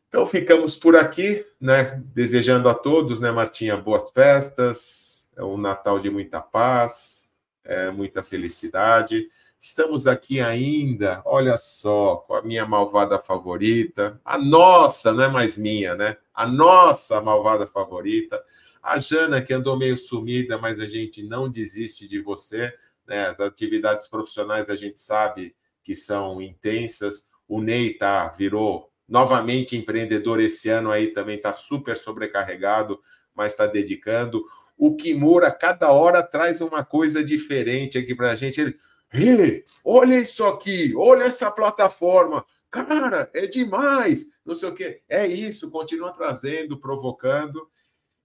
Então 0.07 0.25
ficamos 0.25 0.77
por 0.77 0.95
aqui, 0.95 1.45
né? 1.59 2.01
Desejando 2.15 2.69
a 2.69 2.73
todos, 2.73 3.19
né, 3.19 3.29
Martinha, 3.29 3.75
boas 3.75 4.09
festas, 4.11 5.29
um 5.37 5.57
Natal 5.57 5.99
de 5.99 6.09
muita 6.09 6.39
paz, 6.39 7.29
é, 7.65 7.91
muita 7.91 8.23
felicidade. 8.23 9.27
Estamos 9.63 10.07
aqui 10.07 10.39
ainda, 10.39 11.21
olha 11.23 11.55
só, 11.55 12.15
com 12.15 12.33
a 12.33 12.41
minha 12.41 12.65
malvada 12.65 13.19
favorita, 13.19 14.19
a 14.25 14.35
nossa, 14.35 15.13
não 15.13 15.23
é 15.23 15.27
mais 15.27 15.55
minha, 15.55 15.93
né? 15.93 16.17
A 16.33 16.47
nossa 16.47 17.21
malvada 17.21 17.67
favorita, 17.67 18.43
a 18.81 18.97
Jana, 18.97 19.39
que 19.39 19.53
andou 19.53 19.77
meio 19.77 19.95
sumida, 19.99 20.57
mas 20.57 20.79
a 20.79 20.87
gente 20.87 21.21
não 21.21 21.47
desiste 21.47 22.07
de 22.07 22.19
você, 22.19 22.73
né? 23.05 23.27
As 23.27 23.39
atividades 23.39 24.07
profissionais 24.07 24.67
a 24.67 24.75
gente 24.75 24.99
sabe 24.99 25.55
que 25.83 25.93
são 25.93 26.41
intensas. 26.41 27.29
O 27.47 27.61
Ney 27.61 27.93
tá, 27.93 28.29
virou 28.29 28.91
novamente 29.07 29.77
empreendedor 29.77 30.39
esse 30.39 30.69
ano 30.69 30.89
aí, 30.89 31.13
também 31.13 31.35
está 31.35 31.53
super 31.53 31.95
sobrecarregado, 31.95 32.99
mas 33.35 33.51
está 33.51 33.67
dedicando. 33.67 34.43
O 34.75 34.95
Kimura, 34.95 35.51
cada 35.51 35.91
hora, 35.91 36.23
traz 36.23 36.61
uma 36.61 36.83
coisa 36.83 37.23
diferente 37.23 37.99
aqui 37.99 38.15
para 38.15 38.31
a 38.31 38.35
gente. 38.35 38.59
Ele 38.59 38.75
Hey, 39.13 39.63
olha 39.83 40.19
isso 40.19 40.45
aqui, 40.45 40.93
olha 40.95 41.23
essa 41.23 41.51
plataforma. 41.51 42.45
Cara, 42.69 43.29
é 43.33 43.45
demais. 43.45 44.27
Não 44.45 44.55
sei 44.55 44.69
o 44.69 44.73
quê. 44.73 45.01
É 45.09 45.27
isso, 45.27 45.69
continua 45.69 46.13
trazendo, 46.13 46.79
provocando. 46.79 47.67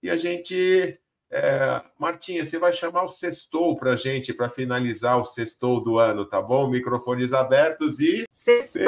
E 0.00 0.08
a 0.08 0.16
gente. 0.16 0.98
É, 1.28 1.82
Martinha, 1.98 2.44
você 2.44 2.56
vai 2.56 2.72
chamar 2.72 3.02
o 3.02 3.12
sextou 3.12 3.76
para 3.76 3.94
a 3.94 3.96
gente, 3.96 4.32
para 4.32 4.48
finalizar 4.48 5.20
o 5.20 5.24
sextou 5.24 5.82
do 5.82 5.98
ano, 5.98 6.24
tá 6.24 6.40
bom? 6.40 6.70
Microfones 6.70 7.32
abertos 7.32 7.98
e. 7.98 8.24
Sextou! 8.30 8.86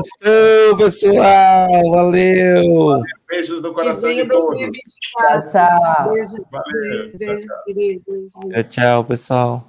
Sextou, 0.00 0.76
pessoal! 0.76 1.90
Valeu! 1.90 3.02
Beijos 3.28 3.60
no 3.60 3.74
coração 3.74 4.14
de 4.14 4.24
todos. 4.28 4.62
Tchau, 5.00 5.42
tchau. 5.42 6.12
Beijo, 6.12 6.46
Valeu. 6.52 7.18
beijo, 7.18 7.46
queridos. 7.64 8.30
Tchau, 8.30 8.64
tchau, 8.70 9.04
pessoal. 9.04 9.64